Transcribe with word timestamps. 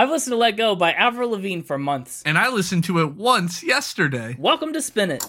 I've 0.00 0.10
listened 0.10 0.30
to 0.30 0.36
Let 0.36 0.56
Go 0.56 0.76
by 0.76 0.92
Avril 0.92 1.30
Lavigne 1.30 1.62
for 1.62 1.76
months. 1.76 2.22
And 2.24 2.38
I 2.38 2.50
listened 2.50 2.84
to 2.84 3.00
it 3.00 3.16
once 3.16 3.64
yesterday. 3.64 4.36
Welcome 4.38 4.72
to 4.74 4.80
Spin 4.80 5.10
It. 5.10 5.24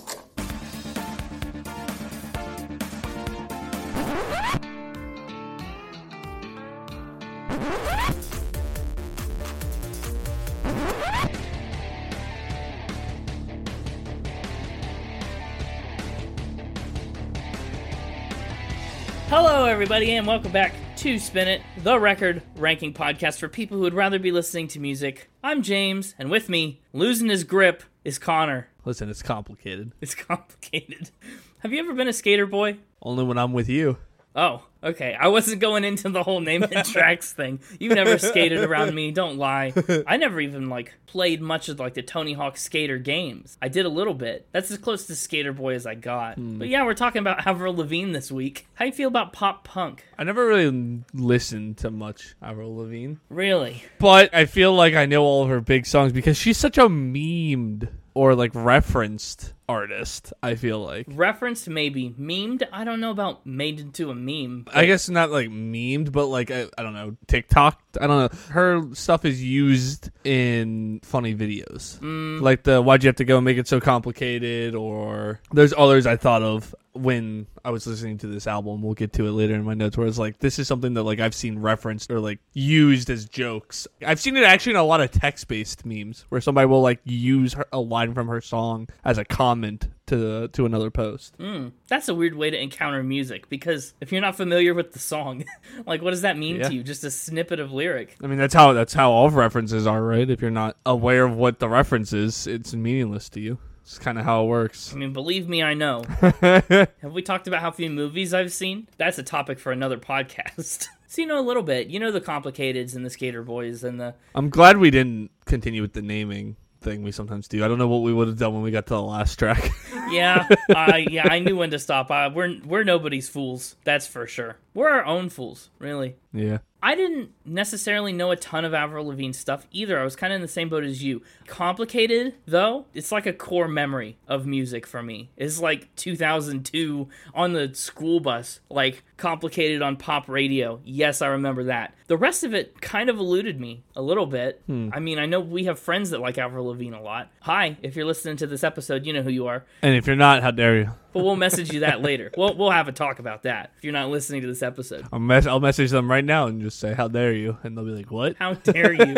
Hello, 19.29 19.65
everybody, 19.65 20.11
and 20.11 20.27
welcome 20.27 20.51
back 20.51 20.75
to 20.99 21.17
Spin 21.17 21.47
It, 21.47 21.61
the 21.81 21.97
record 21.97 22.41
ranking 22.57 22.93
podcast 22.93 23.39
for 23.39 23.47
people 23.47 23.77
who 23.77 23.83
would 23.83 23.93
rather 23.93 24.19
be 24.19 24.33
listening 24.33 24.67
to 24.67 24.81
music. 24.81 25.29
I'm 25.41 25.61
James, 25.63 26.13
and 26.19 26.29
with 26.29 26.49
me, 26.49 26.81
losing 26.91 27.29
his 27.29 27.45
grip, 27.45 27.83
is 28.03 28.19
Connor. 28.19 28.67
Listen, 28.83 29.09
it's 29.09 29.23
complicated. 29.23 29.93
It's 30.01 30.13
complicated. 30.27 31.11
Have 31.59 31.71
you 31.71 31.79
ever 31.79 31.93
been 31.93 32.09
a 32.09 32.13
skater 32.13 32.45
boy? 32.45 32.79
Only 33.01 33.23
when 33.23 33.37
I'm 33.37 33.53
with 33.53 33.69
you. 33.69 33.97
Oh, 34.35 34.63
okay. 34.83 35.17
I 35.19 35.27
wasn't 35.29 35.59
going 35.59 35.83
into 35.83 36.07
the 36.09 36.21
whole 36.23 36.39
name 36.39 36.63
and 36.63 36.85
tracks 36.85 37.33
thing. 37.33 37.59
You 37.79 37.89
never 37.89 38.17
skated 38.19 38.63
around 38.63 38.93
me. 38.93 39.11
Don't 39.11 39.37
lie. 39.37 39.73
I 40.07 40.17
never 40.17 40.39
even 40.39 40.69
like 40.69 40.93
played 41.07 41.41
much 41.41 41.67
of 41.67 41.79
like 41.79 41.95
the 41.95 42.03
Tony 42.03 42.33
Hawk 42.33 42.55
skater 42.55 42.99
games. 42.99 43.57
I 43.61 43.67
did 43.69 43.85
a 43.85 43.89
little 43.89 44.13
bit. 44.13 44.47
That's 44.51 44.69
as 44.71 44.77
close 44.77 45.07
to 45.07 45.15
skater 45.15 45.51
boy 45.51 45.73
as 45.73 45.85
I 45.87 45.95
got. 45.95 46.35
Hmm. 46.35 46.59
But 46.59 46.67
yeah, 46.69 46.85
we're 46.85 46.93
talking 46.93 47.19
about 47.21 47.45
Avril 47.47 47.75
Lavigne 47.75 48.11
this 48.13 48.31
week. 48.31 48.67
How 48.75 48.85
you 48.85 48.91
feel 48.91 49.07
about 49.07 49.33
pop 49.33 49.63
punk? 49.63 50.05
I 50.17 50.23
never 50.23 50.45
really 50.45 51.03
listened 51.13 51.77
to 51.79 51.89
much 51.91 52.35
Avril 52.41 52.75
Lavigne, 52.77 53.15
Really? 53.29 53.83
but 53.99 54.33
I 54.33 54.45
feel 54.45 54.73
like 54.73 54.93
I 54.93 55.05
know 55.07 55.23
all 55.23 55.43
of 55.43 55.49
her 55.49 55.59
big 55.61 55.85
songs 55.85 56.11
because 56.13 56.37
she's 56.37 56.57
such 56.57 56.77
a 56.77 56.87
memed 56.87 57.89
or 58.13 58.35
like 58.35 58.51
referenced 58.53 59.53
artist. 59.69 60.33
I 60.43 60.55
feel 60.55 60.83
like. 60.83 61.05
Referenced, 61.07 61.69
maybe 61.69 62.09
memed. 62.19 62.63
I 62.73 62.83
don't 62.83 62.99
know 62.99 63.11
about 63.11 63.45
made 63.45 63.79
into 63.79 64.09
a 64.09 64.15
meme. 64.15 64.65
I 64.73 64.85
guess 64.85 65.07
not 65.07 65.29
like 65.29 65.47
memed, 65.49 66.11
but 66.11 66.25
like 66.25 66.51
I, 66.51 66.67
I 66.77 66.83
don't 66.83 66.93
know 66.93 67.15
TikTok. 67.27 67.79
I 68.01 68.07
don't 68.07 68.33
know. 68.33 68.39
Her 68.49 68.83
stuff 68.93 69.23
is 69.23 69.41
used 69.41 70.09
in 70.23 70.99
funny 71.03 71.35
videos, 71.35 71.99
mm. 71.99 72.41
like 72.41 72.63
the 72.63 72.81
"Why'd 72.81 73.03
you 73.03 73.07
have 73.07 73.17
to 73.17 73.25
go 73.25 73.39
make 73.39 73.57
it 73.57 73.67
so 73.67 73.79
complicated?" 73.79 74.75
or 74.75 75.39
there's 75.53 75.73
others 75.77 76.05
I 76.05 76.17
thought 76.17 76.41
of 76.41 76.75
when 76.93 77.45
I 77.63 77.69
was 77.71 77.85
listening 77.85 78.17
to 78.19 78.27
this 78.27 78.47
album. 78.47 78.81
We'll 78.81 78.93
get 78.93 79.13
to 79.13 79.27
it 79.27 79.31
later 79.31 79.53
in 79.53 79.63
my 79.63 79.73
notes. 79.73 79.97
Where 79.97 80.07
it's 80.07 80.17
like 80.17 80.39
this 80.39 80.59
is 80.59 80.67
something 80.67 80.95
that 80.95 81.03
like 81.03 81.19
I've 81.19 81.35
seen 81.35 81.59
referenced 81.59 82.11
or 82.11 82.19
like 82.19 82.39
used 82.53 83.09
as 83.09 83.25
jokes. 83.25 83.87
I've 84.05 84.19
seen 84.19 84.35
it 84.35 84.43
actually 84.43 84.73
in 84.73 84.77
a 84.77 84.83
lot 84.83 85.01
of 85.01 85.11
text 85.11 85.47
based 85.47 85.85
memes 85.85 86.25
where 86.29 86.41
somebody 86.41 86.65
will 86.65 86.81
like 86.81 86.99
use 87.03 87.53
her, 87.53 87.65
a 87.71 87.79
line 87.79 88.13
from 88.13 88.27
her 88.27 88.41
song 88.41 88.87
as 89.03 89.17
a 89.17 89.25
comment 89.25 89.58
to 90.07 90.47
to 90.49 90.65
another 90.65 90.89
post. 90.89 91.37
Mm, 91.37 91.71
that's 91.87 92.07
a 92.09 92.15
weird 92.15 92.35
way 92.35 92.49
to 92.49 92.59
encounter 92.61 93.03
music 93.03 93.47
because 93.49 93.93
if 94.01 94.11
you're 94.11 94.21
not 94.21 94.35
familiar 94.35 94.73
with 94.73 94.93
the 94.93 94.99
song, 94.99 95.43
like 95.85 96.01
what 96.01 96.11
does 96.11 96.21
that 96.21 96.37
mean 96.37 96.57
Yeah. 96.57 96.67
to 96.69 96.73
you? 96.75 96.83
Just 96.83 97.03
a 97.03 97.11
snippet 97.11 97.59
of 97.59 97.71
lyric. 97.71 98.15
I 98.23 98.27
mean, 98.27 98.37
that's 98.39 98.53
how 98.53 98.73
that's 98.73 98.93
how 98.93 99.11
all 99.11 99.29
references 99.29 99.85
are, 99.87 100.01
right? 100.03 100.29
If 100.29 100.41
you're 100.41 100.51
not 100.51 100.77
aware 100.85 101.25
of 101.25 101.35
what 101.35 101.59
the 101.59 101.69
reference 101.69 102.13
is, 102.13 102.47
it's 102.47 102.73
meaningless 102.73 103.29
to 103.29 103.39
you. 103.39 103.57
It's 103.81 103.97
kind 103.97 104.19
of 104.19 104.25
how 104.25 104.43
it 104.43 104.47
works. 104.47 104.93
I 104.93 104.97
mean, 104.97 105.13
believe 105.13 105.49
me, 105.49 105.63
I 105.63 105.73
know. 105.73 106.03
Have 106.41 107.11
we 107.11 107.21
talked 107.23 107.47
about 107.47 107.61
how 107.61 107.71
few 107.71 107.89
movies 107.89 108.33
I've 108.35 108.51
seen? 108.53 108.87
That's 108.97 109.17
a 109.17 109.23
topic 109.23 109.57
for 109.59 109.71
another 109.71 109.97
podcast. 110.13 110.87
so 111.07 111.21
you 111.21 111.27
know 111.27 111.39
a 111.39 111.41
little 111.41 111.63
bit. 111.63 111.87
You 111.87 111.99
know 111.99 112.11
the 112.11 112.21
complicateds 112.21 112.95
and 112.95 113.03
the 113.05 113.09
skater 113.09 113.41
boys 113.41 113.83
and 113.83 113.99
the 113.99 114.13
I'm 114.35 114.49
glad 114.49 114.77
we 114.77 114.91
didn't 114.91 115.31
continue 115.45 115.81
with 115.81 115.93
the 115.93 116.01
naming 116.03 116.55
thing 116.81 117.03
we 117.03 117.11
sometimes 117.11 117.47
do. 117.47 117.63
I 117.63 117.67
don't 117.67 117.77
know 117.77 117.87
what 117.87 118.01
we 118.01 118.13
would 118.13 118.27
have 118.27 118.37
done 118.37 118.53
when 118.53 118.63
we 118.63 118.71
got 118.71 118.85
to 118.87 118.93
the 118.93 119.01
last 119.01 119.37
track. 119.37 119.71
yeah, 120.11 120.47
I 120.75 121.05
yeah 121.09 121.27
I 121.29 121.39
knew 121.39 121.55
when 121.57 121.71
to 121.71 121.79
stop. 121.79 122.11
Uh, 122.11 122.29
we're 122.33 122.57
we're 122.65 122.83
nobody's 122.83 123.29
fools. 123.29 123.75
That's 123.83 124.07
for 124.07 124.27
sure. 124.27 124.57
We're 124.73 124.89
our 124.89 125.05
own 125.05 125.29
fools, 125.29 125.69
really. 125.79 126.15
yeah. 126.33 126.59
I 126.81 126.95
didn't 126.95 127.31
necessarily 127.49 128.13
know 128.13 128.31
a 128.31 128.35
ton 128.35 128.65
of 128.65 128.73
Avril 128.73 129.07
Lavigne 129.07 129.31
stuff 129.33 129.65
either. 129.71 129.99
I 129.99 130.03
was 130.03 130.15
kind 130.15 130.31
of 130.31 130.35
in 130.37 130.41
the 130.41 130.47
same 130.47 130.69
boat 130.69 130.83
as 130.83 131.03
you. 131.03 131.21
Complicated, 131.47 132.35
though, 132.45 132.85
it's 132.93 133.11
like 133.11 133.25
a 133.25 133.33
core 133.33 133.67
memory 133.67 134.17
of 134.27 134.45
music 134.45 134.85
for 134.87 135.01
me. 135.03 135.29
It's 135.35 135.59
like 135.59 135.93
2002 135.95 137.07
on 137.33 137.53
the 137.53 137.73
school 137.73 138.19
bus, 138.19 138.59
like 138.69 139.03
complicated 139.17 139.81
on 139.81 139.97
pop 139.97 140.29
radio. 140.29 140.79
Yes, 140.83 141.21
I 141.21 141.27
remember 141.27 141.65
that. 141.65 141.93
The 142.07 142.17
rest 142.17 142.43
of 142.43 142.53
it 142.53 142.81
kind 142.81 143.09
of 143.09 143.17
eluded 143.19 143.59
me 143.59 143.83
a 143.95 144.01
little 144.01 144.25
bit. 144.25 144.61
Hmm. 144.65 144.89
I 144.93 144.99
mean, 144.99 145.19
I 145.19 145.25
know 145.25 145.39
we 145.39 145.65
have 145.65 145.77
friends 145.79 146.09
that 146.11 146.19
like 146.21 146.37
Avril 146.37 146.67
Lavigne 146.67 146.95
a 146.95 147.01
lot. 147.01 147.31
Hi, 147.41 147.77
if 147.83 147.95
you're 147.95 148.05
listening 148.05 148.37
to 148.37 148.47
this 148.47 148.63
episode, 148.63 149.05
you 149.05 149.13
know 149.13 149.21
who 149.21 149.29
you 149.29 149.47
are. 149.47 149.65
And 149.81 149.95
if 149.95 150.07
you're 150.07 150.15
not, 150.15 150.41
how 150.41 150.51
dare 150.51 150.77
you? 150.77 150.89
But 151.11 151.23
we'll 151.23 151.35
message 151.35 151.73
you 151.73 151.79
that 151.79 152.03
later. 152.03 152.31
We'll, 152.37 152.55
we'll 152.55 152.69
have 152.69 152.87
a 152.87 152.91
talk 152.91 153.17
about 153.17 153.41
that 153.41 153.71
if 153.77 153.83
you're 153.83 153.93
not 153.93 154.09
listening 154.09 154.41
to 154.41 154.47
this 154.47 154.61
episode. 154.61 155.07
I'll, 155.11 155.17
mes- 155.17 155.47
I'll 155.47 155.59
message 155.59 155.89
them 155.89 156.09
right 156.09 156.23
now 156.23 156.45
and 156.45 156.61
just 156.61 156.79
say, 156.79 156.93
"How 156.93 157.07
dare 157.07 157.33
you?" 157.33 157.38
And 157.63 157.77
they'll 157.77 157.85
be 157.85 157.91
like, 157.91 158.11
"What?" 158.11 158.35
How 158.37 158.53
dare 158.53 158.93
you? 158.93 159.15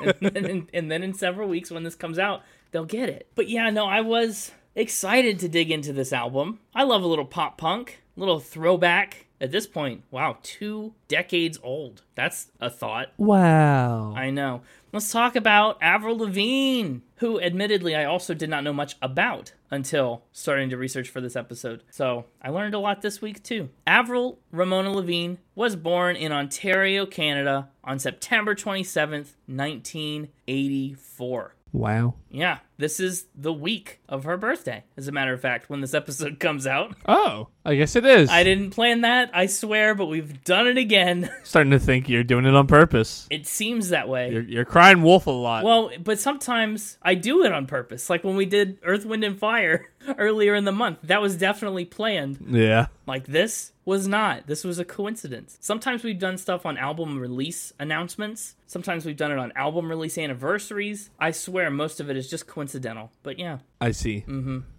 and, 0.20 0.34
then, 0.34 0.68
and 0.72 0.90
then 0.90 1.02
in 1.02 1.14
several 1.14 1.48
weeks, 1.48 1.70
when 1.70 1.82
this 1.82 1.94
comes 1.94 2.18
out, 2.18 2.42
they'll 2.70 2.84
get 2.84 3.08
it. 3.08 3.28
But 3.34 3.48
yeah, 3.48 3.70
no, 3.70 3.86
I 3.86 4.00
was 4.00 4.52
excited 4.74 5.38
to 5.40 5.48
dig 5.48 5.70
into 5.70 5.92
this 5.92 6.12
album. 6.12 6.60
I 6.74 6.82
love 6.84 7.02
a 7.02 7.06
little 7.06 7.24
pop 7.24 7.58
punk, 7.58 8.02
little 8.16 8.40
throwback. 8.40 9.26
At 9.40 9.50
this 9.50 9.66
point, 9.66 10.04
wow, 10.12 10.38
two 10.44 10.94
decades 11.08 11.58
old. 11.64 12.02
That's 12.14 12.52
a 12.60 12.70
thought. 12.70 13.08
Wow. 13.16 14.14
I 14.14 14.30
know. 14.30 14.62
Let's 14.94 15.10
talk 15.10 15.36
about 15.36 15.78
Avril 15.80 16.18
Lavigne, 16.18 16.98
who 17.16 17.40
admittedly 17.40 17.96
I 17.96 18.04
also 18.04 18.34
did 18.34 18.50
not 18.50 18.62
know 18.62 18.74
much 18.74 18.96
about 19.00 19.54
until 19.70 20.24
starting 20.32 20.68
to 20.68 20.76
research 20.76 21.08
for 21.08 21.22
this 21.22 21.34
episode. 21.34 21.82
So 21.90 22.26
I 22.42 22.50
learned 22.50 22.74
a 22.74 22.78
lot 22.78 23.00
this 23.00 23.22
week 23.22 23.42
too. 23.42 23.70
Avril 23.86 24.38
Ramona 24.50 24.92
Lavigne 24.92 25.36
was 25.54 25.76
born 25.76 26.14
in 26.14 26.30
Ontario, 26.30 27.06
Canada 27.06 27.70
on 27.82 27.98
September 27.98 28.54
27th, 28.54 29.32
1984. 29.46 31.54
Wow. 31.72 32.14
Yeah, 32.30 32.58
this 32.76 33.00
is 33.00 33.26
the 33.34 33.52
week 33.52 34.00
of 34.08 34.24
her 34.24 34.36
birthday, 34.36 34.84
as 34.96 35.08
a 35.08 35.12
matter 35.12 35.32
of 35.32 35.40
fact, 35.40 35.70
when 35.70 35.80
this 35.80 35.94
episode 35.94 36.38
comes 36.40 36.66
out. 36.66 36.94
Oh, 37.06 37.48
I 37.64 37.76
guess 37.76 37.96
it 37.96 38.04
is. 38.04 38.28
I 38.28 38.44
didn't 38.44 38.70
plan 38.70 39.00
that, 39.02 39.30
I 39.32 39.46
swear, 39.46 39.94
but 39.94 40.06
we've 40.06 40.44
done 40.44 40.66
it 40.66 40.76
again. 40.76 41.30
Starting 41.44 41.70
to 41.70 41.78
think 41.78 42.08
you're 42.08 42.24
doing 42.24 42.44
it 42.44 42.54
on 42.54 42.66
purpose. 42.66 43.26
It 43.30 43.46
seems 43.46 43.88
that 43.88 44.08
way. 44.08 44.30
You're, 44.32 44.42
you're 44.42 44.64
crying 44.64 45.02
wolf 45.02 45.26
a 45.26 45.30
lot. 45.30 45.64
Well, 45.64 45.90
but 46.02 46.18
sometimes 46.20 46.98
I 47.02 47.14
do 47.14 47.44
it 47.44 47.52
on 47.52 47.66
purpose. 47.66 48.10
Like 48.10 48.22
when 48.22 48.36
we 48.36 48.46
did 48.46 48.78
Earth, 48.82 49.06
Wind, 49.06 49.24
and 49.24 49.38
Fire 49.38 49.88
earlier 50.18 50.54
in 50.54 50.64
the 50.64 50.72
month. 50.72 50.98
That 51.04 51.22
was 51.22 51.36
definitely 51.36 51.84
planned. 51.86 52.38
yeah. 52.48 52.86
Like 53.06 53.26
this 53.26 53.71
was 53.84 54.06
not. 54.06 54.46
This 54.46 54.64
was 54.64 54.78
a 54.78 54.84
coincidence. 54.84 55.58
Sometimes 55.60 56.04
we've 56.04 56.18
done 56.18 56.38
stuff 56.38 56.64
on 56.64 56.76
album 56.78 57.18
release 57.18 57.72
announcements. 57.78 58.54
Sometimes 58.66 59.04
we've 59.04 59.16
done 59.16 59.32
it 59.32 59.38
on 59.38 59.52
album 59.56 59.88
release 59.88 60.16
anniversaries. 60.18 61.10
I 61.18 61.32
swear 61.32 61.70
most 61.70 62.00
of 62.00 62.08
it 62.08 62.16
is 62.16 62.30
just 62.30 62.46
coincidental. 62.46 63.10
But 63.22 63.38
yeah. 63.38 63.58
I 63.80 63.90
see. 63.90 64.24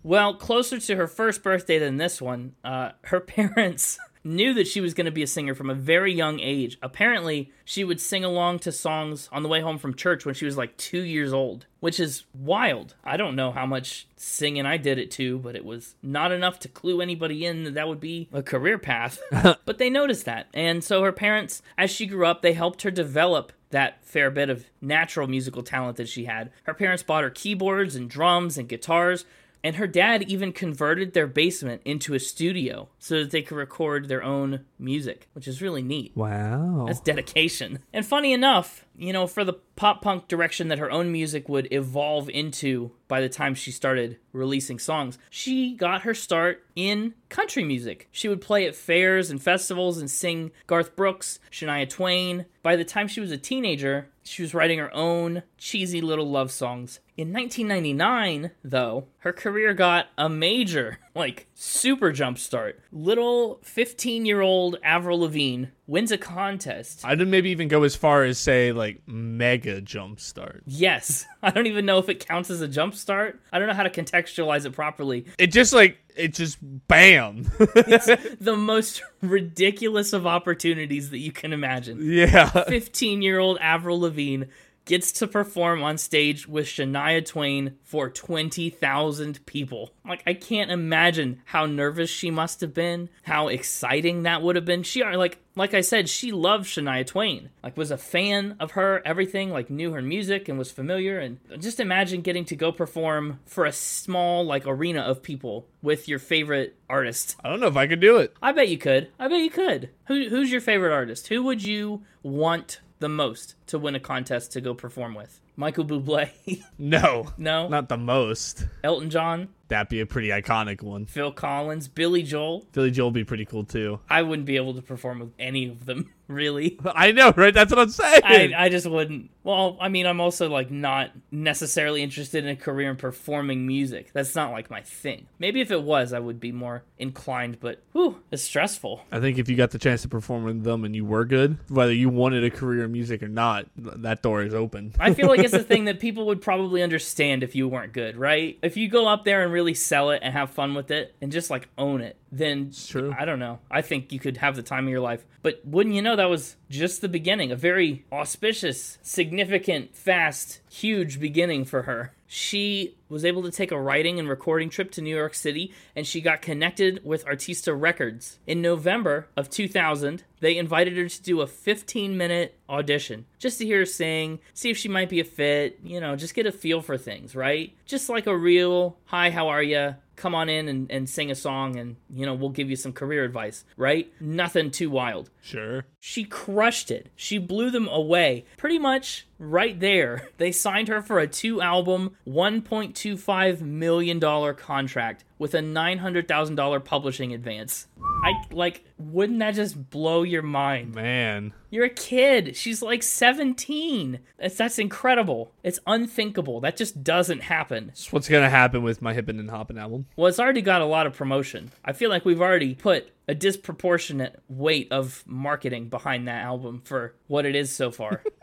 Well, 0.03 0.35
closer 0.35 0.79
to 0.79 0.95
her 0.95 1.07
first 1.07 1.43
birthday 1.43 1.79
than 1.79 1.97
this 1.97 2.21
one, 2.21 2.55
uh, 2.63 2.91
her 3.03 3.19
parents 3.19 3.99
knew 4.23 4.53
that 4.53 4.67
she 4.67 4.81
was 4.81 4.93
going 4.93 5.05
to 5.05 5.11
be 5.11 5.23
a 5.23 5.27
singer 5.27 5.53
from 5.53 5.69
a 5.69 5.75
very 5.75 6.13
young 6.13 6.39
age. 6.39 6.77
Apparently, 6.81 7.51
she 7.65 7.83
would 7.83 7.99
sing 7.99 8.23
along 8.23 8.59
to 8.59 8.71
songs 8.71 9.29
on 9.31 9.43
the 9.43 9.49
way 9.49 9.61
home 9.61 9.77
from 9.77 9.93
church 9.93 10.25
when 10.25 10.35
she 10.35 10.45
was 10.45 10.57
like 10.57 10.75
two 10.77 11.01
years 11.01 11.33
old, 11.33 11.65
which 11.79 11.99
is 11.99 12.23
wild. 12.33 12.95
I 13.03 13.17
don't 13.17 13.35
know 13.35 13.51
how 13.51 13.65
much 13.65 14.07
singing 14.15 14.65
I 14.65 14.77
did 14.77 14.97
it 14.97 15.11
to, 15.11 15.39
but 15.39 15.55
it 15.55 15.65
was 15.65 15.95
not 16.01 16.31
enough 16.31 16.59
to 16.59 16.67
clue 16.67 17.01
anybody 17.01 17.45
in 17.45 17.63
that 17.63 17.73
that 17.73 17.87
would 17.87 17.99
be 17.99 18.29
a 18.31 18.41
career 18.41 18.77
path. 18.77 19.19
but 19.65 19.77
they 19.77 19.89
noticed 19.89 20.25
that. 20.25 20.47
And 20.53 20.83
so 20.83 21.03
her 21.03 21.11
parents, 21.11 21.61
as 21.77 21.91
she 21.91 22.05
grew 22.05 22.25
up, 22.25 22.41
they 22.41 22.53
helped 22.53 22.83
her 22.83 22.91
develop 22.91 23.51
that 23.73 24.05
fair 24.05 24.29
bit 24.29 24.49
of 24.49 24.65
natural 24.81 25.27
musical 25.27 25.63
talent 25.63 25.97
that 25.97 26.07
she 26.07 26.25
had. 26.25 26.51
Her 26.63 26.73
parents 26.73 27.03
bought 27.03 27.23
her 27.23 27.29
keyboards 27.29 27.95
and 27.95 28.09
drums 28.09 28.57
and 28.57 28.69
guitars, 28.69 29.25
and 29.63 29.77
her 29.77 29.87
dad 29.87 30.23
even 30.23 30.51
converted 30.51 31.13
their 31.13 31.27
basement 31.27 31.81
into 31.85 32.13
a 32.13 32.19
studio 32.19 32.89
so 32.99 33.19
that 33.19 33.31
they 33.31 33.41
could 33.41 33.57
record 33.57 34.07
their 34.07 34.23
own 34.23 34.65
music, 34.77 35.29
which 35.33 35.47
is 35.47 35.61
really 35.61 35.81
neat. 35.81 36.11
Wow. 36.15 36.85
That's 36.87 36.99
dedication. 36.99 37.79
And 37.93 38.05
funny 38.05 38.33
enough, 38.33 38.85
you 38.97 39.13
know, 39.13 39.25
for 39.25 39.43
the 39.43 39.53
pop 39.75 40.01
punk 40.01 40.27
direction 40.27 40.67
that 40.67 40.79
her 40.79 40.91
own 40.91 41.11
music 41.11 41.47
would 41.47 41.67
evolve 41.71 42.29
into 42.29 42.91
by 43.07 43.21
the 43.21 43.29
time 43.29 43.55
she 43.55 43.71
started 43.71 44.17
releasing 44.33 44.79
songs, 44.79 45.17
she 45.29 45.75
got 45.75 46.01
her 46.01 46.13
start 46.13 46.65
in 46.75 47.13
country 47.29 47.63
music. 47.63 48.07
She 48.11 48.27
would 48.27 48.41
play 48.41 48.67
at 48.67 48.75
fairs 48.75 49.31
and 49.31 49.41
festivals 49.41 49.97
and 49.97 50.11
sing 50.11 50.51
Garth 50.67 50.95
Brooks, 50.95 51.39
Shania 51.51 51.89
Twain. 51.89 52.45
By 52.61 52.75
the 52.75 52.85
time 52.85 53.07
she 53.07 53.21
was 53.21 53.31
a 53.31 53.37
teenager, 53.37 54.09
she 54.23 54.41
was 54.41 54.53
writing 54.53 54.79
her 54.79 54.93
own 54.93 55.43
cheesy 55.57 56.01
little 56.01 56.29
love 56.29 56.51
songs. 56.51 56.99
In 57.15 57.31
1999, 57.31 58.51
though, 58.63 59.05
her 59.19 59.31
career 59.31 59.75
got 59.75 60.07
a 60.17 60.27
major, 60.27 60.97
like, 61.15 61.47
super 61.53 62.11
jump 62.11 62.39
start. 62.39 62.79
Little 62.91 63.59
15 63.63 64.25
year 64.25 64.41
old 64.41 64.77
Avril 64.83 65.19
Lavigne 65.19 65.65
wins 65.85 66.11
a 66.11 66.17
contest. 66.17 67.01
I 67.05 67.11
didn't 67.13 67.29
maybe 67.29 67.51
even 67.51 67.67
go 67.67 67.83
as 67.83 67.95
far 67.95 68.23
as 68.23 68.39
say 68.39 68.71
like 68.71 69.01
mega 69.07 69.79
jump 69.81 70.19
start. 70.19 70.63
Yes, 70.65 71.25
I 71.43 71.51
don't 71.51 71.67
even 71.67 71.85
know 71.85 71.99
if 71.99 72.09
it 72.09 72.25
counts 72.25 72.49
as 72.49 72.61
a 72.61 72.67
jump 72.67 72.95
start. 72.95 73.39
I 73.51 73.59
don't 73.59 73.67
know 73.67 73.75
how 73.75 73.83
to 73.83 73.89
contextualize 73.91 74.65
it 74.65 74.71
properly. 74.71 75.25
It 75.37 75.47
just 75.47 75.71
like 75.73 75.99
it 76.15 76.33
just 76.33 76.57
bam. 76.87 77.51
It's 77.75 78.35
the 78.39 78.55
most 78.55 79.03
ridiculous 79.21 80.13
of 80.13 80.25
opportunities 80.25 81.09
that 81.11 81.19
you 81.19 81.31
can 81.31 81.53
imagine. 81.53 81.99
yeah. 82.01 82.49
15 82.63 83.21
year 83.21 83.39
old 83.39 83.57
Avril 83.61 83.99
Lavigne 83.99 84.45
gets 84.85 85.11
to 85.13 85.27
perform 85.27 85.81
on 85.81 85.97
stage 85.97 86.47
with 86.47 86.65
Shania 86.65 87.25
Twain 87.25 87.77
for 87.83 88.09
20,000 88.09 89.45
people. 89.45 89.91
Like, 90.05 90.23
I 90.27 90.33
can't 90.33 90.71
imagine 90.71 91.41
how 91.45 91.65
nervous 91.65 92.09
she 92.09 92.29
must 92.29 92.61
have 92.61 92.73
been, 92.73 93.09
how 93.23 93.47
exciting 93.47 94.23
that 94.23 94.41
would 94.41 94.55
have 94.55 94.65
been. 94.65 94.83
She, 94.83 95.01
uh, 95.01 95.17
like, 95.17 95.39
like 95.55 95.73
I 95.73 95.81
said, 95.81 96.09
she 96.09 96.31
loved 96.31 96.65
Shania 96.65 97.05
Twain. 97.05 97.49
Like, 97.63 97.77
was 97.77 97.91
a 97.91 97.97
fan 97.97 98.55
of 98.59 98.71
her, 98.71 99.01
everything, 99.05 99.51
like, 99.51 99.69
knew 99.69 99.93
her 99.93 100.01
music 100.01 100.49
and 100.49 100.57
was 100.57 100.71
familiar. 100.71 101.19
And 101.19 101.39
just 101.59 101.79
imagine 101.79 102.21
getting 102.21 102.45
to 102.45 102.55
go 102.55 102.71
perform 102.71 103.39
for 103.45 103.65
a 103.65 103.71
small, 103.71 104.45
like, 104.45 104.67
arena 104.67 105.01
of 105.01 105.23
people 105.23 105.67
with 105.81 106.07
your 106.07 106.19
favorite 106.19 106.75
artist. 106.89 107.35
I 107.43 107.49
don't 107.49 107.59
know 107.59 107.67
if 107.67 107.77
I 107.77 107.87
could 107.87 107.99
do 108.01 108.17
it. 108.17 108.35
I 108.41 108.51
bet 108.51 108.69
you 108.69 108.77
could. 108.77 109.09
I 109.19 109.27
bet 109.27 109.39
you 109.39 109.49
could. 109.49 109.89
Who, 110.07 110.27
who's 110.29 110.51
your 110.51 110.61
favorite 110.61 110.93
artist? 110.93 111.27
Who 111.27 111.43
would 111.43 111.63
you 111.63 112.03
want 112.23 112.79
the 113.03 113.09
most 113.09 113.55
to 113.67 113.77
win 113.77 113.95
a 113.95 113.99
contest 113.99 114.53
to 114.53 114.61
go 114.61 114.73
perform 114.73 115.13
with? 115.13 115.41
Michael 115.57 115.83
Bublé, 115.85 116.29
No. 116.79 117.27
no. 117.37 117.67
Not 117.67 117.89
the 117.89 117.97
most. 117.97 118.65
Elton 118.83 119.09
John, 119.11 119.49
That'd 119.67 119.89
be 119.89 119.99
a 119.99 120.05
pretty 120.05 120.29
iconic 120.29 120.81
one. 120.81 121.05
Phil 121.05 121.31
Collins, 121.31 121.87
Billy 121.87 122.23
Joel. 122.23 122.65
Billy 122.71 122.91
Joel 122.91 123.07
would 123.07 123.13
be 123.15 123.23
pretty 123.23 123.45
cool 123.45 123.63
too. 123.63 123.99
I 124.09 124.21
wouldn't 124.21 124.45
be 124.45 124.55
able 124.55 124.73
to 124.75 124.81
perform 124.81 125.19
with 125.19 125.33
any 125.37 125.67
of 125.67 125.85
them, 125.85 126.09
really. 126.33 126.79
I 126.95 127.11
know, 127.11 127.33
right? 127.35 127.53
That's 127.53 127.71
what 127.71 127.79
I'm 127.79 127.89
saying. 127.89 128.21
I, 128.53 128.65
I 128.65 128.69
just 128.69 128.87
wouldn't. 128.87 129.31
Well, 129.43 129.77
I 129.79 129.89
mean, 129.89 130.05
I'm 130.05 130.21
also 130.21 130.49
like 130.49 130.71
not 130.71 131.11
necessarily 131.31 132.01
interested 132.01 132.43
in 132.43 132.49
a 132.49 132.55
career 132.55 132.89
in 132.89 132.95
performing 132.95 133.67
music. 133.67 134.11
That's 134.13 134.35
not 134.35 134.51
like 134.51 134.69
my 134.69 134.81
thing. 134.81 135.27
Maybe 135.39 135.61
if 135.61 135.71
it 135.71 135.83
was, 135.83 136.13
I 136.13 136.19
would 136.19 136.39
be 136.39 136.51
more 136.51 136.83
inclined. 136.97 137.59
But 137.59 137.83
whew, 137.91 138.21
it's 138.31 138.43
stressful. 138.43 139.01
I 139.11 139.19
think 139.19 139.37
if 139.37 139.49
you 139.49 139.55
got 139.55 139.71
the 139.71 139.79
chance 139.79 140.01
to 140.03 140.07
perform 140.07 140.43
with 140.45 140.63
them 140.63 140.85
and 140.85 140.95
you 140.95 141.05
were 141.05 141.25
good, 141.25 141.57
whether 141.69 141.93
you 141.93 142.09
wanted 142.09 142.43
a 142.43 142.49
career 142.49 142.85
in 142.85 142.91
music 142.91 143.21
or 143.21 143.27
not, 143.27 143.67
that 143.75 144.21
door 144.21 144.43
is 144.43 144.53
open. 144.53 144.93
I 144.99 145.13
feel 145.13 145.27
like 145.27 145.41
it's 145.41 145.53
a 145.53 145.63
thing 145.63 145.85
that 145.85 145.99
people 145.99 146.25
would 146.27 146.41
probably 146.41 146.81
understand 146.81 147.43
if 147.43 147.55
you 147.55 147.67
weren't 147.67 147.93
good, 147.93 148.15
right? 148.15 148.57
If 148.61 148.77
you 148.77 148.87
go 148.87 149.07
up 149.07 149.25
there 149.25 149.43
and 149.43 149.51
really 149.51 149.73
sell 149.73 150.11
it 150.11 150.21
and 150.23 150.33
have 150.33 150.51
fun 150.51 150.73
with 150.73 150.91
it 150.91 151.15
and 151.21 151.31
just 151.31 151.49
like 151.49 151.67
own 151.77 152.01
it, 152.01 152.17
then 152.31 152.71
true. 152.87 153.13
I 153.17 153.25
don't 153.25 153.39
know. 153.39 153.59
I 153.69 153.81
think 153.81 154.11
you 154.11 154.19
could 154.19 154.37
have 154.37 154.55
the 154.55 154.63
time 154.63 154.85
of 154.85 154.89
your 154.89 155.01
life. 155.01 155.25
But 155.43 155.61
wouldn't 155.65 155.93
you 155.95 156.01
know 156.01 156.15
that 156.15 156.22
was 156.29 156.55
just 156.69 157.01
the 157.01 157.09
beginning, 157.09 157.51
a 157.51 157.55
very 157.55 158.05
auspicious, 158.11 158.97
significant, 159.01 159.95
fast, 159.95 160.61
huge 160.69 161.19
beginning 161.19 161.65
for 161.65 161.83
her. 161.83 162.13
She 162.35 162.95
was 163.09 163.23
able 163.23 163.43
to 163.43 163.51
take 163.51 163.71
a 163.71 163.79
writing 163.79 164.17
and 164.17 164.27
recording 164.27 164.71
trip 164.71 164.89
to 164.93 165.03
New 165.03 165.15
York 165.15 165.35
City 165.35 165.71
and 165.95 166.07
she 166.07 166.19
got 166.19 166.41
connected 166.41 166.99
with 167.05 167.23
Arista 167.25 167.79
Records. 167.79 168.39
In 168.47 168.59
November 168.59 169.27
of 169.37 169.51
2000, 169.51 170.23
they 170.39 170.57
invited 170.57 170.97
her 170.97 171.07
to 171.07 171.21
do 171.21 171.41
a 171.41 171.47
15 171.47 172.17
minute 172.17 172.57
audition 172.67 173.27
just 173.37 173.59
to 173.59 173.65
hear 173.65 173.79
her 173.79 173.85
sing, 173.85 174.39
see 174.55 174.71
if 174.71 174.77
she 174.77 174.89
might 174.89 175.09
be 175.09 175.19
a 175.19 175.23
fit, 175.23 175.79
you 175.83 175.99
know, 175.99 176.15
just 176.15 176.33
get 176.33 176.47
a 176.47 176.51
feel 176.51 176.81
for 176.81 176.97
things, 176.97 177.35
right? 177.35 177.75
Just 177.85 178.09
like 178.09 178.25
a 178.25 178.35
real, 178.35 178.97
hi, 179.05 179.29
how 179.29 179.49
are 179.49 179.61
ya? 179.61 179.93
Come 180.15 180.33
on 180.33 180.49
in 180.49 180.67
and, 180.67 180.89
and 180.91 181.07
sing 181.07 181.29
a 181.29 181.35
song 181.35 181.77
and, 181.77 181.97
you 182.09 182.25
know, 182.25 182.33
we'll 182.33 182.49
give 182.49 182.67
you 182.67 182.75
some 182.75 182.93
career 182.93 183.23
advice, 183.23 183.63
right? 183.77 184.11
Nothing 184.19 184.71
too 184.71 184.89
wild. 184.89 185.29
Sure. 185.43 185.85
She 186.05 186.25
crushed 186.25 186.91
it. 186.91 187.07
She 187.15 187.37
blew 187.37 187.71
them 187.71 187.87
away. 187.87 188.43
Pretty 188.57 188.77
much 188.77 189.25
right 189.39 189.79
there. 189.79 190.27
They 190.37 190.51
signed 190.51 190.89
her 190.89 191.01
for 191.01 191.19
a 191.19 191.27
two 191.27 191.61
album, 191.61 192.17
$1.25 192.27 193.61
million 193.61 194.19
contract 194.55 195.23
with 195.37 195.53
a 195.53 195.59
$900,000 195.59 196.83
publishing 196.83 197.33
advance. 197.33 197.87
I 198.23 198.33
like, 198.51 198.83
wouldn't 198.97 199.39
that 199.39 199.53
just 199.55 199.89
blow 199.89 200.23
your 200.23 200.41
mind? 200.41 200.95
Man. 200.95 201.53
You're 201.69 201.85
a 201.85 201.89
kid. 201.89 202.57
She's 202.57 202.81
like 202.81 203.03
17. 203.03 204.19
That's, 204.37 204.55
that's 204.55 204.79
incredible. 204.79 205.53
It's 205.63 205.79
unthinkable. 205.87 206.59
That 206.59 206.75
just 206.75 207.03
doesn't 207.03 207.43
happen. 207.43 207.87
That's 207.87 208.11
what's 208.11 208.27
gonna 208.27 208.49
happen 208.49 208.83
with 208.83 209.01
my 209.01 209.13
Hippin' 209.13 209.39
and 209.39 209.49
Hoppin' 209.49 209.77
album. 209.77 210.07
Well, 210.17 210.27
it's 210.27 210.39
already 210.39 210.61
got 210.61 210.81
a 210.81 210.85
lot 210.85 211.07
of 211.07 211.15
promotion. 211.15 211.71
I 211.85 211.93
feel 211.93 212.09
like 212.09 212.25
we've 212.25 212.41
already 212.41 212.75
put 212.75 213.09
a 213.27 213.35
disproportionate 213.35 214.41
weight 214.47 214.91
of 214.91 215.23
marketing 215.25 215.89
behind 215.89 216.27
that 216.27 216.43
album 216.43 216.81
for 216.83 217.15
what 217.27 217.45
it 217.45 217.55
is 217.55 217.71
so 217.71 217.91
far. 217.91 218.21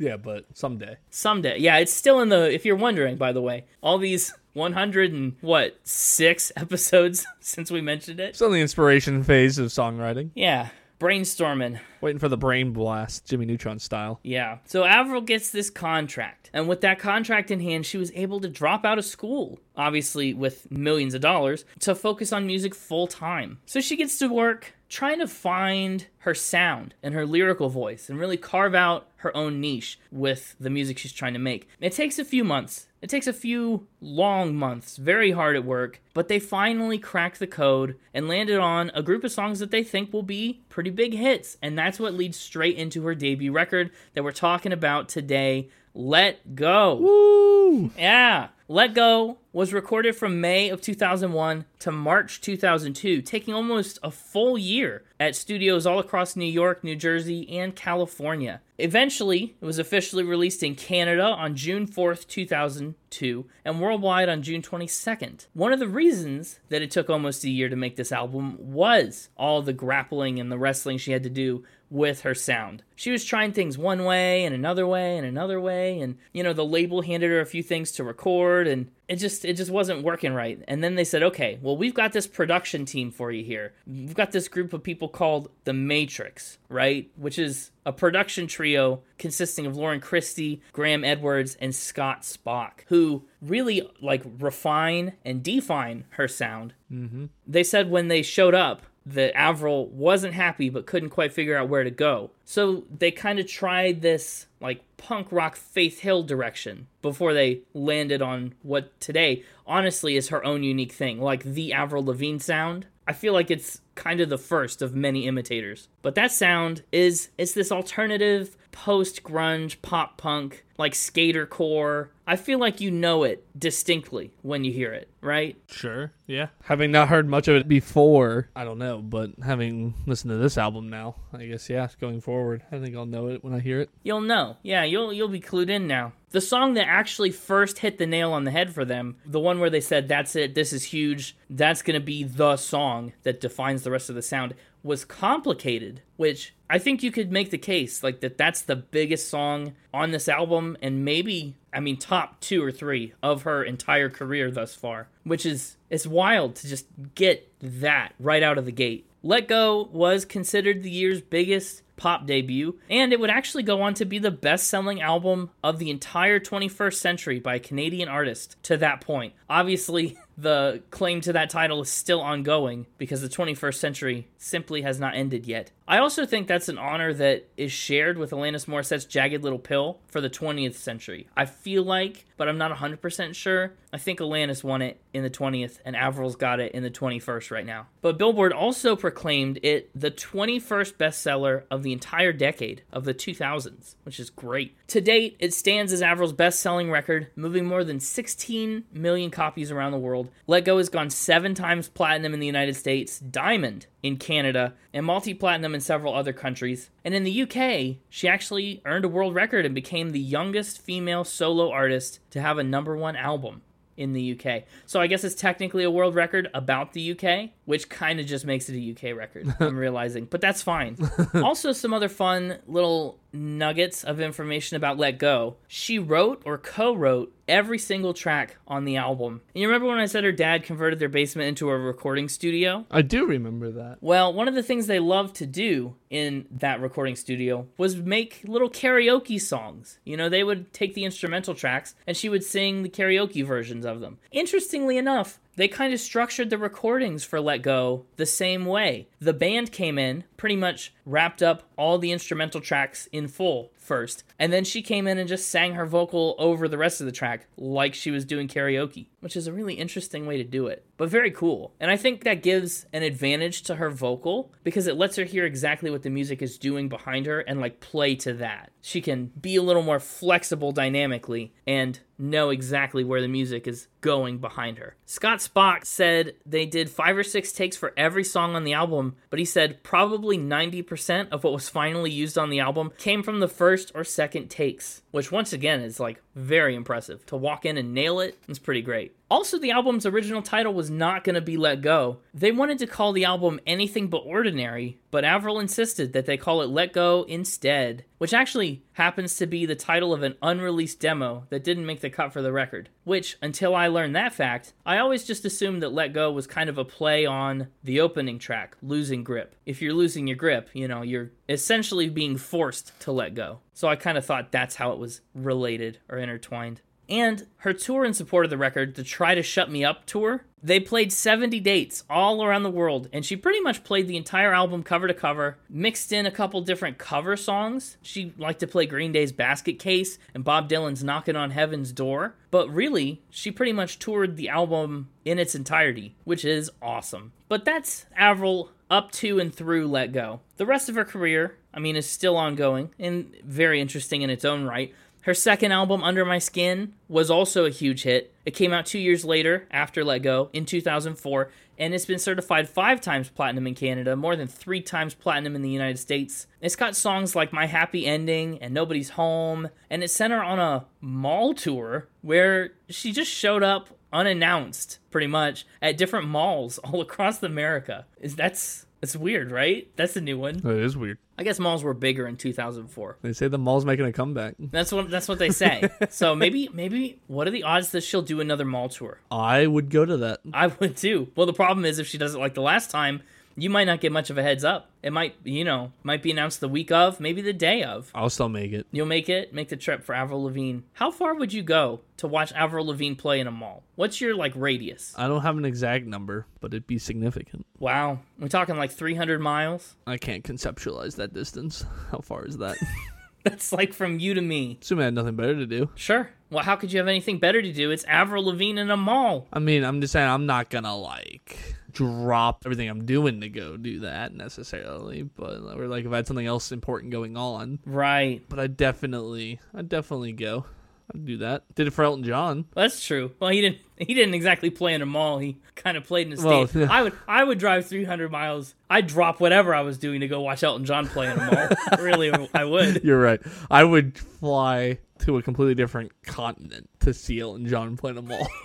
Yeah, 0.00 0.16
but 0.16 0.46
someday. 0.54 0.96
Someday. 1.10 1.58
Yeah, 1.58 1.76
it's 1.76 1.92
still 1.92 2.20
in 2.20 2.30
the 2.30 2.50
if 2.50 2.64
you're 2.64 2.74
wondering, 2.74 3.16
by 3.16 3.32
the 3.32 3.42
way. 3.42 3.66
All 3.82 3.98
these 3.98 4.32
100 4.54 5.12
and 5.12 5.36
what, 5.42 5.78
6 5.84 6.52
episodes 6.56 7.26
since 7.40 7.70
we 7.70 7.82
mentioned 7.82 8.18
it? 8.18 8.34
Still 8.34 8.48
in 8.48 8.54
the 8.54 8.60
inspiration 8.62 9.22
phase 9.22 9.58
of 9.58 9.68
songwriting. 9.68 10.30
Yeah, 10.34 10.70
brainstorming. 11.00 11.80
Waiting 12.00 12.20
for 12.20 12.28
the 12.28 12.36
brain 12.36 12.72
blast, 12.72 13.26
Jimmy 13.26 13.46
Neutron 13.46 13.80
style. 13.80 14.20
Yeah. 14.22 14.58
So 14.66 14.84
Avril 14.84 15.22
gets 15.22 15.50
this 15.50 15.70
contract. 15.70 16.50
And 16.52 16.68
with 16.68 16.82
that 16.82 16.98
contract 16.98 17.50
in 17.50 17.58
hand, 17.60 17.86
she 17.86 17.96
was 17.96 18.12
able 18.14 18.38
to 18.40 18.48
drop 18.48 18.84
out 18.84 18.98
of 18.98 19.04
school, 19.04 19.58
obviously 19.76 20.34
with 20.34 20.70
millions 20.70 21.14
of 21.14 21.20
dollars, 21.20 21.64
to 21.80 21.94
focus 21.94 22.32
on 22.32 22.46
music 22.46 22.74
full 22.74 23.06
time. 23.06 23.58
So 23.66 23.80
she 23.80 23.96
gets 23.96 24.18
to 24.18 24.28
work 24.28 24.74
trying 24.90 25.20
to 25.20 25.28
find 25.28 26.06
her 26.18 26.34
sound 26.34 26.94
and 27.02 27.14
her 27.14 27.24
lyrical 27.24 27.68
voice 27.68 28.10
and 28.10 28.18
really 28.18 28.36
carve 28.36 28.74
out 28.74 29.06
her 29.16 29.34
own 29.36 29.60
niche 29.60 29.98
with 30.10 30.56
the 30.58 30.68
music 30.68 30.98
she's 30.98 31.12
trying 31.12 31.32
to 31.32 31.38
make. 31.38 31.68
It 31.80 31.92
takes 31.92 32.18
a 32.18 32.24
few 32.24 32.42
months. 32.42 32.88
It 33.00 33.08
takes 33.08 33.26
a 33.26 33.32
few 33.32 33.86
long 34.00 34.54
months, 34.54 34.98
very 34.98 35.30
hard 35.30 35.56
at 35.56 35.64
work, 35.64 36.02
but 36.12 36.28
they 36.28 36.38
finally 36.38 36.98
crack 36.98 37.38
the 37.38 37.46
code 37.46 37.96
and 38.12 38.28
landed 38.28 38.58
on 38.58 38.90
a 38.92 39.02
group 39.02 39.24
of 39.24 39.32
songs 39.32 39.60
that 39.60 39.70
they 39.70 39.84
think 39.84 40.12
will 40.12 40.24
be 40.24 40.60
pretty 40.68 40.90
big 40.90 41.14
hits. 41.14 41.56
And 41.62 41.78
that's 41.78 42.00
what 42.00 42.12
leads 42.12 42.36
straight 42.36 42.76
into 42.76 43.06
her 43.06 43.14
debut 43.14 43.52
record 43.52 43.90
that 44.12 44.24
we're 44.24 44.32
talking 44.32 44.72
about 44.72 45.08
today, 45.08 45.70
Let 46.00 46.54
Go. 46.54 46.94
Woo! 46.94 47.90
Yeah. 47.98 48.48
Let 48.68 48.94
Go 48.94 49.36
was 49.52 49.74
recorded 49.74 50.16
from 50.16 50.40
May 50.40 50.70
of 50.70 50.80
2001 50.80 51.66
to 51.80 51.92
March 51.92 52.40
2002, 52.40 53.20
taking 53.20 53.52
almost 53.52 53.98
a 54.02 54.10
full 54.10 54.56
year 54.56 55.02
at 55.18 55.36
studios 55.36 55.86
all 55.86 55.98
across 55.98 56.36
New 56.36 56.46
York, 56.46 56.82
New 56.82 56.96
Jersey, 56.96 57.46
and 57.50 57.76
California. 57.76 58.62
Eventually, 58.78 59.56
it 59.60 59.64
was 59.64 59.78
officially 59.78 60.22
released 60.22 60.62
in 60.62 60.74
Canada 60.74 61.24
on 61.24 61.54
June 61.56 61.86
4th, 61.86 62.26
2002, 62.28 63.44
and 63.64 63.80
worldwide 63.80 64.28
on 64.28 64.42
June 64.42 64.62
22nd. 64.62 65.48
One 65.52 65.72
of 65.72 65.80
the 65.80 65.88
reasons 65.88 66.60
that 66.70 66.80
it 66.80 66.90
took 66.90 67.10
almost 67.10 67.44
a 67.44 67.50
year 67.50 67.68
to 67.68 67.76
make 67.76 67.96
this 67.96 68.12
album 68.12 68.56
was 68.58 69.28
all 69.36 69.60
the 69.60 69.74
grappling 69.74 70.40
and 70.40 70.50
the 70.50 70.58
wrestling 70.58 70.96
she 70.96 71.12
had 71.12 71.24
to 71.24 71.30
do 71.30 71.64
with 71.90 72.20
her 72.20 72.34
sound. 72.34 72.84
She 72.94 73.10
was 73.10 73.24
trying 73.24 73.52
things 73.52 73.76
one 73.76 74.04
way 74.04 74.44
and 74.44 74.54
another 74.54 74.86
way 74.86 75.16
and 75.16 75.26
another 75.26 75.60
way 75.60 75.98
and 76.00 76.16
you 76.32 76.42
know 76.42 76.52
the 76.52 76.64
label 76.64 77.02
handed 77.02 77.30
her 77.30 77.40
a 77.40 77.46
few 77.46 77.62
things 77.62 77.90
to 77.92 78.04
record 78.04 78.68
and 78.68 78.90
it 79.08 79.16
just 79.16 79.44
it 79.44 79.54
just 79.54 79.72
wasn't 79.72 80.04
working 80.04 80.32
right. 80.32 80.62
And 80.68 80.84
then 80.84 80.94
they 80.94 81.02
said, 81.04 81.24
"Okay, 81.24 81.58
well 81.60 81.76
we've 81.76 81.94
got 81.94 82.12
this 82.12 82.28
production 82.28 82.84
team 82.84 83.10
for 83.10 83.32
you 83.32 83.42
here. 83.42 83.74
We've 83.86 84.14
got 84.14 84.30
this 84.30 84.46
group 84.46 84.72
of 84.72 84.84
people 84.84 85.08
called 85.08 85.50
the 85.64 85.72
Matrix, 85.72 86.58
right? 86.68 87.10
Which 87.16 87.38
is 87.38 87.72
a 87.84 87.92
production 87.92 88.46
trio 88.46 89.02
consisting 89.18 89.66
of 89.66 89.76
Lauren 89.76 90.00
Christy, 90.00 90.62
Graham 90.72 91.02
Edwards, 91.02 91.56
and 91.60 91.74
Scott 91.74 92.22
Spock, 92.22 92.82
who 92.86 93.24
really 93.42 93.90
like 94.00 94.22
refine 94.38 95.14
and 95.24 95.42
define 95.42 96.04
her 96.10 96.28
sound. 96.28 96.74
Mm-hmm. 96.92 97.26
They 97.46 97.64
said 97.64 97.90
when 97.90 98.08
they 98.08 98.22
showed 98.22 98.54
up, 98.54 98.82
that 99.06 99.36
Avril 99.36 99.88
wasn't 99.88 100.34
happy 100.34 100.68
but 100.68 100.86
couldn't 100.86 101.10
quite 101.10 101.32
figure 101.32 101.56
out 101.56 101.68
where 101.68 101.84
to 101.84 101.90
go. 101.90 102.30
So 102.44 102.84
they 102.96 103.10
kind 103.10 103.38
of 103.38 103.46
tried 103.46 104.02
this 104.02 104.46
like 104.60 104.82
punk 104.96 105.28
rock 105.30 105.56
Faith 105.56 106.00
Hill 106.00 106.22
direction 106.22 106.86
before 107.02 107.32
they 107.32 107.60
landed 107.72 108.20
on 108.20 108.54
what 108.62 108.98
today 109.00 109.44
honestly 109.66 110.16
is 110.16 110.28
her 110.28 110.44
own 110.44 110.62
unique 110.62 110.92
thing, 110.92 111.20
like 111.20 111.42
the 111.42 111.72
Avril 111.72 112.04
Lavigne 112.04 112.38
sound. 112.38 112.86
I 113.06 113.12
feel 113.12 113.32
like 113.32 113.50
it's 113.50 113.80
kind 113.96 114.20
of 114.20 114.28
the 114.28 114.38
first 114.38 114.82
of 114.82 114.94
many 114.94 115.26
imitators. 115.26 115.88
But 116.02 116.14
that 116.14 116.30
sound 116.30 116.82
is 116.92 117.30
it's 117.38 117.52
this 117.52 117.72
alternative 117.72 118.56
post 118.70 119.22
grunge 119.22 119.82
pop 119.82 120.16
punk 120.16 120.64
like 120.78 120.94
skater 120.94 121.46
core. 121.46 122.10
I 122.30 122.36
feel 122.36 122.60
like 122.60 122.80
you 122.80 122.92
know 122.92 123.24
it 123.24 123.44
distinctly 123.58 124.32
when 124.42 124.62
you 124.62 124.70
hear 124.70 124.92
it, 124.92 125.10
right? 125.20 125.56
Sure. 125.66 126.12
Yeah. 126.28 126.46
Having 126.62 126.92
not 126.92 127.08
heard 127.08 127.28
much 127.28 127.48
of 127.48 127.56
it 127.56 127.66
before, 127.66 128.48
I 128.54 128.62
don't 128.62 128.78
know, 128.78 128.98
but 128.98 129.32
having 129.42 129.94
listened 130.06 130.30
to 130.30 130.36
this 130.36 130.56
album 130.56 130.90
now, 130.90 131.16
I 131.32 131.46
guess 131.46 131.68
yeah, 131.68 131.88
going 132.00 132.20
forward, 132.20 132.62
I 132.70 132.78
think 132.78 132.94
I'll 132.94 133.04
know 133.04 133.26
it 133.26 133.42
when 133.42 133.52
I 133.52 133.58
hear 133.58 133.80
it. 133.80 133.90
You'll 134.04 134.20
know. 134.20 134.58
Yeah, 134.62 134.84
you'll 134.84 135.12
you'll 135.12 135.26
be 135.26 135.40
clued 135.40 135.70
in 135.70 135.88
now. 135.88 136.12
The 136.30 136.40
song 136.40 136.74
that 136.74 136.86
actually 136.86 137.32
first 137.32 137.80
hit 137.80 137.98
the 137.98 138.06
nail 138.06 138.32
on 138.32 138.44
the 138.44 138.52
head 138.52 138.72
for 138.72 138.84
them, 138.84 139.16
the 139.26 139.40
one 139.40 139.58
where 139.58 139.70
they 139.70 139.80
said, 139.80 140.06
That's 140.06 140.36
it, 140.36 140.54
this 140.54 140.72
is 140.72 140.84
huge, 140.84 141.36
that's 141.50 141.82
gonna 141.82 141.98
be 141.98 142.22
the 142.22 142.56
song 142.56 143.12
that 143.24 143.40
defines 143.40 143.82
the 143.82 143.90
rest 143.90 144.08
of 144.08 144.14
the 144.14 144.22
sound, 144.22 144.54
was 144.82 145.04
complicated, 145.04 146.02
which 146.16 146.54
I 146.68 146.78
think 146.78 147.02
you 147.02 147.10
could 147.10 147.32
make 147.32 147.50
the 147.50 147.58
case 147.58 148.02
like 148.02 148.20
that 148.20 148.38
that's 148.38 148.62
the 148.62 148.76
biggest 148.76 149.28
song 149.28 149.74
on 149.92 150.10
this 150.10 150.28
album 150.28 150.76
and 150.80 151.04
maybe 151.04 151.56
I 151.72 151.80
mean 151.80 151.96
top 151.96 152.40
2 152.40 152.62
or 152.62 152.72
3 152.72 153.14
of 153.22 153.42
her 153.42 153.62
entire 153.62 154.08
career 154.08 154.50
thus 154.50 154.74
far, 154.74 155.08
which 155.24 155.44
is 155.44 155.76
it's 155.90 156.06
wild 156.06 156.54
to 156.56 156.68
just 156.68 156.86
get 157.14 157.52
that 157.60 158.14
right 158.18 158.42
out 158.42 158.58
of 158.58 158.64
the 158.64 158.72
gate. 158.72 159.06
Let 159.22 159.48
Go 159.48 159.88
was 159.92 160.24
considered 160.24 160.82
the 160.82 160.90
year's 160.90 161.20
biggest 161.20 161.82
pop 162.00 162.26
debut, 162.26 162.78
and 162.88 163.12
it 163.12 163.20
would 163.20 163.28
actually 163.28 163.62
go 163.62 163.82
on 163.82 163.92
to 163.92 164.06
be 164.06 164.18
the 164.18 164.30
best 164.30 164.68
selling 164.68 165.02
album 165.02 165.50
of 165.62 165.78
the 165.78 165.90
entire 165.90 166.40
21st 166.40 166.94
century 166.94 167.38
by 167.38 167.56
a 167.56 167.60
Canadian 167.60 168.08
artist 168.08 168.56
to 168.62 168.78
that 168.78 169.02
point. 169.02 169.34
Obviously, 169.50 170.16
the 170.40 170.82
claim 170.90 171.20
to 171.22 171.32
that 171.32 171.50
title 171.50 171.82
is 171.82 171.90
still 171.90 172.20
ongoing 172.20 172.86
because 172.98 173.20
the 173.20 173.28
21st 173.28 173.74
century 173.74 174.28
simply 174.38 174.82
has 174.82 174.98
not 174.98 175.14
ended 175.14 175.46
yet. 175.46 175.70
I 175.90 175.98
also 175.98 176.24
think 176.24 176.46
that's 176.46 176.68
an 176.68 176.78
honor 176.78 177.12
that 177.14 177.48
is 177.56 177.72
shared 177.72 178.16
with 178.16 178.30
Alanis 178.30 178.66
Morissette's 178.66 179.06
Jagged 179.06 179.42
Little 179.42 179.58
Pill 179.58 179.98
for 180.06 180.20
the 180.20 180.30
20th 180.30 180.74
century. 180.74 181.26
I 181.36 181.46
feel 181.46 181.82
like, 181.82 182.26
but 182.36 182.48
I'm 182.48 182.58
not 182.58 182.70
100% 182.70 183.34
sure. 183.34 183.72
I 183.92 183.98
think 183.98 184.20
Alanis 184.20 184.62
won 184.62 184.82
it 184.82 185.00
in 185.12 185.24
the 185.24 185.30
20th 185.30 185.80
and 185.84 185.96
Avril's 185.96 186.36
got 186.36 186.60
it 186.60 186.70
in 186.72 186.84
the 186.84 186.92
21st 186.92 187.50
right 187.50 187.66
now. 187.66 187.88
But 188.02 188.18
Billboard 188.18 188.52
also 188.52 188.94
proclaimed 188.94 189.58
it 189.64 189.90
the 189.92 190.12
21st 190.12 190.94
bestseller 190.94 191.64
of 191.72 191.82
the 191.82 191.92
entire 191.92 192.32
decade 192.32 192.82
of 192.92 193.04
the 193.04 193.12
2000s, 193.12 193.96
which 194.04 194.20
is 194.20 194.30
great. 194.30 194.76
To 194.88 195.00
date, 195.00 195.38
it 195.40 195.52
stands 195.52 195.92
as 195.92 196.02
Avril's 196.02 196.32
best 196.32 196.60
selling 196.60 196.88
record, 196.88 197.32
moving 197.34 197.66
more 197.66 197.82
than 197.82 197.98
16 197.98 198.84
million 198.92 199.32
copies 199.32 199.72
around 199.72 199.90
the 199.90 199.98
world. 199.98 200.30
Let 200.46 200.64
Go 200.64 200.78
has 200.78 200.88
gone 200.88 201.10
seven 201.10 201.54
times 201.54 201.88
platinum 201.88 202.32
in 202.32 202.38
the 202.38 202.46
United 202.46 202.76
States, 202.76 203.18
diamond 203.18 203.86
in 204.02 204.16
Canada, 204.16 204.74
and 204.92 205.04
multi 205.04 205.34
platinum 205.34 205.74
in 205.74 205.80
several 205.80 206.14
other 206.14 206.32
countries. 206.32 206.90
And 207.04 207.14
in 207.14 207.24
the 207.24 207.42
UK, 207.42 207.96
she 208.08 208.28
actually 208.28 208.80
earned 208.84 209.04
a 209.04 209.08
world 209.08 209.34
record 209.34 209.66
and 209.66 209.74
became 209.74 210.10
the 210.10 210.20
youngest 210.20 210.80
female 210.80 211.24
solo 211.24 211.70
artist 211.70 212.20
to 212.30 212.40
have 212.40 212.58
a 212.58 212.64
number 212.64 212.96
one 212.96 213.16
album 213.16 213.62
in 213.96 214.14
the 214.14 214.32
UK. 214.32 214.64
So 214.86 215.00
I 215.00 215.06
guess 215.06 215.24
it's 215.24 215.34
technically 215.34 215.84
a 215.84 215.90
world 215.90 216.14
record 216.14 216.48
about 216.54 216.94
the 216.94 217.12
UK, 217.12 217.50
which 217.70 217.88
kind 217.88 218.18
of 218.18 218.26
just 218.26 218.44
makes 218.44 218.68
it 218.68 218.74
a 218.74 218.90
UK 218.90 219.16
record. 219.16 219.54
I'm 219.60 219.76
realizing, 219.76 220.24
but 220.24 220.40
that's 220.40 220.60
fine. 220.60 220.96
also, 221.34 221.70
some 221.70 221.94
other 221.94 222.08
fun 222.08 222.58
little 222.66 223.20
nuggets 223.32 224.02
of 224.02 224.18
information 224.18 224.76
about 224.76 224.98
Let 224.98 225.18
Go. 225.18 225.54
She 225.68 225.96
wrote 225.96 226.42
or 226.44 226.58
co 226.58 226.92
wrote 226.92 227.32
every 227.46 227.78
single 227.78 228.12
track 228.12 228.56
on 228.66 228.84
the 228.84 228.96
album. 228.96 229.40
And 229.54 229.62
you 229.62 229.68
remember 229.68 229.88
when 229.88 229.98
I 229.98 230.06
said 230.06 230.24
her 230.24 230.32
dad 230.32 230.62
converted 230.62 230.98
their 230.98 231.08
basement 231.08 231.48
into 231.48 231.68
a 231.68 231.78
recording 231.78 232.28
studio? 232.28 232.86
I 232.90 233.02
do 233.02 233.26
remember 233.26 233.70
that. 233.70 233.98
Well, 234.00 234.32
one 234.32 234.48
of 234.48 234.54
the 234.54 234.62
things 234.62 234.86
they 234.86 235.00
loved 235.00 235.36
to 235.36 235.46
do 235.46 235.94
in 236.10 236.46
that 236.50 236.80
recording 236.80 237.16
studio 237.16 237.66
was 237.76 237.96
make 237.96 238.42
little 238.44 238.70
karaoke 238.70 239.40
songs. 239.40 239.98
You 240.04 240.16
know, 240.16 240.28
they 240.28 240.44
would 240.44 240.72
take 240.72 240.94
the 240.94 241.04
instrumental 241.04 241.54
tracks 241.54 241.94
and 242.06 242.16
she 242.16 242.28
would 242.28 242.44
sing 242.44 242.82
the 242.82 242.88
karaoke 242.88 243.44
versions 243.44 243.84
of 243.84 244.00
them. 244.00 244.18
Interestingly 244.32 244.96
enough, 244.96 245.40
they 245.60 245.68
kind 245.68 245.92
of 245.92 246.00
structured 246.00 246.48
the 246.48 246.56
recordings 246.56 247.22
for 247.22 247.38
Let 247.38 247.58
Go 247.58 248.06
the 248.16 248.24
same 248.24 248.64
way. 248.64 249.08
The 249.20 249.34
band 249.34 249.72
came 249.72 249.98
in, 249.98 250.24
pretty 250.38 250.56
much 250.56 250.94
wrapped 251.04 251.42
up 251.42 251.64
all 251.76 251.98
the 251.98 252.12
instrumental 252.12 252.62
tracks 252.62 253.08
in 253.12 253.28
full 253.28 253.70
first, 253.76 254.24
and 254.38 254.52
then 254.52 254.64
she 254.64 254.80
came 254.80 255.06
in 255.06 255.18
and 255.18 255.28
just 255.28 255.48
sang 255.48 255.74
her 255.74 255.84
vocal 255.84 256.34
over 256.38 256.68
the 256.68 256.78
rest 256.78 257.00
of 257.00 257.06
the 257.06 257.12
track 257.12 257.46
like 257.56 257.92
she 257.92 258.10
was 258.10 258.24
doing 258.24 258.48
karaoke, 258.48 259.08
which 259.20 259.36
is 259.36 259.46
a 259.46 259.52
really 259.52 259.74
interesting 259.74 260.26
way 260.26 260.36
to 260.36 260.44
do 260.44 260.66
it, 260.66 260.86
but 260.96 261.10
very 261.10 261.30
cool. 261.30 261.74
And 261.78 261.90
I 261.90 261.96
think 261.96 262.24
that 262.24 262.42
gives 262.42 262.86
an 262.92 263.02
advantage 263.02 263.62
to 263.62 263.74
her 263.74 263.90
vocal 263.90 264.52
because 264.64 264.86
it 264.86 264.96
lets 264.96 265.16
her 265.16 265.24
hear 265.24 265.44
exactly 265.44 265.90
what 265.90 266.04
the 266.04 266.10
music 266.10 266.40
is 266.40 266.56
doing 266.56 266.88
behind 266.88 267.26
her 267.26 267.40
and 267.40 267.60
like 267.60 267.80
play 267.80 268.14
to 268.16 268.32
that. 268.34 268.70
She 268.82 269.00
can 269.00 269.26
be 269.40 269.56
a 269.56 269.62
little 269.62 269.82
more 269.82 270.00
flexible 270.00 270.72
dynamically 270.72 271.52
and 271.66 272.00
know 272.18 272.50
exactly 272.50 273.04
where 273.04 273.20
the 273.20 273.28
music 273.28 273.66
is 273.66 273.88
going 274.00 274.38
behind 274.38 274.78
her. 274.78 274.96
Scott 275.06 275.38
Spock 275.38 275.84
said 275.84 276.34
they 276.44 276.66
did 276.66 276.90
five 276.90 277.16
or 277.16 277.22
six 277.22 277.52
takes 277.52 277.76
for 277.76 277.92
every 277.96 278.24
song 278.24 278.54
on 278.54 278.64
the 278.64 278.72
album, 278.72 279.16
but 279.30 279.38
he 279.38 279.44
said 279.44 279.82
probably 279.82 280.38
90% 280.38 281.28
of 281.30 281.44
what 281.44 281.52
was 281.52 281.68
finally 281.68 282.10
used 282.10 282.36
on 282.38 282.50
the 282.50 282.60
album 282.60 282.92
came 282.98 283.22
from 283.22 283.40
the 283.40 283.48
first 283.48 283.92
or 283.94 284.04
second 284.04 284.48
takes, 284.48 285.02
which 285.10 285.32
once 285.32 285.52
again 285.52 285.80
is 285.80 286.00
like 286.00 286.22
very 286.34 286.74
impressive. 286.74 287.24
To 287.26 287.36
walk 287.36 287.64
in 287.64 287.76
and 287.76 287.94
nail 287.94 288.20
it 288.20 288.38
is 288.48 288.58
pretty 288.58 288.82
great. 288.82 289.14
Also, 289.30 289.60
the 289.60 289.70
album's 289.70 290.04
original 290.04 290.42
title 290.42 290.74
was 290.74 290.90
not 290.90 291.22
going 291.22 291.36
to 291.36 291.40
be 291.40 291.56
Let 291.56 291.82
Go. 291.82 292.18
They 292.34 292.50
wanted 292.50 292.78
to 292.80 292.86
call 292.88 293.12
the 293.12 293.24
album 293.24 293.60
Anything 293.64 294.08
But 294.08 294.24
Ordinary, 294.26 294.98
but 295.12 295.24
Avril 295.24 295.60
insisted 295.60 296.12
that 296.12 296.26
they 296.26 296.36
call 296.36 296.62
it 296.62 296.68
Let 296.68 296.92
Go 296.92 297.24
instead, 297.28 298.04
which 298.18 298.34
actually 298.34 298.82
happens 298.94 299.36
to 299.36 299.46
be 299.46 299.66
the 299.66 299.76
title 299.76 300.12
of 300.12 300.24
an 300.24 300.34
unreleased 300.42 300.98
demo 300.98 301.46
that 301.50 301.62
didn't 301.62 301.86
make 301.86 302.00
the 302.00 302.10
cut 302.10 302.32
for 302.32 302.42
the 302.42 302.52
record. 302.52 302.88
Which, 303.04 303.36
until 303.40 303.72
I 303.72 303.86
learned 303.86 304.16
that 304.16 304.34
fact, 304.34 304.72
I 304.84 304.98
always 304.98 305.24
just 305.24 305.44
assumed 305.44 305.80
that 305.84 305.92
Let 305.92 306.12
Go 306.12 306.32
was 306.32 306.48
kind 306.48 306.68
of 306.68 306.76
a 306.76 306.84
play 306.84 307.24
on 307.24 307.68
the 307.84 308.00
opening 308.00 308.40
track, 308.40 308.76
Losing 308.82 309.22
Grip. 309.22 309.54
If 309.64 309.80
you're 309.80 309.94
losing 309.94 310.26
your 310.26 310.36
grip, 310.36 310.70
you 310.72 310.88
know, 310.88 311.02
you're 311.02 311.30
essentially 311.48 312.08
being 312.08 312.36
forced 312.36 312.98
to 313.02 313.12
let 313.12 313.36
go. 313.36 313.60
So 313.74 313.86
I 313.86 313.94
kind 313.94 314.18
of 314.18 314.26
thought 314.26 314.50
that's 314.50 314.74
how 314.74 314.90
it 314.90 314.98
was 314.98 315.20
related 315.34 315.98
or 316.08 316.18
intertwined 316.18 316.80
and 317.10 317.46
her 317.58 317.72
tour 317.72 318.04
in 318.04 318.14
support 318.14 318.44
of 318.44 318.50
the 318.50 318.56
record, 318.56 318.94
the 318.94 319.02
Try 319.02 319.34
to 319.34 319.42
Shut 319.42 319.70
Me 319.70 319.84
Up 319.84 320.06
tour. 320.06 320.44
They 320.62 320.78
played 320.78 321.12
70 321.12 321.58
dates 321.60 322.04
all 322.08 322.44
around 322.44 322.62
the 322.62 322.70
world, 322.70 323.08
and 323.12 323.24
she 323.24 323.34
pretty 323.34 323.60
much 323.60 323.82
played 323.82 324.06
the 324.06 324.16
entire 324.16 324.52
album 324.52 324.82
cover 324.82 325.08
to 325.08 325.14
cover, 325.14 325.58
mixed 325.70 326.12
in 326.12 326.26
a 326.26 326.30
couple 326.30 326.60
different 326.60 326.98
cover 326.98 327.36
songs. 327.36 327.96
She 328.02 328.34
liked 328.36 328.60
to 328.60 328.66
play 328.66 328.84
Green 328.86 329.10
Day's 329.10 329.32
Basket 329.32 329.78
Case 329.78 330.18
and 330.34 330.44
Bob 330.44 330.68
Dylan's 330.68 331.02
Knocking 331.02 331.36
on 331.36 331.50
Heaven's 331.50 331.92
Door, 331.92 332.34
but 332.50 332.68
really, 332.68 333.22
she 333.30 333.50
pretty 333.50 333.72
much 333.72 333.98
toured 333.98 334.36
the 334.36 334.50
album 334.50 335.08
in 335.24 335.38
its 335.38 335.54
entirety, 335.54 336.14
which 336.24 336.44
is 336.44 336.70
awesome. 336.82 337.32
But 337.48 337.64
that's 337.64 338.04
Avril 338.14 338.70
up 338.90 339.12
to 339.12 339.38
and 339.38 339.54
through 339.54 339.86
Let 339.86 340.12
Go. 340.12 340.40
The 340.56 340.66
rest 340.66 340.88
of 340.88 340.94
her 340.96 341.04
career, 341.04 341.56
I 341.72 341.80
mean, 341.80 341.96
is 341.96 342.08
still 342.08 342.36
ongoing 342.36 342.90
and 342.98 343.34
very 343.44 343.80
interesting 343.80 344.22
in 344.22 344.30
its 344.30 344.44
own 344.44 344.64
right. 344.64 344.92
Her 345.22 345.34
second 345.34 345.72
album, 345.72 346.02
Under 346.02 346.24
My 346.24 346.38
Skin, 346.38 346.94
was 347.06 347.30
also 347.30 347.66
a 347.66 347.70
huge 347.70 348.04
hit. 348.04 348.32
It 348.46 348.52
came 348.52 348.72
out 348.72 348.86
two 348.86 348.98
years 348.98 349.24
later, 349.24 349.66
after 349.70 350.02
Let 350.02 350.22
Go, 350.22 350.48
in 350.54 350.64
2004, 350.64 351.50
and 351.78 351.94
it's 351.94 352.06
been 352.06 352.18
certified 352.18 352.68
five 352.68 353.02
times 353.02 353.28
platinum 353.28 353.66
in 353.66 353.74
Canada, 353.74 354.16
more 354.16 354.34
than 354.34 354.46
three 354.46 354.80
times 354.80 355.12
platinum 355.12 355.54
in 355.54 355.62
the 355.62 355.70
United 355.70 355.98
States. 355.98 356.46
It's 356.62 356.76
got 356.76 356.96
songs 356.96 357.36
like 357.36 357.52
My 357.52 357.66
Happy 357.66 358.06
Ending 358.06 358.58
and 358.62 358.72
Nobody's 358.72 359.10
Home, 359.10 359.68
and 359.90 360.02
it 360.02 360.10
sent 360.10 360.32
her 360.32 360.42
on 360.42 360.58
a 360.58 360.86
mall 361.02 361.52
tour 361.52 362.08
where 362.22 362.72
she 362.88 363.12
just 363.12 363.30
showed 363.30 363.62
up 363.62 363.88
unannounced, 364.12 364.98
pretty 365.10 365.26
much, 365.26 365.66
at 365.82 365.98
different 365.98 366.28
malls 366.28 366.78
all 366.84 367.00
across 367.00 367.42
America. 367.42 368.06
Is 368.20 368.36
that's 368.36 368.86
it's 369.02 369.16
weird, 369.16 369.50
right? 369.50 369.88
That's 369.96 370.16
a 370.16 370.20
new 370.20 370.38
one. 370.38 370.56
It 370.56 370.66
is 370.66 370.96
weird. 370.96 371.18
I 371.38 371.42
guess 371.42 371.58
malls 371.58 371.82
were 371.82 371.94
bigger 371.94 372.26
in 372.26 372.36
2004. 372.36 373.18
They 373.22 373.32
say 373.32 373.48
the 373.48 373.58
mall's 373.58 373.86
making 373.86 374.04
a 374.04 374.12
comeback. 374.12 374.56
That's 374.58 374.92
what 374.92 375.10
that's 375.10 375.26
what 375.26 375.38
they 375.38 375.50
say. 375.50 375.88
so 376.10 376.34
maybe 376.34 376.68
maybe 376.72 377.18
what 377.26 377.48
are 377.48 377.50
the 377.50 377.62
odds 377.62 377.92
that 377.92 378.02
she'll 378.02 378.20
do 378.22 378.40
another 378.40 378.66
mall 378.66 378.90
tour? 378.90 379.20
I 379.30 379.66
would 379.66 379.88
go 379.88 380.04
to 380.04 380.18
that. 380.18 380.40
I 380.52 380.66
would 380.66 380.96
too. 380.98 381.32
Well, 381.34 381.46
the 381.46 381.54
problem 381.54 381.86
is 381.86 381.98
if 381.98 382.06
she 382.06 382.18
does 382.18 382.34
it 382.34 382.38
like 382.38 382.54
the 382.54 382.62
last 382.62 382.90
time, 382.90 383.22
you 383.62 383.70
might 383.70 383.84
not 383.84 384.00
get 384.00 384.12
much 384.12 384.30
of 384.30 384.38
a 384.38 384.42
heads 384.42 384.64
up. 384.64 384.90
It 385.02 385.12
might, 385.12 385.34
you 385.44 385.64
know, 385.64 385.92
might 386.02 386.22
be 386.22 386.30
announced 386.30 386.60
the 386.60 386.68
week 386.68 386.90
of, 386.90 387.20
maybe 387.20 387.42
the 387.42 387.52
day 387.52 387.82
of. 387.82 388.10
I'll 388.14 388.30
still 388.30 388.48
make 388.48 388.72
it. 388.72 388.86
You'll 388.90 389.06
make 389.06 389.28
it, 389.28 389.52
make 389.52 389.68
the 389.68 389.76
trip 389.76 390.02
for 390.02 390.14
Avril 390.14 390.44
Lavigne. 390.44 390.80
How 390.94 391.10
far 391.10 391.34
would 391.34 391.52
you 391.52 391.62
go 391.62 392.00
to 392.18 392.26
watch 392.26 392.52
Avril 392.52 392.86
Lavigne 392.86 393.14
play 393.14 393.40
in 393.40 393.46
a 393.46 393.50
mall? 393.50 393.82
What's 393.96 394.20
your 394.20 394.34
like 394.34 394.52
radius? 394.54 395.14
I 395.16 395.28
don't 395.28 395.42
have 395.42 395.58
an 395.58 395.64
exact 395.64 396.06
number, 396.06 396.46
but 396.60 396.72
it'd 396.72 396.86
be 396.86 396.98
significant. 396.98 397.66
Wow, 397.78 398.20
we're 398.38 398.48
talking 398.48 398.76
like 398.76 398.92
300 398.92 399.40
miles. 399.40 399.96
I 400.06 400.16
can't 400.16 400.44
conceptualize 400.44 401.16
that 401.16 401.34
distance. 401.34 401.84
How 402.10 402.20
far 402.20 402.44
is 402.44 402.58
that? 402.58 402.76
That's 403.44 403.72
like 403.72 403.92
from 403.94 404.18
you 404.18 404.34
to 404.34 404.40
me. 404.40 404.78
Assuming 404.82 405.02
I 405.02 405.06
had 405.06 405.14
nothing 405.14 405.36
better 405.36 405.54
to 405.54 405.66
do. 405.66 405.90
Sure. 405.94 406.30
Well, 406.50 406.64
how 406.64 406.76
could 406.76 406.92
you 406.92 406.98
have 406.98 407.08
anything 407.08 407.38
better 407.38 407.62
to 407.62 407.72
do? 407.72 407.90
It's 407.90 408.04
Avril 408.04 408.44
Lavigne 408.46 408.80
in 408.80 408.90
a 408.90 408.96
mall. 408.96 409.46
I 409.52 409.58
mean, 409.60 409.84
I'm 409.84 410.00
just 410.00 410.12
saying 410.12 410.28
I'm 410.28 410.46
not 410.46 410.68
gonna 410.70 410.96
like 410.96 411.58
drop 411.92 412.62
everything 412.66 412.88
I'm 412.88 413.04
doing 413.04 413.40
to 413.40 413.48
go 413.48 413.76
do 413.76 414.00
that 414.00 414.34
necessarily, 414.34 415.22
but 415.22 415.60
or 415.76 415.86
like 415.86 416.04
if 416.04 416.12
I 416.12 416.16
had 416.16 416.26
something 416.26 416.46
else 416.46 416.72
important 416.72 417.12
going 417.12 417.36
on. 417.36 417.78
Right. 417.86 418.42
But 418.48 418.58
I 418.60 418.66
definitely, 418.66 419.60
I 419.74 419.82
definitely 419.82 420.32
go. 420.32 420.66
I'd 421.12 421.26
do 421.26 421.38
that. 421.38 421.64
Did 421.74 421.88
it 421.88 421.90
for 421.90 422.04
Elton 422.04 422.22
John. 422.22 422.66
That's 422.74 423.04
true. 423.04 423.32
Well, 423.40 423.50
he 423.50 423.60
didn't. 423.60 423.78
He 423.98 424.14
didn't 424.14 424.34
exactly 424.34 424.70
play 424.70 424.94
in 424.94 425.02
a 425.02 425.06
mall. 425.06 425.38
He 425.38 425.56
kind 425.74 425.96
of 425.96 426.04
played 426.04 426.28
in 426.28 426.38
a 426.38 426.42
Well, 426.46 426.68
state. 426.68 426.88
I 426.88 427.02
would. 427.02 427.12
I 427.26 427.42
would 427.42 427.58
drive 427.58 427.86
300 427.86 428.30
miles. 428.30 428.74
I'd 428.88 429.08
drop 429.08 429.40
whatever 429.40 429.74
I 429.74 429.80
was 429.80 429.98
doing 429.98 430.20
to 430.20 430.28
go 430.28 430.40
watch 430.40 430.62
Elton 430.62 430.84
John 430.84 431.08
play 431.08 431.26
in 431.30 431.36
a 431.38 431.50
mall. 431.50 431.98
really, 432.04 432.32
I 432.54 432.64
would. 432.64 433.02
You're 433.02 433.20
right. 433.20 433.40
I 433.70 433.82
would 433.82 434.16
fly 434.18 434.98
to 435.20 435.36
a 435.38 435.42
completely 435.42 435.74
different 435.74 436.12
continent 436.24 436.88
to 437.00 437.12
see 437.14 437.40
Elton 437.40 437.66
John 437.66 437.96
play 437.96 438.10
in 438.10 438.18
a 438.18 438.22
mall. 438.22 438.48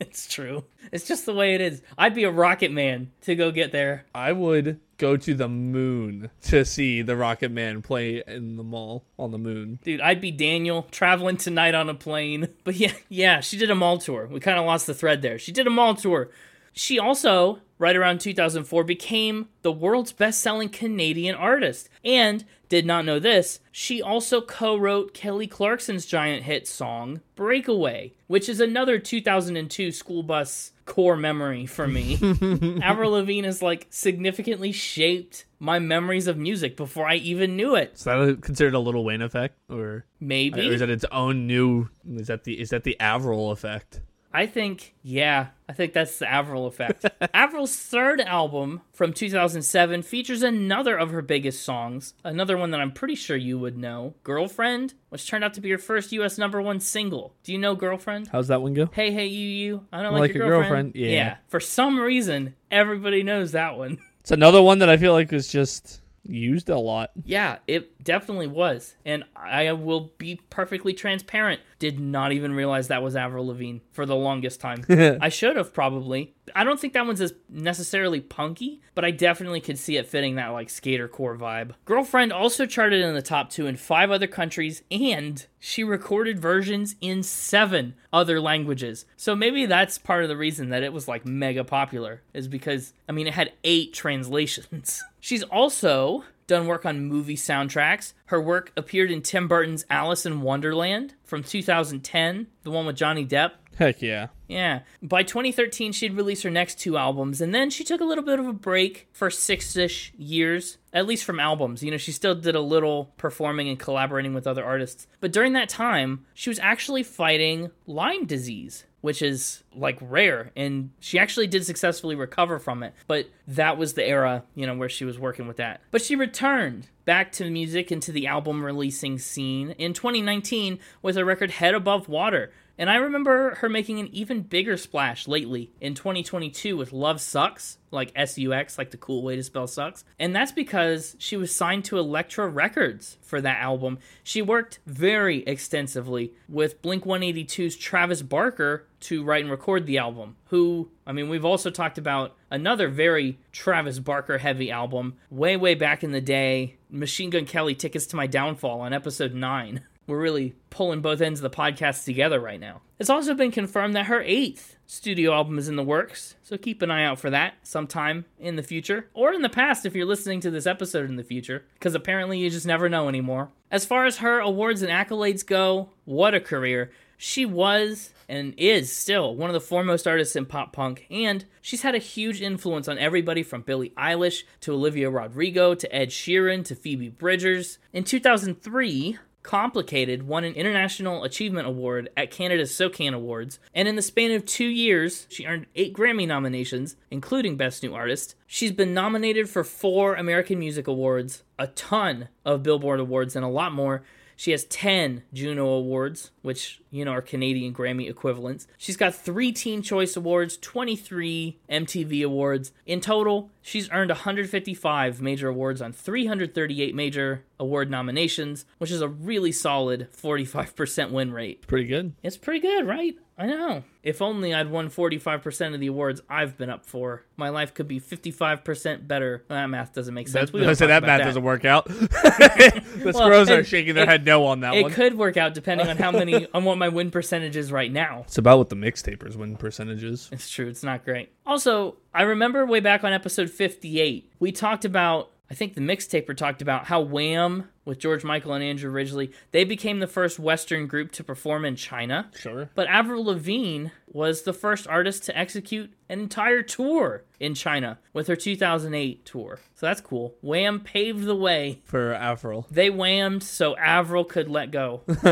It's 0.00 0.32
true. 0.32 0.62
It's 0.92 1.08
just 1.08 1.26
the 1.26 1.34
way 1.34 1.56
it 1.56 1.60
is. 1.60 1.82
I'd 1.96 2.14
be 2.14 2.22
a 2.22 2.30
rocket 2.30 2.70
man 2.70 3.10
to 3.22 3.34
go 3.34 3.50
get 3.50 3.72
there. 3.72 4.04
I 4.14 4.30
would 4.30 4.78
go 4.96 5.16
to 5.16 5.34
the 5.34 5.48
moon 5.48 6.30
to 6.42 6.64
see 6.64 7.02
the 7.02 7.16
Rocket 7.16 7.50
Man 7.50 7.82
play 7.82 8.22
in 8.26 8.56
the 8.56 8.62
mall 8.64 9.04
on 9.18 9.30
the 9.30 9.38
moon. 9.38 9.78
Dude, 9.82 10.00
I'd 10.00 10.20
be 10.20 10.30
Daniel 10.30 10.86
traveling 10.90 11.36
tonight 11.36 11.74
on 11.74 11.88
a 11.88 11.94
plane. 11.94 12.48
But 12.64 12.76
yeah, 12.76 12.92
yeah, 13.08 13.40
she 13.40 13.56
did 13.56 13.70
a 13.70 13.74
mall 13.74 13.98
tour. 13.98 14.28
We 14.30 14.40
kind 14.40 14.58
of 14.58 14.66
lost 14.66 14.86
the 14.86 14.94
thread 14.94 15.22
there. 15.22 15.38
She 15.38 15.52
did 15.52 15.66
a 15.66 15.70
mall 15.70 15.94
tour. 15.94 16.30
She 16.72 16.98
also, 16.98 17.60
right 17.78 17.96
around 17.96 18.20
2004, 18.20 18.84
became 18.84 19.48
the 19.62 19.72
world's 19.72 20.12
best 20.12 20.40
selling 20.40 20.68
Canadian 20.68 21.34
artist. 21.34 21.88
And, 22.04 22.44
did 22.68 22.86
not 22.86 23.04
know 23.04 23.18
this, 23.18 23.60
she 23.72 24.02
also 24.02 24.40
co 24.40 24.76
wrote 24.76 25.14
Kelly 25.14 25.46
Clarkson's 25.46 26.06
giant 26.06 26.44
hit 26.44 26.66
song, 26.66 27.20
Breakaway, 27.34 28.12
which 28.26 28.48
is 28.48 28.60
another 28.60 28.98
2002 28.98 29.92
school 29.92 30.22
bus 30.22 30.72
core 30.84 31.16
memory 31.16 31.66
for 31.66 31.86
me. 31.86 32.14
Avril 32.82 33.12
Lavigne 33.12 33.46
has 33.46 33.62
like 33.62 33.86
significantly 33.90 34.72
shaped 34.72 35.44
my 35.58 35.78
memories 35.78 36.26
of 36.26 36.36
music 36.36 36.76
before 36.76 37.06
I 37.06 37.16
even 37.16 37.56
knew 37.56 37.74
it. 37.74 37.92
Is 37.94 38.04
that 38.04 38.38
considered 38.42 38.74
a 38.74 38.78
Little 38.78 39.04
Wayne 39.04 39.22
effect, 39.22 39.58
or, 39.68 40.04
Maybe. 40.20 40.68
or 40.68 40.72
is 40.72 40.80
that 40.80 40.90
its 40.90 41.04
own 41.12 41.46
new? 41.46 41.88
Is 42.14 42.28
that 42.28 42.44
the 42.44 42.60
is 42.60 42.70
that 42.70 42.84
the 42.84 42.98
Avril 43.00 43.50
effect? 43.50 44.00
I 44.38 44.46
think, 44.46 44.94
yeah, 45.02 45.48
I 45.68 45.72
think 45.72 45.94
that's 45.94 46.20
the 46.20 46.30
Avril 46.30 46.68
effect. 46.68 47.04
Avril's 47.34 47.74
third 47.74 48.20
album 48.20 48.82
from 48.92 49.12
2007 49.12 50.02
features 50.02 50.44
another 50.44 50.96
of 50.96 51.10
her 51.10 51.22
biggest 51.22 51.64
songs, 51.64 52.14
another 52.22 52.56
one 52.56 52.70
that 52.70 52.80
I'm 52.80 52.92
pretty 52.92 53.16
sure 53.16 53.36
you 53.36 53.58
would 53.58 53.76
know, 53.76 54.14
Girlfriend, 54.22 54.94
which 55.08 55.26
turned 55.28 55.42
out 55.42 55.54
to 55.54 55.60
be 55.60 55.70
her 55.70 55.76
first 55.78 56.12
US 56.12 56.38
number 56.38 56.62
one 56.62 56.78
single. 56.78 57.34
Do 57.42 57.50
you 57.52 57.58
know 57.58 57.74
Girlfriend? 57.74 58.28
How's 58.28 58.46
that 58.46 58.62
one 58.62 58.74
go? 58.74 58.88
Hey, 58.92 59.10
hey, 59.10 59.26
you, 59.26 59.48
you, 59.48 59.86
I 59.92 60.04
don't 60.04 60.12
Like 60.12 60.20
like, 60.20 60.34
your 60.34 60.46
girlfriend. 60.46 60.92
girlfriend? 60.92 60.94
Yeah. 60.94 61.38
For 61.48 61.58
some 61.58 61.98
reason, 61.98 62.54
everybody 62.70 63.24
knows 63.24 63.50
that 63.52 63.76
one. 63.76 63.98
It's 64.20 64.30
another 64.32 64.60
one 64.60 64.80
that 64.80 64.90
I 64.90 64.98
feel 64.98 65.14
like 65.14 65.32
was 65.32 65.48
just 65.48 66.02
used 66.22 66.68
a 66.68 66.78
lot. 66.78 67.10
Yeah, 67.24 67.58
it 67.66 68.04
definitely 68.04 68.46
was. 68.46 68.94
And 69.04 69.24
I 69.34 69.72
will 69.72 70.12
be 70.18 70.40
perfectly 70.50 70.92
transparent. 70.92 71.62
Did 71.78 72.00
not 72.00 72.32
even 72.32 72.52
realize 72.52 72.88
that 72.88 73.02
was 73.02 73.14
Avril 73.14 73.46
Lavigne 73.46 73.78
for 73.92 74.04
the 74.04 74.16
longest 74.16 74.60
time. 74.60 74.84
I 75.20 75.28
should 75.28 75.56
have 75.56 75.72
probably. 75.72 76.34
I 76.54 76.64
don't 76.64 76.80
think 76.80 76.92
that 76.94 77.06
one's 77.06 77.20
as 77.20 77.34
necessarily 77.48 78.20
punky, 78.20 78.80
but 78.94 79.04
I 79.04 79.10
definitely 79.10 79.60
could 79.60 79.78
see 79.78 79.96
it 79.96 80.06
fitting 80.06 80.34
that 80.36 80.48
like 80.48 80.70
skater 80.70 81.06
core 81.06 81.36
vibe. 81.36 81.74
Girlfriend 81.84 82.32
also 82.32 82.66
charted 82.66 83.02
in 83.02 83.14
the 83.14 83.22
top 83.22 83.50
two 83.50 83.66
in 83.66 83.76
five 83.76 84.10
other 84.10 84.26
countries, 84.26 84.82
and 84.90 85.46
she 85.60 85.84
recorded 85.84 86.40
versions 86.40 86.96
in 87.00 87.22
seven 87.22 87.94
other 88.12 88.40
languages. 88.40 89.04
So 89.16 89.36
maybe 89.36 89.66
that's 89.66 89.98
part 89.98 90.22
of 90.22 90.28
the 90.28 90.36
reason 90.36 90.70
that 90.70 90.82
it 90.82 90.92
was 90.92 91.06
like 91.06 91.24
mega 91.24 91.64
popular, 91.64 92.22
is 92.34 92.48
because, 92.48 92.92
I 93.08 93.12
mean, 93.12 93.26
it 93.26 93.34
had 93.34 93.52
eight 93.62 93.92
translations. 93.92 95.02
She's 95.20 95.42
also 95.44 96.24
done 96.48 96.66
work 96.66 96.84
on 96.84 97.04
movie 97.04 97.36
soundtracks. 97.36 98.14
Her 98.26 98.40
work 98.40 98.72
appeared 98.76 99.12
in 99.12 99.22
Tim 99.22 99.46
Burton's 99.46 99.84
Alice 99.88 100.26
in 100.26 100.40
Wonderland 100.40 101.14
from 101.22 101.44
2010, 101.44 102.48
the 102.64 102.70
one 102.72 102.86
with 102.86 102.96
Johnny 102.96 103.24
Depp. 103.24 103.52
Heck 103.76 104.02
yeah. 104.02 104.28
Yeah. 104.48 104.80
By 105.00 105.22
2013, 105.22 105.92
she'd 105.92 106.14
release 106.14 106.42
her 106.42 106.50
next 106.50 106.80
two 106.80 106.96
albums, 106.96 107.40
and 107.40 107.54
then 107.54 107.70
she 107.70 107.84
took 107.84 108.00
a 108.00 108.04
little 108.04 108.24
bit 108.24 108.40
of 108.40 108.46
a 108.48 108.52
break 108.52 109.06
for 109.12 109.30
six 109.30 109.76
ish 109.76 110.12
years, 110.16 110.78
at 110.92 111.06
least 111.06 111.22
from 111.22 111.38
albums. 111.38 111.84
You 111.84 111.92
know, 111.92 111.96
she 111.96 112.10
still 112.10 112.34
did 112.34 112.56
a 112.56 112.60
little 112.60 113.12
performing 113.18 113.68
and 113.68 113.78
collaborating 113.78 114.34
with 114.34 114.48
other 114.48 114.64
artists. 114.64 115.06
But 115.20 115.32
during 115.32 115.52
that 115.52 115.68
time, 115.68 116.26
she 116.34 116.50
was 116.50 116.58
actually 116.58 117.04
fighting 117.04 117.70
Lyme 117.86 118.24
disease. 118.24 118.84
Which 119.00 119.22
is 119.22 119.62
like 119.76 119.96
rare, 120.00 120.50
and 120.56 120.90
she 120.98 121.20
actually 121.20 121.46
did 121.46 121.64
successfully 121.64 122.16
recover 122.16 122.58
from 122.58 122.82
it. 122.82 122.94
But 123.06 123.28
that 123.46 123.78
was 123.78 123.94
the 123.94 124.04
era, 124.04 124.42
you 124.56 124.66
know, 124.66 124.74
where 124.74 124.88
she 124.88 125.04
was 125.04 125.18
working 125.18 125.46
with 125.46 125.58
that. 125.58 125.80
But 125.92 126.02
she 126.02 126.16
returned 126.16 126.88
back 127.04 127.30
to 127.32 127.48
music 127.48 127.90
and 127.90 128.02
to 128.02 128.12
the 128.12 128.26
album 128.26 128.64
releasing 128.64 129.18
scene 129.18 129.70
in 129.78 129.92
2019 129.92 130.80
with 131.00 131.16
her 131.16 131.24
record 131.24 131.52
Head 131.52 131.74
Above 131.74 132.08
Water. 132.08 132.50
And 132.78 132.88
I 132.88 132.96
remember 132.96 133.56
her 133.56 133.68
making 133.68 133.98
an 133.98 134.08
even 134.12 134.42
bigger 134.42 134.76
splash 134.76 135.26
lately 135.26 135.72
in 135.80 135.94
2022 135.94 136.76
with 136.76 136.92
Love 136.92 137.20
Sucks, 137.20 137.78
like 137.90 138.12
S 138.14 138.38
U 138.38 138.54
X, 138.54 138.78
like 138.78 138.92
the 138.92 138.96
cool 138.96 139.22
way 139.24 139.34
to 139.34 139.42
spell 139.42 139.66
sucks. 139.66 140.04
And 140.18 140.34
that's 140.34 140.52
because 140.52 141.16
she 141.18 141.36
was 141.36 141.54
signed 141.54 141.84
to 141.86 141.98
Elektra 141.98 142.46
Records 142.48 143.18
for 143.20 143.40
that 143.40 143.58
album. 143.60 143.98
She 144.22 144.40
worked 144.40 144.78
very 144.86 145.42
extensively 145.42 146.32
with 146.48 146.80
Blink 146.80 147.04
182's 147.04 147.76
Travis 147.76 148.22
Barker 148.22 148.86
to 149.00 149.24
write 149.24 149.42
and 149.42 149.50
record 149.50 149.86
the 149.86 149.98
album. 149.98 150.36
Who, 150.46 150.90
I 151.04 151.12
mean, 151.12 151.28
we've 151.28 151.44
also 151.44 151.70
talked 151.70 151.98
about 151.98 152.36
another 152.50 152.88
very 152.88 153.38
Travis 153.50 153.98
Barker 153.98 154.38
heavy 154.38 154.70
album 154.70 155.16
way, 155.30 155.56
way 155.56 155.74
back 155.74 156.04
in 156.04 156.12
the 156.12 156.20
day 156.20 156.76
Machine 156.90 157.30
Gun 157.30 157.44
Kelly 157.44 157.74
Tickets 157.74 158.06
to 158.06 158.16
My 158.16 158.26
Downfall 158.26 158.80
on 158.80 158.92
episode 158.92 159.34
9. 159.34 159.82
We're 160.08 160.18
really 160.18 160.54
pulling 160.70 161.02
both 161.02 161.20
ends 161.20 161.40
of 161.40 161.50
the 161.50 161.56
podcast 161.56 162.06
together 162.06 162.40
right 162.40 162.58
now. 162.58 162.80
It's 162.98 163.10
also 163.10 163.34
been 163.34 163.50
confirmed 163.50 163.94
that 163.94 164.06
her 164.06 164.22
eighth 164.22 164.76
studio 164.86 165.34
album 165.34 165.58
is 165.58 165.68
in 165.68 165.76
the 165.76 165.84
works, 165.84 166.34
so 166.42 166.56
keep 166.56 166.80
an 166.80 166.90
eye 166.90 167.04
out 167.04 167.20
for 167.20 167.28
that 167.28 167.56
sometime 167.62 168.24
in 168.38 168.56
the 168.56 168.62
future, 168.62 169.10
or 169.12 169.34
in 169.34 169.42
the 169.42 169.50
past 169.50 169.84
if 169.84 169.94
you're 169.94 170.06
listening 170.06 170.40
to 170.40 170.50
this 170.50 170.66
episode 170.66 171.10
in 171.10 171.16
the 171.16 171.22
future, 171.22 171.66
because 171.74 171.94
apparently 171.94 172.38
you 172.38 172.48
just 172.48 172.66
never 172.66 172.88
know 172.88 173.06
anymore. 173.06 173.50
As 173.70 173.84
far 173.84 174.06
as 174.06 174.16
her 174.16 174.40
awards 174.40 174.80
and 174.80 174.90
accolades 174.90 175.44
go, 175.44 175.90
what 176.06 176.34
a 176.34 176.40
career. 176.40 176.90
She 177.18 177.44
was 177.44 178.14
and 178.28 178.54
is 178.56 178.90
still 178.90 179.34
one 179.36 179.50
of 179.50 179.54
the 179.54 179.60
foremost 179.60 180.06
artists 180.06 180.36
in 180.36 180.46
pop 180.46 180.72
punk, 180.72 181.06
and 181.10 181.44
she's 181.60 181.82
had 181.82 181.94
a 181.94 181.98
huge 181.98 182.40
influence 182.40 182.88
on 182.88 182.96
everybody 182.96 183.42
from 183.42 183.62
Billie 183.62 183.92
Eilish 183.98 184.44
to 184.62 184.72
Olivia 184.72 185.10
Rodrigo 185.10 185.74
to 185.74 185.94
Ed 185.94 186.08
Sheeran 186.08 186.64
to 186.64 186.74
Phoebe 186.74 187.10
Bridgers. 187.10 187.78
In 187.92 188.04
2003, 188.04 189.18
Complicated 189.42 190.24
won 190.24 190.44
an 190.44 190.54
International 190.54 191.24
Achievement 191.24 191.66
Award 191.66 192.10
at 192.16 192.30
Canada's 192.30 192.74
SOCAN 192.74 193.14
Awards, 193.14 193.58
and 193.74 193.86
in 193.86 193.96
the 193.96 194.02
span 194.02 194.32
of 194.32 194.44
two 194.44 194.66
years, 194.66 195.26
she 195.30 195.46
earned 195.46 195.66
eight 195.74 195.94
Grammy 195.94 196.26
nominations, 196.26 196.96
including 197.10 197.56
Best 197.56 197.82
New 197.82 197.94
Artist. 197.94 198.34
She's 198.46 198.72
been 198.72 198.92
nominated 198.92 199.48
for 199.48 199.64
four 199.64 200.16
American 200.16 200.58
Music 200.58 200.86
Awards, 200.86 201.44
a 201.58 201.68
ton 201.68 202.28
of 202.44 202.62
Billboard 202.62 203.00
Awards, 203.00 203.36
and 203.36 203.44
a 203.44 203.48
lot 203.48 203.72
more. 203.72 204.02
She 204.38 204.52
has 204.52 204.62
10 204.66 205.24
Juno 205.32 205.66
Awards, 205.66 206.30
which, 206.42 206.80
you 206.92 207.04
know, 207.04 207.10
are 207.10 207.20
Canadian 207.20 207.74
Grammy 207.74 208.08
equivalents. 208.08 208.68
She's 208.78 208.96
got 208.96 209.12
three 209.12 209.50
Teen 209.50 209.82
Choice 209.82 210.16
Awards, 210.16 210.56
23 210.58 211.58
MTV 211.68 212.24
Awards. 212.24 212.70
In 212.86 213.00
total, 213.00 213.50
she's 213.68 213.90
earned 213.90 214.10
155 214.10 215.20
major 215.20 215.48
awards 215.48 215.82
on 215.82 215.92
338 215.92 216.94
major 216.94 217.44
award 217.60 217.90
nominations, 217.90 218.64
which 218.78 218.90
is 218.90 219.00
a 219.02 219.08
really 219.08 219.52
solid 219.52 220.08
45% 220.12 221.10
win 221.10 221.32
rate. 221.32 221.66
Pretty 221.66 221.86
good. 221.86 222.14
It's 222.22 222.36
pretty 222.38 222.60
good, 222.60 222.86
right? 222.86 223.14
I 223.40 223.46
know. 223.46 223.84
If 224.02 224.20
only 224.20 224.52
I'd 224.52 224.68
won 224.68 224.88
45% 224.90 225.74
of 225.74 225.78
the 225.78 225.86
awards 225.86 226.20
I've 226.28 226.56
been 226.58 226.70
up 226.70 226.84
for, 226.84 227.24
my 227.36 227.50
life 227.50 227.72
could 227.72 227.86
be 227.86 228.00
55% 228.00 229.06
better. 229.06 229.44
That 229.46 229.66
math 229.66 229.92
doesn't 229.92 230.12
make 230.12 230.26
sense. 230.26 230.50
That, 230.50 230.58
don't 230.60 230.74
so 230.74 230.88
that 230.88 231.02
math 231.02 231.20
that. 231.20 231.24
doesn't 231.26 231.44
work 231.44 231.64
out. 231.64 231.84
the 231.88 233.12
squirrels 233.14 233.48
are 233.48 233.62
shaking 233.62 233.94
their 233.94 234.04
it- 234.04 234.08
head 234.08 234.24
no 234.24 234.46
on 234.46 234.60
that 234.60 234.74
It 234.74 234.82
one. 234.82 234.90
It 234.90 234.94
could 234.94 235.16
work 235.16 235.36
out 235.36 235.54
depending 235.54 235.86
on 235.88 235.98
how 235.98 236.10
many 236.10 236.48
on 236.52 236.64
what 236.64 236.78
my 236.78 236.88
win 236.88 237.12
percentage 237.12 237.54
is 237.56 237.70
right 237.70 237.92
now. 237.92 238.22
It's 238.26 238.38
about 238.38 238.58
what 238.58 238.70
the 238.70 238.76
mixtapers 238.76 239.36
win 239.36 239.56
percentages. 239.56 240.28
It's 240.32 240.50
true, 240.50 240.66
it's 240.66 240.82
not 240.82 241.04
great. 241.04 241.30
Also, 241.48 241.96
I 242.12 242.22
remember 242.22 242.66
way 242.66 242.80
back 242.80 243.04
on 243.04 243.14
episode 243.14 243.48
58, 243.48 244.30
we 244.38 244.52
talked 244.52 244.84
about 244.84 245.30
I 245.50 245.54
think 245.54 245.72
the 245.72 245.80
mixtaper 245.80 246.36
talked 246.36 246.60
about 246.60 246.84
how 246.84 247.00
Wham 247.00 247.70
with 247.86 247.98
George 247.98 248.22
Michael 248.22 248.52
and 248.52 248.62
Andrew 248.62 248.90
Ridgeley, 248.90 249.32
they 249.50 249.64
became 249.64 249.98
the 249.98 250.06
first 250.06 250.38
Western 250.38 250.86
group 250.86 251.10
to 251.12 251.24
perform 251.24 251.64
in 251.64 251.74
China. 251.74 252.30
Sure. 252.38 252.68
But 252.74 252.86
Avril 252.88 253.24
Lavigne 253.24 253.86
was 254.06 254.42
the 254.42 254.52
first 254.52 254.86
artist 254.86 255.24
to 255.24 255.38
execute 255.38 255.90
an 256.10 256.20
entire 256.20 256.62
tour 256.62 257.24
in 257.40 257.54
China 257.54 257.98
with 258.12 258.26
her 258.26 258.36
2008 258.36 259.24
tour. 259.24 259.58
So 259.74 259.86
that's 259.86 260.02
cool. 260.02 260.34
Wham 260.42 260.80
paved 260.80 261.24
the 261.24 261.34
way. 261.34 261.80
For 261.84 262.12
Avril. 262.12 262.66
They 262.70 262.90
whammed 262.90 263.42
so 263.42 263.74
Avril 263.78 264.24
could 264.24 264.48
let 264.50 264.70
go. 264.70 265.00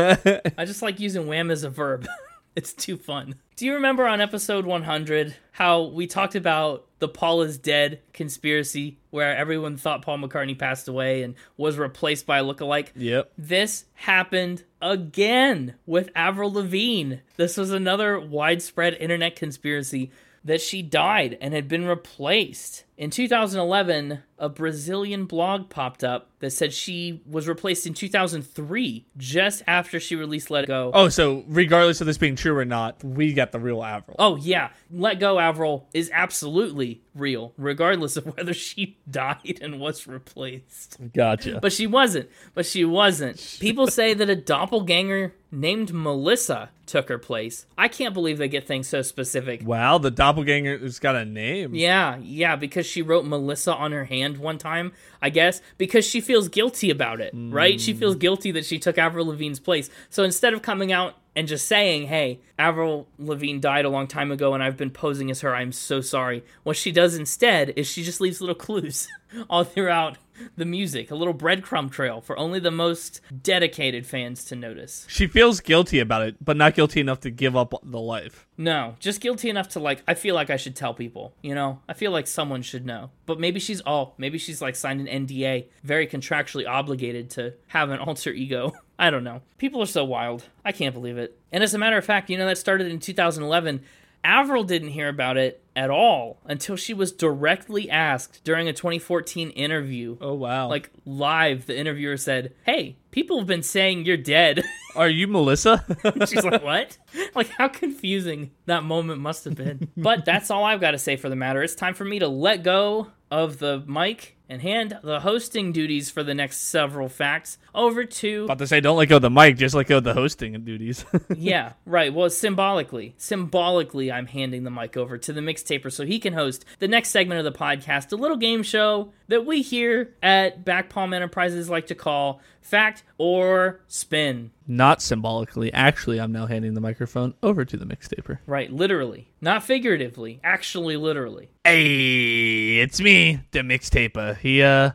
I 0.57 0.65
just 0.65 0.81
like 0.81 0.99
using 0.99 1.27
wham 1.27 1.51
as 1.51 1.63
a 1.63 1.69
verb. 1.69 2.07
It's 2.57 2.73
too 2.73 2.97
fun. 2.97 3.35
Do 3.57 3.65
you 3.65 3.73
remember 3.73 4.05
on 4.05 4.21
episode 4.21 4.67
100 4.67 5.35
how 5.53 5.85
we 5.85 6.05
talked 6.05 6.35
about 6.35 6.85
the 6.99 7.07
Paul 7.07 7.41
is 7.41 7.57
dead 7.57 8.01
conspiracy 8.13 8.99
where 9.09 9.35
everyone 9.35 9.77
thought 9.77 10.03
Paul 10.03 10.19
McCartney 10.19 10.57
passed 10.57 10.87
away 10.87 11.23
and 11.23 11.33
was 11.57 11.79
replaced 11.79 12.27
by 12.27 12.37
a 12.37 12.43
lookalike? 12.43 12.89
Yep. 12.95 13.31
This 13.35 13.85
happened 13.95 14.63
again 14.79 15.73
with 15.87 16.11
Avril 16.15 16.53
Lavigne. 16.53 17.15
This 17.37 17.57
was 17.57 17.71
another 17.71 18.19
widespread 18.19 18.93
internet 18.93 19.35
conspiracy 19.35 20.11
that 20.43 20.61
she 20.61 20.83
died 20.83 21.35
and 21.41 21.55
had 21.55 21.67
been 21.67 21.87
replaced. 21.87 22.83
In 22.97 23.11
2011, 23.11 24.23
a 24.39 24.49
Brazilian 24.49 25.25
blog 25.25 25.69
popped 25.69 26.03
up 26.03 26.31
that 26.39 26.51
said 26.51 26.73
she 26.73 27.21
was 27.27 27.47
replaced 27.47 27.85
in 27.87 27.93
2003, 27.93 29.05
just 29.17 29.63
after 29.67 29.99
she 29.99 30.15
released 30.15 30.49
Let 30.49 30.63
It 30.63 30.67
Go. 30.67 30.91
Oh, 30.93 31.09
so 31.09 31.43
regardless 31.47 32.01
of 32.01 32.07
this 32.07 32.17
being 32.17 32.35
true 32.35 32.57
or 32.57 32.65
not, 32.65 33.03
we 33.03 33.33
got 33.33 33.51
the 33.51 33.59
real 33.59 33.83
Avril. 33.83 34.15
Oh, 34.19 34.35
yeah. 34.35 34.69
Let 34.91 35.19
Go 35.19 35.39
Avril 35.39 35.87
is 35.93 36.09
absolutely 36.13 37.01
real, 37.15 37.53
regardless 37.57 38.17
of 38.17 38.25
whether 38.37 38.53
she 38.53 38.97
died 39.09 39.59
and 39.61 39.79
was 39.79 40.07
replaced. 40.07 40.97
Gotcha. 41.13 41.59
But 41.61 41.73
she 41.73 41.87
wasn't. 41.87 42.29
But 42.53 42.65
she 42.65 42.85
wasn't. 42.85 43.57
People 43.59 43.87
say 43.87 44.13
that 44.13 44.29
a 44.29 44.35
doppelganger 44.35 45.33
named 45.51 45.93
Melissa 45.93 46.69
took 46.85 47.09
her 47.09 47.17
place. 47.17 47.65
I 47.77 47.87
can't 47.87 48.13
believe 48.13 48.37
they 48.37 48.47
get 48.47 48.67
things 48.67 48.87
so 48.87 49.01
specific. 49.01 49.65
Wow, 49.65 49.97
the 49.97 50.11
doppelganger 50.11 50.77
has 50.79 50.99
got 50.99 51.15
a 51.15 51.25
name. 51.25 51.75
Yeah, 51.75 52.17
yeah, 52.21 52.55
because 52.55 52.85
she 52.87 53.01
wrote 53.01 53.25
Melissa 53.25 53.73
on 53.75 53.91
her 53.91 54.05
hand 54.05 54.37
one 54.37 54.57
time, 54.57 54.93
I 55.21 55.29
guess, 55.29 55.61
because 55.77 56.05
she 56.05 56.21
feels 56.21 56.47
guilty 56.47 56.89
about 56.89 57.21
it, 57.21 57.33
right? 57.33 57.79
She 57.79 57.93
mm. 57.93 57.99
feels 57.99 58.15
guilty 58.15 58.51
that 58.51 58.65
she 58.65 58.79
took 58.79 58.97
Avril 58.97 59.27
Lavigne's 59.27 59.59
place. 59.59 59.89
So 60.09 60.23
instead 60.23 60.53
of 60.53 60.61
coming 60.61 60.91
out 60.91 61.15
and 61.37 61.47
just 61.47 61.67
saying, 61.67 62.07
hey, 62.07 62.39
Avril 62.57 63.07
Lavigne 63.19 63.59
died 63.59 63.85
a 63.85 63.89
long 63.89 64.07
time 64.07 64.31
ago 64.31 64.55
and 64.55 64.63
I've 64.63 64.75
been 64.75 64.89
posing 64.89 65.29
as 65.29 65.41
her, 65.41 65.55
I'm 65.55 65.71
so 65.71 66.01
sorry, 66.01 66.43
what 66.63 66.75
she 66.75 66.91
does 66.91 67.15
instead 67.15 67.73
is 67.75 67.85
she 67.85 68.03
just 68.03 68.19
leaves 68.19 68.41
little 68.41 68.55
clues 68.67 69.07
all 69.47 69.63
throughout 69.63 70.17
the 70.55 70.65
music, 70.65 71.11
a 71.11 71.15
little 71.15 71.33
breadcrumb 71.33 71.91
trail 71.91 72.21
for 72.21 72.37
only 72.39 72.59
the 72.59 72.71
most 72.71 73.21
dedicated 73.43 74.05
fans 74.05 74.45
to 74.45 74.55
notice. 74.55 75.05
She 75.09 75.27
feels 75.27 75.59
guilty 75.59 75.99
about 75.99 76.23
it, 76.23 76.43
but 76.43 76.57
not 76.57 76.73
guilty 76.73 77.01
enough 77.01 77.19
to 77.21 77.29
give 77.29 77.55
up 77.55 77.73
the 77.83 77.99
life. 77.99 78.47
No, 78.57 78.95
just 78.99 79.21
guilty 79.21 79.49
enough 79.49 79.69
to 79.69 79.79
like. 79.79 80.03
I 80.07 80.13
feel 80.13 80.35
like 80.35 80.49
I 80.49 80.57
should 80.57 80.75
tell 80.75 80.93
people. 80.93 81.33
You 81.41 81.55
know, 81.55 81.81
I 81.87 81.93
feel 81.93 82.11
like 82.11 82.27
someone 82.27 82.61
should 82.61 82.85
know. 82.85 83.11
But 83.25 83.39
maybe 83.39 83.59
she's 83.59 83.81
oh, 83.85 84.13
maybe 84.17 84.37
she's 84.37 84.61
like 84.61 84.75
signed 84.75 85.07
an 85.07 85.27
NDA, 85.27 85.67
very 85.83 86.07
contractually 86.07 86.67
obligated 86.67 87.29
to 87.31 87.53
have 87.67 87.89
an 87.89 87.99
alter 88.07 88.31
ego. 88.31 88.73
I 88.99 89.09
don't 89.09 89.23
know. 89.23 89.41
People 89.57 89.81
are 89.81 89.87
so 89.87 90.03
wild. 90.03 90.45
I 90.65 90.71
can't 90.71 90.93
believe 90.93 91.17
it. 91.17 91.39
And 91.51 91.63
as 91.63 91.73
a 91.73 91.77
matter 91.77 91.97
of 91.97 92.05
fact, 92.05 92.29
you 92.29 92.37
know 92.37 92.47
that 92.47 92.57
started 92.57 92.87
in 92.87 92.99
2011. 92.99 93.81
Avril 94.23 94.63
didn't 94.63 94.89
hear 94.89 95.07
about 95.07 95.37
it 95.37 95.63
at 95.75 95.89
all 95.89 96.39
until 96.45 96.75
she 96.75 96.93
was 96.93 97.11
directly 97.11 97.89
asked 97.89 98.43
during 98.43 98.67
a 98.67 98.73
2014 98.73 99.51
interview. 99.51 100.17
Oh 100.19 100.33
wow! 100.33 100.67
Like 100.67 100.89
live, 101.05 101.67
the 101.67 101.77
interviewer 101.77 102.17
said, 102.17 102.53
"Hey, 102.65 102.97
people 103.11 103.37
have 103.37 103.47
been 103.47 103.63
saying 103.63 104.05
you're 104.05 104.17
dead." 104.17 104.63
are 104.97 105.07
you 105.07 105.27
Melissa? 105.27 105.85
She's 106.27 106.43
like, 106.43 106.63
what? 106.63 106.97
Like, 107.35 107.49
how 107.49 107.67
confusing 107.67 108.51
that 108.65 108.83
moment 108.83 109.21
must 109.21 109.45
have 109.45 109.55
been. 109.55 109.89
But 109.97 110.25
that's 110.25 110.49
all 110.49 110.63
I've 110.63 110.81
got 110.81 110.91
to 110.91 110.97
say 110.97 111.15
for 111.17 111.29
the 111.29 111.35
matter. 111.35 111.61
It's 111.61 111.75
time 111.75 111.93
for 111.93 112.05
me 112.05 112.19
to 112.19 112.27
let 112.27 112.63
go 112.63 113.11
of 113.29 113.59
the 113.59 113.83
mic 113.85 114.36
and 114.49 114.61
hand 114.61 114.97
the 115.03 115.21
hosting 115.21 115.71
duties 115.71 116.09
for 116.09 116.23
the 116.23 116.33
next 116.33 116.57
several 116.57 117.09
facts 117.09 117.57
over 117.75 118.05
to. 118.05 118.45
About 118.45 118.59
to 118.59 118.67
say, 118.67 118.79
don't 118.79 118.97
let 118.97 119.09
go 119.09 119.17
of 119.17 119.21
the 119.21 119.29
mic, 119.29 119.57
just 119.57 119.75
let 119.75 119.87
go 119.87 119.97
of 119.97 120.03
the 120.03 120.13
hosting 120.13 120.59
duties. 120.63 121.05
yeah, 121.35 121.73
right. 121.85 122.13
Well, 122.13 122.29
symbolically, 122.29 123.15
symbolically, 123.17 124.11
I'm 124.11 124.27
handing 124.27 124.63
the 124.63 124.71
mic 124.71 124.97
over 124.97 125.17
to 125.17 125.33
the 125.33 125.41
mixtaper 125.41 125.91
so 125.91 126.05
he 126.05 126.19
can 126.19 126.33
host 126.33 126.65
the 126.79 126.87
next 126.87 127.09
segment 127.09 127.45
of 127.45 127.51
the 127.51 127.57
podcast, 127.57 128.11
a 128.11 128.15
little 128.15 128.37
game 128.37 128.63
show 128.63 129.11
that 129.27 129.45
we 129.45 129.61
here 129.61 130.15
at 130.23 130.63
Back 130.63 130.89
Palm 130.89 131.13
Enterprises 131.13 131.69
like 131.69 131.87
to 131.87 131.95
call 131.95 132.41
Fact 132.61 133.03
or 133.17 133.79
Spin. 133.87 134.51
Not 134.67 135.01
symbolically. 135.01 135.71
Actually, 135.71 136.19
I'm 136.19 136.33
now 136.33 136.47
handing 136.47 136.73
the 136.73 136.81
microphone 136.81 137.33
over 137.41 137.63
to 137.63 137.77
the 137.77 137.85
mixtaper. 137.85 138.39
Right, 138.45 138.71
literally. 138.71 139.29
Not 139.39 139.63
figuratively, 139.63 140.41
actually, 140.43 140.97
literally. 140.97 141.49
Hey, 141.63 142.79
it's 142.79 142.99
me, 142.99 143.39
the 143.51 143.59
mixtaper. 143.59 144.36
He, 144.41 144.61
uh, 144.61 144.91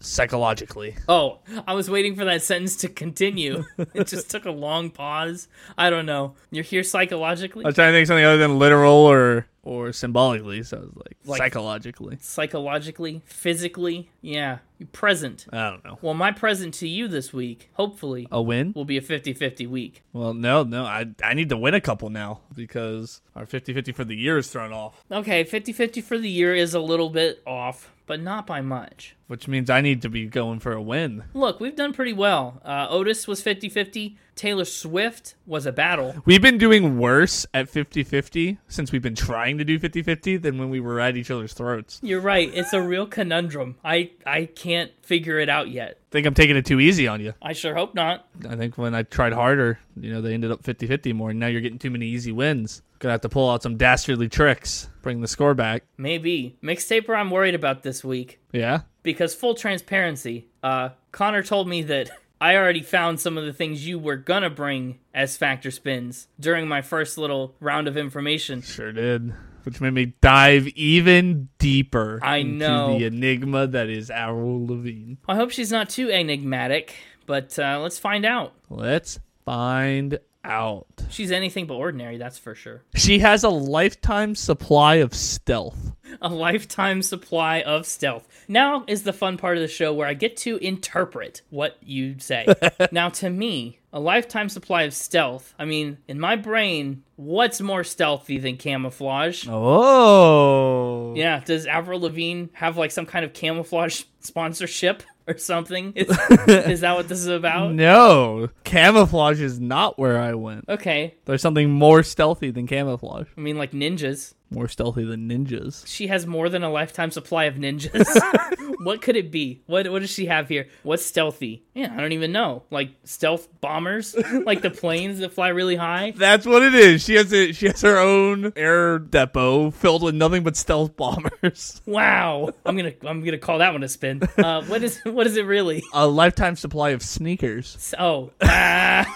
psychologically. 0.00 0.96
Oh, 1.08 1.38
I 1.66 1.74
was 1.74 1.88
waiting 1.90 2.14
for 2.14 2.24
that 2.24 2.42
sentence 2.42 2.76
to 2.76 2.88
continue. 2.88 3.64
it 3.94 4.06
just 4.06 4.30
took 4.30 4.44
a 4.44 4.50
long 4.50 4.90
pause. 4.90 5.48
I 5.78 5.90
don't 5.90 6.06
know. 6.06 6.34
You're 6.50 6.64
here 6.64 6.82
psychologically? 6.82 7.64
I 7.64 7.68
was 7.68 7.74
trying 7.74 7.92
to 7.92 7.96
think 7.96 8.06
something 8.06 8.24
other 8.24 8.38
than 8.38 8.58
literal 8.58 8.92
or 8.94 9.46
or 9.62 9.94
symbolically. 9.94 10.62
So 10.62 10.76
I 10.76 10.80
was 10.80 10.90
like, 10.96 11.16
Like- 11.24 11.38
psychologically. 11.38 12.18
Psychologically? 12.20 13.22
Physically? 13.24 14.10
Yeah. 14.20 14.58
You 14.78 14.84
present. 14.84 15.46
I 15.50 15.70
don't 15.70 15.82
know. 15.82 15.98
Well, 16.02 16.12
my 16.12 16.32
present 16.32 16.74
to 16.74 16.88
you 16.88 17.08
this 17.08 17.32
week, 17.32 17.70
hopefully, 17.72 18.28
A 18.30 18.42
win? 18.42 18.74
will 18.74 18.84
be 18.84 18.98
a 18.98 19.00
50 19.00 19.32
50 19.32 19.66
week. 19.66 20.02
Well, 20.12 20.34
no, 20.34 20.64
no. 20.64 20.84
I 20.84 21.06
I 21.22 21.32
need 21.32 21.48
to 21.48 21.56
win 21.56 21.72
a 21.72 21.80
couple 21.80 22.10
now 22.10 22.40
because 22.54 23.22
our 23.34 23.46
50-50 23.46 23.94
for 23.94 24.04
the 24.04 24.14
year 24.16 24.36
is 24.36 24.48
thrown 24.48 24.72
off, 24.72 25.02
Okay, 25.10 25.44
50 25.44 25.72
50 25.72 26.02
for 26.02 26.18
the 26.18 26.28
year 26.28 26.54
is 26.54 26.74
a 26.74 26.80
little 26.80 27.08
bit 27.08 27.42
off, 27.46 27.90
but 28.06 28.20
not 28.20 28.46
by 28.46 28.60
much. 28.60 29.16
which 29.26 29.48
means 29.48 29.70
I 29.70 29.80
need 29.80 30.02
to 30.02 30.08
be 30.10 30.26
going 30.26 30.60
for 30.60 30.72
a 30.72 30.82
win. 30.82 31.24
Look, 31.32 31.58
we've 31.58 31.74
done 31.76 31.92
pretty 31.94 32.12
well. 32.12 32.60
Uh, 32.64 32.86
Otis 32.90 33.26
was 33.26 33.40
50 33.42 33.68
50. 33.68 34.18
Taylor 34.34 34.64
Swift 34.64 35.36
was 35.46 35.64
a 35.64 35.72
battle. 35.72 36.16
We've 36.24 36.42
been 36.42 36.58
doing 36.58 36.98
worse 36.98 37.46
at 37.54 37.70
50-50 37.70 38.58
since 38.66 38.90
we've 38.90 39.02
been 39.02 39.14
trying 39.14 39.58
to 39.58 39.64
do 39.64 39.78
50-50 39.78 40.42
than 40.42 40.58
when 40.58 40.70
we 40.70 40.80
were 40.80 40.98
at 41.00 41.16
each 41.16 41.30
other's 41.30 41.52
throats. 41.52 42.00
You're 42.02 42.20
right. 42.20 42.50
It's 42.52 42.72
a 42.72 42.82
real 42.82 43.06
conundrum. 43.06 43.76
I, 43.84 44.10
I 44.26 44.46
can't 44.46 44.90
figure 45.02 45.38
it 45.38 45.48
out 45.48 45.68
yet. 45.68 45.98
think 46.10 46.26
I'm 46.26 46.34
taking 46.34 46.56
it 46.56 46.66
too 46.66 46.80
easy 46.80 47.06
on 47.06 47.20
you. 47.20 47.34
I 47.40 47.52
sure 47.52 47.74
hope 47.74 47.94
not. 47.94 48.26
I 48.48 48.56
think 48.56 48.76
when 48.76 48.94
I 48.94 49.04
tried 49.04 49.32
harder, 49.32 49.78
you 49.96 50.12
know, 50.12 50.20
they 50.20 50.34
ended 50.34 50.50
up 50.50 50.62
50-50 50.64 51.14
more. 51.14 51.30
And 51.30 51.38
now 51.38 51.46
you're 51.46 51.60
getting 51.60 51.78
too 51.78 51.90
many 51.90 52.06
easy 52.06 52.32
wins. 52.32 52.82
Gonna 53.04 53.12
have 53.12 53.20
to 53.20 53.28
pull 53.28 53.50
out 53.50 53.62
some 53.62 53.76
dastardly 53.76 54.30
tricks, 54.30 54.88
bring 55.02 55.20
the 55.20 55.28
score 55.28 55.52
back. 55.52 55.82
Maybe. 55.98 56.56
Mixtaper 56.62 57.14
I'm 57.14 57.30
worried 57.30 57.54
about 57.54 57.82
this 57.82 58.02
week. 58.02 58.40
Yeah. 58.50 58.80
Because 59.02 59.34
full 59.34 59.54
transparency, 59.54 60.48
uh, 60.62 60.88
Connor 61.12 61.42
told 61.42 61.68
me 61.68 61.82
that 61.82 62.08
I 62.40 62.56
already 62.56 62.80
found 62.80 63.20
some 63.20 63.36
of 63.36 63.44
the 63.44 63.52
things 63.52 63.86
you 63.86 63.98
were 63.98 64.16
gonna 64.16 64.48
bring 64.48 65.00
as 65.12 65.36
factor 65.36 65.70
spins 65.70 66.28
during 66.40 66.66
my 66.66 66.80
first 66.80 67.18
little 67.18 67.54
round 67.60 67.88
of 67.88 67.98
information. 67.98 68.62
Sure 68.62 68.90
did. 68.90 69.34
Which 69.64 69.82
made 69.82 69.92
me 69.92 70.14
dive 70.22 70.66
even 70.68 71.50
deeper 71.58 72.20
I 72.22 72.38
into 72.38 72.56
know. 72.56 72.98
the 72.98 73.04
enigma 73.04 73.66
that 73.66 73.90
is 73.90 74.08
Avril 74.08 74.66
Lavigne. 74.66 75.16
I 75.28 75.36
hope 75.36 75.50
she's 75.50 75.70
not 75.70 75.90
too 75.90 76.08
enigmatic, 76.08 76.94
but 77.26 77.58
uh, 77.58 77.80
let's 77.82 77.98
find 77.98 78.24
out. 78.24 78.54
Let's 78.70 79.18
find 79.44 80.18
out. 80.44 80.86
She's 81.10 81.32
anything 81.32 81.66
but 81.66 81.74
ordinary, 81.74 82.18
that's 82.18 82.38
for 82.38 82.54
sure. 82.54 82.82
She 82.94 83.18
has 83.20 83.44
a 83.44 83.48
lifetime 83.48 84.34
supply 84.34 84.96
of 84.96 85.14
stealth. 85.14 85.92
A 86.20 86.28
lifetime 86.28 87.02
supply 87.02 87.62
of 87.62 87.86
stealth. 87.86 88.28
Now 88.46 88.84
is 88.86 89.02
the 89.02 89.12
fun 89.12 89.36
part 89.36 89.56
of 89.56 89.62
the 89.62 89.68
show 89.68 89.92
where 89.92 90.06
I 90.06 90.14
get 90.14 90.36
to 90.38 90.58
interpret 90.58 91.42
what 91.50 91.76
you 91.82 92.16
say. 92.18 92.46
now, 92.92 93.08
to 93.10 93.30
me, 93.30 93.80
a 93.92 94.00
lifetime 94.00 94.48
supply 94.48 94.82
of 94.82 94.94
stealth, 94.94 95.54
I 95.58 95.64
mean, 95.64 95.98
in 96.08 96.20
my 96.20 96.36
brain, 96.36 97.04
what's 97.16 97.60
more 97.60 97.84
stealthy 97.84 98.38
than 98.38 98.56
camouflage? 98.56 99.46
Oh. 99.48 101.14
Yeah, 101.16 101.40
does 101.44 101.66
Avril 101.66 102.00
Lavigne 102.00 102.46
have 102.54 102.76
like 102.76 102.90
some 102.90 103.06
kind 103.06 103.24
of 103.24 103.32
camouflage 103.32 104.02
sponsorship 104.20 105.02
or 105.28 105.38
something? 105.38 105.92
Is, 105.94 106.08
is 106.48 106.80
that 106.80 106.94
what 106.94 107.08
this 107.08 107.18
is 107.18 107.26
about? 107.26 107.72
No. 107.72 108.48
Camouflage 108.64 109.40
is 109.40 109.58
not 109.60 109.98
where 109.98 110.20
I 110.20 110.34
went. 110.34 110.68
Okay, 110.68 111.14
There's 111.24 111.42
something 111.42 111.70
more 111.70 112.02
stealthy 112.02 112.50
than 112.50 112.66
camouflage. 112.66 113.26
I 113.36 113.40
mean, 113.40 113.56
like 113.58 113.72
ninjas. 113.72 114.34
More 114.54 114.68
stealthy 114.68 115.04
than 115.04 115.28
ninjas. 115.28 115.86
She 115.86 116.06
has 116.06 116.26
more 116.26 116.48
than 116.48 116.62
a 116.62 116.70
lifetime 116.70 117.10
supply 117.10 117.44
of 117.44 117.56
ninjas. 117.56 118.04
what 118.84 119.02
could 119.02 119.16
it 119.16 119.30
be? 119.30 119.62
What 119.66 119.90
what 119.90 120.00
does 120.00 120.10
she 120.10 120.26
have 120.26 120.48
here? 120.48 120.68
What's 120.82 121.04
stealthy? 121.04 121.64
Yeah, 121.74 121.92
I 121.92 122.00
don't 122.00 122.12
even 122.12 122.32
know. 122.32 122.62
Like 122.70 122.90
stealth 123.04 123.48
bombers, 123.60 124.16
like 124.44 124.62
the 124.62 124.70
planes 124.70 125.18
that 125.18 125.32
fly 125.32 125.48
really 125.48 125.76
high. 125.76 126.12
That's 126.16 126.46
what 126.46 126.62
it 126.62 126.74
is. 126.74 127.02
She 127.02 127.14
has 127.14 127.32
a, 127.32 127.52
she 127.52 127.66
has 127.66 127.80
her 127.82 127.98
own 127.98 128.52
air 128.56 128.98
depot 128.98 129.70
filled 129.70 130.02
with 130.02 130.14
nothing 130.14 130.42
but 130.42 130.56
stealth 130.56 130.96
bombers. 130.96 131.82
Wow, 131.86 132.50
I'm 132.64 132.76
gonna 132.76 132.92
I'm 133.06 133.24
gonna 133.24 133.38
call 133.38 133.58
that 133.58 133.72
one 133.72 133.82
a 133.82 133.88
spin. 133.88 134.22
Uh, 134.38 134.62
what 134.64 134.82
is 134.82 135.00
what 135.04 135.26
is 135.26 135.36
it 135.36 135.46
really? 135.46 135.82
A 135.92 136.06
lifetime 136.06 136.56
supply 136.56 136.90
of 136.90 137.02
sneakers. 137.02 137.94
Oh, 137.98 138.30
that's 138.40 139.08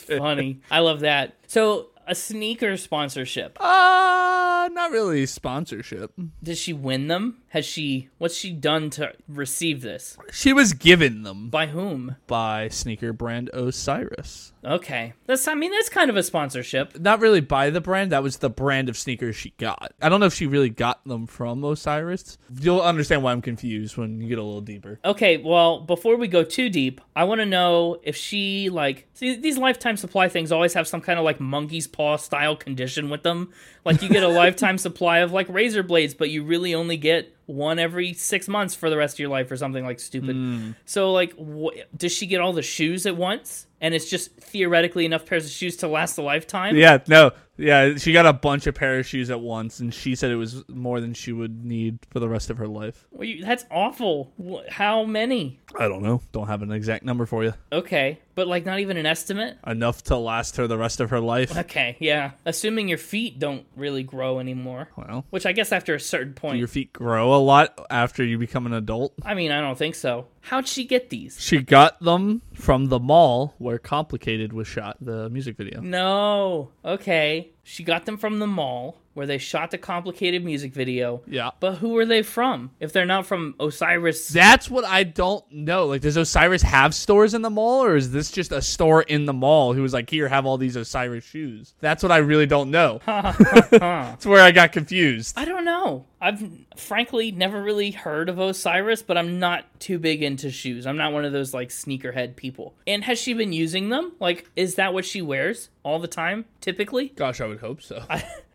funny. 0.00 0.60
I 0.70 0.80
love 0.80 1.00
that. 1.00 1.34
So 1.46 1.88
a 2.10 2.14
sneaker 2.14 2.76
sponsorship? 2.76 3.56
Uh, 3.60 4.68
not 4.72 4.90
really 4.90 5.24
sponsorship. 5.26 6.12
Did 6.42 6.58
she 6.58 6.72
win 6.72 7.06
them? 7.06 7.38
Has 7.48 7.64
she? 7.64 8.08
What's 8.18 8.36
she 8.36 8.52
done 8.52 8.90
to 8.90 9.12
receive 9.28 9.80
this? 9.80 10.16
She 10.32 10.52
was 10.52 10.72
given 10.72 11.22
them 11.22 11.50
By 11.50 11.66
whom? 11.68 12.16
by 12.26 12.68
sneaker 12.68 13.12
brand 13.12 13.50
Osiris. 13.52 14.52
Okay, 14.64 15.14
that's. 15.26 15.48
I 15.48 15.54
mean, 15.54 15.70
that's 15.72 15.88
kind 15.88 16.10
of 16.10 16.16
a 16.16 16.22
sponsorship. 16.22 16.98
Not 17.00 17.20
really 17.20 17.40
by 17.40 17.70
the 17.70 17.80
brand, 17.80 18.12
that 18.12 18.22
was 18.22 18.38
the 18.38 18.50
brand 18.50 18.88
of 18.88 18.96
sneakers 18.98 19.34
she 19.34 19.50
got. 19.56 19.92
I 20.02 20.08
don't 20.08 20.20
know 20.20 20.26
if 20.26 20.34
she 20.34 20.46
really 20.46 20.68
got 20.68 21.02
them 21.04 21.26
from 21.26 21.64
Osiris. 21.64 22.36
You'll 22.60 22.82
understand 22.82 23.22
why 23.22 23.32
I'm 23.32 23.40
confused 23.42 23.96
when 23.96 24.20
you 24.20 24.28
get 24.28 24.38
a 24.38 24.42
little 24.42 24.60
deeper. 24.60 25.00
Okay, 25.04 25.38
well, 25.38 25.80
before 25.80 26.16
we 26.16 26.28
go 26.28 26.44
too 26.44 26.68
deep, 26.68 27.00
I 27.16 27.24
want 27.24 27.40
to 27.40 27.46
know 27.46 27.98
if 28.02 28.16
she 28.16 28.68
like 28.68 29.08
see 29.14 29.36
these 29.36 29.56
lifetime 29.58 29.96
supply 29.96 30.28
things 30.28 30.52
always 30.52 30.74
have 30.74 30.86
some 30.86 31.00
kind 31.00 31.18
of 31.18 31.24
like 31.24 31.40
monkey's 31.40 31.86
paw 31.86 31.99
style 32.18 32.56
condition 32.56 33.10
with 33.10 33.22
them. 33.22 33.52
Like 33.84 34.02
you 34.02 34.08
get 34.08 34.22
a 34.22 34.28
lifetime 34.28 34.78
supply 34.78 35.18
of 35.18 35.32
like 35.32 35.48
razor 35.48 35.82
blades, 35.82 36.14
but 36.14 36.30
you 36.30 36.42
really 36.42 36.74
only 36.74 36.96
get 36.96 37.34
one 37.50 37.78
every 37.78 38.12
six 38.14 38.48
months 38.48 38.74
for 38.74 38.88
the 38.90 38.96
rest 38.96 39.16
of 39.16 39.18
your 39.20 39.28
life 39.30 39.50
or 39.50 39.56
something 39.56 39.84
like 39.84 40.00
stupid. 40.00 40.36
Hmm. 40.36 40.70
So 40.84 41.12
like, 41.12 41.32
wh- 41.38 41.76
does 41.96 42.12
she 42.12 42.26
get 42.26 42.40
all 42.40 42.52
the 42.52 42.62
shoes 42.62 43.06
at 43.06 43.16
once? 43.16 43.66
And 43.82 43.94
it's 43.94 44.10
just 44.10 44.36
theoretically 44.36 45.06
enough 45.06 45.24
pairs 45.24 45.46
of 45.46 45.50
shoes 45.52 45.76
to 45.78 45.88
last 45.88 46.18
a 46.18 46.22
lifetime. 46.22 46.76
Yeah, 46.76 46.98
no. 47.08 47.30
Yeah, 47.56 47.96
she 47.96 48.12
got 48.12 48.26
a 48.26 48.32
bunch 48.34 48.66
of 48.66 48.74
pair 48.74 48.98
of 48.98 49.06
shoes 49.06 49.30
at 49.30 49.40
once, 49.40 49.80
and 49.80 49.92
she 49.92 50.14
said 50.14 50.30
it 50.30 50.36
was 50.36 50.66
more 50.68 51.00
than 51.00 51.12
she 51.14 51.32
would 51.32 51.64
need 51.64 51.98
for 52.10 52.18
the 52.20 52.28
rest 52.28 52.50
of 52.50 52.58
her 52.58 52.68
life. 52.68 53.06
Well, 53.10 53.24
you- 53.26 53.42
that's 53.42 53.64
awful. 53.70 54.32
How 54.68 55.04
many? 55.04 55.60
I 55.78 55.88
don't 55.88 56.02
know. 56.02 56.20
Don't 56.32 56.46
have 56.48 56.60
an 56.60 56.72
exact 56.72 57.04
number 57.04 57.24
for 57.24 57.42
you. 57.42 57.54
Okay, 57.72 58.18
but 58.34 58.48
like 58.48 58.66
not 58.66 58.80
even 58.80 58.98
an 58.98 59.06
estimate. 59.06 59.56
Enough 59.66 60.02
to 60.04 60.16
last 60.16 60.56
her 60.58 60.66
the 60.66 60.76
rest 60.78 61.00
of 61.00 61.08
her 61.10 61.20
life. 61.20 61.56
Okay, 61.56 61.96
yeah. 62.00 62.32
Assuming 62.44 62.86
your 62.88 62.98
feet 62.98 63.38
don't 63.38 63.64
really 63.76 64.02
grow 64.02 64.40
anymore, 64.40 64.88
Well, 64.96 65.24
which 65.30 65.46
I 65.46 65.52
guess 65.52 65.72
after 65.72 65.94
a 65.94 66.00
certain 66.00 66.34
point. 66.34 66.58
your 66.58 66.68
feet 66.68 66.92
grow 66.92 67.32
a 67.34 67.39
lot 67.40 67.78
after 67.90 68.24
you 68.24 68.38
become 68.38 68.66
an 68.66 68.72
adult? 68.72 69.14
I 69.24 69.34
mean, 69.34 69.50
I 69.50 69.60
don't 69.60 69.76
think 69.76 69.94
so. 69.94 70.26
How'd 70.42 70.68
she 70.68 70.84
get 70.84 71.10
these? 71.10 71.40
She 71.40 71.62
got 71.62 72.00
them 72.00 72.42
from 72.54 72.86
the 72.86 72.98
mall 72.98 73.54
where 73.58 73.78
Complicated 73.78 74.52
was 74.52 74.66
shot, 74.66 74.96
the 75.00 75.28
music 75.30 75.56
video. 75.56 75.80
No. 75.80 76.70
Okay. 76.84 77.50
She 77.62 77.84
got 77.84 78.06
them 78.06 78.16
from 78.16 78.38
the 78.38 78.46
mall 78.46 78.98
where 79.20 79.26
they 79.26 79.36
shot 79.36 79.70
the 79.70 79.76
complicated 79.76 80.42
music 80.42 80.72
video. 80.72 81.20
Yeah. 81.26 81.50
But 81.60 81.74
who 81.74 81.94
are 81.98 82.06
they 82.06 82.22
from? 82.22 82.70
If 82.80 82.94
they're 82.94 83.04
not 83.04 83.26
from 83.26 83.54
Osiris. 83.60 84.28
That's 84.28 84.70
what 84.70 84.86
I 84.86 85.04
don't 85.04 85.44
know. 85.52 85.84
Like, 85.88 86.00
does 86.00 86.16
Osiris 86.16 86.62
have 86.62 86.94
stores 86.94 87.34
in 87.34 87.42
the 87.42 87.50
mall, 87.50 87.84
or 87.84 87.96
is 87.96 88.12
this 88.12 88.30
just 88.30 88.50
a 88.50 88.62
store 88.62 89.02
in 89.02 89.26
the 89.26 89.34
mall 89.34 89.74
who 89.74 89.82
was 89.82 89.92
like, 89.92 90.08
here, 90.08 90.26
have 90.26 90.46
all 90.46 90.56
these 90.56 90.74
Osiris 90.74 91.22
shoes? 91.22 91.74
That's 91.80 92.02
what 92.02 92.10
I 92.10 92.16
really 92.16 92.46
don't 92.46 92.70
know. 92.70 93.02
That's 93.06 94.24
where 94.24 94.42
I 94.42 94.52
got 94.52 94.72
confused. 94.72 95.34
I 95.36 95.44
don't 95.44 95.66
know. 95.66 96.06
I've 96.18 96.42
frankly 96.76 97.30
never 97.30 97.62
really 97.62 97.90
heard 97.90 98.30
of 98.30 98.38
Osiris, 98.38 99.02
but 99.02 99.18
I'm 99.18 99.38
not 99.38 99.66
too 99.80 99.98
big 99.98 100.22
into 100.22 100.50
shoes. 100.50 100.86
I'm 100.86 100.96
not 100.96 101.12
one 101.12 101.26
of 101.26 101.32
those 101.32 101.52
like 101.52 101.68
sneakerhead 101.68 102.36
people. 102.36 102.74
And 102.86 103.04
has 103.04 103.18
she 103.18 103.34
been 103.34 103.52
using 103.52 103.90
them? 103.90 104.12
Like, 104.18 104.50
is 104.56 104.76
that 104.76 104.94
what 104.94 105.04
she 105.04 105.20
wears 105.20 105.68
all 105.82 105.98
the 105.98 106.08
time, 106.08 106.46
typically? 106.62 107.08
Gosh, 107.08 107.42
I 107.42 107.46
would 107.46 107.60
hope 107.60 107.82
so. 107.82 108.02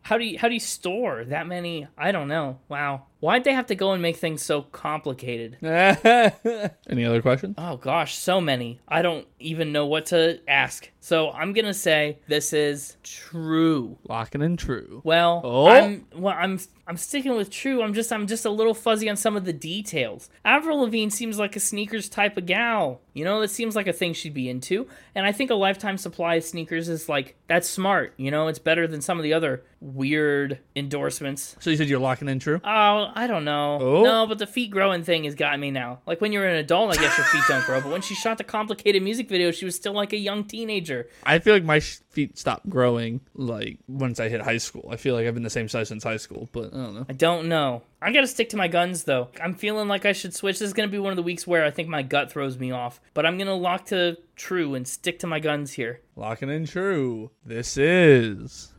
How 0.05 0.19
do 0.19 0.23
you 0.23 0.37
how 0.37 0.47
do 0.49 0.53
you 0.53 0.59
store 0.59 1.25
that 1.25 1.47
many? 1.47 1.87
I 1.97 2.11
don't 2.11 2.27
know. 2.27 2.59
Wow. 2.69 3.07
Why'd 3.25 3.43
they 3.43 3.53
have 3.53 3.65
to 3.67 3.75
go 3.75 3.91
and 3.93 4.03
make 4.03 4.17
things 4.17 4.43
so 4.43 4.61
complicated? 4.61 5.57
Any 5.63 7.05
other 7.05 7.23
questions? 7.23 7.55
Oh 7.57 7.77
gosh, 7.77 8.15
so 8.15 8.39
many. 8.39 8.79
I 8.87 9.01
don't 9.01 9.25
even 9.39 9.71
know 9.71 9.87
what 9.87 10.05
to 10.07 10.39
ask. 10.47 10.91
So 10.99 11.31
I'm 11.31 11.51
gonna 11.53 11.73
say 11.73 12.19
this 12.27 12.53
is 12.53 12.97
true. 13.03 13.97
Locking 14.07 14.41
in 14.43 14.57
true. 14.57 15.01
Well, 15.03 15.41
Oh. 15.43 15.67
I'm 15.67 16.05
well, 16.15 16.35
I'm 16.37 16.59
I'm 16.87 16.97
sticking 16.97 17.35
with 17.35 17.49
true. 17.49 17.81
I'm 17.81 17.95
just 17.95 18.13
I'm 18.13 18.27
just 18.27 18.45
a 18.45 18.49
little 18.51 18.75
fuzzy 18.75 19.09
on 19.09 19.15
some 19.15 19.35
of 19.35 19.45
the 19.45 19.53
details. 19.53 20.29
Avril 20.43 20.81
Lavigne 20.81 21.09
seems 21.09 21.39
like 21.39 21.55
a 21.55 21.59
sneakers 21.59 22.09
type 22.09 22.37
of 22.37 22.45
gal. 22.45 23.01
You 23.13 23.23
know, 23.23 23.39
that 23.41 23.49
seems 23.49 23.75
like 23.75 23.87
a 23.87 23.93
thing 23.93 24.13
she'd 24.13 24.33
be 24.35 24.49
into. 24.49 24.87
And 25.15 25.25
I 25.25 25.31
think 25.31 25.49
a 25.49 25.55
lifetime 25.55 25.97
supply 25.97 26.35
of 26.35 26.43
sneakers 26.43 26.89
is 26.89 27.09
like 27.09 27.35
that's 27.47 27.67
smart. 27.67 28.13
You 28.17 28.29
know, 28.29 28.47
it's 28.47 28.59
better 28.59 28.85
than 28.87 29.01
some 29.01 29.17
of 29.17 29.23
the 29.23 29.33
other 29.33 29.63
weird 29.79 30.59
endorsements. 30.75 31.55
So 31.59 31.69
you 31.69 31.77
said 31.77 31.87
you're 31.87 31.99
locking 31.99 32.27
in 32.29 32.39
true? 32.39 32.59
Oh, 32.63 33.11
I 33.15 33.27
don't 33.27 33.45
know. 33.45 33.79
Oh. 33.79 34.03
No, 34.03 34.27
but 34.27 34.39
the 34.39 34.45
feet 34.45 34.71
growing 34.71 35.03
thing 35.03 35.23
has 35.23 35.35
gotten 35.35 35.61
me 35.61 35.71
now. 35.71 35.99
Like 36.05 36.19
when 36.19 36.33
you're 36.33 36.45
an 36.45 36.57
adult, 36.57 36.91
I 36.91 37.01
guess 37.01 37.17
your 37.17 37.25
feet 37.27 37.43
don't 37.47 37.65
grow. 37.65 37.79
But 37.79 37.91
when 37.93 38.01
she 38.01 38.13
shot 38.13 38.37
the 38.37 38.43
complicated 38.43 39.01
music 39.01 39.29
video, 39.29 39.51
she 39.51 39.63
was 39.63 39.73
still 39.73 39.93
like 39.93 40.11
a 40.11 40.17
young 40.17 40.43
teenager. 40.43 41.07
I 41.23 41.39
feel 41.39 41.53
like 41.53 41.63
my 41.63 41.79
feet 41.79 42.37
stopped 42.37 42.69
growing 42.69 43.21
like 43.33 43.79
once 43.87 44.19
I 44.19 44.27
hit 44.27 44.41
high 44.41 44.57
school. 44.57 44.89
I 44.91 44.97
feel 44.97 45.15
like 45.15 45.25
I've 45.25 45.33
been 45.33 45.43
the 45.43 45.49
same 45.49 45.69
size 45.69 45.87
since 45.87 46.03
high 46.03 46.17
school, 46.17 46.49
but 46.51 46.73
I 46.73 46.77
don't 46.77 46.95
know. 46.95 47.05
I 47.07 47.13
don't 47.13 47.47
know. 47.47 47.83
I 48.01 48.11
gotta 48.11 48.27
stick 48.27 48.49
to 48.49 48.57
my 48.57 48.67
guns 48.67 49.05
though. 49.05 49.29
I'm 49.41 49.53
feeling 49.53 49.87
like 49.87 50.05
I 50.05 50.11
should 50.11 50.35
switch. 50.35 50.59
This 50.59 50.67
is 50.67 50.73
gonna 50.73 50.89
be 50.89 50.99
one 50.99 51.13
of 51.13 51.17
the 51.17 51.23
weeks 51.23 51.47
where 51.47 51.63
I 51.63 51.71
think 51.71 51.87
my 51.87 52.01
gut 52.01 52.29
throws 52.31 52.59
me 52.59 52.71
off. 52.71 52.99
But 53.13 53.25
I'm 53.25 53.37
gonna 53.37 53.55
lock 53.55 53.85
to 53.87 54.17
true 54.35 54.75
and 54.75 54.85
stick 54.85 55.19
to 55.19 55.27
my 55.27 55.39
guns 55.39 55.71
here. 55.71 56.01
Locking 56.17 56.49
in 56.49 56.65
true. 56.65 57.31
This 57.45 57.77
is 57.77 58.73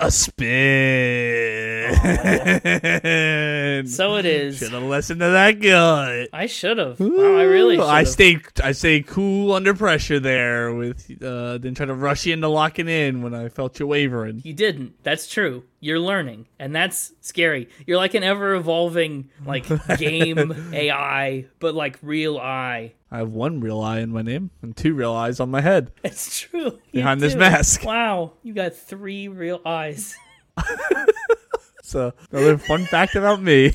a 0.00 0.10
spin. 0.10 1.76
So 3.86 4.16
it 4.16 4.24
is. 4.24 4.58
Should 4.58 4.72
have 4.72 4.82
listened 4.82 5.20
to 5.20 5.30
that 5.30 5.60
gut. 5.60 6.28
I 6.32 6.46
should 6.46 6.78
have. 6.78 6.98
Wow, 6.98 7.36
I 7.36 7.42
really 7.42 7.74
Ooh, 7.76 7.80
should 7.80 7.86
I 7.86 7.98
have. 8.00 8.08
stay 8.08 8.38
I 8.62 8.72
stay 8.72 9.02
cool 9.02 9.52
under 9.52 9.74
pressure 9.74 10.18
there 10.18 10.74
with 10.74 11.10
uh 11.22 11.58
didn't 11.58 11.76
try 11.76 11.86
to 11.86 11.94
rush 11.94 12.26
you 12.26 12.32
into 12.32 12.48
locking 12.48 12.88
in 12.88 13.22
when 13.22 13.34
I 13.34 13.48
felt 13.48 13.78
you 13.78 13.86
wavering. 13.86 14.40
You 14.44 14.54
didn't. 14.54 14.94
That's 15.02 15.28
true. 15.28 15.64
You're 15.80 16.00
learning, 16.00 16.46
and 16.58 16.74
that's 16.74 17.12
scary. 17.20 17.68
You're 17.86 17.98
like 17.98 18.14
an 18.14 18.24
ever 18.24 18.54
evolving 18.54 19.28
like 19.44 19.66
game 19.98 20.70
AI, 20.72 21.46
but 21.60 21.74
like 21.74 21.98
real 22.02 22.38
eye. 22.38 22.94
I 23.10 23.18
have 23.18 23.30
one 23.30 23.60
real 23.60 23.80
eye 23.80 24.00
in 24.00 24.10
my 24.10 24.22
name 24.22 24.50
and 24.62 24.76
two 24.76 24.94
real 24.94 25.12
eyes 25.12 25.38
on 25.40 25.50
my 25.50 25.60
head. 25.60 25.92
It's 26.04 26.40
true. 26.40 26.78
Behind 26.92 27.20
this 27.20 27.34
mask. 27.34 27.82
Wow, 27.84 28.32
you 28.42 28.52
got 28.52 28.74
three 28.74 29.28
real 29.28 29.60
eyes. 29.64 30.14
So 31.82 32.14
another 32.32 32.58
fun 32.58 32.84
fact 32.84 33.14
about 33.14 33.40
me. 33.40 33.72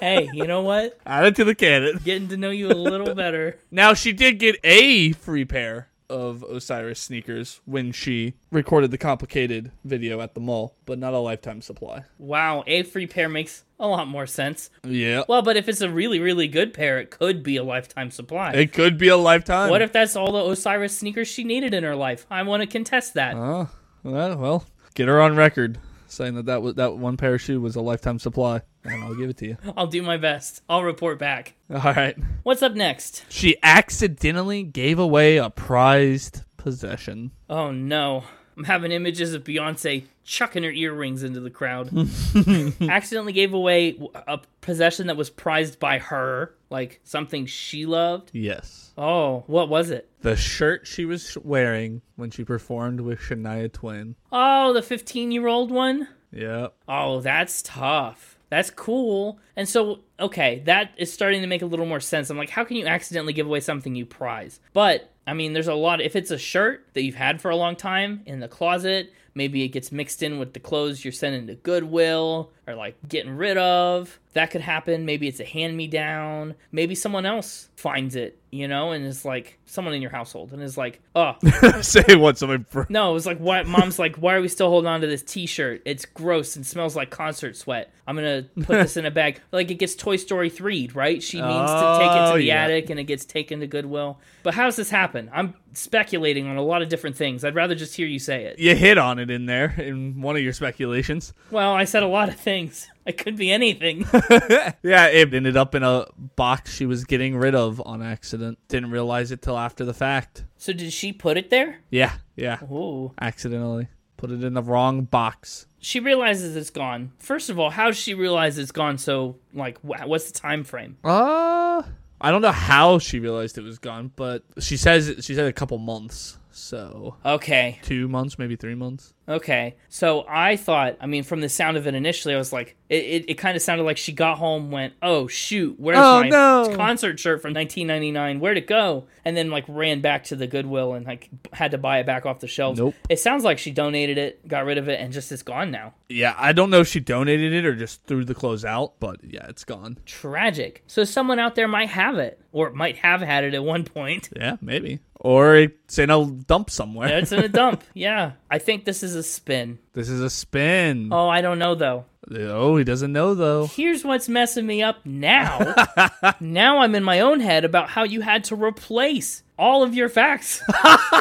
hey, 0.00 0.28
you 0.32 0.44
know 0.44 0.62
what? 0.62 0.98
Add 1.06 1.26
it 1.26 1.36
to 1.36 1.44
the 1.44 1.54
canon. 1.54 2.00
Getting 2.04 2.26
to 2.28 2.36
know 2.36 2.50
you 2.50 2.66
a 2.66 2.74
little 2.74 3.14
better. 3.14 3.60
Now 3.70 3.94
she 3.94 4.12
did 4.12 4.40
get 4.40 4.56
a 4.64 5.12
free 5.12 5.44
pair 5.44 5.88
of 6.10 6.42
Osiris 6.42 6.98
sneakers 6.98 7.60
when 7.64 7.92
she 7.92 8.34
recorded 8.50 8.90
the 8.90 8.98
complicated 8.98 9.70
video 9.84 10.20
at 10.20 10.34
the 10.34 10.40
mall, 10.40 10.74
but 10.84 10.98
not 10.98 11.14
a 11.14 11.18
lifetime 11.18 11.62
supply. 11.62 12.04
Wow, 12.18 12.64
a 12.66 12.82
free 12.82 13.06
pair 13.06 13.28
makes 13.28 13.62
a 13.78 13.86
lot 13.86 14.08
more 14.08 14.26
sense. 14.26 14.70
Yeah. 14.84 15.22
Well, 15.28 15.42
but 15.42 15.56
if 15.56 15.68
it's 15.68 15.80
a 15.80 15.90
really, 15.90 16.20
really 16.20 16.48
good 16.48 16.72
pair, 16.72 16.98
it 16.98 17.10
could 17.10 17.42
be 17.42 17.56
a 17.56 17.64
lifetime 17.64 18.10
supply. 18.10 18.52
It 18.52 18.72
could 18.72 18.98
be 18.98 19.08
a 19.08 19.16
lifetime. 19.16 19.70
what 19.70 19.82
if 19.82 19.92
that's 19.92 20.16
all 20.16 20.32
the 20.32 20.50
Osiris 20.50 20.96
sneakers 20.96 21.28
she 21.28 21.44
needed 21.44 21.74
in 21.74 21.84
her 21.84 21.96
life? 21.96 22.26
I 22.30 22.42
want 22.42 22.62
to 22.62 22.66
contest 22.66 23.14
that. 23.14 23.34
Oh, 23.36 23.68
well, 24.02 24.36
well, 24.36 24.64
get 24.94 25.08
her 25.08 25.20
on 25.20 25.36
record 25.36 25.78
saying 26.08 26.34
that 26.34 26.46
that 26.46 26.62
was 26.62 26.74
that 26.74 26.96
one 26.96 27.16
pair 27.16 27.34
of 27.34 27.40
shoe 27.40 27.60
was 27.60 27.76
a 27.76 27.80
lifetime 27.80 28.18
supply, 28.18 28.62
and 28.84 29.02
I'll 29.04 29.14
give 29.14 29.30
it 29.30 29.36
to 29.38 29.46
you. 29.46 29.56
I'll 29.76 29.86
do 29.86 30.02
my 30.02 30.16
best. 30.16 30.62
I'll 30.68 30.84
report 30.84 31.18
back. 31.18 31.54
All 31.70 31.92
right. 31.92 32.16
What's 32.42 32.62
up 32.62 32.74
next? 32.74 33.24
She 33.28 33.56
accidentally 33.62 34.62
gave 34.62 34.98
away 34.98 35.36
a 35.36 35.50
prized 35.50 36.42
possession. 36.56 37.32
Oh 37.50 37.70
no. 37.70 38.24
I'm 38.56 38.64
having 38.64 38.90
images 38.90 39.34
of 39.34 39.44
Beyonce 39.44 40.04
chucking 40.26 40.64
her 40.64 40.70
earrings 40.70 41.22
into 41.22 41.40
the 41.40 41.50
crowd. 41.50 41.86
Accidentally 42.82 43.32
gave 43.32 43.54
away 43.54 43.98
a 44.26 44.40
possession 44.60 45.06
that 45.06 45.16
was 45.16 45.30
prized 45.30 45.78
by 45.78 45.98
her, 45.98 46.54
like 46.68 47.00
something 47.04 47.46
she 47.46 47.86
loved. 47.86 48.30
Yes. 48.34 48.92
Oh, 48.98 49.44
what 49.46 49.68
was 49.68 49.90
it? 49.90 50.10
The 50.20 50.36
shirt 50.36 50.86
she 50.86 51.04
was 51.04 51.38
wearing 51.38 52.02
when 52.16 52.30
she 52.30 52.44
performed 52.44 53.00
with 53.00 53.20
Shania 53.20 53.72
Twain. 53.72 54.16
Oh, 54.32 54.72
the 54.72 54.82
15 54.82 55.30
year 55.30 55.46
old 55.46 55.70
one? 55.70 56.08
Yep. 56.32 56.74
Oh, 56.88 57.20
that's 57.20 57.62
tough. 57.62 58.36
That's 58.48 58.70
cool. 58.70 59.38
And 59.56 59.68
so, 59.68 60.00
okay, 60.20 60.62
that 60.66 60.92
is 60.96 61.12
starting 61.12 61.40
to 61.40 61.46
make 61.48 61.62
a 61.62 61.66
little 61.66 61.86
more 61.86 62.00
sense. 62.00 62.30
I'm 62.30 62.36
like, 62.36 62.50
how 62.50 62.64
can 62.64 62.76
you 62.76 62.86
accidentally 62.86 63.32
give 63.32 63.46
away 63.46 63.60
something 63.60 63.94
you 63.94 64.06
prize? 64.06 64.60
But, 64.72 65.10
I 65.26 65.34
mean, 65.34 65.52
there's 65.52 65.66
a 65.66 65.74
lot. 65.74 66.00
If 66.00 66.14
it's 66.14 66.30
a 66.30 66.38
shirt 66.38 66.86
that 66.94 67.02
you've 67.02 67.16
had 67.16 67.40
for 67.40 67.50
a 67.50 67.56
long 67.56 67.74
time 67.74 68.22
in 68.24 68.38
the 68.38 68.48
closet, 68.48 69.12
maybe 69.36 69.62
it 69.62 69.68
gets 69.68 69.92
mixed 69.92 70.22
in 70.22 70.38
with 70.38 70.54
the 70.54 70.60
clothes 70.60 71.04
you're 71.04 71.12
sending 71.12 71.46
to 71.46 71.54
Goodwill 71.54 72.50
or 72.66 72.74
like 72.74 72.96
getting 73.06 73.36
rid 73.36 73.58
of. 73.58 74.18
That 74.36 74.50
could 74.50 74.60
happen. 74.60 75.04
Maybe 75.04 75.28
it's 75.28 75.40
a 75.40 75.44
hand 75.44 75.76
me 75.76 75.86
down. 75.88 76.54
Maybe 76.72 76.94
someone 76.94 77.26
else 77.26 77.68
finds 77.76 78.16
it, 78.16 78.38
you 78.50 78.66
know, 78.68 78.92
and 78.92 79.04
it's 79.04 79.24
like 79.24 79.58
someone 79.66 79.92
in 79.92 80.00
your 80.00 80.10
household 80.10 80.52
and 80.52 80.62
is 80.62 80.78
like, 80.78 81.00
oh, 81.14 81.34
Say 81.82 82.16
what 82.16 82.38
somebody. 82.38 82.64
Bro- 82.70 82.86
no, 82.88 83.10
it 83.10 83.14
was 83.14 83.26
like, 83.26 83.38
why? 83.38 83.62
Mom's 83.64 83.98
like, 83.98 84.16
why 84.16 84.34
are 84.34 84.40
we 84.40 84.48
still 84.48 84.68
holding 84.70 84.88
on 84.88 85.00
to 85.02 85.06
this 85.06 85.22
T-shirt? 85.22 85.82
It's 85.84 86.04
gross 86.06 86.56
and 86.56 86.66
smells 86.66 86.94
like 86.96 87.10
concert 87.10 87.56
sweat. 87.56 87.92
I'm 88.06 88.14
gonna 88.16 88.44
put 88.56 88.68
this 88.68 88.96
in 88.96 89.04
a 89.06 89.10
bag. 89.10 89.40
Like 89.52 89.70
it 89.70 89.74
gets 89.76 89.94
Toy 89.94 90.16
Story 90.16 90.50
3 90.50 90.90
right? 90.94 91.22
She 91.22 91.40
means 91.40 91.70
to 91.70 91.96
take 91.98 92.10
it 92.10 92.18
Oh, 92.28 92.32
to 92.32 92.38
the 92.38 92.44
yeah. 92.44 92.64
attic 92.64 92.90
and 92.90 93.00
it 93.00 93.04
gets 93.04 93.24
taken 93.24 93.60
to 93.60 93.66
Goodwill. 93.66 94.18
But 94.42 94.54
how 94.54 94.64
does 94.64 94.76
this 94.76 94.90
happen? 94.90 95.30
I'm 95.32 95.54
speculating 95.72 96.46
on 96.46 96.56
a 96.56 96.62
lot 96.62 96.82
of 96.82 96.88
different 96.88 97.16
things. 97.16 97.44
I'd 97.44 97.54
rather 97.54 97.74
just 97.74 97.94
hear 97.96 98.06
you 98.06 98.18
say 98.18 98.44
it. 98.44 98.58
you 98.58 98.74
hit 98.74 98.98
on 98.98 99.18
it 99.18 99.30
in 99.30 99.46
there 99.46 99.74
in 99.78 100.20
one 100.20 100.36
of 100.36 100.42
your 100.42 100.52
speculations. 100.52 101.32
Well, 101.50 101.72
I 101.72 101.84
said 101.84 102.02
a 102.02 102.06
lot 102.08 102.28
of 102.28 102.36
things. 102.36 102.88
It 103.10 103.18
could 103.18 103.36
be 103.36 103.52
anything. 103.52 104.04
Yeah, 104.82 105.06
it 105.06 105.32
ended 105.32 105.56
up 105.56 105.74
in 105.74 105.82
a 105.82 106.06
box 106.36 106.74
she 106.74 106.86
was 106.86 107.04
getting 107.04 107.36
rid 107.36 107.54
of 107.54 107.80
on 107.86 108.02
accident. 108.02 108.58
Didn't 108.68 108.90
realize 108.90 109.30
it 109.30 109.42
till 109.42 109.56
after 109.58 109.84
the 109.84 109.94
fact. 109.94 110.44
so 110.56 110.72
did 110.72 110.92
she 110.92 111.12
put 111.12 111.36
it 111.36 111.50
there? 111.50 111.80
Yeah, 111.90 112.12
yeah. 112.34 112.62
Ooh. 112.64 113.12
Accidentally 113.20 113.88
put 114.16 114.30
it 114.30 114.42
in 114.42 114.54
the 114.54 114.62
wrong 114.62 115.04
box. 115.04 115.66
She 115.78 116.00
realizes 116.00 116.56
it's 116.56 116.70
gone. 116.70 117.12
First 117.18 117.50
of 117.50 117.58
all, 117.58 117.70
how 117.70 117.92
she 117.92 118.14
realize 118.14 118.58
it's 118.58 118.72
gone? 118.72 118.98
So, 118.98 119.36
like, 119.52 119.78
wh- 119.82 120.06
what's 120.06 120.30
the 120.30 120.38
time 120.38 120.64
frame? 120.64 120.96
Uh, 121.04 121.82
I 122.20 122.30
don't 122.30 122.42
know 122.42 122.50
how 122.50 122.98
she 122.98 123.20
realized 123.20 123.58
it 123.58 123.62
was 123.62 123.78
gone, 123.78 124.10
but 124.16 124.42
she 124.58 124.76
says 124.76 125.16
she 125.20 125.34
said 125.34 125.44
a 125.46 125.52
couple 125.52 125.78
months. 125.78 126.38
So 126.56 127.16
Okay, 127.24 127.78
two 127.82 128.08
months, 128.08 128.38
maybe 128.38 128.56
three 128.56 128.74
months. 128.74 129.12
okay. 129.28 129.76
So 129.88 130.24
I 130.28 130.56
thought, 130.56 130.96
I 131.00 131.06
mean, 131.06 131.22
from 131.22 131.40
the 131.40 131.48
sound 131.48 131.76
of 131.76 131.86
it 131.86 131.94
initially, 131.94 132.34
I 132.34 132.38
was 132.38 132.52
like, 132.52 132.76
it, 132.88 133.04
it, 133.04 133.24
it 133.30 133.34
kind 133.34 133.56
of 133.56 133.62
sounded 133.62 133.84
like 133.84 133.96
she 133.98 134.12
got 134.12 134.38
home, 134.38 134.70
went, 134.70 134.94
oh 135.02 135.26
shoot, 135.26 135.74
where's 135.78 135.98
Oh, 135.98 136.20
my 136.22 136.28
no. 136.28 136.72
concert 136.76 137.18
shirt 137.20 137.42
from 137.42 137.52
1999? 137.52 138.40
Where'd 138.40 138.56
it 138.56 138.66
go? 138.66 139.06
And 139.24 139.36
then 139.36 139.50
like 139.50 139.64
ran 139.68 140.00
back 140.00 140.24
to 140.24 140.36
the 140.36 140.46
Goodwill 140.46 140.94
and 140.94 141.04
like 141.04 141.28
had 141.52 141.72
to 141.72 141.78
buy 141.78 141.98
it 141.98 142.06
back 142.06 142.24
off 142.24 142.40
the 142.40 142.46
shelves. 142.48 142.78
Nope. 142.78 142.94
It 143.10 143.18
sounds 143.20 143.44
like 143.44 143.58
she 143.58 143.70
donated 143.70 144.16
it, 144.16 144.46
got 144.48 144.64
rid 144.64 144.78
of 144.78 144.88
it, 144.88 144.98
and 145.00 145.12
just 145.12 145.30
it's 145.32 145.42
gone 145.42 145.70
now. 145.70 145.94
Yeah, 146.08 146.34
I 146.38 146.52
don't 146.52 146.70
know 146.70 146.80
if 146.80 146.88
she 146.88 147.00
donated 147.00 147.52
it 147.52 147.66
or 147.66 147.74
just 147.74 148.04
threw 148.04 148.24
the 148.24 148.34
clothes 148.34 148.64
out, 148.64 148.94
but 149.00 149.18
yeah, 149.24 149.46
it's 149.48 149.64
gone. 149.64 149.98
Tragic. 150.06 150.84
So 150.86 151.04
someone 151.04 151.38
out 151.38 151.54
there 151.56 151.68
might 151.68 151.88
have 151.90 152.16
it, 152.18 152.40
or 152.52 152.70
might 152.70 152.96
have 152.98 153.20
had 153.20 153.44
it 153.44 153.52
at 153.54 153.64
one 153.64 153.84
point. 153.84 154.30
Yeah, 154.34 154.56
maybe. 154.62 155.00
Or 155.20 155.56
it's 155.56 155.98
in 155.98 156.10
a 156.10 156.26
dump 156.26 156.70
somewhere. 156.70 157.18
It's 157.18 157.32
in 157.32 157.40
a 157.40 157.48
dump. 157.62 157.84
Yeah. 157.94 158.32
I 158.50 158.58
think 158.58 158.84
this 158.84 159.02
is 159.02 159.14
a 159.14 159.22
spin. 159.22 159.78
This 159.92 160.08
is 160.08 160.20
a 160.20 160.30
spin. 160.30 161.08
Oh, 161.12 161.28
I 161.28 161.40
don't 161.40 161.58
know 161.58 161.74
though. 161.74 162.04
Oh, 162.30 162.76
he 162.76 162.84
doesn't 162.84 163.12
know 163.12 163.34
though. 163.34 163.66
Here's 163.66 164.04
what's 164.04 164.28
messing 164.28 164.66
me 164.66 164.82
up 164.82 165.04
now. 165.06 165.74
now 166.40 166.78
I'm 166.78 166.94
in 166.94 167.04
my 167.04 167.20
own 167.20 167.40
head 167.40 167.64
about 167.64 167.88
how 167.90 168.02
you 168.02 168.20
had 168.20 168.44
to 168.44 168.56
replace 168.56 169.42
all 169.58 169.82
of 169.82 169.94
your 169.94 170.08
facts. 170.08 170.62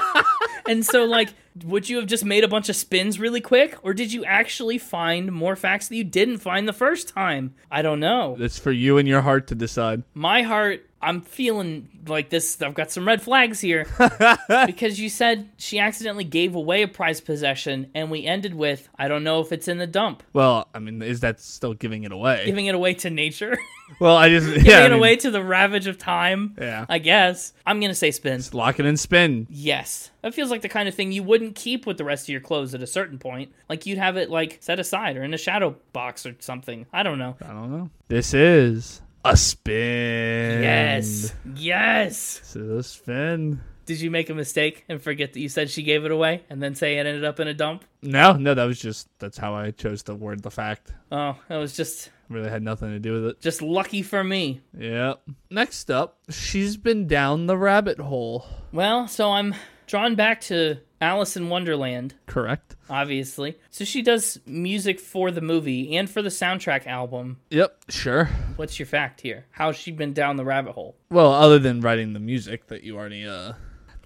and 0.67 0.85
so, 0.85 1.05
like, 1.05 1.29
would 1.63 1.87
you 1.87 1.97
have 1.97 2.07
just 2.07 2.25
made 2.25 2.43
a 2.43 2.47
bunch 2.47 2.69
of 2.69 2.75
spins 2.75 3.19
really 3.19 3.39
quick? 3.39 3.77
Or 3.83 3.93
did 3.93 4.11
you 4.11 4.25
actually 4.25 4.77
find 4.77 5.31
more 5.31 5.55
facts 5.55 5.87
that 5.87 5.95
you 5.95 6.03
didn't 6.03 6.39
find 6.39 6.67
the 6.67 6.73
first 6.73 7.07
time? 7.09 7.53
I 7.71 7.81
don't 7.81 7.99
know. 7.99 8.35
It's 8.39 8.59
for 8.59 8.71
you 8.71 8.97
and 8.97 9.07
your 9.07 9.21
heart 9.21 9.47
to 9.47 9.55
decide. 9.55 10.03
My 10.13 10.41
heart, 10.41 10.85
I'm 11.01 11.21
feeling 11.21 11.89
like 12.07 12.29
this. 12.29 12.61
I've 12.61 12.73
got 12.73 12.91
some 12.91 13.07
red 13.07 13.21
flags 13.21 13.59
here. 13.59 13.85
because 14.65 14.99
you 14.99 15.09
said 15.09 15.49
she 15.57 15.77
accidentally 15.77 16.23
gave 16.23 16.55
away 16.55 16.81
a 16.81 16.87
prized 16.87 17.25
possession, 17.25 17.91
and 17.93 18.09
we 18.09 18.25
ended 18.25 18.55
with, 18.55 18.89
I 18.97 19.07
don't 19.07 19.23
know 19.23 19.39
if 19.41 19.51
it's 19.51 19.67
in 19.67 19.77
the 19.77 19.87
dump. 19.87 20.23
Well, 20.33 20.67
I 20.73 20.79
mean, 20.79 21.01
is 21.01 21.19
that 21.19 21.39
still 21.39 21.73
giving 21.73 22.03
it 22.03 22.11
away? 22.11 22.43
Giving 22.45 22.65
it 22.65 22.75
away 22.75 22.95
to 22.95 23.09
nature. 23.09 23.57
well, 23.99 24.17
I 24.17 24.29
just 24.29 24.47
giving 24.53 24.65
yeah, 24.65 24.79
I 24.79 24.85
it 24.85 24.89
mean, 24.89 24.97
away 24.97 25.15
to 25.17 25.29
the 25.31 25.43
ravage 25.43 25.87
of 25.87 25.97
time. 25.97 26.55
Yeah. 26.59 26.85
I 26.89 26.97
guess. 26.97 27.53
I'm 27.65 27.79
gonna 27.79 27.93
say 27.93 28.11
spin. 28.11 28.41
lock 28.53 28.79
it 28.79 28.85
and 28.85 28.99
spin. 28.99 29.47
Yes. 29.49 30.11
That 30.21 30.33
feels 30.33 30.49
like 30.49 30.61
the 30.61 30.69
kind 30.69 30.89
of 30.89 30.95
thing 30.95 31.11
you 31.11 31.21
wouldn't 31.23 31.55
keep 31.55 31.85
with 31.85 31.97
the 31.97 32.03
rest 32.03 32.25
of 32.25 32.29
your 32.29 32.41
clothes 32.41 32.73
at 32.73 32.81
a 32.81 32.87
certain 32.87 33.19
point. 33.19 33.51
Like 33.69 33.85
you'd 33.85 33.99
have 33.99 34.17
it 34.17 34.31
like 34.31 34.57
set 34.61 34.79
aside 34.79 35.17
or 35.17 35.23
in 35.23 35.33
a 35.33 35.37
shadow 35.37 35.75
box 35.93 36.25
or 36.25 36.35
something. 36.39 36.87
I 36.91 37.03
don't 37.03 37.19
know. 37.19 37.35
I 37.41 37.47
don't 37.47 37.71
know. 37.71 37.89
This 38.07 38.33
is 38.33 39.01
a 39.25 39.35
spin. 39.35 40.63
Yes. 40.63 41.33
Yes. 41.55 42.41
So 42.43 42.77
a 42.77 42.83
spin. 42.83 43.61
Did 43.85 44.01
you 44.01 44.09
make 44.09 44.29
a 44.29 44.33
mistake 44.33 44.83
and 44.89 44.99
forget 45.01 45.33
that 45.33 45.39
you 45.39 45.49
said 45.49 45.69
she 45.69 45.83
gave 45.83 46.05
it 46.05 46.11
away 46.11 46.43
and 46.49 46.61
then 46.61 46.73
say 46.73 46.97
it 46.97 47.05
ended 47.05 47.23
up 47.23 47.39
in 47.39 47.47
a 47.47 47.53
dump? 47.53 47.83
No, 48.01 48.33
no, 48.33 48.53
that 48.53 48.63
was 48.65 48.79
just 48.79 49.07
that's 49.19 49.37
how 49.37 49.53
I 49.53 49.71
chose 49.71 50.03
to 50.03 50.15
word 50.15 50.41
the 50.41 50.49
fact. 50.51 50.93
Oh, 51.11 51.37
that 51.49 51.57
was 51.57 51.75
just 51.75 52.09
Really 52.27 52.49
had 52.49 52.63
nothing 52.63 52.89
to 52.89 52.99
do 52.99 53.13
with 53.13 53.25
it. 53.27 53.41
just 53.41 53.61
lucky 53.61 54.01
for 54.01 54.23
me. 54.23 54.61
Yep. 54.75 55.21
Next 55.51 55.91
up, 55.91 56.17
she's 56.31 56.75
been 56.77 57.05
down 57.07 57.45
the 57.45 57.57
rabbit 57.57 57.99
hole. 57.99 58.47
Well, 58.71 59.07
so 59.07 59.31
I'm 59.31 59.53
drawn 59.87 60.15
back 60.15 60.41
to 60.41 60.77
Alice 61.01 61.35
in 61.37 61.49
Wonderland. 61.49 62.15
Correct. 62.25 62.75
obviously. 62.89 63.57
So 63.69 63.83
she 63.85 64.01
does 64.01 64.39
music 64.45 64.99
for 64.99 65.31
the 65.31 65.41
movie 65.41 65.95
and 65.97 66.09
for 66.09 66.21
the 66.21 66.29
soundtrack 66.29 66.87
album. 66.87 67.37
Yep. 67.49 67.77
Sure. 67.89 68.25
What's 68.55 68.79
your 68.79 68.85
fact 68.85 69.21
here? 69.21 69.45
How's 69.51 69.75
she 69.75 69.91
been 69.91 70.13
down 70.13 70.35
the 70.37 70.45
rabbit 70.45 70.73
hole? 70.73 70.95
Well, 71.09 71.31
other 71.31 71.59
than 71.59 71.81
writing 71.81 72.13
the 72.13 72.19
music 72.19 72.67
that 72.67 72.83
you 72.83 72.97
already 72.97 73.25
uh 73.25 73.53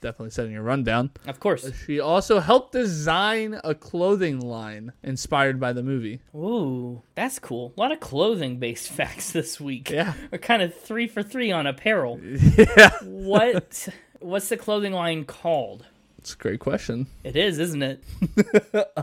definitely 0.01 0.29
said 0.29 0.45
in 0.45 0.53
your 0.53 0.63
rundown, 0.63 1.11
Of 1.27 1.41
course. 1.41 1.69
she 1.85 1.99
also 1.99 2.39
helped 2.39 2.71
design 2.71 3.59
a 3.65 3.75
clothing 3.75 4.39
line 4.39 4.93
inspired 5.03 5.59
by 5.59 5.73
the 5.73 5.83
movie. 5.83 6.21
Ooh, 6.33 7.01
that's 7.15 7.37
cool. 7.37 7.73
A 7.75 7.79
lot 7.81 7.91
of 7.91 7.99
clothing 7.99 8.59
based 8.59 8.87
facts 8.93 9.31
this 9.33 9.59
week. 9.59 9.89
Yeah. 9.89 10.13
We're 10.31 10.37
kind 10.37 10.61
of 10.61 10.73
three 10.73 11.07
for 11.07 11.21
three 11.21 11.51
on 11.51 11.67
apparel. 11.67 12.19
Yeah. 12.57 12.91
What 13.03 13.87
what's 14.19 14.49
the 14.49 14.57
clothing 14.57 14.93
line 14.93 15.25
called? 15.25 15.85
It's 16.17 16.33
a 16.33 16.37
great 16.37 16.59
question. 16.59 17.07
It 17.23 17.35
is, 17.35 17.59
isn't 17.59 17.83
it? 17.83 18.03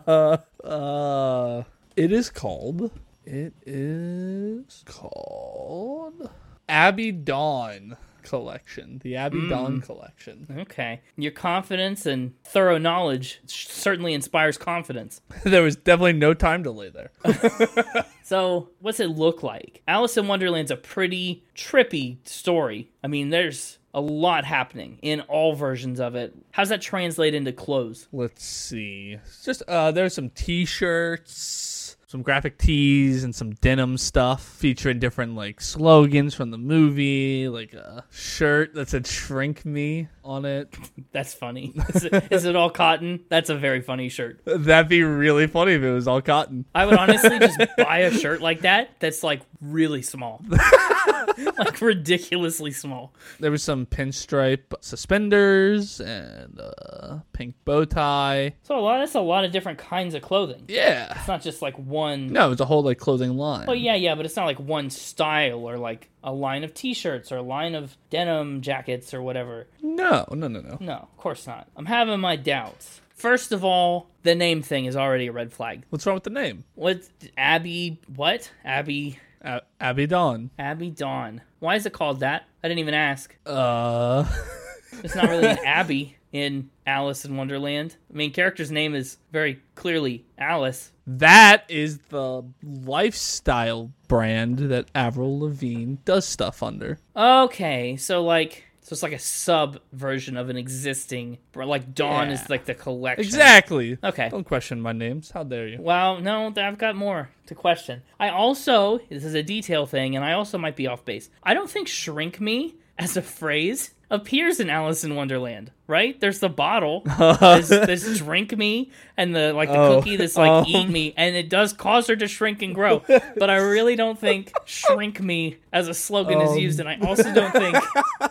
Uh, 0.67 1.63
it 1.95 2.11
is 2.11 2.29
called. 2.29 2.91
It 3.25 3.53
is 3.65 4.83
called 4.85 6.29
Abbey 6.69 7.13
Dawn 7.13 7.97
collection. 8.25 9.01
The 9.05 9.15
Abbey 9.17 9.49
Dawn 9.49 9.81
collection. 9.81 10.47
Okay. 10.59 11.01
Your 11.17 11.31
confidence 11.31 12.05
and 12.05 12.35
thorough 12.45 12.79
knowledge 12.79 13.41
certainly 13.47 14.13
inspires 14.13 14.59
confidence. 14.59 15.21
there 15.45 15.63
was 15.63 15.77
definitely 15.77 16.15
no 16.15 16.35
time 16.35 16.63
delay 16.63 16.91
there. 16.91 17.13
So, 18.27 18.71
what's 18.81 18.99
it 18.99 19.11
look 19.11 19.45
like? 19.45 19.83
Alice 19.87 20.17
in 20.17 20.27
Wonderland's 20.27 20.73
a 20.73 20.77
pretty 20.77 21.45
trippy 21.55 22.17
story. 22.27 22.91
I 23.05 23.07
mean, 23.07 23.29
there's 23.31 23.79
a 23.97 24.01
lot 24.01 24.45
happening 24.45 24.99
in 25.01 25.23
all 25.23 25.55
versions 25.55 26.01
of 26.01 26.15
it. 26.15 26.35
How's 26.53 26.69
that 26.69 26.83
translate 26.83 27.35
into 27.35 27.51
clothes? 27.51 28.07
Let's 28.13 28.45
see. 28.45 29.19
It's 29.25 29.43
Just 29.43 29.63
uh, 29.67 29.91
there's 29.91 30.15
some 30.15 30.29
T-shirts, 30.31 31.97
some 32.07 32.21
graphic 32.21 32.59
tees, 32.59 33.25
and 33.25 33.35
some 33.35 33.53
denim 33.55 33.97
stuff 33.97 34.43
featuring 34.45 34.99
different 34.99 35.35
like 35.35 35.63
slogans 35.63 36.35
from 36.35 36.51
the 36.51 36.59
movie, 36.59 37.49
like 37.49 37.73
a 37.73 38.05
shirt 38.11 38.75
that 38.75 38.91
said 38.91 39.07
"Shrink 39.07 39.65
Me" 39.65 40.09
on 40.27 40.45
it. 40.45 40.75
That's 41.13 41.33
funny. 41.33 41.73
Is 41.95 42.05
it, 42.05 42.33
is 42.33 42.45
it 42.45 42.57
all 42.57 42.69
cotton? 42.69 43.25
That's 43.29 43.49
a 43.49 43.57
very 43.57 43.81
funny 43.81 44.09
shirt. 44.09 44.41
That'd 44.45 44.89
be 44.89 45.03
really 45.03 45.47
funny 45.47 45.73
if 45.73 45.83
it 45.83 45.93
was 45.93 46.07
all 46.07 46.21
cotton. 46.21 46.67
I 46.75 46.85
would 46.85 46.97
honestly 46.99 47.39
just 47.39 47.59
buy 47.79 47.99
a 47.99 48.11
shirt 48.11 48.43
like 48.43 48.63
that 48.63 48.91
that's 48.99 49.23
like 49.23 49.41
really 49.61 50.03
small. 50.03 50.43
like 51.59 51.81
ridiculously 51.81 52.73
small. 52.73 53.15
There 53.41 53.51
was 53.51 53.63
some 53.63 53.87
pinstripe 53.87 54.75
suspenders 54.81 56.01
and 56.01 56.59
a 56.59 57.25
pink 57.33 57.55
bow 57.65 57.85
tie. 57.85 58.55
So 58.63 58.79
a 58.79 58.81
lot 58.81 58.99
that's 58.99 59.15
a 59.15 59.21
lot 59.21 59.45
of 59.45 59.53
different 59.53 59.79
kinds 59.79 60.15
of 60.15 60.23
clothing. 60.23 60.65
Yeah. 60.69 61.15
It's 61.19 61.29
not 61.29 61.43
just 61.43 61.63
like 61.63 61.79
one 61.79 62.33
No, 62.33 62.53
it's 62.53 62.61
a 62.61 62.67
whole 62.67 62.83
like 62.83 62.99
clothing 62.99 63.37
line. 63.37 63.67
Oh 63.69 63.73
yeah, 63.73 63.95
yeah, 63.95 64.15
but 64.15 64.27
it's 64.27 64.37
not 64.37 64.47
like 64.47 64.59
one 64.59 64.91
style 64.91 65.69
or 65.69 65.79
like 65.79 66.11
a 66.27 66.33
line 66.33 66.63
of 66.65 66.75
t-shirts 66.75 67.33
or 67.33 67.37
a 67.39 67.43
line 67.43 67.75
of 67.75 67.97
denim 68.11 68.61
jackets 68.61 69.15
or 69.15 69.23
whatever. 69.23 69.67
No, 69.81 70.27
no, 70.31 70.49
no, 70.49 70.61
no. 70.61 70.77
No, 70.81 70.93
of 70.95 71.17
course 71.17 71.47
not. 71.47 71.69
I'm 71.77 71.87
having 71.87 72.21
my 72.21 72.37
doubts. 72.37 73.01
First 73.15 73.53
of 73.53 73.65
all, 73.65 74.11
the 74.25 74.35
name 74.35 74.61
thing 74.61 74.85
is 74.85 74.95
already 74.97 75.29
a 75.29 75.33
red 75.33 75.51
flag. 75.53 75.85
What's 75.89 76.05
wrong 76.05 76.17
with 76.17 76.25
the 76.25 76.31
name? 76.31 76.65
What 76.75 77.09
Abby 77.39 77.99
what? 78.15 78.51
Abby 78.65 79.19
A- 79.41 79.63
Abbey 79.81 80.07
Dawn. 80.07 80.51
Abbey 80.59 80.91
Dawn. 80.91 81.41
Why 81.61 81.77
is 81.77 81.87
it 81.87 81.95
called 81.95 82.21
that? 82.21 82.45
I 82.63 82.69
didn't 82.69 82.81
even 82.81 82.95
ask. 82.95 83.35
Uh, 83.47 84.25
It's 85.03 85.15
not 85.15 85.29
really 85.29 85.47
an 85.47 85.59
Abby 85.65 86.17
in 86.33 86.71
Alice 86.87 87.25
in 87.25 87.37
Wonderland. 87.37 87.97
I 88.13 88.17
mean, 88.17 88.33
character's 88.33 88.71
name 88.71 88.95
is 88.95 89.19
very 89.31 89.61
clearly 89.75 90.25
Alice. 90.39 90.91
That 91.07 91.65
is 91.69 91.99
the 92.09 92.43
lifestyle 92.63 93.93
brand 94.09 94.59
that 94.59 94.87
Avril 94.95 95.39
Lavigne 95.41 95.97
does 96.05 96.27
stuff 96.27 96.63
under. 96.63 96.99
Okay, 97.17 97.97
so 97.97 98.23
like 98.25 98.67
So 98.87 98.93
it's 98.93 99.03
like 99.03 99.13
a 99.13 99.19
sub 99.19 99.81
version 99.91 100.37
of 100.37 100.49
an 100.49 100.57
existing, 100.57 101.39
like 101.57 101.93
Dawn 101.93 102.29
is 102.31 102.49
like 102.49 102.67
the 102.67 102.75
collection. 102.75 103.25
Exactly. 103.25 103.99
Okay. 104.05 104.29
Don't 104.29 104.45
question 104.45 104.81
my 104.81 104.93
names. 104.93 105.33
How 105.33 105.43
dare 105.43 105.67
you? 105.67 105.79
Well, 105.81 106.21
no, 106.21 106.53
I've 106.57 106.79
got 106.79 106.95
more 106.95 107.31
to 107.47 107.57
question. 107.57 108.03
I 108.21 108.29
also, 108.29 108.99
this 109.11 109.25
is 109.25 109.35
a 109.35 109.43
detail 109.43 109.87
thing, 109.87 110.15
and 110.15 110.25
I 110.25 110.35
also 110.35 110.57
might 110.57 110.77
be 110.77 110.87
off 110.87 111.05
base. 111.05 111.31
I 111.43 111.53
don't 111.53 111.69
think 111.69 111.89
shrink 111.89 112.41
me 112.41 112.77
as 112.99 113.17
a 113.17 113.23
phrase 113.23 113.91
appears 114.09 114.61
in 114.61 114.71
Alice 114.71 115.03
in 115.03 115.17
Wonderland, 115.17 115.73
right? 115.89 116.19
There's 116.21 116.39
the 116.39 116.49
bottle, 116.49 117.01
this, 117.41 117.69
there's 117.69 118.19
drink 118.19 118.57
me, 118.57 118.91
and 119.17 119.35
the 119.35 119.53
like 119.53 119.69
the 119.69 119.77
Oh, 119.79 119.97
cookie 119.97 120.15
that's 120.17 120.37
like 120.37 120.51
um. 120.51 120.65
eat 120.69 120.89
me, 120.89 121.13
and 121.17 121.35
it 121.35 121.49
does 121.49 121.73
cause 121.73 122.07
her 122.07 122.15
to 122.17 122.29
shrink 122.29 122.63
and 122.63 122.73
grow. 122.75 123.03
But 123.37 123.51
I 123.51 123.57
really 123.57 123.97
don't 123.97 124.19
think 124.19 124.53
shrink 124.65 125.21
me 125.21 125.57
as 125.73 125.89
a 125.89 125.95
slogan 125.95 126.41
is 126.41 126.51
Um. 126.53 126.59
used, 126.59 126.79
and 126.81 126.89
I 126.89 126.99
also 127.01 127.35
don't 127.35 127.53
think 127.53 127.77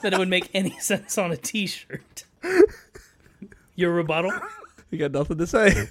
that 0.02 0.14
it 0.14 0.18
would 0.18 0.30
make 0.30 0.50
any 0.54 0.72
sense 0.80 1.18
on 1.18 1.32
a 1.32 1.38
t-shirt. 1.38 2.24
Your 3.76 3.92
rebuttal? 3.92 4.32
You 4.92 4.98
got 5.00 5.12
nothing 5.12 5.38
to 5.40 5.48
say. 5.48 5.88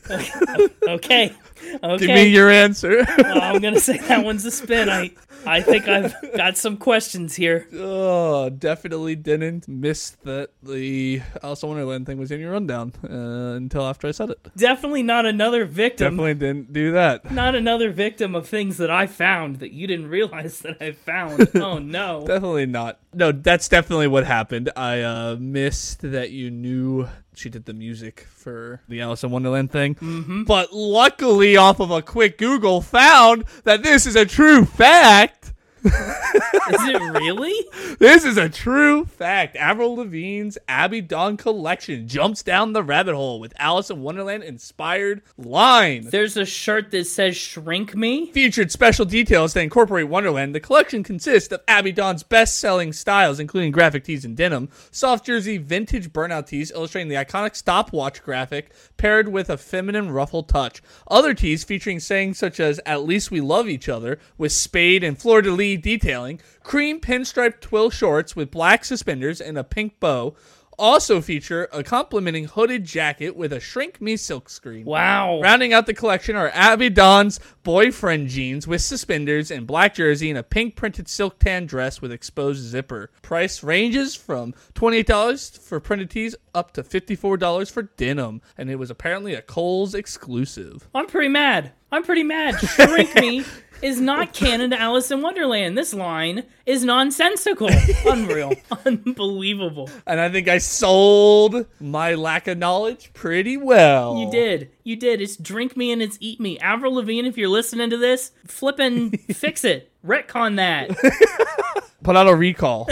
Okay. 0.88 1.32
Okay. 1.82 1.98
Give 1.98 2.08
me 2.08 2.26
your 2.28 2.50
answer. 2.50 3.04
Well, 3.18 3.40
I'm 3.42 3.60
gonna 3.60 3.80
say 3.80 3.96
that 3.98 4.22
one's 4.22 4.44
a 4.44 4.50
spin. 4.50 4.88
I 4.90 5.12
I 5.46 5.60
think 5.60 5.88
I've 5.88 6.14
got 6.36 6.56
some 6.56 6.76
questions 6.76 7.34
here. 7.36 7.66
oh, 7.74 8.50
definitely 8.50 9.16
didn't 9.16 9.68
miss 9.68 10.10
that 10.24 10.50
the 10.62 11.22
Alice 11.42 11.62
in 11.62 11.68
Wonderland 11.68 12.06
thing 12.06 12.18
was 12.18 12.30
in 12.30 12.40
your 12.40 12.52
rundown 12.52 12.92
uh, 13.04 13.56
until 13.56 13.82
after 13.86 14.06
I 14.08 14.10
said 14.12 14.30
it. 14.30 14.38
Definitely 14.56 15.02
not 15.02 15.26
another 15.26 15.64
victim. 15.64 16.16
Definitely 16.16 16.34
didn't 16.34 16.72
do 16.72 16.92
that. 16.92 17.30
Not 17.30 17.54
another 17.54 17.90
victim 17.90 18.34
of 18.34 18.48
things 18.48 18.76
that 18.78 18.90
I 18.90 19.06
found 19.06 19.56
that 19.56 19.72
you 19.72 19.86
didn't 19.86 20.08
realize 20.08 20.60
that 20.60 20.80
I 20.80 20.92
found. 20.92 21.48
Oh 21.64 21.78
no. 21.78 22.24
Definitely 22.26 22.66
not. 22.66 22.98
No, 23.12 23.32
that's 23.32 23.68
definitely 23.68 24.06
what 24.08 24.24
happened. 24.26 24.70
I 24.76 25.00
uh, 25.02 25.36
missed 25.38 26.00
that 26.02 26.30
you 26.30 26.50
knew 26.50 27.08
she 27.36 27.48
did 27.48 27.64
the 27.64 27.72
music 27.72 28.26
for 28.34 28.80
the 28.88 29.00
Alice 29.00 29.24
in 29.24 29.30
Wonderland 29.30 29.70
thing. 29.72 29.94
Mm-hmm. 29.96 30.44
But 30.44 30.72
luckily, 30.72 31.56
off 31.56 31.80
of 31.80 31.90
a 31.90 32.02
quick 32.02 32.38
Google, 32.38 32.80
found 32.80 33.44
that 33.64 33.82
this 33.82 34.06
is 34.06 34.16
a 34.16 34.26
true 34.26 34.64
fact. 34.64 35.53
Is 35.84 36.88
it 36.88 37.00
really? 37.12 37.54
This 37.98 38.24
is 38.24 38.36
a 38.36 38.48
true 38.48 39.04
fact. 39.04 39.54
Avril 39.54 39.96
Lavigne's 39.96 40.58
Abbey 40.66 41.00
Dawn 41.00 41.36
collection 41.36 42.08
jumps 42.08 42.42
down 42.42 42.72
the 42.72 42.82
rabbit 42.82 43.14
hole 43.14 43.38
with 43.38 43.54
Alice 43.56 43.88
in 43.88 44.02
Wonderland 44.02 44.42
inspired 44.42 45.22
lines. 45.38 46.10
There's 46.10 46.36
a 46.36 46.44
shirt 46.44 46.90
that 46.90 47.06
says 47.06 47.36
shrink 47.36 47.94
me. 47.94 48.32
Featured 48.32 48.72
special 48.72 49.04
details 49.04 49.54
that 49.54 49.62
incorporate 49.62 50.08
Wonderland, 50.08 50.56
the 50.56 50.60
collection 50.60 51.04
consists 51.04 51.52
of 51.52 51.60
Abbey 51.68 51.92
Dawn's 51.92 52.24
best 52.24 52.58
selling 52.58 52.92
styles, 52.92 53.38
including 53.38 53.70
graphic 53.70 54.02
tees 54.02 54.24
and 54.24 54.36
denim, 54.36 54.70
soft 54.90 55.24
jersey, 55.24 55.56
vintage 55.56 56.12
burnout 56.12 56.48
tees 56.48 56.72
illustrating 56.72 57.08
the 57.08 57.14
iconic 57.14 57.54
stopwatch 57.54 58.22
graphic, 58.24 58.72
paired 58.96 59.28
with 59.28 59.48
a 59.48 59.56
feminine 59.56 60.10
ruffle 60.10 60.42
touch. 60.42 60.82
Other 61.06 61.32
tees 61.32 61.62
featuring 61.62 62.00
sayings 62.00 62.38
such 62.38 62.58
as 62.58 62.80
At 62.84 63.04
least 63.04 63.30
we 63.30 63.40
love 63.40 63.68
each 63.68 63.88
other, 63.88 64.18
with 64.36 64.50
spade 64.50 65.04
and 65.04 65.16
fleur 65.16 65.40
de 65.40 65.52
lis 65.52 65.73
detailing, 65.76 66.40
cream 66.62 67.00
pinstripe 67.00 67.60
twill 67.60 67.90
shorts 67.90 68.34
with 68.34 68.50
black 68.50 68.84
suspenders 68.84 69.40
and 69.40 69.58
a 69.58 69.64
pink 69.64 69.98
bow. 70.00 70.34
Also 70.78 71.20
feature 71.20 71.68
a 71.72 71.84
complementing 71.84 72.46
hooded 72.46 72.84
jacket 72.84 73.36
with 73.36 73.52
a 73.52 73.60
shrink 73.60 74.00
me 74.00 74.16
silkscreen. 74.16 74.84
Wow. 74.84 75.40
Rounding 75.40 75.72
out 75.72 75.86
the 75.86 75.94
collection 75.94 76.34
are 76.34 76.50
Abbey 76.52 76.90
Dawn's 76.90 77.38
boyfriend 77.62 78.28
jeans 78.28 78.66
with 78.66 78.80
suspenders 78.80 79.50
and 79.52 79.66
black 79.66 79.94
jersey 79.94 80.30
and 80.30 80.38
a 80.38 80.42
pink 80.42 80.74
printed 80.74 81.08
silk 81.08 81.38
tan 81.38 81.66
dress 81.66 82.02
with 82.02 82.10
exposed 82.10 82.62
zipper. 82.62 83.10
Price 83.22 83.62
ranges 83.62 84.16
from 84.16 84.52
$28 84.74 85.60
for 85.60 85.78
printed 85.78 86.10
tees 86.10 86.34
up 86.54 86.72
to 86.72 86.82
$54 86.82 87.70
for 87.70 87.82
denim, 87.82 88.42
and 88.58 88.70
it 88.70 88.76
was 88.76 88.90
apparently 88.90 89.34
a 89.34 89.42
Kohl's 89.42 89.94
exclusive. 89.94 90.88
I'm 90.94 91.06
pretty 91.06 91.28
mad. 91.28 91.72
I'm 91.92 92.02
pretty 92.02 92.24
mad. 92.24 92.58
Shrink 92.58 93.14
me 93.14 93.44
is 93.84 94.00
not 94.00 94.32
canon 94.32 94.70
to 94.70 94.80
Alice 94.80 95.10
in 95.10 95.20
Wonderland. 95.20 95.76
This 95.76 95.92
line 95.92 96.44
is 96.64 96.84
nonsensical. 96.84 97.68
Unreal. 98.06 98.54
Unbelievable. 98.86 99.90
And 100.06 100.18
I 100.18 100.30
think 100.30 100.48
I 100.48 100.56
sold 100.56 101.66
my 101.78 102.14
lack 102.14 102.48
of 102.48 102.56
knowledge 102.56 103.12
pretty 103.12 103.58
well. 103.58 104.16
You 104.18 104.30
did. 104.30 104.70
You 104.84 104.96
did. 104.96 105.20
It's 105.20 105.36
drink 105.36 105.76
me 105.76 105.92
and 105.92 106.00
it's 106.00 106.16
eat 106.18 106.40
me. 106.40 106.58
Avril 106.60 106.94
Lavigne, 106.94 107.28
if 107.28 107.36
you're 107.36 107.48
listening 107.50 107.90
to 107.90 107.98
this, 107.98 108.30
flip 108.46 108.78
and 108.78 109.20
fix 109.34 109.64
it. 109.64 109.92
Retcon 110.04 110.56
that. 110.56 110.90
Put 112.02 112.16
out 112.16 112.28
a 112.28 112.36
recall. 112.36 112.86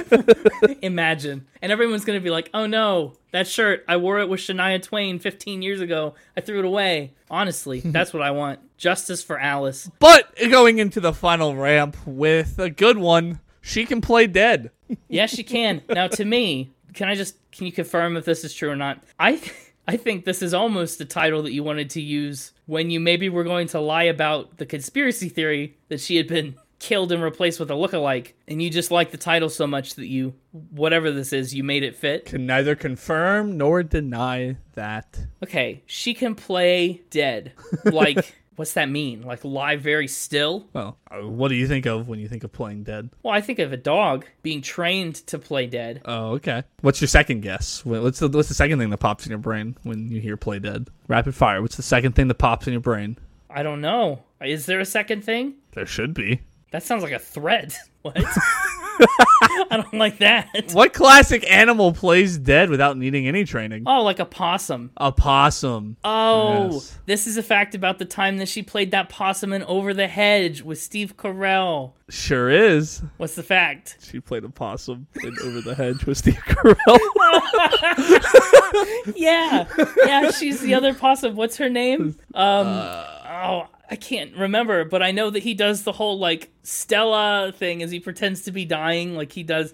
Imagine. 0.82 1.46
And 1.60 1.72
everyone's 1.72 2.04
going 2.04 2.18
to 2.18 2.22
be 2.22 2.30
like, 2.30 2.48
oh 2.54 2.66
no, 2.66 3.14
that 3.32 3.48
shirt, 3.48 3.84
I 3.88 3.96
wore 3.96 4.20
it 4.20 4.28
with 4.28 4.38
Shania 4.38 4.80
Twain 4.80 5.18
15 5.18 5.60
years 5.60 5.80
ago. 5.80 6.14
I 6.36 6.40
threw 6.40 6.60
it 6.60 6.64
away. 6.64 7.14
Honestly, 7.28 7.80
that's 7.84 8.12
what 8.12 8.22
I 8.22 8.30
want. 8.30 8.60
Justice 8.76 9.24
for 9.24 9.40
Alice. 9.40 9.90
but 9.98 10.32
going 10.36 10.78
into 10.78 11.00
the 11.00 11.12
final 11.12 11.56
ramp 11.56 11.96
with 12.06 12.60
a 12.60 12.70
good 12.70 12.96
one, 12.96 13.40
she 13.60 13.84
can 13.84 14.00
play 14.00 14.28
dead. 14.28 14.70
Yes, 15.08 15.30
she 15.30 15.42
can. 15.42 15.82
Now, 15.88 16.06
to 16.06 16.24
me, 16.24 16.70
can 16.94 17.08
I 17.08 17.16
just, 17.16 17.36
can 17.50 17.66
you 17.66 17.72
confirm 17.72 18.16
if 18.16 18.24
this 18.24 18.44
is 18.44 18.54
true 18.54 18.70
or 18.70 18.76
not? 18.76 19.02
I, 19.18 19.40
I 19.88 19.96
think 19.96 20.24
this 20.24 20.42
is 20.42 20.54
almost 20.54 20.98
the 20.98 21.04
title 21.04 21.42
that 21.42 21.52
you 21.52 21.64
wanted 21.64 21.90
to 21.90 22.00
use 22.00 22.52
when 22.68 22.90
you 22.90 23.00
maybe 23.00 23.30
were 23.30 23.44
going 23.44 23.66
to 23.66 23.80
lie 23.80 24.02
about 24.02 24.58
the 24.58 24.66
conspiracy 24.66 25.30
theory 25.30 25.78
that 25.88 25.98
she 26.00 26.16
had 26.16 26.28
been 26.28 26.54
killed 26.78 27.10
and 27.10 27.22
replaced 27.22 27.58
with 27.58 27.70
a 27.70 27.74
lookalike, 27.74 28.34
and 28.46 28.60
you 28.60 28.68
just 28.68 28.90
like 28.90 29.10
the 29.10 29.16
title 29.16 29.48
so 29.48 29.66
much 29.66 29.94
that 29.94 30.06
you, 30.06 30.34
whatever 30.70 31.10
this 31.10 31.32
is, 31.32 31.54
you 31.54 31.64
made 31.64 31.82
it 31.82 31.96
fit. 31.96 32.26
Can 32.26 32.44
neither 32.44 32.76
confirm 32.76 33.56
nor 33.56 33.82
deny 33.82 34.58
that. 34.74 35.18
Okay, 35.42 35.82
she 35.86 36.12
can 36.12 36.34
play 36.34 37.00
dead. 37.08 37.52
Like, 37.86 38.36
what's 38.58 38.72
that 38.74 38.90
mean? 38.90 39.22
Like 39.22 39.44
lie 39.44 39.76
very 39.76 40.08
still? 40.08 40.66
Well, 40.72 40.98
what 41.22 41.48
do 41.48 41.54
you 41.54 41.68
think 41.68 41.86
of 41.86 42.08
when 42.08 42.18
you 42.18 42.28
think 42.28 42.44
of 42.44 42.52
playing 42.52 42.82
dead? 42.82 43.10
Well, 43.22 43.32
I 43.32 43.40
think 43.40 43.58
of 43.60 43.72
a 43.72 43.76
dog 43.76 44.26
being 44.42 44.60
trained 44.60 45.14
to 45.28 45.38
play 45.38 45.66
dead. 45.66 46.02
Oh, 46.04 46.32
okay. 46.32 46.64
What's 46.80 47.00
your 47.00 47.08
second 47.08 47.42
guess? 47.42 47.84
What's 47.84 48.18
the 48.18 48.28
what's 48.28 48.48
the 48.48 48.54
second 48.54 48.78
thing 48.78 48.90
that 48.90 48.98
pops 48.98 49.24
in 49.26 49.30
your 49.30 49.38
brain 49.38 49.76
when 49.84 50.10
you 50.10 50.20
hear 50.20 50.36
play 50.36 50.58
dead? 50.58 50.88
Rapid 51.06 51.34
fire. 51.34 51.62
What's 51.62 51.76
the 51.76 51.82
second 51.82 52.14
thing 52.14 52.28
that 52.28 52.34
pops 52.34 52.66
in 52.66 52.72
your 52.72 52.80
brain? 52.80 53.16
I 53.48 53.62
don't 53.62 53.80
know. 53.80 54.24
Is 54.42 54.66
there 54.66 54.80
a 54.80 54.84
second 54.84 55.24
thing? 55.24 55.54
There 55.72 55.86
should 55.86 56.12
be. 56.12 56.42
That 56.70 56.82
sounds 56.82 57.02
like 57.02 57.12
a 57.12 57.18
threat. 57.18 57.78
What? 58.02 58.16
I 59.00 59.76
don't 59.76 59.94
like 59.94 60.18
that. 60.18 60.48
What 60.72 60.92
classic 60.92 61.48
animal 61.50 61.92
plays 61.92 62.38
dead 62.38 62.70
without 62.70 62.96
needing 62.96 63.26
any 63.28 63.44
training? 63.44 63.84
Oh, 63.86 64.02
like 64.02 64.18
a 64.18 64.24
possum. 64.24 64.90
A 64.96 65.12
possum. 65.12 65.96
Oh, 66.04 66.70
Yes. 66.72 66.98
this 67.06 67.26
is 67.26 67.36
a 67.36 67.42
fact 67.42 67.74
about 67.74 67.98
the 67.98 68.04
time 68.04 68.38
that 68.38 68.48
she 68.48 68.62
played 68.62 68.90
that 68.92 69.08
possum 69.08 69.52
in 69.52 69.62
Over 69.64 69.94
the 69.94 70.08
Hedge 70.08 70.62
with 70.62 70.80
Steve 70.80 71.16
Carell. 71.16 71.92
Sure 72.08 72.48
is. 72.50 73.02
What's 73.18 73.34
the 73.34 73.42
fact? 73.42 73.98
She 74.00 74.20
played 74.20 74.44
a 74.44 74.48
possum 74.48 75.06
in 75.22 75.36
Over 75.44 75.60
the 75.60 75.74
Hedge 75.74 76.04
with 76.06 76.18
Steve 76.18 76.38
Carell. 76.46 76.76
Yeah, 79.16 79.66
yeah, 80.06 80.30
she's 80.30 80.60
the 80.60 80.74
other 80.74 80.94
possum. 80.94 81.36
What's 81.36 81.56
her 81.56 81.68
name? 81.68 82.16
Um, 82.34 82.66
oh, 82.68 83.66
I 83.90 83.96
can't 83.96 84.36
remember, 84.36 84.84
but 84.84 85.02
I 85.02 85.12
know 85.12 85.30
that 85.30 85.42
he 85.42 85.54
does 85.54 85.82
the 85.82 85.92
whole 85.92 86.18
like 86.18 86.50
Stella 86.62 87.52
thing 87.52 87.82
as 87.82 87.90
he 87.90 88.00
pretends 88.00 88.42
to 88.42 88.52
be 88.52 88.64
dying, 88.64 89.16
like 89.16 89.32
he 89.32 89.42
does. 89.42 89.72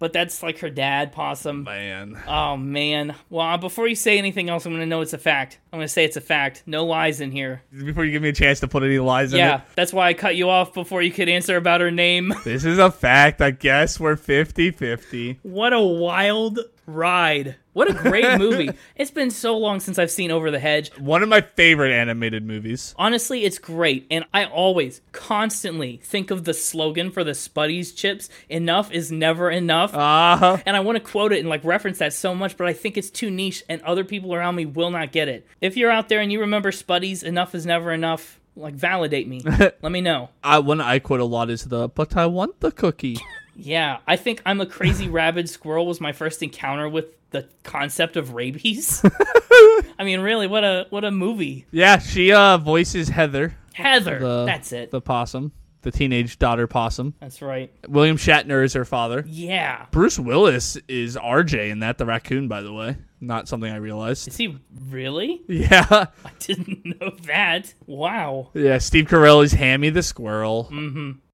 But 0.00 0.12
that's 0.12 0.42
like 0.42 0.58
her 0.58 0.70
dad, 0.70 1.12
possum. 1.12 1.62
Man. 1.62 2.20
Oh 2.26 2.56
man. 2.56 3.14
Well, 3.30 3.46
uh, 3.46 3.56
before 3.56 3.86
you 3.86 3.94
say 3.94 4.18
anything 4.18 4.50
else, 4.50 4.66
I'm 4.66 4.72
gonna 4.72 4.84
know 4.84 5.00
it's 5.00 5.12
a 5.12 5.18
fact. 5.18 5.60
I'm 5.72 5.78
gonna 5.78 5.86
say 5.86 6.04
it's 6.04 6.16
a 6.16 6.20
fact. 6.20 6.64
No 6.66 6.84
lies 6.84 7.20
in 7.20 7.30
here. 7.30 7.62
Before 7.72 8.04
you 8.04 8.10
give 8.10 8.20
me 8.20 8.30
a 8.30 8.32
chance 8.32 8.58
to 8.60 8.66
put 8.68 8.82
any 8.82 8.98
lies 8.98 9.32
in 9.32 9.38
Yeah, 9.38 9.60
that's 9.76 9.92
why 9.92 10.08
I 10.08 10.14
cut 10.14 10.34
you 10.34 10.50
off 10.50 10.74
before 10.74 11.02
you 11.02 11.12
could 11.12 11.28
answer 11.28 11.56
about 11.56 11.80
her 11.80 11.92
name. 11.92 12.34
This 12.44 12.64
is 12.64 12.80
a 12.80 12.90
fact. 12.90 13.40
I 13.40 13.52
guess 13.52 14.00
we're 14.00 14.16
50 14.16 14.72
50. 14.72 15.38
What 15.42 15.72
a 15.72 15.80
wild 15.80 16.58
ride. 16.86 17.56
What 17.72 17.90
a 17.90 17.94
great 17.94 18.38
movie. 18.38 18.70
It's 18.96 19.10
been 19.10 19.30
so 19.30 19.56
long 19.56 19.80
since 19.80 19.98
I've 19.98 20.10
seen 20.10 20.30
Over 20.30 20.50
the 20.50 20.58
Hedge. 20.58 20.90
One 20.98 21.22
of 21.22 21.28
my 21.28 21.40
favorite 21.40 21.92
animated 21.92 22.44
movies. 22.44 22.94
Honestly, 22.98 23.44
it's 23.44 23.58
great. 23.58 24.06
And 24.10 24.24
I 24.34 24.44
always, 24.44 25.00
constantly 25.12 26.00
think 26.02 26.30
of 26.30 26.44
the 26.44 26.54
slogan 26.54 27.10
for 27.10 27.24
the 27.24 27.30
Spuddies 27.32 27.94
chips 27.96 28.28
enough 28.48 28.92
is 28.92 29.10
never 29.10 29.50
enough. 29.50 29.94
Uh 29.94 30.36
huh. 30.36 30.56
and 30.66 30.76
I 30.76 30.80
want 30.80 30.96
to 30.96 31.04
quote 31.04 31.32
it 31.32 31.40
and 31.40 31.48
like 31.48 31.64
reference 31.64 31.98
that 31.98 32.12
so 32.12 32.34
much, 32.34 32.56
but 32.56 32.66
I 32.66 32.72
think 32.72 32.96
it's 32.96 33.10
too 33.10 33.30
niche 33.30 33.62
and 33.68 33.80
other 33.82 34.04
people 34.04 34.34
around 34.34 34.56
me 34.56 34.66
will 34.66 34.90
not 34.90 35.12
get 35.12 35.28
it. 35.28 35.46
If 35.60 35.76
you're 35.76 35.90
out 35.90 36.08
there 36.08 36.20
and 36.20 36.30
you 36.30 36.40
remember 36.40 36.70
Spuddies, 36.70 37.22
enough 37.22 37.54
is 37.54 37.64
never 37.64 37.92
enough, 37.92 38.40
like 38.56 38.74
validate 38.74 39.28
me. 39.28 39.40
Let 39.44 39.82
me 39.92 40.00
know. 40.00 40.30
I, 40.42 40.58
one 40.58 40.80
I 40.80 40.98
quote 40.98 41.20
a 41.20 41.24
lot 41.24 41.48
is 41.48 41.64
the, 41.64 41.88
but 41.88 42.16
I 42.16 42.26
want 42.26 42.60
the 42.60 42.70
cookie. 42.70 43.18
Yeah, 43.56 43.98
I 44.06 44.16
think 44.16 44.42
I'm 44.46 44.60
a 44.60 44.66
crazy 44.66 45.08
rabid 45.08 45.48
squirrel 45.48 45.86
was 45.86 46.00
my 46.00 46.12
first 46.12 46.42
encounter 46.42 46.88
with 46.88 47.06
the 47.30 47.48
concept 47.62 48.16
of 48.16 48.34
rabies. 48.34 49.02
I 49.98 50.04
mean, 50.04 50.20
really, 50.20 50.46
what 50.46 50.64
a 50.64 50.86
what 50.90 51.04
a 51.04 51.10
movie. 51.10 51.66
yeah, 51.70 51.98
she 51.98 52.32
uh 52.32 52.58
voices 52.58 53.08
Heather, 53.08 53.54
Heather, 53.74 54.18
The- 54.18 54.44
that's 54.46 54.72
it. 54.72 54.90
the 54.90 55.00
possum. 55.00 55.52
the 55.82 55.90
teenage 55.90 56.38
daughter 56.38 56.66
possum. 56.66 57.14
That's 57.20 57.42
right. 57.42 57.72
William 57.88 58.16
Shatner 58.16 58.64
is 58.64 58.72
her 58.74 58.84
father. 58.84 59.24
Yeah. 59.26 59.86
Bruce 59.90 60.18
Willis 60.18 60.76
is 60.88 61.16
RJ 61.16 61.70
in 61.70 61.80
that, 61.80 61.98
the 61.98 62.06
raccoon, 62.06 62.46
by 62.48 62.60
the 62.62 62.72
way. 62.72 62.96
Not 63.20 63.48
something 63.48 63.70
I 63.70 63.76
realized. 63.76 64.28
Is 64.28 64.36
he 64.36 64.58
really? 64.88 65.42
Yeah. 65.48 65.86
I 66.24 66.30
didn't 66.40 66.84
know 67.00 67.10
that. 67.26 67.74
Wow. 67.86 68.50
Yeah, 68.54 68.78
Steve 68.78 69.06
Carell 69.06 69.44
is 69.44 69.52
Hammy 69.52 69.90
the 69.90 70.02
squirrel. 70.02 70.68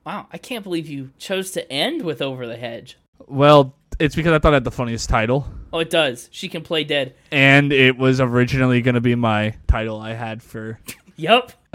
Wow. 0.08 0.26
I 0.32 0.38
can't 0.38 0.64
believe 0.64 0.88
you 0.88 1.10
chose 1.18 1.50
to 1.50 1.70
end 1.70 2.00
with 2.00 2.22
Over 2.22 2.46
the 2.46 2.56
Hedge. 2.56 2.96
Well, 3.26 3.74
it's 3.98 4.16
because 4.16 4.32
I 4.32 4.38
thought 4.38 4.54
I 4.54 4.56
had 4.56 4.64
the 4.64 4.70
funniest 4.70 5.10
title. 5.10 5.46
Oh, 5.70 5.80
it 5.80 5.90
does. 5.90 6.30
She 6.32 6.48
can 6.48 6.62
play 6.62 6.82
dead. 6.82 7.14
And 7.30 7.74
it 7.74 7.98
was 7.98 8.18
originally 8.18 8.80
going 8.80 8.94
to 8.94 9.02
be 9.02 9.14
my 9.14 9.54
title 9.66 10.00
I 10.00 10.14
had 10.14 10.42
for. 10.42 10.80
yep. 11.16 11.52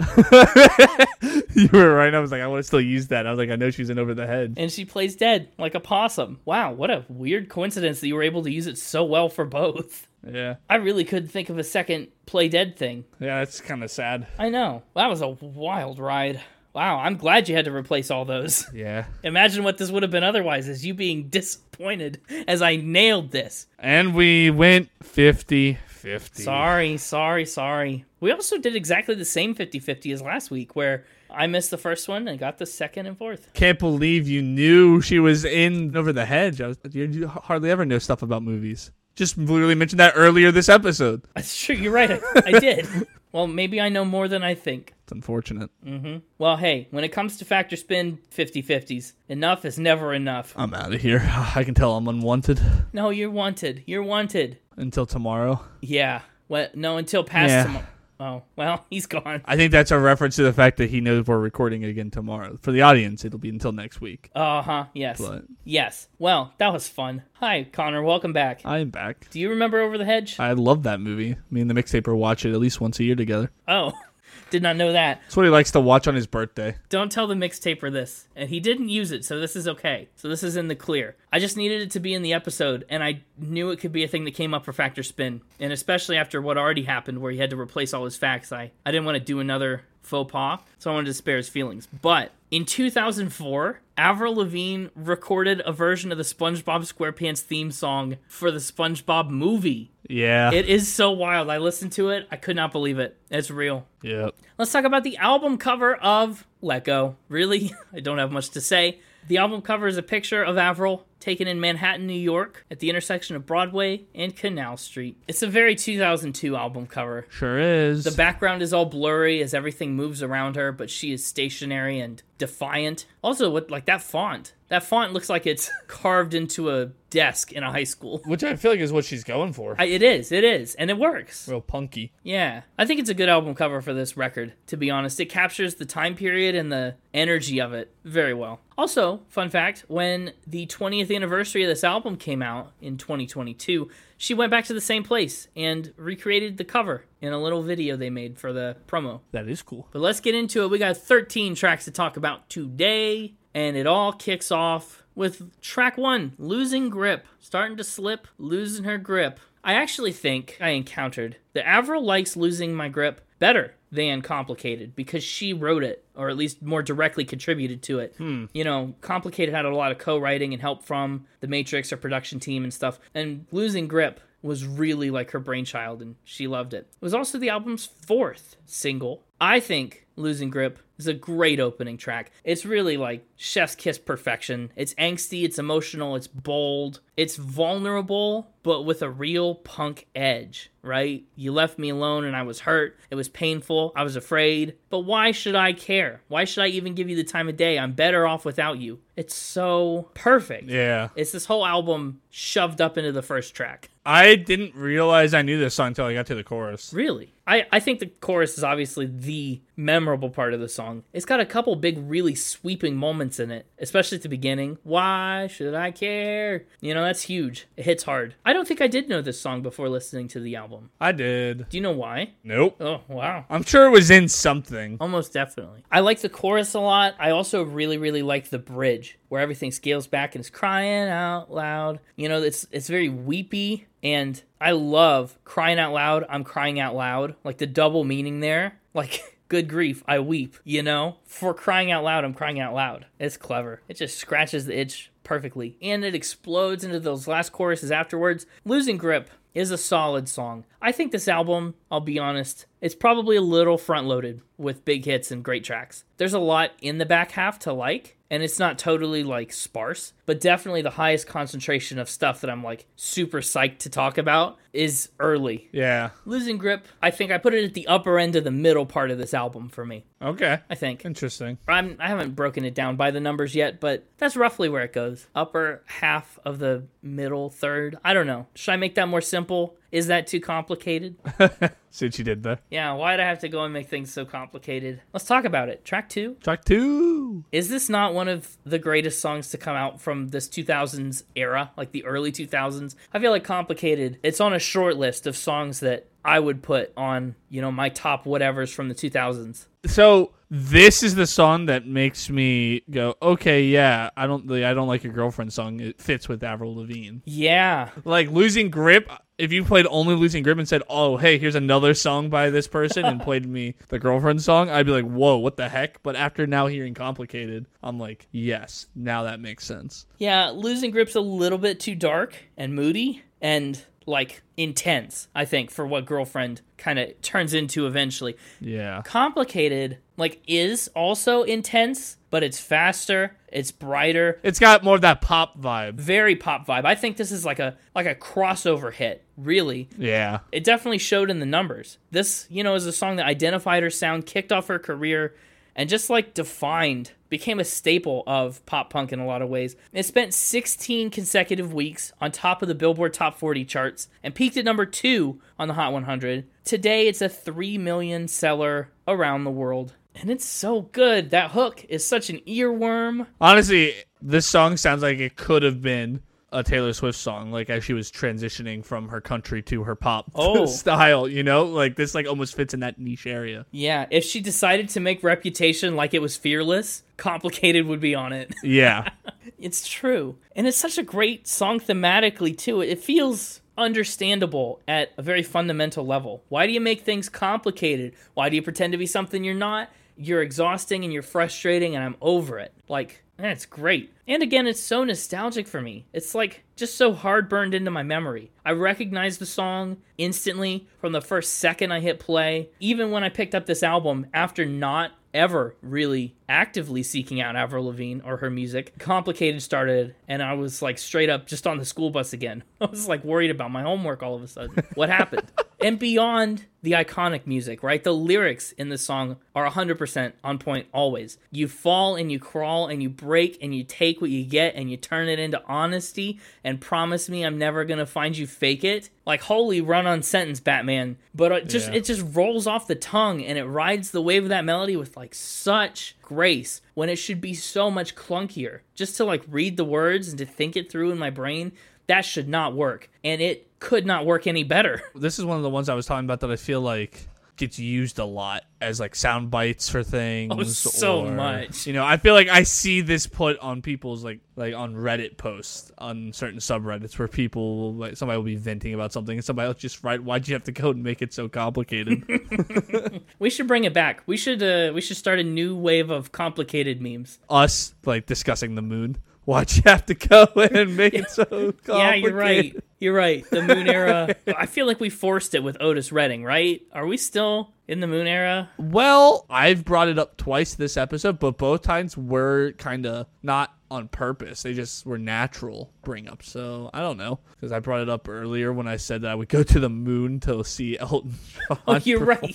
you 1.54 1.68
were 1.72 1.94
right. 1.94 2.12
I 2.12 2.18
was 2.18 2.32
like, 2.32 2.42
I 2.42 2.48
want 2.48 2.58
to 2.58 2.64
still 2.64 2.80
use 2.80 3.06
that. 3.06 3.24
I 3.24 3.30
was 3.30 3.38
like, 3.38 3.50
I 3.50 3.54
know 3.54 3.70
she's 3.70 3.88
in 3.88 4.00
over 4.00 4.14
the 4.14 4.26
head. 4.26 4.54
And 4.56 4.68
she 4.68 4.84
plays 4.84 5.14
dead 5.14 5.50
like 5.56 5.76
a 5.76 5.80
possum. 5.80 6.40
Wow. 6.44 6.72
What 6.72 6.90
a 6.90 7.04
weird 7.08 7.48
coincidence 7.48 8.00
that 8.00 8.08
you 8.08 8.16
were 8.16 8.24
able 8.24 8.42
to 8.42 8.50
use 8.50 8.66
it 8.66 8.78
so 8.78 9.04
well 9.04 9.28
for 9.28 9.44
both. 9.44 10.08
Yeah. 10.28 10.56
I 10.68 10.76
really 10.76 11.04
couldn't 11.04 11.28
think 11.28 11.50
of 11.50 11.58
a 11.58 11.64
second 11.64 12.08
play 12.26 12.48
dead 12.48 12.76
thing. 12.76 13.04
Yeah, 13.20 13.38
that's 13.38 13.60
kind 13.60 13.84
of 13.84 13.92
sad. 13.92 14.26
I 14.40 14.48
know. 14.48 14.82
That 14.96 15.06
was 15.06 15.20
a 15.20 15.28
wild 15.28 16.00
ride. 16.00 16.40
Wow, 16.74 16.98
I'm 16.98 17.16
glad 17.16 17.48
you 17.48 17.54
had 17.54 17.66
to 17.66 17.72
replace 17.72 18.10
all 18.10 18.24
those. 18.24 18.66
Yeah. 18.74 19.04
Imagine 19.22 19.62
what 19.62 19.78
this 19.78 19.90
would 19.90 20.02
have 20.02 20.10
been 20.10 20.24
otherwise, 20.24 20.68
as 20.68 20.84
you 20.84 20.94
being 20.94 21.28
disappointed 21.28 22.20
as 22.48 22.60
I 22.60 22.76
nailed 22.76 23.30
this. 23.30 23.66
And 23.78 24.14
we 24.14 24.50
went 24.50 24.90
50 25.02 25.78
50. 25.86 26.42
Sorry, 26.42 26.96
sorry, 26.96 27.46
sorry. 27.46 28.04
We 28.20 28.32
also 28.32 28.58
did 28.58 28.74
exactly 28.76 29.14
the 29.14 29.24
same 29.24 29.54
50 29.54 29.78
50 29.78 30.12
as 30.12 30.20
last 30.22 30.50
week, 30.50 30.74
where 30.76 31.04
I 31.30 31.46
missed 31.46 31.70
the 31.70 31.78
first 31.78 32.08
one 32.08 32.26
and 32.28 32.38
got 32.38 32.58
the 32.58 32.66
second 32.66 33.06
and 33.06 33.16
fourth. 33.16 33.52
Can't 33.54 33.78
believe 33.78 34.28
you 34.28 34.42
knew 34.42 35.00
she 35.00 35.18
was 35.18 35.44
in 35.44 35.96
Over 35.96 36.12
the 36.12 36.26
Hedge. 36.26 36.60
I 36.60 36.66
was, 36.68 36.78
you, 36.90 37.04
you 37.04 37.28
hardly 37.28 37.70
ever 37.70 37.84
know 37.86 37.98
stuff 37.98 38.22
about 38.22 38.42
movies. 38.42 38.90
Just 39.14 39.38
literally 39.38 39.76
mentioned 39.76 40.00
that 40.00 40.14
earlier 40.16 40.50
this 40.50 40.68
episode. 40.68 41.22
That's 41.34 41.56
true, 41.56 41.76
you're 41.76 41.92
right. 41.92 42.10
I, 42.10 42.42
I 42.46 42.52
did. 42.58 42.86
Well, 43.34 43.46
maybe 43.48 43.80
I 43.80 43.88
know 43.90 44.04
more 44.04 44.28
than 44.28 44.42
I 44.42 44.54
think. 44.54 44.94
It's 45.02 45.12
unfortunate. 45.12 45.68
Mm-hmm. 45.84 46.18
Well, 46.38 46.56
hey, 46.56 46.86
when 46.90 47.04
it 47.04 47.08
comes 47.10 47.36
to 47.38 47.44
factor 47.44 47.76
spin 47.76 48.18
50 48.30 48.62
50s, 48.62 49.12
enough 49.28 49.64
is 49.66 49.78
never 49.78 50.14
enough. 50.14 50.54
I'm 50.56 50.72
out 50.72 50.94
of 50.94 51.00
here. 51.02 51.20
I 51.54 51.64
can 51.64 51.74
tell 51.74 51.96
I'm 51.96 52.08
unwanted 52.08 52.60
No, 52.94 53.10
you're 53.10 53.30
wanted. 53.30 53.82
You're 53.86 54.02
wanted. 54.04 54.58
until 54.76 55.04
tomorrow. 55.04 55.60
Yeah. 55.82 56.22
What? 56.46 56.74
No, 56.76 56.96
until 56.96 57.24
past 57.24 57.50
Yeah. 57.50 57.64
tomorrow. 57.64 57.86
Oh, 58.24 58.42
well, 58.56 58.86
he's 58.90 59.04
gone. 59.04 59.42
I 59.44 59.54
think 59.56 59.70
that's 59.70 59.90
a 59.90 59.98
reference 59.98 60.36
to 60.36 60.42
the 60.44 60.52
fact 60.54 60.78
that 60.78 60.88
he 60.88 61.02
knows 61.02 61.26
we're 61.26 61.38
recording 61.38 61.84
again 61.84 62.10
tomorrow. 62.10 62.56
For 62.62 62.72
the 62.72 62.80
audience, 62.80 63.22
it'll 63.22 63.38
be 63.38 63.50
until 63.50 63.72
next 63.72 64.00
week. 64.00 64.30
Uh 64.34 64.62
huh. 64.62 64.84
Yes. 64.94 65.20
But 65.20 65.44
Yes. 65.64 66.08
Well, 66.18 66.54
that 66.56 66.72
was 66.72 66.88
fun. 66.88 67.22
Hi, 67.34 67.68
Connor. 67.70 68.02
Welcome 68.02 68.32
back. 68.32 68.62
I 68.64 68.78
am 68.78 68.88
back. 68.88 69.28
Do 69.28 69.38
you 69.38 69.50
remember 69.50 69.78
Over 69.80 69.98
the 69.98 70.06
Hedge? 70.06 70.40
I 70.40 70.52
love 70.52 70.84
that 70.84 71.00
movie. 71.00 71.36
Me 71.50 71.60
and 71.60 71.68
the 71.68 71.74
mixtaper 71.74 72.16
watch 72.16 72.46
it 72.46 72.52
at 72.54 72.60
least 72.60 72.80
once 72.80 72.98
a 72.98 73.04
year 73.04 73.14
together. 73.14 73.50
Oh, 73.68 73.92
did 74.54 74.62
not 74.62 74.76
know 74.76 74.92
that. 74.92 75.20
That's 75.22 75.36
what 75.36 75.44
he 75.44 75.50
likes 75.50 75.72
to 75.72 75.80
watch 75.80 76.06
on 76.06 76.14
his 76.14 76.28
birthday. 76.28 76.76
Don't 76.88 77.10
tell 77.10 77.26
the 77.26 77.34
mixtaper 77.34 77.92
this. 77.92 78.28
And 78.36 78.48
he 78.48 78.60
didn't 78.60 78.88
use 78.88 79.10
it, 79.10 79.24
so 79.24 79.40
this 79.40 79.56
is 79.56 79.66
okay. 79.66 80.08
So 80.14 80.28
this 80.28 80.44
is 80.44 80.56
in 80.56 80.68
the 80.68 80.76
clear. 80.76 81.16
I 81.32 81.40
just 81.40 81.56
needed 81.56 81.82
it 81.82 81.90
to 81.90 82.00
be 82.00 82.14
in 82.14 82.22
the 82.22 82.32
episode, 82.32 82.86
and 82.88 83.02
I 83.02 83.22
knew 83.36 83.70
it 83.70 83.80
could 83.80 83.90
be 83.90 84.04
a 84.04 84.08
thing 84.08 84.24
that 84.26 84.34
came 84.34 84.54
up 84.54 84.64
for 84.64 84.72
Factor 84.72 85.02
Spin. 85.02 85.40
And 85.58 85.72
especially 85.72 86.16
after 86.16 86.40
what 86.40 86.56
already 86.56 86.84
happened, 86.84 87.20
where 87.20 87.32
he 87.32 87.38
had 87.38 87.50
to 87.50 87.58
replace 87.58 87.92
all 87.92 88.04
his 88.04 88.16
facts, 88.16 88.52
I, 88.52 88.70
I 88.86 88.92
didn't 88.92 89.06
want 89.06 89.16
to 89.16 89.24
do 89.24 89.40
another 89.40 89.82
faux 90.02 90.30
pas, 90.30 90.60
so 90.78 90.92
I 90.92 90.94
wanted 90.94 91.06
to 91.06 91.14
spare 91.14 91.38
his 91.38 91.48
feelings. 91.48 91.88
But 92.00 92.30
in 92.52 92.64
2004, 92.64 93.80
Avril 93.96 94.36
Lavigne 94.36 94.88
recorded 94.94 95.62
a 95.64 95.72
version 95.72 96.10
of 96.10 96.18
the 96.18 96.24
SpongeBob 96.24 96.92
SquarePants 96.92 97.40
theme 97.40 97.70
song 97.70 98.16
for 98.26 98.50
the 98.50 98.58
SpongeBob 98.58 99.30
movie. 99.30 99.90
Yeah. 100.08 100.52
It 100.52 100.66
is 100.66 100.92
so 100.92 101.10
wild. 101.12 101.48
I 101.50 101.58
listened 101.58 101.92
to 101.92 102.10
it. 102.10 102.26
I 102.30 102.36
could 102.36 102.56
not 102.56 102.72
believe 102.72 102.98
it. 102.98 103.16
It's 103.30 103.50
real. 103.50 103.86
yep. 104.02 104.34
Let's 104.58 104.72
talk 104.72 104.84
about 104.84 105.02
the 105.04 105.16
album 105.16 105.58
cover 105.58 105.94
of 105.96 106.46
Let 106.60 106.84
Go. 106.84 107.16
Really? 107.28 107.72
I 107.92 108.00
don't 108.00 108.18
have 108.18 108.30
much 108.32 108.50
to 108.50 108.60
say. 108.60 109.00
The 109.26 109.38
album 109.38 109.62
cover 109.62 109.86
is 109.86 109.96
a 109.96 110.02
picture 110.02 110.42
of 110.42 110.58
Avril 110.58 111.06
taken 111.18 111.48
in 111.48 111.58
Manhattan, 111.58 112.06
New 112.06 112.12
York, 112.12 112.66
at 112.70 112.80
the 112.80 112.90
intersection 112.90 113.36
of 113.36 113.46
Broadway 113.46 114.02
and 114.14 114.36
Canal 114.36 114.76
Street. 114.76 115.16
It's 115.26 115.42
a 115.42 115.46
very 115.46 115.74
2002 115.74 116.54
album 116.54 116.86
cover. 116.86 117.26
Sure 117.30 117.58
is. 117.58 118.04
The 118.04 118.10
background 118.10 118.60
is 118.60 118.74
all 118.74 118.84
blurry 118.84 119.42
as 119.42 119.54
everything 119.54 119.96
moves 119.96 120.22
around 120.22 120.56
her, 120.56 120.72
but 120.72 120.90
she 120.90 121.12
is 121.12 121.24
stationary 121.24 122.00
and 122.00 122.22
defiant. 122.36 123.06
Also, 123.22 123.48
with 123.50 123.70
like 123.70 123.86
that 123.86 124.02
font. 124.02 124.52
That 124.74 124.82
font 124.82 125.12
looks 125.12 125.30
like 125.30 125.46
it's 125.46 125.70
carved 125.86 126.34
into 126.34 126.68
a 126.68 126.86
desk 127.10 127.52
in 127.52 127.62
a 127.62 127.70
high 127.70 127.84
school. 127.84 128.20
Which 128.24 128.42
I 128.42 128.56
feel 128.56 128.72
like 128.72 128.80
is 128.80 128.92
what 128.92 129.04
she's 129.04 129.22
going 129.22 129.52
for. 129.52 129.76
I, 129.78 129.84
it 129.84 130.02
is, 130.02 130.32
it 130.32 130.42
is, 130.42 130.74
and 130.74 130.90
it 130.90 130.98
works. 130.98 131.46
Real 131.46 131.60
punky. 131.60 132.10
Yeah, 132.24 132.62
I 132.76 132.84
think 132.84 132.98
it's 132.98 133.08
a 133.08 133.14
good 133.14 133.28
album 133.28 133.54
cover 133.54 133.80
for 133.80 133.94
this 133.94 134.16
record, 134.16 134.52
to 134.66 134.76
be 134.76 134.90
honest. 134.90 135.20
It 135.20 135.26
captures 135.26 135.76
the 135.76 135.84
time 135.84 136.16
period 136.16 136.56
and 136.56 136.72
the 136.72 136.96
energy 137.14 137.60
of 137.60 137.72
it 137.72 137.94
very 138.04 138.34
well. 138.34 138.58
Also, 138.76 139.20
fun 139.28 139.48
fact 139.48 139.84
when 139.86 140.32
the 140.44 140.66
20th 140.66 141.14
anniversary 141.14 141.62
of 141.62 141.68
this 141.68 141.84
album 141.84 142.16
came 142.16 142.42
out 142.42 142.72
in 142.80 142.96
2022, 142.98 143.88
she 144.16 144.34
went 144.34 144.50
back 144.50 144.64
to 144.64 144.74
the 144.74 144.80
same 144.80 145.04
place 145.04 145.46
and 145.54 145.94
recreated 145.96 146.56
the 146.56 146.64
cover 146.64 147.04
in 147.20 147.32
a 147.32 147.40
little 147.40 147.62
video 147.62 147.96
they 147.96 148.10
made 148.10 148.40
for 148.40 148.52
the 148.52 148.76
promo. 148.88 149.20
That 149.30 149.48
is 149.48 149.62
cool. 149.62 149.86
But 149.92 150.00
let's 150.00 150.18
get 150.18 150.34
into 150.34 150.64
it. 150.64 150.70
We 150.70 150.78
got 150.78 150.96
13 150.96 151.54
tracks 151.54 151.84
to 151.84 151.92
talk 151.92 152.16
about 152.16 152.50
today, 152.50 153.34
and 153.54 153.76
it 153.76 153.86
all 153.86 154.12
kicks 154.12 154.50
off 154.50 155.04
with 155.14 155.60
track 155.60 155.96
one 155.96 156.32
Losing 156.38 156.90
Grip. 156.90 157.26
Starting 157.40 157.76
to 157.76 157.84
slip, 157.84 158.26
losing 158.38 158.84
her 158.84 158.98
grip. 158.98 159.38
I 159.62 159.74
actually 159.74 160.12
think 160.12 160.58
I 160.60 160.70
encountered 160.70 161.36
that 161.54 161.66
Avril 161.66 162.04
likes 162.04 162.36
losing 162.36 162.74
my 162.74 162.88
grip 162.88 163.22
better 163.38 163.74
than 163.90 164.22
Complicated 164.22 164.96
because 164.96 165.22
she 165.22 165.52
wrote 165.52 165.84
it, 165.84 166.04
or 166.16 166.28
at 166.28 166.36
least 166.36 166.60
more 166.62 166.82
directly 166.82 167.24
contributed 167.24 167.82
to 167.84 168.00
it. 168.00 168.14
Hmm. 168.18 168.46
You 168.52 168.64
know, 168.64 168.94
Complicated 169.00 169.54
had 169.54 169.64
a 169.64 169.74
lot 169.74 169.92
of 169.92 169.98
co 169.98 170.18
writing 170.18 170.52
and 170.52 170.60
help 170.60 170.82
from 170.82 171.26
the 171.40 171.46
Matrix, 171.46 171.92
or 171.92 171.96
production 171.96 172.40
team, 172.40 172.64
and 172.64 172.74
stuff. 172.74 172.98
And 173.14 173.46
Losing 173.52 173.86
Grip 173.86 174.20
was 174.42 174.66
really 174.66 175.10
like 175.10 175.30
her 175.30 175.40
brainchild 175.40 176.02
and 176.02 176.16
she 176.22 176.46
loved 176.46 176.74
it. 176.74 176.86
It 176.92 177.00
was 177.00 177.14
also 177.14 177.38
the 177.38 177.48
album's 177.48 177.86
fourth 177.86 178.56
single. 178.66 179.24
I 179.40 179.58
think 179.58 180.06
Losing 180.16 180.50
Grip 180.50 180.78
is 180.98 181.06
a 181.06 181.14
great 181.14 181.60
opening 181.60 181.96
track. 181.96 182.30
It's 182.44 182.64
really 182.64 182.96
like 182.96 183.26
chef's 183.36 183.74
kiss 183.74 183.98
perfection. 183.98 184.72
It's 184.76 184.94
angsty, 184.94 185.44
it's 185.44 185.58
emotional, 185.58 186.16
it's 186.16 186.26
bold, 186.26 187.00
it's 187.16 187.36
vulnerable, 187.36 188.48
but 188.62 188.82
with 188.82 189.02
a 189.02 189.10
real 189.10 189.56
punk 189.56 190.06
edge, 190.14 190.70
right? 190.82 191.24
You 191.36 191.52
left 191.52 191.78
me 191.78 191.90
alone 191.90 192.24
and 192.24 192.34
I 192.34 192.42
was 192.42 192.60
hurt. 192.60 192.98
It 193.10 193.14
was 193.14 193.28
painful. 193.28 193.92
I 193.94 194.02
was 194.02 194.16
afraid. 194.16 194.76
But 194.90 195.00
why 195.00 195.32
should 195.32 195.54
I 195.54 195.72
care? 195.72 196.22
Why 196.28 196.44
should 196.44 196.62
I 196.62 196.68
even 196.68 196.94
give 196.94 197.08
you 197.08 197.16
the 197.16 197.24
time 197.24 197.48
of 197.48 197.56
day? 197.56 197.78
I'm 197.78 197.92
better 197.92 198.26
off 198.26 198.44
without 198.44 198.78
you. 198.78 199.00
It's 199.16 199.34
so 199.34 200.10
perfect. 200.14 200.70
Yeah. 200.70 201.08
It's 201.14 201.32
this 201.32 201.46
whole 201.46 201.66
album 201.66 202.20
shoved 202.30 202.80
up 202.80 202.96
into 202.96 203.12
the 203.12 203.22
first 203.22 203.54
track. 203.54 203.90
I 204.06 204.36
didn't 204.36 204.74
realize 204.74 205.34
I 205.34 205.42
knew 205.42 205.58
this 205.58 205.74
song 205.74 205.88
until 205.88 206.06
I 206.06 206.14
got 206.14 206.26
to 206.26 206.34
the 206.34 206.44
chorus. 206.44 206.92
Really? 206.92 207.33
I, 207.46 207.66
I 207.72 207.80
think 207.80 208.00
the 208.00 208.06
chorus 208.06 208.56
is 208.56 208.64
obviously 208.64 209.06
the 209.06 209.60
memorable 209.76 210.30
part 210.30 210.54
of 210.54 210.60
the 210.60 210.68
song. 210.68 211.02
It's 211.12 211.24
got 211.24 211.40
a 211.40 211.46
couple 211.46 211.76
big, 211.76 211.98
really 211.98 212.34
sweeping 212.34 212.96
moments 212.96 213.38
in 213.38 213.50
it, 213.50 213.66
especially 213.78 214.16
at 214.16 214.22
the 214.22 214.28
beginning. 214.28 214.78
Why 214.82 215.46
should 215.48 215.74
I 215.74 215.90
care? 215.90 216.64
You 216.80 216.94
know, 216.94 217.04
that's 217.04 217.22
huge. 217.22 217.66
It 217.76 217.84
hits 217.84 218.04
hard. 218.04 218.34
I 218.44 218.52
don't 218.52 218.66
think 218.66 218.80
I 218.80 218.86
did 218.86 219.08
know 219.08 219.20
this 219.20 219.40
song 219.40 219.62
before 219.62 219.88
listening 219.88 220.28
to 220.28 220.40
the 220.40 220.56
album. 220.56 220.90
I 221.00 221.12
did. 221.12 221.68
Do 221.68 221.76
you 221.76 221.82
know 221.82 221.92
why? 221.92 222.32
Nope. 222.42 222.76
Oh, 222.80 223.02
wow. 223.08 223.44
I'm 223.50 223.64
sure 223.64 223.86
it 223.86 223.90
was 223.90 224.10
in 224.10 224.28
something. 224.28 224.96
Almost 225.00 225.32
definitely. 225.32 225.84
I 225.90 226.00
like 226.00 226.20
the 226.20 226.28
chorus 226.28 226.74
a 226.74 226.80
lot. 226.80 227.14
I 227.18 227.30
also 227.30 227.62
really, 227.62 227.98
really 227.98 228.22
like 228.22 228.50
the 228.50 228.58
bridge 228.58 229.18
where 229.28 229.40
everything 229.40 229.72
scales 229.72 230.06
back 230.06 230.34
and 230.34 230.44
is 230.44 230.50
crying 230.50 231.08
out 231.08 231.52
loud. 231.52 232.00
You 232.16 232.28
know, 232.28 232.40
it's 232.42 232.66
it's 232.70 232.88
very 232.88 233.08
weepy 233.08 233.86
and 234.02 234.40
I 234.60 234.72
love 234.72 235.36
crying 235.44 235.78
out 235.78 235.92
loud. 235.92 236.24
I'm 236.28 236.44
crying 236.44 236.78
out 236.78 236.94
loud. 236.94 237.33
Like 237.42 237.58
the 237.58 237.66
double 237.66 238.04
meaning 238.04 238.40
there. 238.40 238.78
Like 238.92 239.38
good 239.48 239.68
grief, 239.68 240.02
I 240.06 240.18
weep, 240.20 240.56
you 240.64 240.82
know? 240.82 241.16
For 241.24 241.54
crying 241.54 241.90
out 241.90 242.04
loud, 242.04 242.24
I'm 242.24 242.34
crying 242.34 242.60
out 242.60 242.74
loud. 242.74 243.06
It's 243.18 243.36
clever. 243.36 243.80
It 243.88 243.94
just 243.94 244.18
scratches 244.18 244.66
the 244.66 244.78
itch 244.78 245.10
perfectly. 245.22 245.76
And 245.82 246.04
it 246.04 246.14
explodes 246.14 246.84
into 246.84 247.00
those 247.00 247.26
last 247.26 247.52
choruses 247.52 247.90
afterwards. 247.90 248.46
Losing 248.64 248.96
Grip 248.96 249.30
is 249.54 249.70
a 249.70 249.78
solid 249.78 250.28
song. 250.28 250.64
I 250.82 250.92
think 250.92 251.12
this 251.12 251.28
album, 251.28 251.74
I'll 251.90 252.00
be 252.00 252.18
honest, 252.18 252.66
it's 252.80 252.94
probably 252.94 253.36
a 253.36 253.40
little 253.40 253.78
front 253.78 254.06
loaded 254.06 254.40
with 254.58 254.84
big 254.84 255.04
hits 255.04 255.30
and 255.30 255.44
great 255.44 255.64
tracks. 255.64 256.04
There's 256.16 256.34
a 256.34 256.40
lot 256.40 256.72
in 256.80 256.98
the 256.98 257.06
back 257.06 257.32
half 257.32 257.58
to 257.60 257.72
like, 257.72 258.16
and 258.34 258.42
it's 258.42 258.58
not 258.58 258.80
totally 258.80 259.22
like 259.22 259.52
sparse, 259.52 260.12
but 260.26 260.40
definitely 260.40 260.82
the 260.82 260.90
highest 260.90 261.28
concentration 261.28 262.00
of 262.00 262.10
stuff 262.10 262.40
that 262.40 262.50
I'm 262.50 262.64
like 262.64 262.84
super 262.96 263.40
psyched 263.40 263.78
to 263.78 263.90
talk 263.90 264.18
about 264.18 264.58
is 264.72 265.10
early. 265.20 265.68
Yeah. 265.70 266.10
Losing 266.24 266.58
Grip, 266.58 266.84
I 267.00 267.12
think 267.12 267.30
I 267.30 267.38
put 267.38 267.54
it 267.54 267.64
at 267.64 267.74
the 267.74 267.86
upper 267.86 268.18
end 268.18 268.34
of 268.34 268.42
the 268.42 268.50
middle 268.50 268.86
part 268.86 269.12
of 269.12 269.18
this 269.18 269.34
album 269.34 269.68
for 269.68 269.86
me. 269.86 270.04
Okay. 270.20 270.58
I 270.68 270.74
think. 270.74 271.04
Interesting. 271.04 271.58
I'm, 271.68 271.96
I 272.00 272.08
haven't 272.08 272.34
broken 272.34 272.64
it 272.64 272.74
down 272.74 272.96
by 272.96 273.12
the 273.12 273.20
numbers 273.20 273.54
yet, 273.54 273.78
but 273.78 274.04
that's 274.18 274.36
roughly 274.36 274.68
where 274.68 274.82
it 274.82 274.92
goes. 274.92 275.28
Upper 275.36 275.84
half 275.86 276.40
of 276.44 276.58
the 276.58 276.86
middle 277.02 277.50
third. 277.50 277.98
I 278.04 278.14
don't 278.14 278.26
know. 278.26 278.48
Should 278.56 278.72
I 278.72 278.76
make 278.78 278.96
that 278.96 279.06
more 279.06 279.20
simple? 279.20 279.76
Is 279.94 280.08
that 280.08 280.26
too 280.26 280.40
complicated? 280.40 281.14
What 282.00 282.18
you 282.18 282.24
did 282.24 282.42
there. 282.42 282.58
yeah, 282.72 282.92
why'd 282.94 283.20
I 283.20 283.24
have 283.26 283.38
to 283.38 283.48
go 283.48 283.62
and 283.62 283.72
make 283.72 283.88
things 283.88 284.12
so 284.12 284.24
complicated? 284.24 285.00
Let's 285.12 285.26
talk 285.26 285.44
about 285.44 285.68
it. 285.68 285.84
Track 285.84 286.08
two. 286.08 286.34
Track 286.42 286.64
two. 286.64 287.44
Is 287.52 287.68
this 287.68 287.88
not 287.88 288.14
one 288.14 288.26
of 288.26 288.56
the 288.64 288.80
greatest 288.80 289.20
songs 289.20 289.50
to 289.50 289.58
come 289.58 289.76
out 289.76 290.00
from 290.00 290.30
this 290.30 290.48
2000s 290.48 291.22
era, 291.36 291.70
like 291.76 291.92
the 291.92 292.04
early 292.04 292.32
2000s? 292.32 292.96
I 293.12 293.20
feel 293.20 293.30
like 293.30 293.44
Complicated, 293.44 294.18
it's 294.24 294.40
on 294.40 294.52
a 294.52 294.58
short 294.58 294.96
list 294.96 295.28
of 295.28 295.36
songs 295.36 295.78
that 295.80 296.08
I 296.24 296.40
would 296.40 296.64
put 296.64 296.92
on, 296.96 297.36
you 297.48 297.60
know, 297.60 297.70
my 297.70 297.90
top 297.90 298.24
whatevers 298.24 298.74
from 298.74 298.88
the 298.88 298.94
2000s. 298.96 299.66
So 299.86 300.32
this 300.56 301.02
is 301.02 301.16
the 301.16 301.26
song 301.26 301.66
that 301.66 301.84
makes 301.84 302.30
me 302.30 302.82
go, 302.88 303.16
okay, 303.20 303.64
yeah, 303.64 304.10
I 304.16 304.28
don't, 304.28 304.48
I 304.52 304.72
don't 304.72 304.86
like 304.86 305.02
your 305.02 305.12
girlfriend 305.12 305.52
song. 305.52 305.80
It 305.80 306.00
fits 306.00 306.28
with 306.28 306.44
Avril 306.44 306.76
Lavigne. 306.76 307.18
Yeah. 307.24 307.90
Like 308.04 308.30
losing 308.30 308.70
grip. 308.70 309.10
If 309.36 309.52
you 309.52 309.64
played 309.64 309.84
only 309.90 310.14
losing 310.14 310.44
grip 310.44 310.58
and 310.58 310.68
said, 310.68 310.84
"Oh, 310.88 311.16
hey, 311.16 311.38
here's 311.38 311.56
another 311.56 311.92
song 311.92 312.30
by 312.30 312.50
this 312.50 312.68
person," 312.68 313.04
and 313.04 313.20
played 313.24 313.44
me 313.44 313.74
the 313.88 313.98
girlfriend 313.98 314.40
song, 314.40 314.70
I'd 314.70 314.86
be 314.86 314.92
like, 314.92 315.06
"Whoa, 315.06 315.38
what 315.38 315.56
the 315.56 315.68
heck?" 315.68 316.00
But 316.04 316.14
after 316.14 316.46
now 316.46 316.68
hearing 316.68 316.94
"Complicated," 316.94 317.66
I'm 317.82 317.98
like, 317.98 318.28
"Yes, 318.30 318.86
now 318.94 319.24
that 319.24 319.40
makes 319.40 319.66
sense." 319.66 320.06
Yeah, 320.18 320.50
Losing 320.50 320.92
Grip's 320.92 321.16
a 321.16 321.20
little 321.20 321.58
bit 321.58 321.80
too 321.80 321.96
dark 321.96 322.36
and 322.56 322.76
moody 322.76 323.24
and 323.40 323.82
like 324.06 324.42
intense, 324.56 325.28
I 325.34 325.44
think, 325.44 325.70
for 325.70 325.86
what 325.86 326.04
Girlfriend 326.06 326.60
kind 326.76 326.98
of 326.98 327.20
turns 327.22 327.54
into 327.54 327.86
eventually. 327.86 328.36
Yeah, 328.60 329.02
Complicated, 329.04 329.98
like, 330.16 330.42
is 330.46 330.88
also 330.94 331.42
intense, 331.42 332.16
but 332.30 332.42
it's 332.42 332.58
faster, 332.60 333.36
it's 333.48 333.70
brighter, 333.72 334.40
it's 334.42 334.58
got 334.58 334.84
more 334.84 334.96
of 334.96 335.00
that 335.02 335.20
pop 335.20 335.60
vibe. 335.60 335.94
very 335.94 336.36
pop 336.36 336.66
vibe. 336.66 336.84
I 336.84 336.94
think 336.94 337.16
this 337.16 337.32
is 337.32 337.44
like 337.44 337.58
a 337.58 337.76
like 337.94 338.06
a 338.06 338.14
crossover 338.14 338.92
hit, 338.92 339.24
really. 339.36 339.88
Yeah, 339.96 340.40
It 340.52 340.64
definitely 340.64 340.98
showed 340.98 341.30
in 341.30 341.40
the 341.40 341.46
numbers. 341.46 341.98
This, 342.10 342.46
you 342.50 342.62
know, 342.62 342.74
is 342.74 342.86
a 342.86 342.92
song 342.92 343.16
that 343.16 343.26
identified 343.26 343.82
her 343.82 343.90
sound, 343.90 344.26
kicked 344.26 344.52
off 344.52 344.66
her 344.68 344.78
career, 344.78 345.34
and 345.76 345.88
just 345.88 346.10
like 346.10 346.34
defined, 346.34 347.12
became 347.28 347.58
a 347.58 347.64
staple 347.64 348.22
of 348.26 348.64
pop 348.66 348.90
punk 348.90 349.12
in 349.12 349.18
a 349.18 349.26
lot 349.26 349.42
of 349.42 349.48
ways. 349.48 349.76
It 349.92 350.04
spent 350.04 350.34
16 350.34 351.10
consecutive 351.10 351.72
weeks 351.72 352.12
on 352.20 352.32
top 352.32 352.62
of 352.62 352.68
the 352.68 352.74
Billboard 352.74 353.12
Top 353.12 353.38
40 353.38 353.64
charts 353.64 354.08
and 354.22 354.34
peaked 354.34 354.56
at 354.56 354.64
number 354.64 354.86
two 354.86 355.40
on 355.58 355.68
the 355.68 355.74
Hot 355.74 355.92
100. 355.92 356.46
Today, 356.64 357.08
it's 357.08 357.22
a 357.22 357.28
3 357.28 357.78
million 357.78 358.28
seller 358.28 358.90
around 359.08 359.44
the 359.44 359.50
world. 359.50 359.94
And 360.14 360.30
it's 360.30 360.44
so 360.44 360.82
good. 360.82 361.30
That 361.30 361.50
hook 361.50 361.84
is 361.88 362.06
such 362.06 362.30
an 362.30 362.38
earworm. 362.46 363.26
honestly, 363.40 363.94
this 364.22 364.46
song 364.46 364.76
sounds 364.76 365.02
like 365.02 365.18
it 365.18 365.36
could 365.36 365.64
have 365.64 365.82
been 365.82 366.22
a 366.54 366.62
Taylor 366.62 366.92
Swift 366.94 367.18
song, 367.18 367.50
like 367.52 367.68
as 367.68 367.84
she 367.84 367.92
was 367.92 368.10
transitioning 368.10 368.84
from 368.84 369.08
her 369.08 369.20
country 369.20 369.60
to 369.64 369.82
her 369.84 369.94
pop 369.94 370.30
Oh. 370.34 370.64
style. 370.66 371.28
You 371.28 371.42
know, 371.42 371.64
like 371.64 371.96
this 371.96 372.14
like 372.14 372.26
almost 372.26 372.54
fits 372.54 372.72
in 372.72 372.80
that 372.80 372.98
niche 372.98 373.26
area. 373.26 373.66
Yeah, 373.72 374.06
if 374.10 374.24
she 374.24 374.40
decided 374.40 374.88
to 374.90 375.00
make 375.00 375.22
Reputation 375.22 375.96
like 375.96 376.14
it 376.14 376.22
was 376.22 376.36
fearless, 376.36 377.02
Complicated 377.16 377.86
would 377.86 378.00
be 378.00 378.14
on 378.14 378.32
it. 378.32 378.54
Yeah. 378.64 379.10
It's 379.58 379.86
true. 379.88 380.36
And 380.56 380.66
it's 380.66 380.76
such 380.76 380.98
a 380.98 381.02
great 381.02 381.46
song 381.48 381.78
thematically, 381.80 382.56
too. 382.56 382.80
It 382.80 382.98
feels 382.98 383.60
understandable 383.78 384.80
at 384.86 385.12
a 385.16 385.22
very 385.22 385.42
fundamental 385.42 386.04
level. 386.06 386.42
Why 386.48 386.66
do 386.66 386.72
you 386.72 386.80
make 386.80 387.00
things 387.02 387.28
complicated? 387.28 388.14
Why 388.34 388.48
do 388.48 388.56
you 388.56 388.62
pretend 388.62 388.92
to 388.92 388.98
be 388.98 389.06
something 389.06 389.42
you're 389.44 389.54
not? 389.54 389.90
You're 390.16 390.42
exhausting 390.42 391.02
and 391.04 391.12
you're 391.12 391.22
frustrating, 391.22 391.94
and 391.96 392.04
I'm 392.04 392.16
over 392.20 392.58
it. 392.58 392.72
Like, 392.88 393.23
it's 393.38 393.66
great. 393.66 394.12
And 394.26 394.42
again, 394.42 394.66
it's 394.66 394.80
so 394.80 395.04
nostalgic 395.04 395.66
for 395.66 395.82
me. 395.82 396.06
It's 396.12 396.34
like 396.34 396.64
just 396.76 396.96
so 396.96 397.12
hard 397.12 397.48
burned 397.48 397.74
into 397.74 397.90
my 397.90 398.02
memory. 398.02 398.50
I 398.64 398.72
recognize 398.72 399.38
the 399.38 399.46
song 399.46 399.98
instantly 400.18 400.86
from 401.00 401.12
the 401.12 401.20
first 401.20 401.54
second 401.54 401.92
I 401.92 402.00
hit 402.00 402.20
play. 402.20 402.68
Even 402.80 403.10
when 403.10 403.24
I 403.24 403.28
picked 403.28 403.54
up 403.54 403.66
this 403.66 403.82
album 403.82 404.26
after 404.32 404.64
not 404.64 405.12
ever 405.32 405.74
really 405.82 406.34
actively 406.48 407.02
seeking 407.02 407.40
out 407.40 407.56
Avril 407.56 407.86
Lavigne 407.86 408.20
or 408.24 408.38
her 408.38 408.50
music. 408.50 408.98
Complicated 408.98 409.62
started, 409.62 410.14
and 410.28 410.42
I 410.42 410.54
was 410.54 410.82
like 410.82 410.98
straight 410.98 411.30
up 411.30 411.46
just 411.46 411.66
on 411.66 411.78
the 411.78 411.84
school 411.84 412.10
bus 412.10 412.32
again. 412.32 412.62
I 412.80 412.86
was 412.86 413.08
like 413.08 413.24
worried 413.24 413.50
about 413.50 413.70
my 413.70 413.82
homework 413.82 414.22
all 414.22 414.34
of 414.34 414.42
a 414.42 414.48
sudden. 414.48 414.82
What 414.94 415.08
happened? 415.08 415.50
and 415.80 415.98
beyond 415.98 416.66
the 416.82 416.92
iconic 416.92 417.46
music, 417.46 417.82
right? 417.82 418.04
The 418.04 418.12
lyrics 418.12 418.72
in 418.72 418.90
the 418.90 418.98
song 418.98 419.36
are 419.54 419.68
100% 419.70 420.32
on 420.42 420.58
point 420.58 420.86
always. 420.92 421.38
You 421.50 421.66
fall 421.66 422.14
and 422.16 422.30
you 422.30 422.38
crawl 422.38 422.88
and 422.88 423.02
you 423.02 423.08
break 423.08 423.56
and 423.62 423.74
you 423.74 423.84
take 423.84 424.20
what 424.20 424.28
you 424.28 424.44
get 424.44 424.74
and 424.74 424.90
you 424.90 424.98
turn 424.98 425.28
it 425.28 425.38
into 425.38 425.62
honesty 425.66 426.40
and 426.62 426.80
promise 426.80 427.28
me 427.30 427.42
I'm 427.42 427.56
never 427.58 427.86
going 427.86 427.98
to 428.00 428.06
find 428.06 428.36
you 428.36 428.46
fake 428.46 428.84
it. 428.84 429.08
Like 429.26 429.40
holy 429.42 429.80
run 429.80 430.06
on 430.06 430.22
sentence 430.22 430.60
Batman, 430.60 431.16
but 431.34 431.52
it 431.52 431.68
just 431.70 431.88
Yeah. 431.88 431.94
it 431.96 432.04
just 432.04 432.22
rolls 432.36 432.66
off 432.66 432.86
the 432.86 432.94
tongue 432.94 433.42
and 433.42 433.56
it 433.56 433.64
rides 433.64 434.10
the 434.10 434.20
wave 434.20 434.42
of 434.42 434.50
that 434.50 434.66
melody 434.66 434.96
with 434.96 435.16
like 435.16 435.34
such 435.34 436.16
grace 436.24 436.80
when 436.94 437.08
it 437.08 437.16
should 437.16 437.40
be 437.40 437.54
so 437.54 437.90
much 437.90 438.14
clunkier. 438.14 438.80
Just 438.94 439.16
to 439.16 439.24
like 439.24 439.42
read 439.48 439.76
the 439.76 439.84
words 439.84 440.28
and 440.28 440.38
to 440.38 440.46
think 440.46 440.76
it 440.76 440.90
through 440.90 441.10
in 441.10 441.18
my 441.18 441.30
brain, 441.30 441.72
that 442.06 442.24
should 442.24 442.48
not 442.48 442.74
work. 442.74 443.10
And 443.22 443.40
it 443.40 443.68
could 443.80 444.06
not 444.06 444.26
work 444.26 444.46
any 444.46 444.64
better. 444.64 445.02
this 445.14 445.38
is 445.38 445.44
one 445.44 445.56
of 445.56 445.62
the 445.62 445.70
ones 445.70 445.88
I 445.88 445.94
was 445.94 446.06
talking 446.06 446.24
about 446.24 446.40
that 446.40 446.50
I 446.50 446.56
feel 446.56 446.80
like 446.80 447.28
gets 447.56 447.78
used 447.78 448.18
a 448.18 448.24
lot 448.24 448.64
as 448.80 448.98
like 448.98 449.14
sound 449.14 449.50
bites 449.50 449.88
for 449.88 450.02
things. 450.02 450.52
Oh, 450.52 450.62
so 450.64 451.26
or- 451.26 451.30
much. 451.32 451.86
You 451.86 451.92
know, 451.92 452.04
I 452.04 452.16
feel 452.16 452.34
like 452.34 452.48
I 452.48 452.64
see 452.64 453.00
this 453.00 453.26
put 453.26 453.58
on 453.58 453.80
people's 453.82 454.24
like 454.24 454.40
like 454.56 454.74
on 454.74 454.94
Reddit 454.94 455.36
posts 455.36 455.90
on 455.98 456.32
certain 456.32 456.58
subreddits 456.58 457.18
where 457.18 457.28
people 457.28 457.94
like 457.94 458.16
somebody 458.16 458.36
will 458.36 458.44
be 458.44 458.56
venting 458.56 458.94
about 458.94 459.12
something 459.12 459.36
and 459.36 459.44
somebody 459.44 459.68
else 459.68 459.78
just 459.78 460.02
write, 460.04 460.22
"Why'd 460.22 460.48
you 460.48 460.54
have 460.54 460.64
to 460.64 460.72
go 460.72 460.90
and 460.90 461.02
make 461.02 461.22
it 461.22 461.32
so 461.32 461.48
complicated?" 461.48 462.24
We 463.38 463.50
should 463.50 463.66
bring 463.68 463.84
it 463.84 463.92
back. 463.94 464.22
We 464.26 464.36
should 464.36 464.62
uh 464.62 464.92
we 464.94 465.00
should 465.00 465.16
start 465.16 465.38
a 465.38 465.44
new 465.44 465.76
wave 465.76 466.10
of 466.10 466.32
complicated 466.32 467.00
memes. 467.00 467.38
Us 467.48 467.94
like 468.04 468.26
discussing 468.26 468.74
the 468.74 468.82
moon. 468.82 469.16
Why'd 469.44 469.76
you 469.76 469.82
have 469.84 470.06
to 470.06 470.14
go 470.14 470.46
and 470.56 470.96
make 470.96 471.14
it 471.14 471.30
so 471.30 471.44
complicated? 471.44 471.86
Yeah, 471.88 472.14
you're 472.14 472.32
right. 472.34 472.84
You're 472.98 473.14
right. 473.14 473.48
The 473.50 473.62
moon 473.62 473.88
era. 473.88 474.34
I 474.56 474.66
feel 474.66 474.86
like 474.86 475.00
we 475.00 475.10
forced 475.10 475.54
it 475.54 475.62
with 475.62 475.76
Otis 475.80 476.12
Redding, 476.12 476.44
right? 476.44 476.82
Are 476.92 477.06
we 477.06 477.16
still 477.16 477.74
in 477.86 478.00
the 478.00 478.06
moon 478.06 478.26
era? 478.26 478.70
Well, 478.78 479.44
I've 479.50 479.84
brought 479.84 480.08
it 480.08 480.18
up 480.18 480.36
twice 480.38 480.74
this 480.74 480.96
episode, 480.96 481.38
but 481.38 481.58
both 481.58 481.82
times 481.82 482.16
were 482.16 482.72
kind 482.78 483.04
of 483.04 483.26
not 483.42 483.74
on 483.90 484.08
purpose. 484.08 484.62
They 484.62 484.74
just 484.74 485.06
were 485.06 485.18
natural 485.18 485.92
bring 486.02 486.28
up. 486.28 486.42
So 486.42 486.90
I 486.92 487.00
don't 487.00 487.16
know 487.16 487.40
because 487.52 487.72
I 487.72 487.80
brought 487.80 488.02
it 488.02 488.08
up 488.08 488.28
earlier 488.28 488.72
when 488.72 488.88
I 488.88 488.96
said 488.96 489.22
that 489.22 489.30
I 489.30 489.34
would 489.34 489.48
go 489.48 489.62
to 489.62 489.80
the 489.80 489.88
moon 489.88 490.40
to 490.40 490.64
see 490.64 490.98
Elton 490.98 491.34
oh, 491.70 491.74
John. 491.74 491.82
Oh, 491.86 492.00
you're 492.04 492.24
perform. 492.24 492.52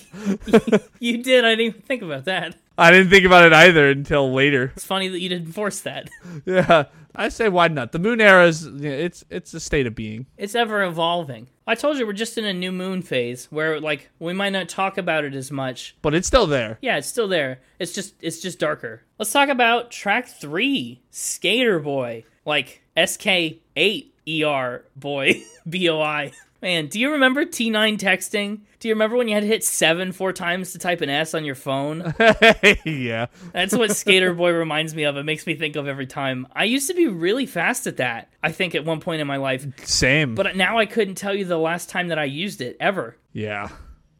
right. 0.52 0.82
you 0.98 1.22
did. 1.22 1.44
I 1.44 1.50
didn't 1.50 1.66
even 1.66 1.82
think 1.82 2.02
about 2.02 2.24
that. 2.24 2.56
I 2.76 2.90
didn't 2.90 3.10
think 3.10 3.26
about 3.26 3.44
it 3.44 3.52
either 3.52 3.90
until 3.90 4.32
later. 4.32 4.72
It's 4.74 4.84
funny 4.86 5.08
that 5.08 5.20
you 5.20 5.28
didn't 5.28 5.52
force 5.52 5.80
that. 5.80 6.08
Yeah, 6.46 6.84
I 7.14 7.28
say 7.28 7.48
why 7.48 7.68
not? 7.68 7.92
The 7.92 7.98
moon 7.98 8.20
era 8.20 8.46
is 8.46 8.64
it's 8.64 9.24
it's 9.30 9.52
a 9.52 9.60
state 9.60 9.86
of 9.86 9.94
being. 9.94 10.26
It's 10.38 10.54
ever 10.54 10.82
evolving. 10.82 11.48
I 11.70 11.76
told 11.76 11.98
you 11.98 12.04
we're 12.04 12.14
just 12.14 12.36
in 12.36 12.44
a 12.44 12.52
new 12.52 12.72
moon 12.72 13.00
phase 13.00 13.46
where 13.52 13.78
like 13.78 14.10
we 14.18 14.32
might 14.32 14.50
not 14.50 14.68
talk 14.68 14.98
about 14.98 15.22
it 15.22 15.36
as 15.36 15.52
much. 15.52 15.94
But 16.02 16.14
it's 16.16 16.26
still 16.26 16.48
there. 16.48 16.78
Yeah, 16.82 16.96
it's 16.96 17.06
still 17.06 17.28
there. 17.28 17.60
It's 17.78 17.92
just 17.92 18.14
it's 18.20 18.40
just 18.40 18.58
darker. 18.58 19.04
Let's 19.20 19.30
talk 19.30 19.48
about 19.48 19.92
track 19.92 20.26
3, 20.26 21.00
Skater 21.12 21.78
Boy. 21.78 22.24
Like 22.44 22.82
SK8 22.96 24.08
ER 24.28 24.84
boy, 24.96 25.42
B 25.68 25.88
O 25.88 26.00
I. 26.00 26.32
Man, 26.62 26.88
do 26.88 27.00
you 27.00 27.12
remember 27.12 27.44
T9 27.46 27.98
texting? 27.98 28.60
Do 28.80 28.88
you 28.88 28.94
remember 28.94 29.16
when 29.16 29.28
you 29.28 29.34
had 29.34 29.42
to 29.42 29.46
hit 29.46 29.64
7 29.64 30.12
four 30.12 30.32
times 30.32 30.72
to 30.72 30.78
type 30.78 31.00
an 31.00 31.08
S 31.08 31.34
on 31.34 31.44
your 31.44 31.54
phone? 31.54 32.14
yeah. 32.84 33.26
That's 33.52 33.74
what 33.74 33.96
Skater 33.96 34.34
Boy 34.34 34.52
reminds 34.52 34.94
me 34.94 35.04
of. 35.04 35.16
It 35.16 35.24
makes 35.24 35.46
me 35.46 35.54
think 35.54 35.76
of 35.76 35.88
every 35.88 36.06
time. 36.06 36.46
I 36.52 36.64
used 36.64 36.88
to 36.88 36.94
be 36.94 37.06
really 37.06 37.46
fast 37.46 37.86
at 37.86 37.96
that, 37.98 38.30
I 38.42 38.52
think, 38.52 38.74
at 38.74 38.84
one 38.84 39.00
point 39.00 39.20
in 39.20 39.26
my 39.26 39.36
life. 39.36 39.66
Same. 39.84 40.34
But 40.34 40.56
now 40.56 40.78
I 40.78 40.86
couldn't 40.86 41.14
tell 41.14 41.34
you 41.34 41.44
the 41.44 41.58
last 41.58 41.88
time 41.88 42.08
that 42.08 42.18
I 42.18 42.24
used 42.24 42.60
it, 42.60 42.76
ever. 42.78 43.16
Yeah. 43.32 43.68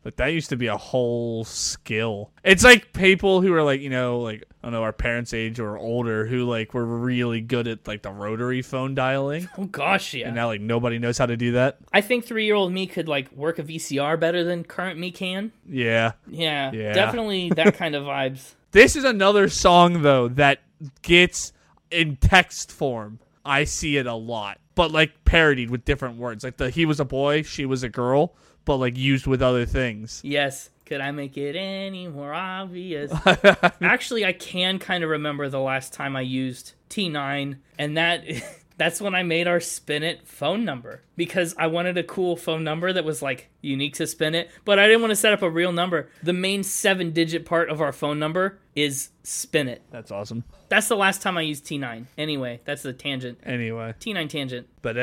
But 0.03 0.16
that 0.16 0.28
used 0.28 0.48
to 0.48 0.57
be 0.57 0.66
a 0.68 0.78
whole 0.78 1.44
skill. 1.44 2.30
It's 2.42 2.64
like 2.64 2.92
people 2.94 3.42
who 3.42 3.53
are 3.53 3.62
like, 3.62 3.82
you 3.82 3.90
know, 3.90 4.20
like 4.20 4.44
I 4.62 4.66
don't 4.66 4.72
know, 4.72 4.82
our 4.82 4.92
parents' 4.94 5.34
age 5.34 5.61
or 5.61 5.76
older 5.76 6.26
who 6.26 6.44
like 6.44 6.72
were 6.72 6.84
really 6.86 7.42
good 7.42 7.68
at 7.68 7.86
like 7.86 8.03
the 8.03 8.11
rotary 8.11 8.62
phone 8.62 8.94
dialing. 8.94 9.48
Oh 9.59 9.66
gosh, 9.66 10.14
yeah. 10.14 10.26
And 10.28 10.34
now 10.36 10.46
like 10.46 10.61
nobody 10.62 10.98
knows 10.98 11.18
how 11.18 11.26
to 11.26 11.36
do 11.36 11.53
that. 11.53 11.78
I 11.92 12.01
think 12.01 12.24
three 12.24 12.46
year 12.46 12.55
old 12.55 12.72
me 12.72 12.86
could 12.86 13.09
like 13.09 13.30
work 13.32 13.59
a 13.59 13.62
VCR 13.62 14.18
better 14.18 14.42
than 14.42 14.64
current 14.64 14.98
me 14.98 15.11
can. 15.11 15.53
Yeah. 15.68 16.12
Yeah, 16.26 16.72
Yeah. 16.72 16.92
definitely 16.94 17.51
that 17.51 17.74
kind 17.76 17.94
of 17.94 18.05
vibes. 18.05 18.55
This 18.72 18.96
is 18.96 19.05
another 19.05 19.48
song 19.51 20.01
though 20.03 20.28
that 20.28 20.61
gets 21.03 21.53
in 21.90 22.16
text 22.16 22.72
form. 22.72 23.18
I 23.44 23.64
see 23.64 23.96
it 23.96 24.07
a 24.07 24.14
lot, 24.14 24.59
but 24.74 24.92
like 24.92 25.24
parodied 25.24 25.70
with 25.70 25.84
different 25.84 26.16
words. 26.16 26.44
Like 26.44 26.57
the 26.57 26.70
he 26.70 26.86
was 26.86 27.01
a 27.01 27.05
boy, 27.05 27.42
she 27.42 27.66
was 27.66 27.82
a 27.82 27.88
girl, 27.88 28.34
but 28.71 28.77
like 28.77 28.97
used 28.97 29.27
with 29.27 29.43
other 29.43 29.66
things. 29.66 30.21
Yes. 30.23 30.71
Could 30.87 31.01
I 31.01 31.11
make 31.11 31.37
it 31.37 31.57
any 31.57 32.07
more 32.07 32.33
obvious? 32.33 33.12
Actually, 33.81 34.25
I 34.25 34.33
can 34.33 34.79
kind 34.79 35.03
of 35.03 35.11
remember 35.11 35.49
the 35.49 35.59
last 35.59 35.93
time 35.93 36.14
I 36.14 36.21
used 36.21 36.75
T9, 36.89 37.57
and 37.81 37.97
that 37.97 38.23
that's 38.77 39.01
when 39.01 39.12
I 39.12 39.25
made 39.25 39.49
our 39.49 39.59
Spin 39.59 40.05
It 40.05 40.25
phone 40.25 40.64
number 40.64 41.03
because 41.16 41.53
I 41.59 41.66
wanted 41.66 41.99
a 41.99 42.05
cool 42.05 42.37
phone 42.37 42.62
number 42.62 42.93
that 42.93 43.05
was 43.05 43.23
like 43.23 43.49
unique 43.61 43.95
to 43.95 44.07
Spin 44.07 44.37
It, 44.37 44.49
but 44.64 44.79
I 44.79 44.87
didn't 44.87 45.01
want 45.01 45.11
to 45.11 45.16
set 45.16 45.33
up 45.33 45.43
a 45.43 45.51
real 45.51 45.73
number. 45.73 46.09
The 46.23 46.33
main 46.33 46.62
seven 46.62 47.11
digit 47.11 47.45
part 47.45 47.71
of 47.71 47.81
our 47.81 47.93
phone 47.93 48.21
number 48.21 48.61
is 48.77 49.09
Spin 49.25 49.66
It. 49.66 49.83
That's 49.91 50.12
awesome. 50.12 50.45
That's 50.68 50.87
the 50.87 50.97
last 50.97 51.23
time 51.23 51.37
I 51.37 51.43
used 51.43 51.66
T9. 51.66 52.07
Anyway, 52.16 52.61
that's 52.64 52.83
the 52.83 52.93
tangent. 52.93 53.41
Anyway, 53.43 53.95
T9 53.99 54.29
tangent. 54.29 54.68
but 54.81 54.97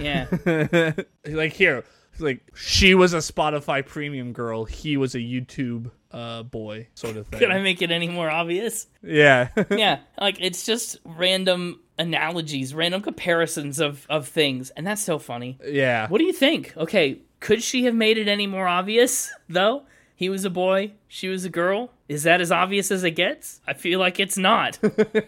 Yeah. 0.00 0.92
like 1.28 1.52
here, 1.52 1.84
like 2.18 2.40
she 2.54 2.94
was 2.94 3.12
a 3.14 3.18
Spotify 3.18 3.84
premium 3.84 4.32
girl, 4.32 4.64
he 4.64 4.96
was 4.96 5.14
a 5.14 5.18
YouTube 5.18 5.90
uh 6.12 6.42
boy 6.42 6.88
sort 6.94 7.16
of 7.16 7.26
thing. 7.28 7.38
Could 7.38 7.50
I 7.50 7.60
make 7.60 7.82
it 7.82 7.90
any 7.90 8.08
more 8.08 8.30
obvious? 8.30 8.86
yeah. 9.02 9.48
yeah, 9.70 10.00
like 10.20 10.36
it's 10.40 10.66
just 10.66 10.98
random 11.04 11.80
analogies, 11.98 12.74
random 12.74 13.02
comparisons 13.02 13.78
of 13.80 14.06
of 14.10 14.26
things, 14.28 14.70
and 14.70 14.86
that's 14.86 15.02
so 15.02 15.18
funny. 15.18 15.58
yeah. 15.64 16.08
What 16.08 16.18
do 16.18 16.24
you 16.24 16.32
think? 16.32 16.76
Okay, 16.76 17.20
could 17.40 17.62
she 17.62 17.84
have 17.84 17.94
made 17.94 18.18
it 18.18 18.28
any 18.28 18.46
more 18.46 18.66
obvious 18.66 19.30
though? 19.48 19.84
He 20.14 20.28
was 20.28 20.44
a 20.44 20.50
boy, 20.50 20.92
she 21.08 21.28
was 21.28 21.46
a 21.46 21.48
girl. 21.48 21.92
Is 22.06 22.24
that 22.24 22.42
as 22.42 22.52
obvious 22.52 22.90
as 22.90 23.04
it 23.04 23.12
gets? 23.12 23.62
I 23.66 23.72
feel 23.72 23.98
like 23.98 24.20
it's 24.20 24.36
not. 24.36 24.78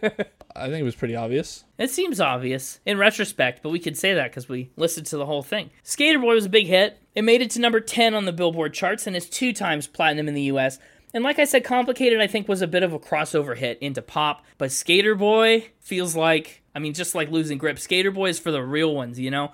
I 0.54 0.66
think 0.66 0.80
it 0.80 0.84
was 0.84 0.94
pretty 0.94 1.16
obvious. 1.16 1.64
it 1.78 1.90
seems 1.90 2.20
obvious 2.20 2.80
in 2.84 2.98
retrospect, 2.98 3.62
but 3.62 3.70
we 3.70 3.78
could 3.78 3.96
say 3.96 4.14
that 4.14 4.30
because 4.30 4.48
we 4.48 4.70
listened 4.76 5.06
to 5.06 5.16
the 5.16 5.26
whole 5.26 5.42
thing. 5.42 5.70
Skater 5.82 6.18
Boy 6.18 6.34
was 6.34 6.46
a 6.46 6.50
big 6.50 6.66
hit. 6.66 6.98
It 7.14 7.22
made 7.22 7.42
it 7.42 7.50
to 7.50 7.60
number 7.60 7.80
10 7.80 8.14
on 8.14 8.24
the 8.24 8.32
Billboard 8.32 8.74
charts 8.74 9.06
and 9.06 9.16
is 9.16 9.28
two 9.28 9.52
times 9.52 9.86
platinum 9.86 10.28
in 10.28 10.34
the 10.34 10.42
US. 10.42 10.78
And 11.14 11.24
like 11.24 11.38
I 11.38 11.44
said, 11.44 11.64
Complicated, 11.64 12.20
I 12.20 12.26
think, 12.26 12.48
was 12.48 12.62
a 12.62 12.66
bit 12.66 12.82
of 12.82 12.92
a 12.92 12.98
crossover 12.98 13.56
hit 13.56 13.78
into 13.80 14.00
pop. 14.02 14.44
But 14.58 14.72
Skater 14.72 15.14
Boy 15.14 15.68
feels 15.80 16.16
like, 16.16 16.62
I 16.74 16.78
mean, 16.78 16.94
just 16.94 17.14
like 17.14 17.30
losing 17.30 17.58
grip. 17.58 17.78
Skater 17.78 18.10
Boy 18.10 18.30
is 18.30 18.38
for 18.38 18.50
the 18.50 18.62
real 18.62 18.94
ones, 18.94 19.18
you 19.18 19.30
know? 19.30 19.52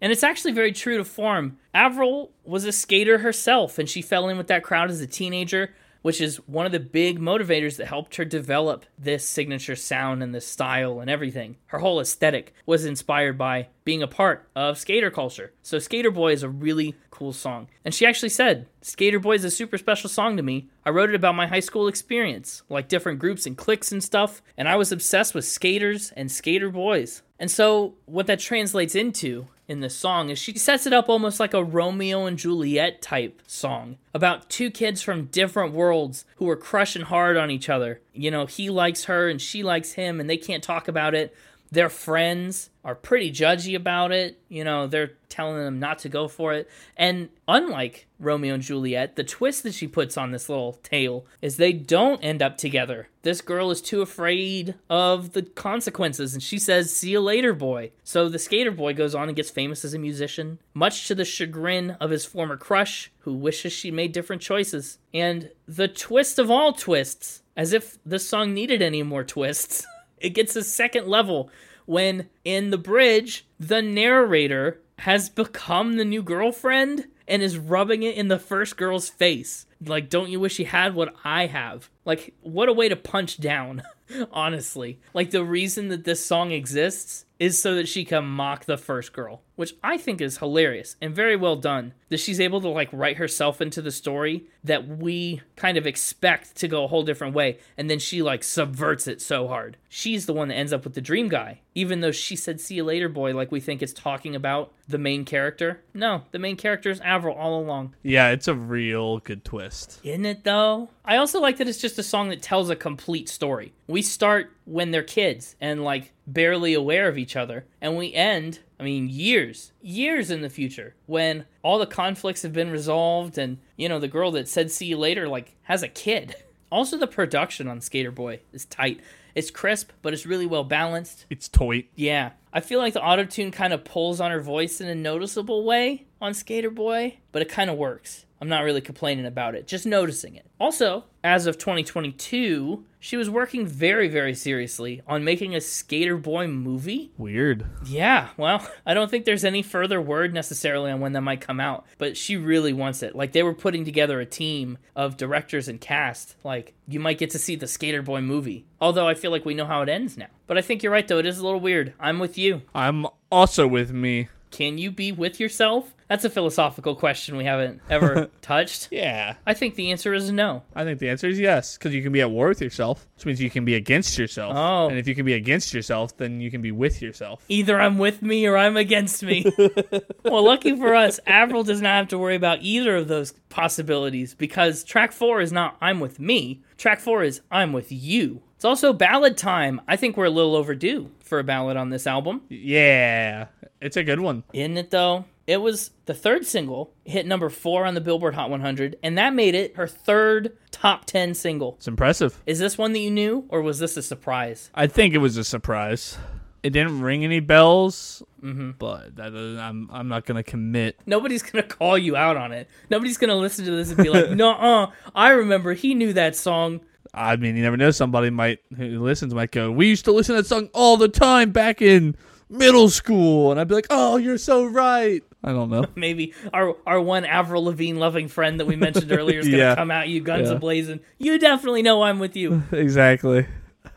And 0.00 0.12
it's 0.12 0.24
actually 0.24 0.52
very 0.52 0.72
true 0.72 0.98
to 0.98 1.04
form. 1.04 1.58
Avril 1.72 2.32
was 2.44 2.64
a 2.64 2.72
skater 2.72 3.18
herself, 3.18 3.78
and 3.78 3.88
she 3.88 4.02
fell 4.02 4.28
in 4.28 4.36
with 4.36 4.48
that 4.48 4.62
crowd 4.62 4.90
as 4.90 5.00
a 5.00 5.06
teenager, 5.06 5.70
which 6.06 6.20
is 6.20 6.36
one 6.46 6.64
of 6.64 6.70
the 6.70 6.78
big 6.78 7.18
motivators 7.18 7.78
that 7.78 7.88
helped 7.88 8.14
her 8.14 8.24
develop 8.24 8.86
this 8.96 9.28
signature 9.28 9.74
sound 9.74 10.22
and 10.22 10.32
this 10.32 10.46
style 10.46 11.00
and 11.00 11.10
everything. 11.10 11.56
Her 11.66 11.80
whole 11.80 11.98
aesthetic 11.98 12.54
was 12.64 12.84
inspired 12.84 13.36
by 13.36 13.66
being 13.82 14.04
a 14.04 14.06
part 14.06 14.48
of 14.54 14.78
skater 14.78 15.10
culture. 15.10 15.52
So, 15.62 15.80
Skater 15.80 16.12
Boy 16.12 16.30
is 16.30 16.44
a 16.44 16.48
really 16.48 16.94
cool 17.10 17.32
song. 17.32 17.66
And 17.84 17.92
she 17.92 18.06
actually 18.06 18.28
said, 18.28 18.68
Skater 18.82 19.18
Boy 19.18 19.34
is 19.34 19.42
a 19.42 19.50
super 19.50 19.78
special 19.78 20.08
song 20.08 20.36
to 20.36 20.44
me. 20.44 20.68
I 20.84 20.90
wrote 20.90 21.08
it 21.08 21.16
about 21.16 21.34
my 21.34 21.48
high 21.48 21.58
school 21.58 21.88
experience, 21.88 22.62
like 22.68 22.86
different 22.86 23.18
groups 23.18 23.44
and 23.44 23.56
cliques 23.56 23.90
and 23.90 24.00
stuff, 24.00 24.42
and 24.56 24.68
I 24.68 24.76
was 24.76 24.92
obsessed 24.92 25.34
with 25.34 25.44
skaters 25.44 26.12
and 26.12 26.30
skater 26.30 26.70
boys. 26.70 27.22
And 27.40 27.50
so, 27.50 27.94
what 28.04 28.28
that 28.28 28.38
translates 28.38 28.94
into 28.94 29.48
in 29.68 29.80
this 29.80 29.96
song 29.96 30.30
is 30.30 30.38
she 30.38 30.56
sets 30.56 30.86
it 30.86 30.92
up 30.92 31.08
almost 31.08 31.40
like 31.40 31.54
a 31.54 31.64
Romeo 31.64 32.26
and 32.26 32.38
Juliet 32.38 33.02
type 33.02 33.42
song 33.46 33.96
about 34.14 34.48
two 34.48 34.70
kids 34.70 35.02
from 35.02 35.26
different 35.26 35.72
worlds 35.72 36.24
who 36.36 36.48
are 36.48 36.56
crushing 36.56 37.02
hard 37.02 37.36
on 37.36 37.50
each 37.50 37.68
other. 37.68 38.00
You 38.12 38.30
know, 38.30 38.46
he 38.46 38.70
likes 38.70 39.04
her 39.04 39.28
and 39.28 39.40
she 39.40 39.62
likes 39.62 39.92
him, 39.92 40.20
and 40.20 40.30
they 40.30 40.36
can't 40.36 40.62
talk 40.62 40.88
about 40.88 41.14
it. 41.14 41.34
Their 41.70 41.88
friends 41.88 42.70
are 42.84 42.94
pretty 42.94 43.32
judgy 43.32 43.74
about 43.74 44.12
it. 44.12 44.38
You 44.48 44.62
know, 44.62 44.86
they're 44.86 45.12
telling 45.28 45.56
them 45.56 45.80
not 45.80 45.98
to 46.00 46.08
go 46.08 46.28
for 46.28 46.52
it. 46.52 46.70
And 46.96 47.28
unlike 47.48 48.06
Romeo 48.20 48.54
and 48.54 48.62
Juliet, 48.62 49.16
the 49.16 49.24
twist 49.24 49.64
that 49.64 49.74
she 49.74 49.88
puts 49.88 50.16
on 50.16 50.30
this 50.30 50.48
little 50.48 50.74
tale 50.84 51.26
is 51.42 51.56
they 51.56 51.72
don't 51.72 52.22
end 52.22 52.42
up 52.42 52.56
together. 52.56 53.08
This 53.22 53.40
girl 53.40 53.72
is 53.72 53.82
too 53.82 54.02
afraid 54.02 54.76
of 54.88 55.32
the 55.32 55.42
consequences, 55.42 56.32
and 56.32 56.42
she 56.42 56.58
says, 56.60 56.94
See 56.94 57.10
you 57.10 57.20
later, 57.20 57.52
boy. 57.52 57.90
So 58.04 58.28
the 58.28 58.38
skater 58.38 58.70
boy 58.70 58.94
goes 58.94 59.14
on 59.16 59.28
and 59.28 59.36
gets 59.36 59.50
famous 59.50 59.84
as 59.84 59.94
a 59.94 59.98
musician, 59.98 60.60
much 60.72 61.08
to 61.08 61.14
the 61.14 61.24
chagrin 61.24 61.96
of 62.00 62.10
his 62.10 62.24
former 62.24 62.56
crush, 62.56 63.10
who 63.20 63.34
wishes 63.34 63.72
she 63.72 63.90
made 63.90 64.12
different 64.12 64.42
choices. 64.42 64.98
And 65.12 65.50
the 65.66 65.88
twist 65.88 66.38
of 66.38 66.50
all 66.50 66.72
twists, 66.72 67.42
as 67.56 67.72
if 67.72 67.98
the 68.06 68.20
song 68.20 68.54
needed 68.54 68.80
any 68.80 69.02
more 69.02 69.24
twists. 69.24 69.84
It 70.18 70.30
gets 70.30 70.56
a 70.56 70.64
second 70.64 71.06
level 71.06 71.50
when 71.84 72.28
in 72.44 72.70
the 72.70 72.78
bridge, 72.78 73.46
the 73.58 73.80
narrator 73.82 74.80
has 75.00 75.28
become 75.28 75.96
the 75.96 76.04
new 76.04 76.22
girlfriend 76.22 77.06
and 77.28 77.42
is 77.42 77.58
rubbing 77.58 78.02
it 78.02 78.16
in 78.16 78.28
the 78.28 78.38
first 78.38 78.76
girl's 78.76 79.08
face. 79.08 79.66
Like, 79.84 80.08
don't 80.08 80.30
you 80.30 80.40
wish 80.40 80.58
you 80.58 80.66
had 80.66 80.94
what 80.94 81.14
I 81.24 81.46
have? 81.46 81.90
Like, 82.04 82.34
what 82.40 82.68
a 82.68 82.72
way 82.72 82.88
to 82.88 82.96
punch 82.96 83.38
down, 83.38 83.82
honestly. 84.32 85.00
Like, 85.12 85.30
the 85.30 85.44
reason 85.44 85.88
that 85.88 86.04
this 86.04 86.24
song 86.24 86.50
exists 86.50 87.25
is 87.38 87.60
so 87.60 87.74
that 87.74 87.88
she 87.88 88.04
can 88.04 88.24
mock 88.24 88.64
the 88.64 88.76
first 88.76 89.12
girl, 89.12 89.42
which 89.56 89.74
I 89.82 89.98
think 89.98 90.20
is 90.20 90.38
hilarious 90.38 90.96
and 91.00 91.14
very 91.14 91.36
well 91.36 91.56
done. 91.56 91.92
That 92.08 92.20
she's 92.20 92.40
able 92.40 92.60
to 92.60 92.68
like 92.68 92.88
write 92.92 93.16
herself 93.16 93.60
into 93.60 93.82
the 93.82 93.90
story 93.90 94.46
that 94.62 94.86
we 94.86 95.42
kind 95.56 95.76
of 95.76 95.86
expect 95.86 96.54
to 96.56 96.68
go 96.68 96.84
a 96.84 96.86
whole 96.86 97.02
different 97.02 97.34
way, 97.34 97.58
and 97.76 97.90
then 97.90 97.98
she 97.98 98.22
like 98.22 98.44
subverts 98.44 99.06
it 99.06 99.20
so 99.20 99.48
hard. 99.48 99.76
She's 99.88 100.26
the 100.26 100.32
one 100.32 100.48
that 100.48 100.54
ends 100.54 100.72
up 100.72 100.84
with 100.84 100.94
the 100.94 101.00
dream 101.00 101.28
guy, 101.28 101.60
even 101.74 102.00
though 102.00 102.12
she 102.12 102.36
said 102.36 102.60
"see 102.60 102.76
you 102.76 102.84
later, 102.84 103.08
boy," 103.08 103.34
like 103.34 103.50
we 103.50 103.60
think 103.60 103.82
it's 103.82 103.92
talking 103.92 104.36
about 104.36 104.72
the 104.88 104.98
main 104.98 105.24
character. 105.24 105.82
No, 105.92 106.22
the 106.30 106.38
main 106.38 106.56
character 106.56 106.90
is 106.90 107.00
Avril 107.00 107.36
all 107.36 107.60
along. 107.60 107.94
Yeah, 108.02 108.30
it's 108.30 108.48
a 108.48 108.54
real 108.54 109.18
good 109.18 109.44
twist. 109.44 110.00
Isn't 110.04 110.26
it 110.26 110.44
though? 110.44 110.90
I 111.04 111.16
also 111.16 111.40
like 111.40 111.56
that 111.58 111.68
it's 111.68 111.80
just 111.80 111.98
a 111.98 112.04
song 112.04 112.28
that 112.28 112.42
tells 112.42 112.70
a 112.70 112.76
complete 112.76 113.28
story. 113.28 113.72
We 113.88 114.02
start 114.02 114.52
when 114.66 114.90
they're 114.90 115.02
kids 115.02 115.56
and 115.60 115.82
like 115.82 116.12
barely 116.26 116.74
aware 116.74 117.08
of 117.08 117.16
each 117.16 117.36
other, 117.36 117.64
and 117.80 117.96
we 117.96 118.12
end, 118.12 118.60
I 118.78 118.84
mean, 118.84 119.08
years, 119.08 119.72
years 119.80 120.30
in 120.30 120.42
the 120.42 120.50
future 120.50 120.94
when 121.06 121.46
all 121.62 121.78
the 121.78 121.86
conflicts 121.86 122.42
have 122.42 122.52
been 122.52 122.70
resolved 122.70 123.38
and, 123.38 123.58
you 123.76 123.88
know, 123.88 123.98
the 123.98 124.08
girl 124.08 124.30
that 124.32 124.48
said 124.48 124.70
see 124.70 124.86
you 124.86 124.98
later 124.98 125.26
like 125.28 125.54
has 125.62 125.82
a 125.82 125.88
kid. 125.88 126.36
Also, 126.72 126.98
the 126.98 127.06
production 127.06 127.68
on 127.68 127.80
Skater 127.80 128.10
Boy 128.10 128.40
is 128.52 128.64
tight. 128.64 129.00
It's 129.36 129.52
crisp, 129.52 129.92
but 130.02 130.12
it's 130.12 130.26
really 130.26 130.46
well 130.46 130.64
balanced. 130.64 131.24
It's 131.30 131.48
toy. 131.48 131.86
Yeah. 131.94 132.32
I 132.52 132.60
feel 132.60 132.80
like 132.80 132.92
the 132.92 133.02
auto 133.02 133.24
tune 133.24 133.52
kind 133.52 133.72
of 133.72 133.84
pulls 133.84 134.20
on 134.20 134.32
her 134.32 134.40
voice 134.40 134.80
in 134.80 134.88
a 134.88 134.94
noticeable 134.94 135.64
way 135.64 136.05
on 136.20 136.34
Skater 136.34 136.70
Boy, 136.70 137.18
but 137.32 137.42
it 137.42 137.48
kind 137.48 137.70
of 137.70 137.76
works. 137.76 138.26
I'm 138.40 138.48
not 138.48 138.64
really 138.64 138.82
complaining 138.82 139.24
about 139.24 139.54
it, 139.54 139.66
just 139.66 139.86
noticing 139.86 140.36
it. 140.36 140.44
Also, 140.60 141.04
as 141.24 141.46
of 141.46 141.56
2022, 141.56 142.84
she 143.00 143.16
was 143.16 143.30
working 143.30 143.66
very, 143.66 144.08
very 144.08 144.34
seriously 144.34 145.00
on 145.06 145.24
making 145.24 145.54
a 145.54 145.60
Skater 145.60 146.18
Boy 146.18 146.46
movie. 146.46 147.12
Weird. 147.16 147.64
Yeah, 147.86 148.28
well, 148.36 148.68
I 148.86 148.92
don't 148.92 149.10
think 149.10 149.24
there's 149.24 149.44
any 149.44 149.62
further 149.62 150.02
word 150.02 150.34
necessarily 150.34 150.90
on 150.90 151.00
when 151.00 151.12
that 151.14 151.22
might 151.22 151.40
come 151.40 151.60
out, 151.60 151.86
but 151.96 152.16
she 152.16 152.36
really 152.36 152.74
wants 152.74 153.02
it. 153.02 153.16
Like, 153.16 153.32
they 153.32 153.42
were 153.42 153.54
putting 153.54 153.86
together 153.86 154.20
a 154.20 154.26
team 154.26 154.76
of 154.94 155.16
directors 155.16 155.66
and 155.66 155.80
cast. 155.80 156.36
Like, 156.44 156.74
you 156.86 157.00
might 157.00 157.18
get 157.18 157.30
to 157.30 157.38
see 157.38 157.56
the 157.56 157.66
Skater 157.66 158.02
Boy 158.02 158.20
movie. 158.20 158.66
Although 158.82 159.08
I 159.08 159.14
feel 159.14 159.30
like 159.30 159.46
we 159.46 159.54
know 159.54 159.66
how 159.66 159.80
it 159.80 159.88
ends 159.88 160.18
now. 160.18 160.26
But 160.46 160.58
I 160.58 160.62
think 160.62 160.82
you're 160.82 160.92
right, 160.92 161.08
though. 161.08 161.18
It 161.18 161.26
is 161.26 161.38
a 161.38 161.44
little 161.44 161.60
weird. 161.60 161.94
I'm 161.98 162.18
with 162.18 162.36
you. 162.36 162.62
I'm 162.74 163.06
also 163.32 163.66
with 163.66 163.92
me. 163.92 164.28
Can 164.50 164.76
you 164.78 164.90
be 164.90 165.10
with 165.10 165.40
yourself? 165.40 165.94
That's 166.08 166.24
a 166.24 166.30
philosophical 166.30 166.94
question 166.94 167.36
we 167.36 167.44
haven't 167.44 167.80
ever 167.90 168.30
touched. 168.42 168.88
Yeah. 168.90 169.34
I 169.46 169.54
think 169.54 169.74
the 169.74 169.90
answer 169.90 170.14
is 170.14 170.30
no. 170.30 170.62
I 170.74 170.84
think 170.84 171.00
the 171.00 171.08
answer 171.08 171.28
is 171.28 171.38
yes, 171.38 171.76
because 171.76 171.94
you 171.94 172.02
can 172.02 172.12
be 172.12 172.20
at 172.20 172.30
war 172.30 172.48
with 172.48 172.60
yourself, 172.60 173.06
which 173.16 173.26
means 173.26 173.40
you 173.40 173.50
can 173.50 173.64
be 173.64 173.74
against 173.74 174.16
yourself. 174.16 174.54
Oh. 174.56 174.88
And 174.88 174.98
if 174.98 175.08
you 175.08 175.14
can 175.14 175.24
be 175.24 175.32
against 175.32 175.74
yourself, 175.74 176.16
then 176.16 176.40
you 176.40 176.50
can 176.50 176.62
be 176.62 176.70
with 176.70 177.02
yourself. 177.02 177.44
Either 177.48 177.80
I'm 177.80 177.98
with 177.98 178.22
me 178.22 178.46
or 178.46 178.56
I'm 178.56 178.76
against 178.76 179.22
me. 179.22 179.44
well, 180.24 180.44
lucky 180.44 180.76
for 180.76 180.94
us, 180.94 181.18
Avril 181.26 181.64
does 181.64 181.80
not 181.80 181.96
have 181.96 182.08
to 182.08 182.18
worry 182.18 182.36
about 182.36 182.62
either 182.62 182.96
of 182.96 183.08
those 183.08 183.32
possibilities 183.48 184.34
because 184.34 184.84
track 184.84 185.12
four 185.12 185.40
is 185.40 185.52
not 185.52 185.76
I'm 185.80 185.98
with 185.98 186.20
me. 186.20 186.62
Track 186.78 187.00
four 187.00 187.24
is 187.24 187.40
I'm 187.50 187.72
with 187.72 187.90
you. 187.90 188.42
It's 188.54 188.64
also 188.64 188.92
ballad 188.92 189.36
time. 189.36 189.80
I 189.88 189.96
think 189.96 190.16
we're 190.16 190.24
a 190.26 190.30
little 190.30 190.56
overdue 190.56 191.10
for 191.20 191.38
a 191.38 191.44
ballad 191.44 191.76
on 191.76 191.90
this 191.90 192.06
album. 192.06 192.42
Yeah. 192.48 193.48
It's 193.80 193.96
a 193.96 194.04
good 194.04 194.20
one. 194.20 194.44
Isn't 194.52 194.78
it 194.78 194.90
though? 194.90 195.24
It 195.46 195.60
was 195.60 195.90
the 196.06 196.14
third 196.14 196.44
single, 196.44 196.92
hit 197.04 197.24
number 197.24 197.48
four 197.48 197.84
on 197.84 197.94
the 197.94 198.00
Billboard 198.00 198.34
Hot 198.34 198.50
100, 198.50 198.96
and 199.02 199.16
that 199.16 199.32
made 199.32 199.54
it 199.54 199.76
her 199.76 199.86
third 199.86 200.56
top 200.72 201.04
10 201.04 201.34
single. 201.34 201.74
It's 201.78 201.86
impressive. 201.86 202.42
Is 202.46 202.58
this 202.58 202.76
one 202.76 202.92
that 202.94 202.98
you 202.98 203.10
knew, 203.12 203.44
or 203.48 203.62
was 203.62 203.78
this 203.78 203.96
a 203.96 204.02
surprise? 204.02 204.70
I 204.74 204.88
think 204.88 205.14
it 205.14 205.18
was 205.18 205.36
a 205.36 205.44
surprise. 205.44 206.18
It 206.64 206.70
didn't 206.70 207.00
ring 207.00 207.22
any 207.22 207.38
bells, 207.38 208.24
but 208.42 209.14
that 209.16 209.32
doesn't, 209.32 209.58
I'm 209.58 209.88
I'm 209.92 210.08
not 210.08 210.26
gonna 210.26 210.42
commit. 210.42 210.98
Nobody's 211.06 211.42
gonna 211.42 211.62
call 211.66 211.96
you 211.96 212.16
out 212.16 212.36
on 212.36 212.50
it. 212.50 212.68
Nobody's 212.90 213.18
gonna 213.18 213.36
listen 213.36 213.64
to 213.66 213.70
this 213.70 213.90
and 213.90 213.98
be 213.98 214.10
like, 214.10 214.30
"No, 214.32 214.50
uh, 214.50 214.90
I 215.14 215.30
remember 215.30 215.74
he 215.74 215.94
knew 215.94 216.12
that 216.14 216.34
song." 216.34 216.80
I 217.14 217.36
mean, 217.36 217.54
you 217.54 217.62
never 217.62 217.76
know. 217.76 217.92
Somebody 217.92 218.30
might 218.30 218.58
who 218.76 219.00
listens 219.00 219.32
might 219.32 219.52
go. 219.52 219.70
We 219.70 219.86
used 219.86 220.06
to 220.06 220.12
listen 220.12 220.34
to 220.34 220.42
that 220.42 220.48
song 220.48 220.68
all 220.74 220.96
the 220.96 221.08
time 221.08 221.52
back 221.52 221.80
in 221.80 222.16
middle 222.50 222.88
school, 222.88 223.52
and 223.52 223.60
I'd 223.60 223.68
be 223.68 223.74
like, 223.76 223.86
"Oh, 223.90 224.16
you're 224.16 224.38
so 224.38 224.64
right." 224.64 225.22
I 225.46 225.52
don't 225.52 225.70
know. 225.70 225.84
Maybe 225.94 226.34
our 226.52 226.76
our 226.86 227.00
one 227.00 227.24
Avril 227.24 227.64
Lavigne 227.64 227.98
loving 227.98 228.28
friend 228.28 228.58
that 228.60 228.66
we 228.66 228.76
mentioned 228.76 229.10
earlier 229.18 229.38
is 229.38 229.46
gonna 229.46 229.58
Yeah. 229.58 229.74
come 229.76 229.90
at 229.90 230.08
you 230.08 230.20
guns 230.20 230.50
Yeah. 230.50 230.56
a 230.56 230.58
blazing. 230.58 231.00
You 231.18 231.38
definitely 231.38 231.82
know 231.82 232.02
I'm 232.02 232.18
with 232.18 232.36
you. 232.36 232.64
exactly. 232.72 233.46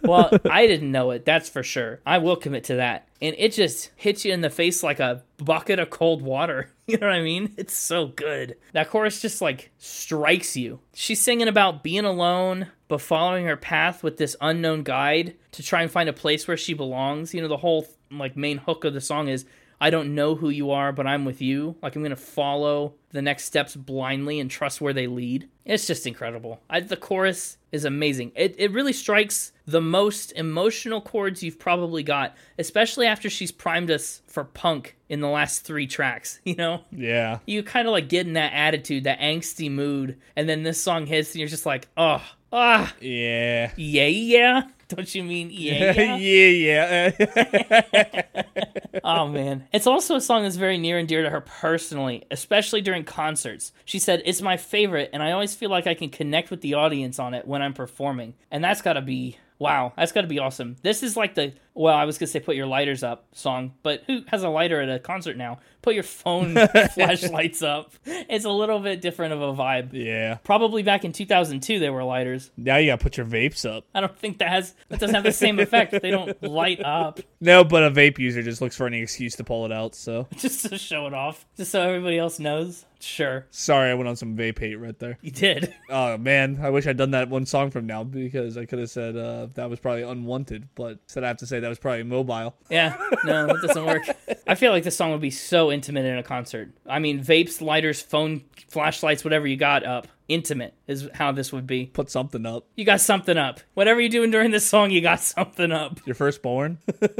well, 0.03 0.29
I 0.49 0.65
didn't 0.67 0.91
know 0.91 1.11
it, 1.11 1.25
that's 1.25 1.49
for 1.49 1.63
sure. 1.63 1.99
I 2.05 2.19
will 2.19 2.35
commit 2.37 2.65
to 2.65 2.75
that. 2.75 3.07
And 3.21 3.35
it 3.37 3.51
just 3.51 3.89
hits 3.97 4.23
you 4.23 4.31
in 4.31 4.39
the 4.41 4.49
face 4.49 4.81
like 4.83 4.99
a 5.01 5.23
bucket 5.37 5.79
of 5.79 5.89
cold 5.89 6.21
water. 6.21 6.69
You 6.87 6.97
know 6.97 7.07
what 7.07 7.15
I 7.17 7.21
mean? 7.21 7.53
It's 7.57 7.73
so 7.73 8.07
good. 8.07 8.55
That 8.73 8.89
chorus 8.89 9.21
just 9.21 9.41
like 9.41 9.71
strikes 9.77 10.55
you. 10.55 10.79
She's 10.93 11.21
singing 11.21 11.47
about 11.47 11.83
being 11.83 12.05
alone, 12.05 12.67
but 12.87 13.01
following 13.01 13.45
her 13.45 13.57
path 13.57 14.01
with 14.03 14.17
this 14.17 14.35
unknown 14.41 14.83
guide 14.83 15.35
to 15.51 15.63
try 15.63 15.81
and 15.81 15.91
find 15.91 16.07
a 16.07 16.13
place 16.13 16.47
where 16.47 16.57
she 16.57 16.73
belongs. 16.73 17.33
You 17.33 17.41
know, 17.41 17.47
the 17.47 17.57
whole 17.57 17.85
like 18.11 18.37
main 18.37 18.57
hook 18.57 18.85
of 18.85 18.93
the 18.93 19.01
song 19.01 19.27
is 19.27 19.45
I 19.81 19.89
don't 19.89 20.13
know 20.15 20.35
who 20.35 20.49
you 20.49 20.71
are, 20.71 20.91
but 20.91 21.07
I'm 21.07 21.23
with 21.25 21.41
you. 21.41 21.75
Like 21.81 21.95
I'm 21.95 22.03
gonna 22.03 22.15
follow 22.15 22.95
the 23.11 23.21
next 23.21 23.45
steps 23.45 23.75
blindly 23.75 24.39
and 24.39 24.51
trust 24.51 24.81
where 24.81 24.93
they 24.93 25.07
lead. 25.07 25.47
It's 25.65 25.87
just 25.87 26.05
incredible. 26.05 26.61
I, 26.69 26.81
the 26.81 26.97
chorus 26.97 27.57
is 27.71 27.85
amazing. 27.85 28.31
It 28.35 28.55
it 28.57 28.71
really 28.71 28.93
strikes 28.93 29.51
the 29.65 29.79
most 29.81 30.31
emotional 30.33 30.99
chords 30.99 31.43
you've 31.43 31.59
probably 31.59 32.03
got, 32.03 32.35
especially 32.57 33.05
after 33.07 33.29
she's 33.29 33.51
primed 33.51 33.89
us 33.91 34.21
for 34.27 34.43
punk 34.43 34.95
in 35.07 35.21
the 35.21 35.29
last 35.29 35.63
three 35.63 35.87
tracks. 35.87 36.39
You 36.45 36.55
know, 36.55 36.81
Yeah. 36.91 37.39
you 37.45 37.63
kind 37.63 37.87
of 37.87 37.91
like 37.93 38.09
get 38.09 38.25
in 38.27 38.33
that 38.33 38.51
attitude, 38.53 39.03
that 39.05 39.19
angsty 39.19 39.71
mood, 39.71 40.17
and 40.35 40.49
then 40.49 40.63
this 40.63 40.81
song 40.81 41.05
hits, 41.05 41.31
and 41.31 41.39
you're 41.39 41.47
just 41.47 41.65
like, 41.67 41.87
oh, 41.95 42.21
ah, 42.51 42.93
Yeah. 42.99 43.71
yeah, 43.77 44.07
yeah. 44.07 44.61
Don't 44.95 45.13
you 45.13 45.23
mean 45.23 45.49
yeah, 45.53 45.93
yeah? 45.93 46.17
yeah, 46.17 47.11
yeah. 47.93 48.23
Oh 49.03 49.27
man. 49.27 49.67
It's 49.71 49.87
also 49.87 50.15
a 50.15 50.21
song 50.21 50.43
that's 50.43 50.55
very 50.55 50.77
near 50.77 50.97
and 50.97 51.07
dear 51.07 51.23
to 51.23 51.29
her 51.29 51.41
personally, 51.41 52.25
especially 52.31 52.81
during 52.81 53.03
concerts. 53.03 53.71
She 53.85 53.99
said, 53.99 54.21
It's 54.25 54.41
my 54.41 54.57
favorite, 54.57 55.11
and 55.13 55.21
I 55.23 55.31
always 55.31 55.55
feel 55.55 55.69
like 55.69 55.87
I 55.87 55.93
can 55.93 56.09
connect 56.09 56.49
with 56.51 56.61
the 56.61 56.73
audience 56.73 57.19
on 57.19 57.33
it 57.33 57.47
when 57.47 57.61
I'm 57.61 57.73
performing. 57.73 58.33
And 58.51 58.63
that's 58.63 58.81
gotta 58.81 59.01
be 59.01 59.37
wow, 59.59 59.93
that's 59.95 60.11
gotta 60.11 60.27
be 60.27 60.39
awesome. 60.39 60.75
This 60.81 61.03
is 61.03 61.15
like 61.15 61.35
the 61.35 61.53
well, 61.79 61.95
I 61.95 62.03
was 62.03 62.17
gonna 62.17 62.27
say 62.27 62.41
put 62.41 62.57
your 62.57 62.67
lighters 62.67 63.03
up 63.03 63.25
song, 63.31 63.71
but 63.83 64.03
who 64.05 64.23
has 64.27 64.43
a 64.43 64.49
lighter 64.49 64.81
at 64.81 64.89
a 64.89 64.99
concert 64.99 65.37
now? 65.37 65.59
Put 65.81 65.93
your 65.93 66.03
phone 66.03 66.55
flashlights 66.93 67.61
up. 67.63 67.93
It's 68.05 68.43
a 68.43 68.49
little 68.49 68.79
bit 68.81 68.99
different 68.99 69.31
of 69.33 69.41
a 69.41 69.53
vibe. 69.53 69.91
yeah. 69.93 70.35
Probably 70.43 70.83
back 70.83 71.05
in 71.05 71.13
2002 71.13 71.79
there 71.79 71.93
were 71.93 72.03
lighters. 72.03 72.51
Now 72.57 72.75
you 72.75 72.87
gotta 72.91 73.01
put 73.01 73.15
your 73.15 73.25
vapes 73.25 73.65
up. 73.65 73.85
I 73.95 74.01
don't 74.01 74.17
think 74.17 74.39
that 74.39 74.49
has 74.49 74.75
that 74.89 74.99
doesn't 74.99 75.15
have 75.15 75.23
the 75.23 75.31
same 75.31 75.57
effect. 75.61 75.93
They 76.01 76.11
don't 76.11 76.43
light 76.43 76.81
up. 76.83 77.21
No, 77.39 77.63
but 77.63 77.83
a 77.83 77.91
vape 77.91 78.19
user 78.19 78.43
just 78.43 78.59
looks 78.61 78.75
for 78.75 78.85
any 78.85 79.01
excuse 79.01 79.35
to 79.37 79.45
pull 79.45 79.65
it 79.65 79.71
out. 79.71 79.95
So 79.95 80.27
just 80.35 80.65
to 80.65 80.77
show 80.77 81.07
it 81.07 81.13
off, 81.13 81.45
just 81.55 81.71
so 81.71 81.81
everybody 81.81 82.17
else 82.17 82.39
knows. 82.39 82.85
Sure, 83.01 83.45
sorry, 83.49 83.91
I 83.91 83.93
went 83.93 84.09
on 84.09 84.17
some 84.17 84.35
vape 84.35 84.59
hate 84.59 84.75
right 84.75 84.99
there. 84.99 85.17
you 85.21 85.31
did. 85.31 85.73
Oh 85.89 86.17
man, 86.17 86.59
I 86.61 86.69
wish 86.69 86.85
I'd 86.85 86.97
done 86.97 87.11
that 87.11 87.29
one 87.29 87.45
song 87.45 87.71
from 87.71 87.85
now 87.87 88.03
because 88.03 88.57
I 88.57 88.65
could 88.65 88.79
have 88.79 88.89
said 88.89 89.15
uh, 89.15 89.47
that 89.53 89.69
was 89.69 89.79
probably 89.79 90.03
unwanted, 90.03 90.67
but 90.75 90.99
said 91.07 91.23
I 91.23 91.29
have 91.29 91.37
to 91.37 91.47
say 91.47 91.61
that 91.61 91.68
was 91.69 91.79
probably 91.79 92.03
mobile. 92.03 92.55
Yeah, 92.69 92.97
no, 93.23 93.47
that 93.47 93.61
doesn't 93.65 93.85
work. 93.85 94.03
I 94.47 94.55
feel 94.55 94.71
like 94.71 94.83
this 94.83 94.97
song 94.97 95.11
would 95.11 95.21
be 95.21 95.31
so 95.31 95.71
intimate 95.71 96.05
in 96.05 96.17
a 96.17 96.23
concert. 96.23 96.71
I 96.87 96.99
mean, 96.99 97.23
vapes, 97.23 97.61
lighters, 97.61 98.01
phone, 98.01 98.43
flashlights, 98.67 99.23
whatever 99.23 99.47
you 99.47 99.57
got 99.57 99.85
up. 99.85 100.07
Intimate 100.27 100.75
is 100.87 101.09
how 101.15 101.31
this 101.31 101.51
would 101.51 101.65
be. 101.65 101.87
Put 101.87 102.11
something 102.11 102.45
up. 102.45 102.65
You 102.75 102.85
got 102.85 103.01
something 103.01 103.35
up. 103.37 103.61
Whatever 103.73 103.99
you're 103.99 104.09
doing 104.09 104.29
during 104.29 104.51
this 104.51 104.65
song, 104.65 104.91
you 104.91 105.01
got 105.01 105.21
something 105.21 105.71
up. 105.71 106.05
Your 106.05 106.13
firstborn. 106.15 106.77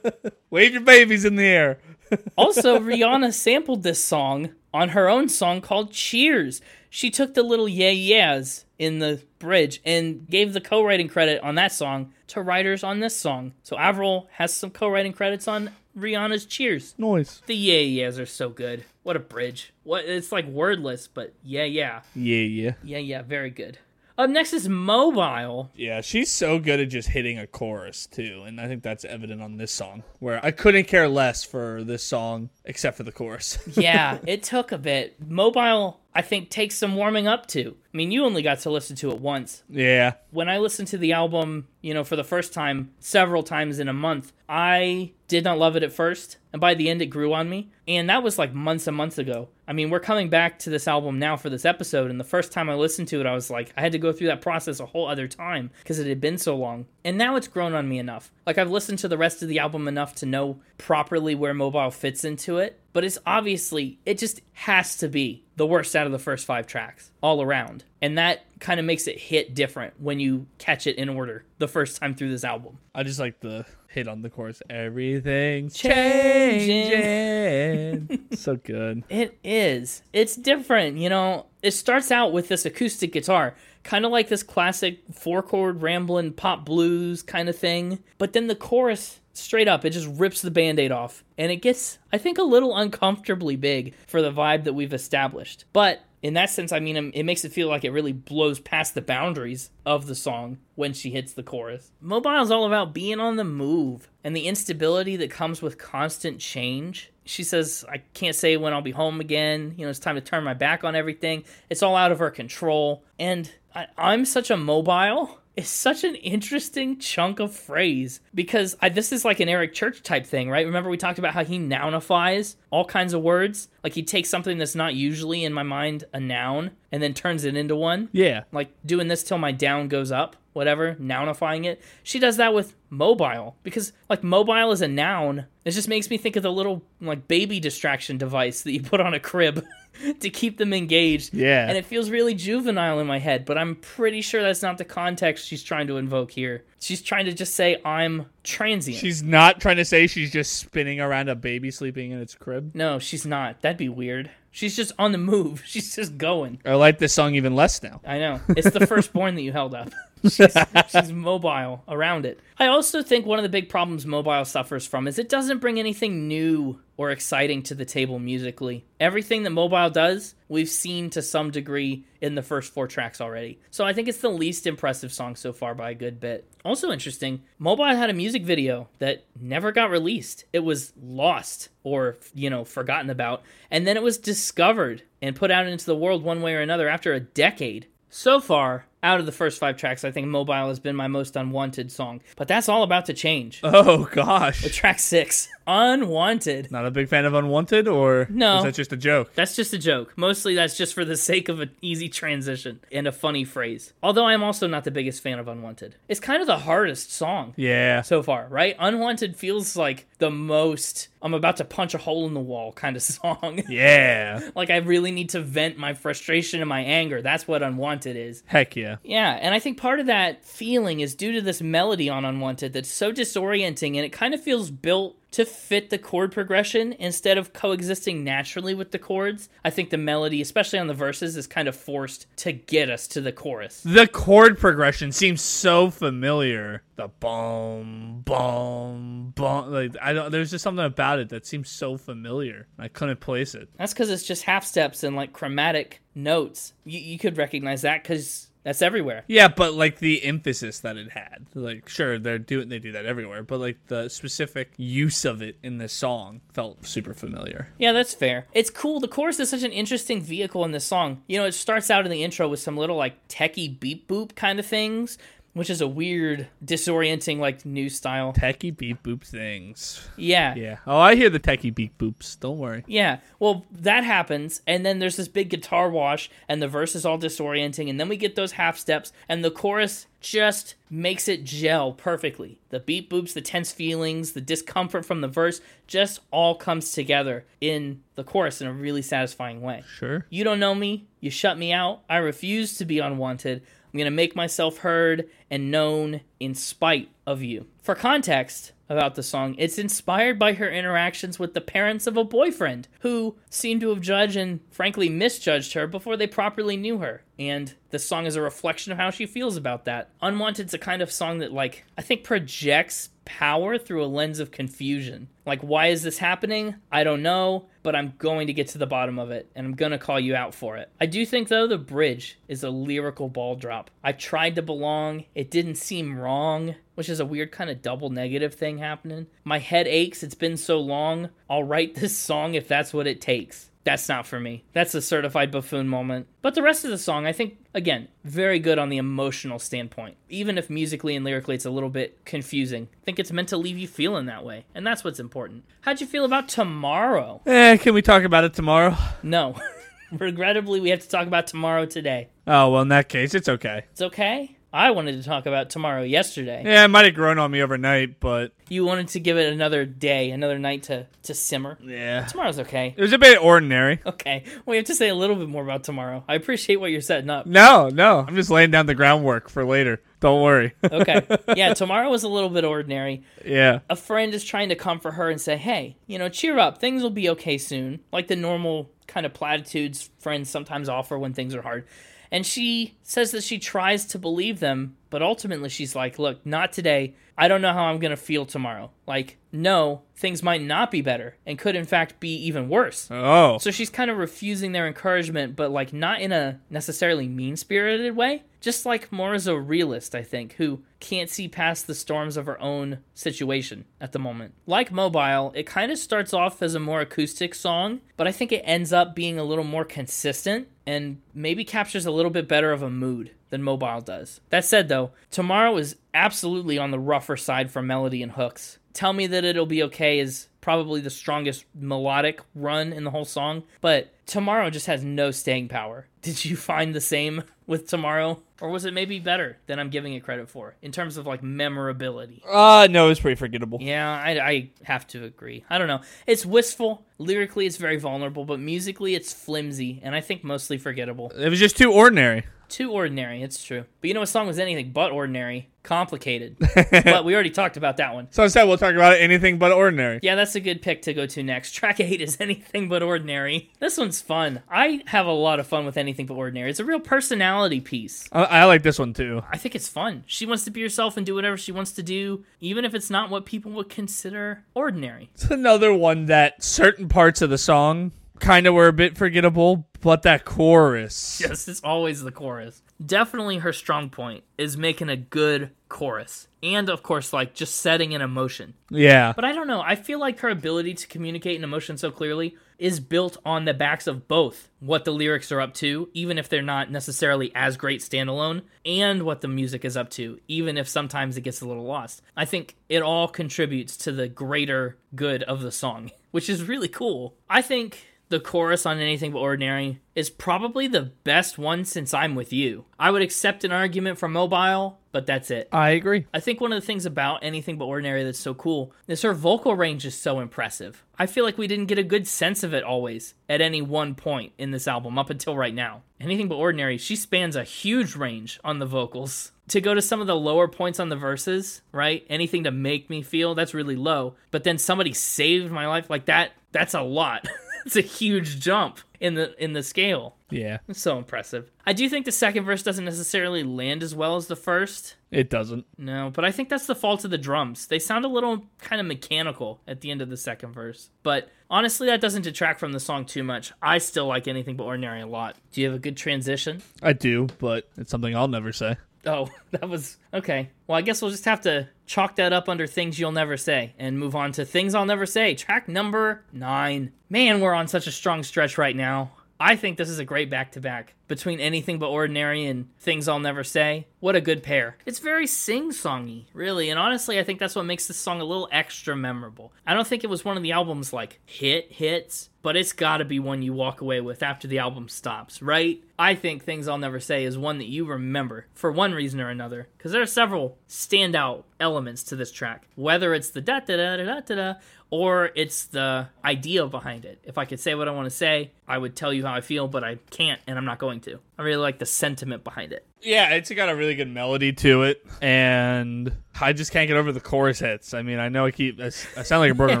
Wave 0.50 0.72
your 0.72 0.82
babies 0.82 1.24
in 1.24 1.36
the 1.36 1.44
air. 1.44 1.78
Also, 2.36 2.76
Rihanna 2.76 3.32
sampled 3.32 3.84
this 3.84 4.02
song 4.02 4.50
on 4.74 4.90
her 4.90 5.08
own 5.08 5.28
song 5.28 5.60
called 5.60 5.92
Cheers. 5.92 6.60
She 6.90 7.10
took 7.10 7.34
the 7.34 7.42
little 7.44 7.68
yeah 7.68 7.90
yeahs 7.90 8.64
in 8.78 8.98
the 8.98 9.22
bridge 9.38 9.80
and 9.84 10.28
gave 10.28 10.52
the 10.52 10.60
co-writing 10.60 11.08
credit 11.08 11.40
on 11.42 11.54
that 11.54 11.72
song 11.72 12.12
to 12.28 12.42
writers 12.42 12.82
on 12.82 13.00
this 13.00 13.16
song. 13.16 13.52
So 13.62 13.78
Avril 13.78 14.28
has 14.32 14.52
some 14.52 14.70
co-writing 14.70 15.12
credits 15.12 15.46
on 15.46 15.70
Rihanna's 15.96 16.46
Cheers. 16.46 16.94
Noise. 16.98 17.42
The 17.46 17.54
yeah 17.54 17.78
yeahs 17.78 18.18
are 18.18 18.26
so 18.26 18.48
good. 18.48 18.84
What 19.04 19.16
a 19.16 19.20
bridge. 19.20 19.72
What 19.84 20.04
it's 20.04 20.32
like 20.32 20.46
wordless, 20.46 21.08
but 21.08 21.32
yeah 21.44 21.64
yeah. 21.64 22.02
Yeah, 22.14 22.42
yeah. 22.42 22.72
Yeah 22.82 22.98
yeah, 22.98 23.22
very 23.22 23.50
good. 23.50 23.78
Up 24.20 24.28
next 24.28 24.52
is 24.52 24.68
Mobile. 24.68 25.70
Yeah, 25.74 26.02
she's 26.02 26.30
so 26.30 26.58
good 26.58 26.78
at 26.78 26.90
just 26.90 27.08
hitting 27.08 27.38
a 27.38 27.46
chorus 27.46 28.06
too, 28.06 28.42
and 28.46 28.60
I 28.60 28.68
think 28.68 28.82
that's 28.82 29.06
evident 29.06 29.40
on 29.40 29.56
this 29.56 29.72
song. 29.72 30.02
Where 30.18 30.44
I 30.44 30.50
couldn't 30.50 30.84
care 30.88 31.08
less 31.08 31.42
for 31.42 31.82
this 31.84 32.02
song 32.02 32.50
except 32.66 32.98
for 32.98 33.02
the 33.02 33.12
chorus. 33.12 33.56
yeah, 33.76 34.18
it 34.26 34.42
took 34.42 34.72
a 34.72 34.78
bit. 34.78 35.16
Mobile, 35.26 36.00
I 36.14 36.22
think, 36.22 36.50
takes 36.50 36.76
some 36.76 36.96
warming 36.96 37.26
up 37.28 37.46
to. 37.48 37.76
I 37.92 37.96
mean, 37.96 38.10
you 38.10 38.24
only 38.24 38.42
got 38.42 38.60
to 38.60 38.70
listen 38.70 38.96
to 38.96 39.10
it 39.10 39.20
once. 39.20 39.62
yeah, 39.68 40.14
When 40.30 40.48
I 40.48 40.58
listened 40.58 40.88
to 40.88 40.98
the 40.98 41.12
album, 41.12 41.68
you 41.82 41.94
know, 41.94 42.04
for 42.04 42.16
the 42.16 42.24
first 42.24 42.52
time, 42.52 42.90
several 42.98 43.42
times 43.42 43.78
in 43.78 43.88
a 43.88 43.92
month, 43.92 44.32
I 44.48 45.12
did 45.28 45.44
not 45.44 45.58
love 45.58 45.76
it 45.76 45.82
at 45.82 45.92
first. 45.92 46.38
And 46.52 46.60
by 46.60 46.74
the 46.74 46.88
end, 46.88 47.00
it 47.00 47.06
grew 47.06 47.32
on 47.32 47.48
me. 47.48 47.70
And 47.86 48.10
that 48.10 48.22
was 48.24 48.38
like 48.38 48.52
months 48.52 48.88
and 48.88 48.96
months 48.96 49.18
ago. 49.18 49.48
I 49.68 49.72
mean, 49.72 49.90
we're 49.90 50.00
coming 50.00 50.28
back 50.28 50.58
to 50.60 50.70
this 50.70 50.88
album 50.88 51.20
now 51.20 51.36
for 51.36 51.48
this 51.48 51.64
episode. 51.64 52.10
And 52.10 52.18
the 52.18 52.24
first 52.24 52.50
time 52.50 52.68
I 52.68 52.74
listened 52.74 53.06
to 53.08 53.20
it, 53.20 53.26
I 53.26 53.34
was 53.34 53.50
like, 53.50 53.72
I 53.76 53.80
had 53.80 53.92
to 53.92 53.98
go 53.98 54.12
through 54.12 54.26
that 54.26 54.40
process 54.40 54.80
a 54.80 54.86
whole 54.86 55.06
other 55.06 55.28
time 55.28 55.70
because 55.78 56.00
it 56.00 56.08
had 56.08 56.20
been 56.20 56.38
so 56.38 56.56
long. 56.56 56.86
And 57.04 57.16
now 57.16 57.36
it's 57.36 57.46
grown 57.46 57.74
on 57.74 57.88
me 57.88 57.98
enough. 58.00 58.32
Like, 58.50 58.58
I've 58.58 58.68
listened 58.72 58.98
to 58.98 59.06
the 59.06 59.16
rest 59.16 59.44
of 59.44 59.48
the 59.48 59.60
album 59.60 59.86
enough 59.86 60.16
to 60.16 60.26
know 60.26 60.58
properly 60.76 61.36
where 61.36 61.54
Mobile 61.54 61.92
fits 61.92 62.24
into 62.24 62.58
it. 62.58 62.80
But 62.92 63.04
it's 63.04 63.16
obviously, 63.24 64.00
it 64.04 64.18
just 64.18 64.40
has 64.54 64.96
to 64.96 65.08
be 65.08 65.44
the 65.54 65.68
worst 65.68 65.94
out 65.94 66.06
of 66.06 66.10
the 66.10 66.18
first 66.18 66.46
five 66.46 66.66
tracks 66.66 67.12
all 67.22 67.40
around. 67.42 67.84
And 68.02 68.18
that 68.18 68.40
kind 68.58 68.80
of 68.80 68.86
makes 68.86 69.06
it 69.06 69.20
hit 69.20 69.54
different 69.54 69.94
when 70.00 70.18
you 70.18 70.48
catch 70.58 70.88
it 70.88 70.96
in 70.96 71.08
order 71.08 71.44
the 71.58 71.68
first 71.68 72.00
time 72.00 72.16
through 72.16 72.30
this 72.30 72.42
album. 72.42 72.78
I 72.92 73.04
just 73.04 73.20
like 73.20 73.38
the 73.38 73.66
hit 73.86 74.08
on 74.08 74.22
the 74.22 74.30
chorus. 74.30 74.62
Everything's 74.68 75.74
Changing. 75.74 76.90
changing. 76.90 78.26
so 78.36 78.56
good. 78.56 79.04
It 79.08 79.38
is. 79.44 80.02
It's 80.12 80.34
different, 80.34 80.96
you 80.98 81.08
know. 81.08 81.46
It 81.62 81.70
starts 81.70 82.10
out 82.10 82.32
with 82.32 82.48
this 82.48 82.64
acoustic 82.64 83.12
guitar, 83.12 83.54
kind 83.82 84.04
of 84.04 84.12
like 84.12 84.28
this 84.28 84.42
classic 84.42 85.00
four 85.12 85.42
chord 85.42 85.82
rambling 85.82 86.32
pop 86.32 86.64
blues 86.64 87.22
kind 87.22 87.48
of 87.48 87.56
thing. 87.56 87.98
But 88.18 88.32
then 88.32 88.46
the 88.46 88.54
chorus, 88.54 89.20
straight 89.32 89.68
up, 89.68 89.84
it 89.84 89.90
just 89.90 90.08
rips 90.18 90.42
the 90.42 90.50
band 90.50 90.78
aid 90.78 90.92
off. 90.92 91.24
And 91.38 91.50
it 91.50 91.56
gets, 91.56 91.98
I 92.12 92.18
think, 92.18 92.38
a 92.38 92.42
little 92.42 92.76
uncomfortably 92.76 93.56
big 93.56 93.94
for 94.06 94.22
the 94.22 94.32
vibe 94.32 94.64
that 94.64 94.74
we've 94.74 94.92
established. 94.92 95.64
But 95.72 96.00
in 96.22 96.34
that 96.34 96.50
sense, 96.50 96.70
I 96.72 96.80
mean, 96.80 96.96
um, 96.96 97.10
it 97.14 97.22
makes 97.22 97.44
it 97.44 97.52
feel 97.52 97.68
like 97.68 97.84
it 97.84 97.92
really 97.92 98.12
blows 98.12 98.60
past 98.60 98.94
the 98.94 99.00
boundaries 99.00 99.70
of 99.86 100.06
the 100.06 100.14
song 100.14 100.58
when 100.74 100.92
she 100.92 101.10
hits 101.10 101.32
the 101.32 101.42
chorus. 101.42 101.90
Mobile's 102.00 102.50
all 102.50 102.66
about 102.66 102.92
being 102.92 103.20
on 103.20 103.36
the 103.36 103.44
move 103.44 104.08
and 104.22 104.36
the 104.36 104.46
instability 104.46 105.16
that 105.16 105.30
comes 105.30 105.62
with 105.62 105.78
constant 105.78 106.38
change. 106.38 107.10
She 107.24 107.42
says, 107.42 107.84
I 107.88 107.98
can't 108.12 108.36
say 108.36 108.56
when 108.56 108.72
I'll 108.74 108.82
be 108.82 108.90
home 108.90 109.20
again. 109.20 109.74
You 109.76 109.86
know, 109.86 109.90
it's 109.90 109.98
time 109.98 110.16
to 110.16 110.20
turn 110.20 110.44
my 110.44 110.54
back 110.54 110.84
on 110.84 110.94
everything. 110.94 111.44
It's 111.70 111.82
all 111.82 111.96
out 111.96 112.12
of 112.12 112.18
her 112.18 112.30
control. 112.30 113.02
And 113.18 113.50
I, 113.74 113.86
I'm 113.98 114.24
such 114.24 114.50
a 114.50 114.56
mobile. 114.56 115.38
It's 115.56 115.68
such 115.68 116.04
an 116.04 116.14
interesting 116.14 116.98
chunk 116.98 117.38
of 117.40 117.54
phrase 117.54 118.20
because 118.34 118.76
I, 118.80 118.88
this 118.88 119.12
is 119.12 119.24
like 119.24 119.40
an 119.40 119.48
Eric 119.48 119.74
Church 119.74 120.02
type 120.02 120.24
thing, 120.24 120.48
right? 120.48 120.64
Remember 120.64 120.88
we 120.88 120.96
talked 120.96 121.18
about 121.18 121.34
how 121.34 121.44
he 121.44 121.58
nounifies 121.58 122.54
all 122.70 122.84
kinds 122.84 123.12
of 123.12 123.20
words? 123.22 123.68
Like 123.84 123.92
he 123.94 124.02
takes 124.02 124.30
something 124.30 124.58
that's 124.58 124.74
not 124.76 124.94
usually 124.94 125.44
in 125.44 125.52
my 125.52 125.64
mind 125.64 126.04
a 126.14 126.20
noun 126.20 126.70
and 126.92 127.02
then 127.02 127.14
turns 127.14 127.44
it 127.44 127.56
into 127.56 127.76
one 127.76 128.08
Yeah. 128.12 128.44
like 128.52 128.70
doing 128.86 129.08
this 129.08 129.22
till 129.22 129.38
my 129.38 129.52
down 129.52 129.88
goes 129.88 130.10
up, 130.12 130.36
whatever, 130.52 130.94
nounifying 130.94 131.66
it. 131.66 131.82
She 132.04 132.18
does 132.18 132.36
that 132.38 132.54
with 132.54 132.74
mobile 132.88 133.56
because 133.62 133.92
like 134.08 134.22
mobile 134.22 134.70
is 134.70 134.80
a 134.80 134.88
noun. 134.88 135.46
It 135.64 135.72
just 135.72 135.88
makes 135.88 136.08
me 136.08 136.16
think 136.16 136.36
of 136.36 136.42
the 136.42 136.52
little 136.52 136.82
like 137.00 137.28
baby 137.28 137.60
distraction 137.60 138.16
device 138.18 138.62
that 138.62 138.72
you 138.72 138.82
put 138.82 139.00
on 139.00 139.14
a 139.14 139.20
crib 139.20 139.64
to 140.20 140.30
keep 140.30 140.58
them 140.58 140.72
engaged. 140.72 141.34
Yeah. 141.34 141.66
And 141.68 141.76
it 141.76 141.84
feels 141.84 142.10
really 142.10 142.34
juvenile 142.34 143.00
in 143.00 143.06
my 143.06 143.18
head, 143.18 143.44
but 143.44 143.58
I'm 143.58 143.76
pretty 143.76 144.20
sure 144.20 144.42
that's 144.42 144.62
not 144.62 144.78
the 144.78 144.84
context 144.84 145.46
she's 145.46 145.62
trying 145.62 145.86
to 145.88 145.96
invoke 145.96 146.30
here. 146.30 146.64
She's 146.80 147.02
trying 147.02 147.26
to 147.26 147.32
just 147.32 147.54
say 147.54 147.80
I'm 147.84 148.26
transient. 148.42 148.98
She's 148.98 149.22
not 149.22 149.60
trying 149.60 149.76
to 149.76 149.84
say 149.84 150.06
she's 150.06 150.30
just 150.32 150.54
spinning 150.56 151.00
around 151.00 151.28
a 151.28 151.34
baby 151.34 151.70
sleeping 151.70 152.10
in 152.10 152.20
its 152.20 152.34
crib. 152.34 152.72
no, 152.74 152.98
she's 152.98 153.26
not. 153.26 153.60
That'd 153.62 153.76
be 153.76 153.88
weird. 153.88 154.30
She's 154.50 154.76
just 154.76 154.92
on 154.98 155.12
the 155.12 155.18
move. 155.18 155.62
She's 155.66 155.94
just 155.94 156.18
going. 156.18 156.60
I 156.64 156.74
like 156.74 156.98
this 156.98 157.12
song 157.12 157.34
even 157.34 157.54
less 157.54 157.82
now. 157.82 158.00
I 158.04 158.18
know. 158.18 158.40
It's 158.48 158.70
the 158.70 158.86
firstborn 158.86 159.34
that 159.36 159.42
you 159.42 159.52
held 159.52 159.74
up. 159.74 159.90
she's, 160.22 160.54
she's 160.88 161.12
mobile 161.12 161.82
around 161.88 162.26
it. 162.26 162.40
I 162.58 162.66
also 162.66 163.02
think 163.02 163.24
one 163.24 163.38
of 163.38 163.42
the 163.42 163.48
big 163.48 163.70
problems 163.70 164.04
mobile 164.04 164.44
suffers 164.44 164.86
from 164.86 165.08
is 165.08 165.18
it 165.18 165.30
doesn't 165.30 165.58
bring 165.58 165.78
anything 165.78 166.28
new 166.28 166.78
or 166.98 167.10
exciting 167.10 167.62
to 167.62 167.74
the 167.74 167.86
table 167.86 168.18
musically. 168.18 168.84
Everything 168.98 169.44
that 169.44 169.50
mobile 169.50 169.88
does, 169.88 170.34
we've 170.48 170.68
seen 170.68 171.08
to 171.10 171.22
some 171.22 171.50
degree 171.50 172.04
in 172.20 172.34
the 172.34 172.42
first 172.42 172.74
four 172.74 172.86
tracks 172.86 173.20
already. 173.22 173.58
So 173.70 173.84
I 173.84 173.94
think 173.94 174.08
it's 174.08 174.18
the 174.18 174.28
least 174.28 174.66
impressive 174.66 175.12
song 175.12 175.36
so 175.36 175.54
far 175.54 175.74
by 175.74 175.90
a 175.90 175.94
good 175.94 176.20
bit. 176.20 176.44
Also 176.64 176.90
interesting, 176.90 177.42
Mobile 177.58 177.84
had 177.86 178.10
a 178.10 178.14
music 178.14 178.42
video 178.42 178.88
that 178.98 179.24
never 179.40 179.72
got 179.72 179.90
released. 179.90 180.44
It 180.52 180.60
was 180.60 180.92
lost 181.00 181.70
or, 181.82 182.18
you 182.34 182.50
know, 182.50 182.64
forgotten 182.64 183.08
about, 183.08 183.42
and 183.70 183.86
then 183.86 183.96
it 183.96 184.02
was 184.02 184.18
discovered 184.18 185.02
and 185.22 185.36
put 185.36 185.50
out 185.50 185.66
into 185.66 185.86
the 185.86 185.96
world 185.96 186.22
one 186.22 186.42
way 186.42 186.54
or 186.54 186.60
another 186.60 186.88
after 186.88 187.14
a 187.14 187.20
decade. 187.20 187.86
So 188.10 188.40
far, 188.40 188.86
out 189.02 189.20
of 189.20 189.26
the 189.26 189.32
first 189.32 189.58
five 189.58 189.76
tracks, 189.76 190.04
I 190.04 190.10
think 190.10 190.26
Mobile 190.26 190.68
has 190.68 190.78
been 190.78 190.96
my 190.96 191.08
most 191.08 191.36
unwanted 191.36 191.90
song. 191.90 192.20
But 192.36 192.48
that's 192.48 192.68
all 192.68 192.82
about 192.82 193.06
to 193.06 193.14
change. 193.14 193.60
Oh 193.80 194.04
gosh. 194.12 194.62
Track 194.74 194.98
six, 194.98 195.48
Unwanted. 195.66 196.70
Not 196.70 196.84
a 196.86 196.90
big 196.90 197.08
fan 197.08 197.24
of 197.24 197.34
Unwanted, 197.34 197.88
or 197.88 198.26
No. 198.30 198.58
is 198.58 198.64
that 198.64 198.74
just 198.74 198.92
a 198.92 198.96
joke? 198.96 199.32
That's 199.34 199.56
just 199.56 199.72
a 199.72 199.78
joke. 199.78 200.12
Mostly 200.16 200.54
that's 200.54 200.76
just 200.76 200.94
for 200.94 201.04
the 201.04 201.16
sake 201.16 201.48
of 201.48 201.60
an 201.60 201.70
easy 201.80 202.08
transition 202.08 202.80
and 202.92 203.06
a 203.06 203.12
funny 203.12 203.44
phrase. 203.44 203.92
Although 204.02 204.26
I'm 204.26 204.42
also 204.42 204.66
not 204.66 204.84
the 204.84 204.90
biggest 204.90 205.22
fan 205.22 205.38
of 205.38 205.48
Unwanted. 205.48 205.94
It's 206.08 206.20
kind 206.20 206.40
of 206.40 206.46
the 206.46 206.58
hardest 206.58 207.12
song 207.12 207.54
Yeah. 207.56 208.02
so 208.02 208.22
far, 208.22 208.46
right? 208.50 208.76
Unwanted 208.78 209.36
feels 209.36 209.76
like 209.76 210.06
the 210.18 210.30
most 210.30 211.08
I'm 211.22 211.34
about 211.34 211.58
to 211.58 211.64
punch 211.64 211.94
a 211.94 211.98
hole 211.98 212.26
in 212.26 212.34
the 212.34 212.40
wall 212.40 212.72
kind 212.72 212.96
of 212.96 213.02
song. 213.02 213.62
Yeah. 213.68 214.40
like 214.54 214.70
I 214.70 214.76
really 214.78 215.10
need 215.10 215.30
to 215.30 215.40
vent 215.40 215.78
my 215.78 215.94
frustration 215.94 216.60
and 216.60 216.68
my 216.68 216.80
anger. 216.80 217.22
That's 217.22 217.46
what 217.48 217.62
Unwanted 217.62 218.16
is. 218.16 218.42
Heck 218.46 218.76
yeah. 218.76 218.89
Yeah, 219.02 219.38
and 219.40 219.54
I 219.54 219.58
think 219.58 219.78
part 219.78 220.00
of 220.00 220.06
that 220.06 220.44
feeling 220.44 221.00
is 221.00 221.14
due 221.14 221.32
to 221.32 221.40
this 221.40 221.62
melody 221.62 222.08
on 222.08 222.24
Unwanted 222.24 222.72
that's 222.72 222.90
so 222.90 223.12
disorienting 223.12 223.96
and 223.96 224.04
it 224.04 224.12
kind 224.12 224.34
of 224.34 224.42
feels 224.42 224.70
built 224.70 225.16
to 225.32 225.44
fit 225.44 225.90
the 225.90 225.98
chord 225.98 226.32
progression 226.32 226.92
instead 226.94 227.38
of 227.38 227.52
coexisting 227.52 228.24
naturally 228.24 228.74
with 228.74 228.90
the 228.90 228.98
chords. 228.98 229.48
I 229.64 229.70
think 229.70 229.90
the 229.90 229.98
melody, 229.98 230.40
especially 230.40 230.78
on 230.78 230.86
the 230.86 230.94
verses, 230.94 231.36
is 231.36 231.46
kind 231.46 231.68
of 231.68 231.76
forced 231.76 232.26
to 232.38 232.52
get 232.52 232.90
us 232.90 233.06
to 233.08 233.20
the 233.20 233.32
chorus. 233.32 233.82
The 233.84 234.08
chord 234.08 234.58
progression 234.58 235.12
seems 235.12 235.40
so 235.40 235.90
familiar. 235.90 236.82
The 236.96 237.08
boom, 237.08 238.22
boom, 238.24 239.32
boom. 239.34 239.72
Like 239.72 239.96
I 240.02 240.12
don't. 240.12 240.30
There's 240.30 240.50
just 240.50 240.64
something 240.64 240.84
about 240.84 241.18
it 241.18 241.30
that 241.30 241.46
seems 241.46 241.70
so 241.70 241.96
familiar. 241.96 242.66
I 242.78 242.88
couldn't 242.88 243.20
place 243.20 243.54
it. 243.54 243.68
That's 243.78 243.92
because 243.92 244.10
it's 244.10 244.24
just 244.24 244.42
half 244.42 244.64
steps 244.64 245.02
and 245.02 245.16
like 245.16 245.32
chromatic 245.32 246.02
notes. 246.14 246.74
You, 246.84 247.00
you 247.00 247.18
could 247.18 247.38
recognize 247.38 247.82
that 247.82 248.02
because 248.02 248.49
that's 248.62 248.82
everywhere. 248.82 249.24
Yeah, 249.26 249.48
but 249.48 249.74
like 249.74 249.98
the 249.98 250.22
emphasis 250.22 250.80
that 250.80 250.96
it 250.96 251.12
had. 251.12 251.46
Like, 251.54 251.88
sure, 251.88 252.18
they're 252.18 252.38
doing 252.38 252.68
they 252.68 252.78
do 252.78 252.92
that 252.92 253.06
everywhere, 253.06 253.42
but 253.42 253.58
like 253.60 253.78
the 253.86 254.08
specific 254.08 254.72
use 254.76 255.24
of 255.24 255.40
it 255.40 255.56
in 255.62 255.78
this 255.78 255.92
song 255.92 256.40
felt 256.52 256.86
super 256.86 257.14
familiar. 257.14 257.68
Yeah, 257.78 257.92
that's 257.92 258.14
fair. 258.14 258.46
It's 258.52 258.70
cool. 258.70 259.00
The 259.00 259.08
chorus 259.08 259.40
is 259.40 259.50
such 259.50 259.62
an 259.62 259.72
interesting 259.72 260.20
vehicle 260.20 260.64
in 260.64 260.72
this 260.72 260.84
song. 260.84 261.22
You 261.26 261.38
know, 261.38 261.46
it 261.46 261.52
starts 261.52 261.90
out 261.90 262.04
in 262.04 262.10
the 262.10 262.22
intro 262.22 262.48
with 262.48 262.60
some 262.60 262.76
little 262.76 262.96
like 262.96 263.28
techie 263.28 263.78
beep 263.78 264.06
boop 264.06 264.34
kind 264.34 264.58
of 264.58 264.66
things, 264.66 265.16
which 265.52 265.70
is 265.70 265.80
a 265.80 265.88
weird, 265.88 266.48
disorienting 266.64 267.38
like 267.38 267.64
new 267.64 267.88
style. 267.88 268.32
Techie 268.32 268.76
beep 268.76 269.02
boop 269.02 269.22
things. 269.22 270.08
Yeah. 270.16 270.54
Yeah. 270.54 270.78
Oh, 270.86 270.98
I 270.98 271.16
hear 271.16 271.30
the 271.30 271.40
techie 271.40 271.74
beep 271.74 271.98
boops. 271.98 272.38
Don't 272.38 272.58
worry. 272.58 272.84
Yeah, 272.86 273.18
well, 273.38 273.66
that 273.72 274.04
happens, 274.04 274.62
and 274.66 274.84
then 274.84 274.98
there's 274.98 275.16
this 275.16 275.28
big 275.28 275.50
guitar 275.50 275.90
wash, 275.90 276.30
and 276.48 276.62
the 276.62 276.68
verse 276.68 276.94
is 276.94 277.04
all 277.04 277.18
disorienting, 277.18 277.90
and 277.90 277.98
then 277.98 278.08
we 278.08 278.16
get 278.16 278.36
those 278.36 278.52
half 278.52 278.78
steps, 278.78 279.12
and 279.28 279.44
the 279.44 279.50
chorus 279.50 280.06
just 280.20 280.74
makes 280.90 281.28
it 281.28 281.44
gel 281.44 281.92
perfectly. 281.92 282.60
The 282.68 282.80
beep 282.80 283.10
boops, 283.10 283.32
the 283.32 283.40
tense 283.40 283.72
feelings, 283.72 284.32
the 284.32 284.40
discomfort 284.40 285.06
from 285.06 285.22
the 285.22 285.28
verse 285.28 285.62
just 285.86 286.20
all 286.30 286.54
comes 286.54 286.92
together 286.92 287.46
in 287.60 288.02
the 288.16 288.24
chorus 288.24 288.60
in 288.60 288.66
a 288.66 288.72
really 288.72 289.00
satisfying 289.02 289.62
way. 289.62 289.82
Sure. 289.96 290.26
You 290.28 290.44
don't 290.44 290.60
know 290.60 290.74
me, 290.74 291.06
you 291.20 291.30
shut 291.30 291.56
me 291.58 291.72
out, 291.72 292.02
I 292.08 292.18
refuse 292.18 292.76
to 292.78 292.84
be 292.84 292.98
unwanted. 292.98 293.62
I'm 293.92 293.98
going 293.98 294.04
to 294.04 294.10
make 294.10 294.36
myself 294.36 294.78
heard 294.78 295.28
and 295.50 295.70
known 295.70 296.20
in 296.38 296.54
spite 296.54 297.08
of 297.26 297.42
you. 297.42 297.66
For 297.82 297.94
context 297.94 298.72
about 298.88 299.16
the 299.16 299.22
song, 299.22 299.56
it's 299.58 299.78
inspired 299.78 300.38
by 300.38 300.52
her 300.54 300.70
interactions 300.70 301.38
with 301.38 301.54
the 301.54 301.60
parents 301.60 302.06
of 302.06 302.16
a 302.16 302.24
boyfriend 302.24 302.86
who 303.00 303.36
seem 303.48 303.80
to 303.80 303.88
have 303.90 304.00
judged 304.00 304.36
and 304.36 304.60
frankly 304.70 305.08
misjudged 305.08 305.72
her 305.72 305.86
before 305.86 306.16
they 306.16 306.26
properly 306.26 306.76
knew 306.76 306.98
her. 306.98 307.24
And 307.40 307.72
the 307.88 307.98
song 307.98 308.26
is 308.26 308.36
a 308.36 308.42
reflection 308.42 308.92
of 308.92 308.98
how 308.98 309.08
she 309.08 309.24
feels 309.24 309.56
about 309.56 309.86
that. 309.86 310.10
Unwanted's 310.20 310.74
a 310.74 310.78
kind 310.78 311.00
of 311.00 311.10
song 311.10 311.38
that 311.38 311.54
like 311.54 311.86
I 311.96 312.02
think 312.02 312.22
projects 312.22 313.08
power 313.24 313.78
through 313.78 314.04
a 314.04 314.06
lens 314.06 314.40
of 314.40 314.50
confusion. 314.50 315.28
Like 315.46 315.62
why 315.62 315.86
is 315.86 316.02
this 316.02 316.18
happening? 316.18 316.74
I 316.92 317.02
don't 317.02 317.22
know, 317.22 317.70
but 317.82 317.96
I'm 317.96 318.12
going 318.18 318.48
to 318.48 318.52
get 318.52 318.68
to 318.68 318.78
the 318.78 318.86
bottom 318.86 319.18
of 319.18 319.30
it 319.30 319.50
and 319.54 319.66
I'm 319.66 319.74
going 319.74 319.92
to 319.92 319.98
call 319.98 320.20
you 320.20 320.36
out 320.36 320.54
for 320.54 320.76
it. 320.76 320.90
I 321.00 321.06
do 321.06 321.24
think 321.24 321.48
though 321.48 321.66
the 321.66 321.78
bridge 321.78 322.38
is 322.46 322.62
a 322.62 322.68
lyrical 322.68 323.30
ball 323.30 323.56
drop. 323.56 323.90
I 324.04 324.12
tried 324.12 324.56
to 324.56 324.62
belong, 324.62 325.24
it 325.34 325.50
didn't 325.50 325.76
seem 325.76 326.18
wrong, 326.18 326.74
which 326.94 327.08
is 327.08 327.20
a 327.20 327.26
weird 327.26 327.52
kind 327.52 327.70
of 327.70 327.80
double 327.80 328.10
negative 328.10 328.54
thing 328.54 328.76
happening. 328.76 329.28
My 329.44 329.60
head 329.60 329.88
aches, 329.88 330.22
it's 330.22 330.34
been 330.34 330.58
so 330.58 330.78
long. 330.78 331.30
I'll 331.48 331.64
write 331.64 331.94
this 331.94 332.18
song 332.18 332.52
if 332.52 332.68
that's 332.68 332.92
what 332.92 333.06
it 333.06 333.22
takes. 333.22 333.69
That's 333.84 334.08
not 334.08 334.26
for 334.26 334.38
me. 334.38 334.64
That's 334.72 334.94
a 334.94 335.00
certified 335.00 335.50
buffoon 335.50 335.88
moment. 335.88 336.26
But 336.42 336.54
the 336.54 336.62
rest 336.62 336.84
of 336.84 336.90
the 336.90 336.98
song, 336.98 337.26
I 337.26 337.32
think, 337.32 337.56
again, 337.74 338.08
very 338.24 338.58
good 338.58 338.78
on 338.78 338.90
the 338.90 338.98
emotional 338.98 339.58
standpoint. 339.58 340.16
Even 340.28 340.58
if 340.58 340.68
musically 340.68 341.16
and 341.16 341.24
lyrically 341.24 341.54
it's 341.54 341.64
a 341.64 341.70
little 341.70 341.88
bit 341.88 342.24
confusing. 342.24 342.88
I 343.00 343.04
think 343.04 343.18
it's 343.18 343.32
meant 343.32 343.48
to 343.48 343.56
leave 343.56 343.78
you 343.78 343.88
feeling 343.88 344.26
that 344.26 344.44
way. 344.44 344.64
And 344.74 344.86
that's 344.86 345.02
what's 345.02 345.20
important. 345.20 345.64
How'd 345.80 346.00
you 346.00 346.06
feel 346.06 346.24
about 346.24 346.48
tomorrow? 346.48 347.40
Eh, 347.46 347.78
can 347.78 347.94
we 347.94 348.02
talk 348.02 348.22
about 348.24 348.44
it 348.44 348.52
tomorrow? 348.52 348.96
No. 349.22 349.56
Regrettably, 350.12 350.80
we 350.80 350.90
have 350.90 351.00
to 351.00 351.08
talk 351.08 351.26
about 351.26 351.46
tomorrow 351.46 351.86
today. 351.86 352.28
Oh 352.46 352.70
well, 352.70 352.82
in 352.82 352.88
that 352.88 353.08
case, 353.08 353.32
it's 353.32 353.48
okay. 353.48 353.84
It's 353.92 354.02
okay. 354.02 354.56
I 354.72 354.92
wanted 354.92 355.20
to 355.20 355.22
talk 355.28 355.46
about 355.46 355.68
tomorrow 355.70 356.02
yesterday. 356.02 356.62
Yeah, 356.64 356.84
it 356.84 356.88
might 356.88 357.04
have 357.04 357.14
grown 357.14 357.38
on 357.38 357.50
me 357.50 357.60
overnight, 357.60 358.20
but 358.20 358.52
You 358.68 358.84
wanted 358.84 359.08
to 359.08 359.20
give 359.20 359.36
it 359.36 359.52
another 359.52 359.84
day, 359.84 360.30
another 360.30 360.58
night 360.60 360.84
to, 360.84 361.06
to 361.24 361.34
simmer. 361.34 361.76
yeah, 361.82 362.24
Tomorrow's 362.26 362.60
okay. 362.60 362.94
it 362.96 363.00
was 363.00 363.12
a 363.12 363.18
bit 363.18 363.42
ordinary. 363.42 363.98
Okay. 364.06 364.44
We 364.66 364.76
have 364.76 364.86
to 364.86 364.94
say 364.94 365.08
a 365.08 365.14
little 365.14 365.34
bit 365.34 365.48
more 365.48 365.64
about 365.64 365.82
tomorrow. 365.82 366.22
I 366.28 366.34
appreciate 366.36 366.76
what 366.76 366.92
you're 366.92 367.00
setting 367.00 367.30
up. 367.30 367.46
No, 367.46 367.88
no, 367.88 368.24
I'm 368.26 368.36
just 368.36 368.48
laying 368.50 368.70
down 368.70 368.86
the 368.86 368.94
groundwork 368.94 369.48
for 369.48 369.64
later. 369.64 370.00
Don't 370.20 370.42
worry. 370.42 370.72
Okay. 370.84 371.26
Yeah, 371.56 371.74
tomorrow 371.74 372.08
was 372.10 372.22
a 372.22 372.28
little 372.28 372.50
bit 372.50 372.64
ordinary. 372.64 373.22
yeah, 373.44 373.80
A 373.88 373.96
friend 373.96 374.32
is 374.34 374.44
trying 374.44 374.68
to 374.68 374.76
comfort 374.76 375.12
her 375.12 375.30
and 375.30 375.40
say, 375.40 375.56
hey, 375.56 375.96
you 376.06 376.18
know, 376.18 376.28
cheer 376.28 376.58
up. 376.58 376.78
Things 376.78 377.02
will 377.02 377.10
be 377.10 377.28
okay 377.30 377.58
soon. 377.58 378.00
Like 378.12 378.28
the 378.28 378.36
normal 378.36 378.90
kind 379.08 379.26
of 379.26 379.32
platitudes 379.34 380.10
friends 380.20 380.48
sometimes 380.48 380.88
offer 380.88 381.18
when 381.18 381.32
things 381.32 381.54
are 381.56 381.62
hard. 381.62 381.86
And 382.32 382.46
she 382.46 382.96
says 383.02 383.32
that 383.32 383.42
she 383.42 383.58
tries 383.58 384.04
to 384.06 384.18
believe 384.18 384.60
them, 384.60 384.96
but 385.10 385.22
ultimately 385.22 385.68
she's 385.68 385.96
like, 385.96 386.18
look, 386.18 386.44
not 386.46 386.72
today. 386.72 387.14
I 387.36 387.48
don't 387.48 387.62
know 387.62 387.72
how 387.72 387.84
I'm 387.84 387.98
going 387.98 388.10
to 388.10 388.16
feel 388.16 388.46
tomorrow. 388.46 388.90
Like, 389.06 389.38
no, 389.50 390.02
things 390.14 390.42
might 390.42 390.62
not 390.62 390.90
be 390.90 391.00
better 391.00 391.36
and 391.46 391.58
could, 391.58 391.74
in 391.74 391.86
fact, 391.86 392.20
be 392.20 392.34
even 392.46 392.68
worse. 392.68 393.08
Oh, 393.10 393.58
So 393.58 393.70
she's 393.70 393.90
kind 393.90 394.10
of 394.10 394.18
refusing 394.18 394.72
their 394.72 394.86
encouragement, 394.86 395.56
but 395.56 395.70
like 395.70 395.92
not 395.92 396.20
in 396.20 396.32
a 396.32 396.60
necessarily 396.70 397.26
mean 397.26 397.56
spirited 397.56 398.14
way. 398.14 398.44
Just 398.60 398.84
like 398.84 399.10
more 399.10 399.34
as 399.34 399.46
a 399.46 399.58
realist, 399.58 400.14
I 400.14 400.22
think, 400.22 400.54
who 400.54 400.82
can't 401.00 401.30
see 401.30 401.48
past 401.48 401.86
the 401.86 401.94
storms 401.94 402.36
of 402.36 402.46
her 402.46 402.60
own 402.60 402.98
situation 403.14 403.86
at 404.00 404.12
the 404.12 404.18
moment. 404.18 404.54
Like 404.66 404.92
Mobile, 404.92 405.52
it 405.54 405.66
kind 405.66 405.90
of 405.90 405.98
starts 405.98 406.34
off 406.34 406.62
as 406.62 406.74
a 406.74 406.80
more 406.80 407.00
acoustic 407.00 407.54
song, 407.54 408.00
but 408.16 408.28
I 408.28 408.32
think 408.32 408.52
it 408.52 408.62
ends 408.64 408.92
up 408.92 409.14
being 409.14 409.38
a 409.38 409.44
little 409.44 409.64
more 409.64 409.84
consistent 409.84 410.68
and 410.86 411.20
maybe 411.34 411.64
captures 411.64 412.06
a 412.06 412.10
little 412.10 412.30
bit 412.30 412.48
better 412.48 412.72
of 412.72 412.82
a 412.82 412.90
mood 412.90 413.30
than 413.50 413.62
Mobile 413.62 414.00
does. 414.00 414.40
That 414.50 414.64
said, 414.64 414.88
though, 414.88 415.10
Tomorrow 415.30 415.76
is 415.76 415.96
absolutely 416.14 416.78
on 416.78 416.90
the 416.90 416.98
rougher 416.98 417.36
side 417.36 417.70
for 417.70 417.82
melody 417.82 418.22
and 418.22 418.32
hooks. 418.32 418.78
Tell 418.92 419.12
Me 419.12 419.26
That 419.26 419.44
It'll 419.44 419.66
Be 419.66 419.82
Okay 419.84 420.18
is 420.18 420.48
probably 420.60 421.00
the 421.00 421.10
strongest 421.10 421.64
melodic 421.74 422.40
run 422.54 422.92
in 422.92 423.04
the 423.04 423.10
whole 423.10 423.24
song, 423.24 423.62
but 423.80 424.12
Tomorrow 424.26 424.70
just 424.70 424.86
has 424.86 425.04
no 425.04 425.30
staying 425.30 425.68
power. 425.68 426.06
Did 426.22 426.44
you 426.44 426.56
find 426.56 426.94
the 426.94 427.00
same 427.00 427.44
with 427.70 427.86
Tomorrow? 427.86 428.42
Or 428.60 428.68
was 428.68 428.84
it 428.84 428.92
maybe 428.92 429.20
better 429.20 429.56
than 429.66 429.78
I'm 429.78 429.90
giving 429.90 430.12
it 430.14 430.24
credit 430.24 430.50
for 430.50 430.74
in 430.82 430.90
terms 430.90 431.16
of 431.16 431.24
like 431.24 431.40
memorability? 431.42 432.42
uh, 432.50 432.88
no, 432.90 433.08
it's 433.08 433.20
pretty 433.20 433.36
forgettable. 433.36 433.78
Yeah, 433.80 434.10
I, 434.10 434.30
I 434.40 434.70
have 434.82 435.06
to 435.08 435.24
agree. 435.24 435.64
I 435.70 435.78
don't 435.78 435.86
know. 435.86 436.00
It's 436.26 436.44
wistful. 436.44 437.06
Lyrically, 437.18 437.66
it's 437.66 437.76
very 437.76 437.96
vulnerable, 437.96 438.44
but 438.44 438.58
musically, 438.58 439.14
it's 439.14 439.32
flimsy, 439.32 440.00
and 440.02 440.16
I 440.16 440.20
think 440.20 440.42
mostly 440.42 440.78
forgettable. 440.78 441.30
It 441.30 441.48
was 441.48 441.60
just 441.60 441.76
too 441.78 441.92
ordinary. 441.92 442.44
Too 442.70 442.92
ordinary, 442.92 443.42
it's 443.42 443.62
true. 443.64 443.84
But 444.00 444.08
you 444.08 444.14
know, 444.14 444.22
a 444.22 444.26
song 444.26 444.46
was 444.46 444.60
anything 444.60 444.92
but 444.92 445.10
ordinary. 445.10 445.68
Complicated. 445.82 446.56
but 446.90 447.24
we 447.24 447.34
already 447.34 447.50
talked 447.50 447.76
about 447.76 447.96
that 447.96 448.14
one. 448.14 448.28
So 448.30 448.44
instead, 448.44 448.64
we'll 448.64 448.78
talk 448.78 448.94
about 448.94 449.16
anything 449.16 449.58
but 449.58 449.72
ordinary. 449.72 450.20
Yeah, 450.22 450.36
that's 450.36 450.54
a 450.54 450.60
good 450.60 450.80
pick 450.80 451.02
to 451.02 451.14
go 451.14 451.26
to 451.26 451.42
next. 451.42 451.72
Track 451.74 451.98
eight 451.98 452.20
is 452.20 452.40
Anything 452.40 452.88
But 452.88 453.02
Ordinary. 453.02 453.72
This 453.80 453.98
one's 453.98 454.20
fun. 454.20 454.62
I 454.70 455.02
have 455.06 455.26
a 455.26 455.32
lot 455.32 455.58
of 455.58 455.66
fun 455.66 455.84
with 455.84 455.96
Anything 455.96 456.26
But 456.26 456.34
Ordinary. 456.34 456.70
It's 456.70 456.78
a 456.80 456.84
real 456.84 457.00
personality 457.00 457.80
piece. 457.80 458.28
I, 458.30 458.44
I 458.44 458.64
like 458.64 458.82
this 458.82 458.98
one 458.98 459.14
too. 459.14 459.42
I 459.50 459.58
think 459.58 459.74
it's 459.74 459.88
fun. 459.88 460.22
She 460.26 460.46
wants 460.46 460.64
to 460.64 460.70
be 460.70 460.80
herself 460.82 461.16
and 461.16 461.26
do 461.26 461.34
whatever 461.34 461.56
she 461.56 461.72
wants 461.72 461.90
to 461.92 462.02
do, 462.04 462.44
even 462.60 462.84
if 462.84 462.94
it's 462.94 463.10
not 463.10 463.30
what 463.30 463.46
people 463.46 463.72
would 463.72 463.88
consider 463.88 464.62
ordinary. 464.74 465.30
It's 465.34 465.50
another 465.50 465.92
one 465.92 466.26
that 466.26 466.62
certain 466.62 467.08
parts 467.08 467.42
of 467.42 467.50
the 467.50 467.58
song 467.58 468.12
kind 468.38 468.66
of 468.66 468.74
were 468.74 468.88
a 468.88 468.92
bit 468.92 469.16
forgettable, 469.16 469.86
but 470.00 470.22
that 470.22 470.44
chorus. 470.44 471.40
Yes, 471.40 471.68
it's 471.68 471.80
always 471.82 472.22
the 472.22 472.32
chorus. 472.32 472.82
Definitely 473.04 473.58
her 473.58 473.72
strong 473.72 474.10
point 474.10 474.44
is 474.58 474.76
making 474.76 475.08
a 475.08 475.16
good 475.16 475.70
chorus. 475.88 476.48
And 476.62 476.88
of 476.88 477.02
course, 477.02 477.32
like 477.32 477.54
just 477.54 477.76
setting 477.76 478.14
an 478.14 478.20
emotion. 478.20 478.74
Yeah. 478.90 479.32
But 479.34 479.44
I 479.44 479.52
don't 479.52 479.66
know. 479.66 479.80
I 479.80 479.96
feel 479.96 480.18
like 480.18 480.40
her 480.40 480.48
ability 480.48 480.94
to 480.94 481.06
communicate 481.06 481.56
an 481.56 481.64
emotion 481.64 481.96
so 481.96 482.10
clearly 482.10 482.56
is 482.78 482.98
built 482.98 483.36
on 483.44 483.66
the 483.66 483.74
backs 483.74 484.06
of 484.06 484.26
both 484.26 484.70
what 484.80 485.04
the 485.04 485.12
lyrics 485.12 485.52
are 485.52 485.60
up 485.60 485.74
to, 485.74 486.08
even 486.14 486.38
if 486.38 486.48
they're 486.48 486.62
not 486.62 486.90
necessarily 486.90 487.52
as 487.54 487.76
great 487.76 488.00
standalone, 488.00 488.62
and 488.86 489.22
what 489.22 489.42
the 489.42 489.48
music 489.48 489.84
is 489.84 489.96
up 489.98 490.08
to, 490.08 490.40
even 490.48 490.78
if 490.78 490.88
sometimes 490.88 491.36
it 491.36 491.42
gets 491.42 491.60
a 491.60 491.66
little 491.66 491.84
lost. 491.84 492.22
I 492.34 492.46
think 492.46 492.76
it 492.88 493.02
all 493.02 493.28
contributes 493.28 493.98
to 493.98 494.12
the 494.12 494.28
greater 494.28 494.96
good 495.14 495.42
of 495.42 495.60
the 495.60 495.70
song, 495.70 496.10
which 496.30 496.48
is 496.48 496.62
really 496.62 496.88
cool. 496.88 497.34
I 497.50 497.60
think 497.60 498.06
the 498.30 498.40
chorus 498.40 498.86
on 498.86 498.98
Anything 498.98 499.32
But 499.32 499.40
Ordinary 499.40 500.00
is 500.14 500.30
probably 500.30 500.86
the 500.86 501.10
best 501.24 501.58
one 501.58 501.84
since 501.84 502.14
I'm 502.14 502.36
with 502.36 502.52
you. 502.52 502.84
I 502.98 503.10
would 503.10 503.22
accept 503.22 503.64
an 503.64 503.72
argument 503.72 504.18
from 504.18 504.32
Mobile, 504.32 505.00
but 505.10 505.26
that's 505.26 505.50
it. 505.50 505.68
I 505.72 505.90
agree. 505.90 506.26
I 506.32 506.38
think 506.38 506.60
one 506.60 506.72
of 506.72 506.80
the 506.80 506.86
things 506.86 507.04
about 507.04 507.42
Anything 507.42 507.76
But 507.76 507.86
Ordinary 507.86 508.22
that's 508.22 508.38
so 508.38 508.54
cool 508.54 508.92
is 509.08 509.22
her 509.22 509.34
vocal 509.34 509.74
range 509.74 510.06
is 510.06 510.14
so 510.14 510.38
impressive. 510.38 511.04
I 511.18 511.26
feel 511.26 511.44
like 511.44 511.58
we 511.58 511.66
didn't 511.66 511.86
get 511.86 511.98
a 511.98 512.04
good 512.04 512.28
sense 512.28 512.62
of 512.62 512.72
it 512.72 512.84
always 512.84 513.34
at 513.48 513.60
any 513.60 513.82
one 513.82 514.14
point 514.14 514.52
in 514.58 514.70
this 514.70 514.86
album 514.86 515.18
up 515.18 515.28
until 515.28 515.56
right 515.56 515.74
now. 515.74 516.02
Anything 516.20 516.46
But 516.46 516.56
Ordinary, 516.56 516.98
she 516.98 517.16
spans 517.16 517.56
a 517.56 517.64
huge 517.64 518.14
range 518.14 518.60
on 518.62 518.78
the 518.78 518.86
vocals. 518.86 519.50
To 519.68 519.80
go 519.80 519.94
to 519.94 520.02
some 520.02 520.20
of 520.20 520.28
the 520.28 520.36
lower 520.36 520.68
points 520.68 521.00
on 521.00 521.08
the 521.08 521.16
verses, 521.16 521.82
right? 521.92 522.24
Anything 522.28 522.64
to 522.64 522.70
make 522.70 523.10
me 523.10 523.22
feel, 523.22 523.56
that's 523.56 523.74
really 523.74 523.96
low. 523.96 524.34
But 524.52 524.62
then 524.62 524.78
somebody 524.78 525.12
saved 525.14 525.72
my 525.72 525.88
life 525.88 526.08
like 526.08 526.26
that, 526.26 526.52
that's 526.70 526.94
a 526.94 527.02
lot. 527.02 527.48
it's 527.84 527.96
a 527.96 528.00
huge 528.00 528.60
jump 528.60 528.98
in 529.20 529.34
the 529.34 529.62
in 529.62 529.72
the 529.72 529.82
scale. 529.82 530.36
Yeah. 530.50 530.78
It's 530.88 531.00
so 531.00 531.18
impressive. 531.18 531.70
I 531.86 531.92
do 531.92 532.08
think 532.08 532.24
the 532.26 532.32
second 532.32 532.64
verse 532.64 532.82
doesn't 532.82 533.04
necessarily 533.04 533.62
land 533.62 534.02
as 534.02 534.14
well 534.14 534.36
as 534.36 534.46
the 534.46 534.56
first. 534.56 535.16
It 535.30 535.48
doesn't. 535.48 535.86
No, 535.96 536.30
but 536.34 536.44
I 536.44 536.50
think 536.50 536.68
that's 536.68 536.86
the 536.86 536.94
fault 536.94 537.24
of 537.24 537.30
the 537.30 537.38
drums. 537.38 537.86
They 537.86 537.98
sound 537.98 538.24
a 538.24 538.28
little 538.28 538.66
kind 538.80 539.00
of 539.00 539.06
mechanical 539.06 539.80
at 539.86 540.00
the 540.00 540.10
end 540.10 540.22
of 540.22 540.28
the 540.28 540.36
second 540.36 540.72
verse. 540.72 541.10
But 541.22 541.50
honestly, 541.70 542.08
that 542.08 542.20
doesn't 542.20 542.42
detract 542.42 542.80
from 542.80 542.92
the 542.92 543.00
song 543.00 543.24
too 543.24 543.44
much. 543.44 543.72
I 543.80 543.98
still 543.98 544.26
like 544.26 544.48
anything 544.48 544.76
but 544.76 544.84
ordinary 544.84 545.20
a 545.20 545.26
lot. 545.26 545.56
Do 545.72 545.80
you 545.80 545.86
have 545.86 545.96
a 545.96 546.00
good 546.00 546.16
transition? 546.16 546.82
I 547.02 547.12
do, 547.12 547.46
but 547.58 547.88
it's 547.96 548.10
something 548.10 548.34
I'll 548.34 548.48
never 548.48 548.72
say. 548.72 548.96
Oh, 549.26 549.48
that 549.72 549.88
was 549.88 550.16
okay. 550.32 550.70
Well, 550.86 550.98
I 550.98 551.02
guess 551.02 551.22
we'll 551.22 551.30
just 551.30 551.44
have 551.44 551.60
to 551.62 551.88
chalk 552.06 552.36
that 552.36 552.52
up 552.52 552.68
under 552.68 552.86
things 552.86 553.18
you'll 553.18 553.32
never 553.32 553.56
say 553.56 553.94
and 553.98 554.18
move 554.18 554.34
on 554.34 554.52
to 554.52 554.64
things 554.64 554.94
I'll 554.94 555.06
never 555.06 555.26
say. 555.26 555.54
Track 555.54 555.88
number 555.88 556.44
nine. 556.52 557.12
Man, 557.28 557.60
we're 557.60 557.74
on 557.74 557.88
such 557.88 558.06
a 558.06 558.12
strong 558.12 558.42
stretch 558.42 558.78
right 558.78 558.96
now. 558.96 559.32
I 559.58 559.76
think 559.76 559.98
this 559.98 560.08
is 560.08 560.18
a 560.18 560.24
great 560.24 560.50
back 560.50 560.72
to 560.72 560.80
back 560.80 561.14
between 561.30 561.60
anything 561.60 562.00
but 562.00 562.08
ordinary 562.08 562.66
and 562.66 562.88
things 562.98 563.28
I'll 563.28 563.38
never 563.38 563.62
say. 563.62 564.08
What 564.18 564.34
a 564.34 564.40
good 564.40 564.64
pair. 564.64 564.96
It's 565.06 565.20
very 565.20 565.46
sing 565.46 565.92
songy, 565.92 566.46
really, 566.52 566.90
and 566.90 566.98
honestly, 566.98 567.38
I 567.38 567.44
think 567.44 567.60
that's 567.60 567.76
what 567.76 567.86
makes 567.86 568.08
this 568.08 568.16
song 568.16 568.40
a 568.40 568.44
little 568.44 568.68
extra 568.72 569.16
memorable. 569.16 569.72
I 569.86 569.94
don't 569.94 570.06
think 570.06 570.24
it 570.24 570.28
was 570.28 570.44
one 570.44 570.56
of 570.56 570.62
the 570.64 570.72
album's 570.72 571.12
like 571.12 571.38
hit 571.46 571.92
hits, 571.92 572.50
but 572.62 572.76
it's 572.76 572.92
gotta 572.92 573.24
be 573.24 573.38
one 573.38 573.62
you 573.62 573.72
walk 573.72 574.00
away 574.00 574.20
with 574.20 574.42
after 574.42 574.66
the 574.66 574.80
album 574.80 575.08
stops, 575.08 575.62
right? 575.62 576.02
I 576.18 576.34
think 576.34 576.64
Things 576.64 576.88
I'll 576.88 576.98
Never 576.98 577.20
Say 577.20 577.44
is 577.44 577.56
one 577.56 577.78
that 577.78 577.88
you 577.88 578.04
remember 578.04 578.66
for 578.74 578.90
one 578.90 579.12
reason 579.12 579.40
or 579.40 579.48
another, 579.48 579.88
because 579.96 580.12
there 580.12 580.20
are 580.20 580.26
several 580.26 580.76
standout 580.88 581.62
elements 581.78 582.24
to 582.24 582.36
this 582.36 582.52
track, 582.52 582.88
whether 582.96 583.32
it's 583.32 583.50
the 583.50 583.62
da 583.62 583.80
da 583.80 583.96
da 583.96 584.16
da 584.16 584.40
da 584.40 584.54
da 584.54 584.74
or 585.10 585.50
it's 585.56 585.86
the 585.86 586.28
idea 586.44 586.86
behind 586.86 587.24
it. 587.24 587.40
If 587.42 587.58
I 587.58 587.64
could 587.64 587.80
say 587.80 587.94
what 587.94 588.08
I 588.08 588.12
want 588.12 588.26
to 588.26 588.36
say, 588.36 588.70
I 588.86 588.96
would 588.96 589.16
tell 589.16 589.32
you 589.32 589.44
how 589.44 589.52
I 589.52 589.60
feel, 589.60 589.88
but 589.88 590.04
I 590.04 590.16
can't 590.30 590.60
and 590.66 590.78
I'm 590.78 590.84
not 590.84 590.98
going 590.98 591.19
to. 591.22 591.38
I 591.58 591.62
really 591.62 591.76
like 591.76 591.98
the 591.98 592.06
sentiment 592.06 592.64
behind 592.64 592.92
it. 592.92 593.06
Yeah, 593.20 593.50
it's 593.50 593.70
got 593.70 593.88
a 593.88 593.96
really 593.96 594.14
good 594.14 594.28
melody 594.28 594.72
to 594.72 595.02
it, 595.02 595.26
and 595.42 596.34
I 596.60 596.72
just 596.72 596.90
can't 596.90 597.06
get 597.06 597.16
over 597.16 597.32
the 597.32 597.40
chorus 597.40 597.78
hits. 597.78 598.14
I 598.14 598.22
mean, 598.22 598.38
I 598.38 598.48
know 598.48 598.64
I 598.66 598.70
keep 598.70 598.98
I 599.00 599.10
sound 599.10 599.60
like 599.60 599.72
a 599.72 599.74
broken 599.74 600.00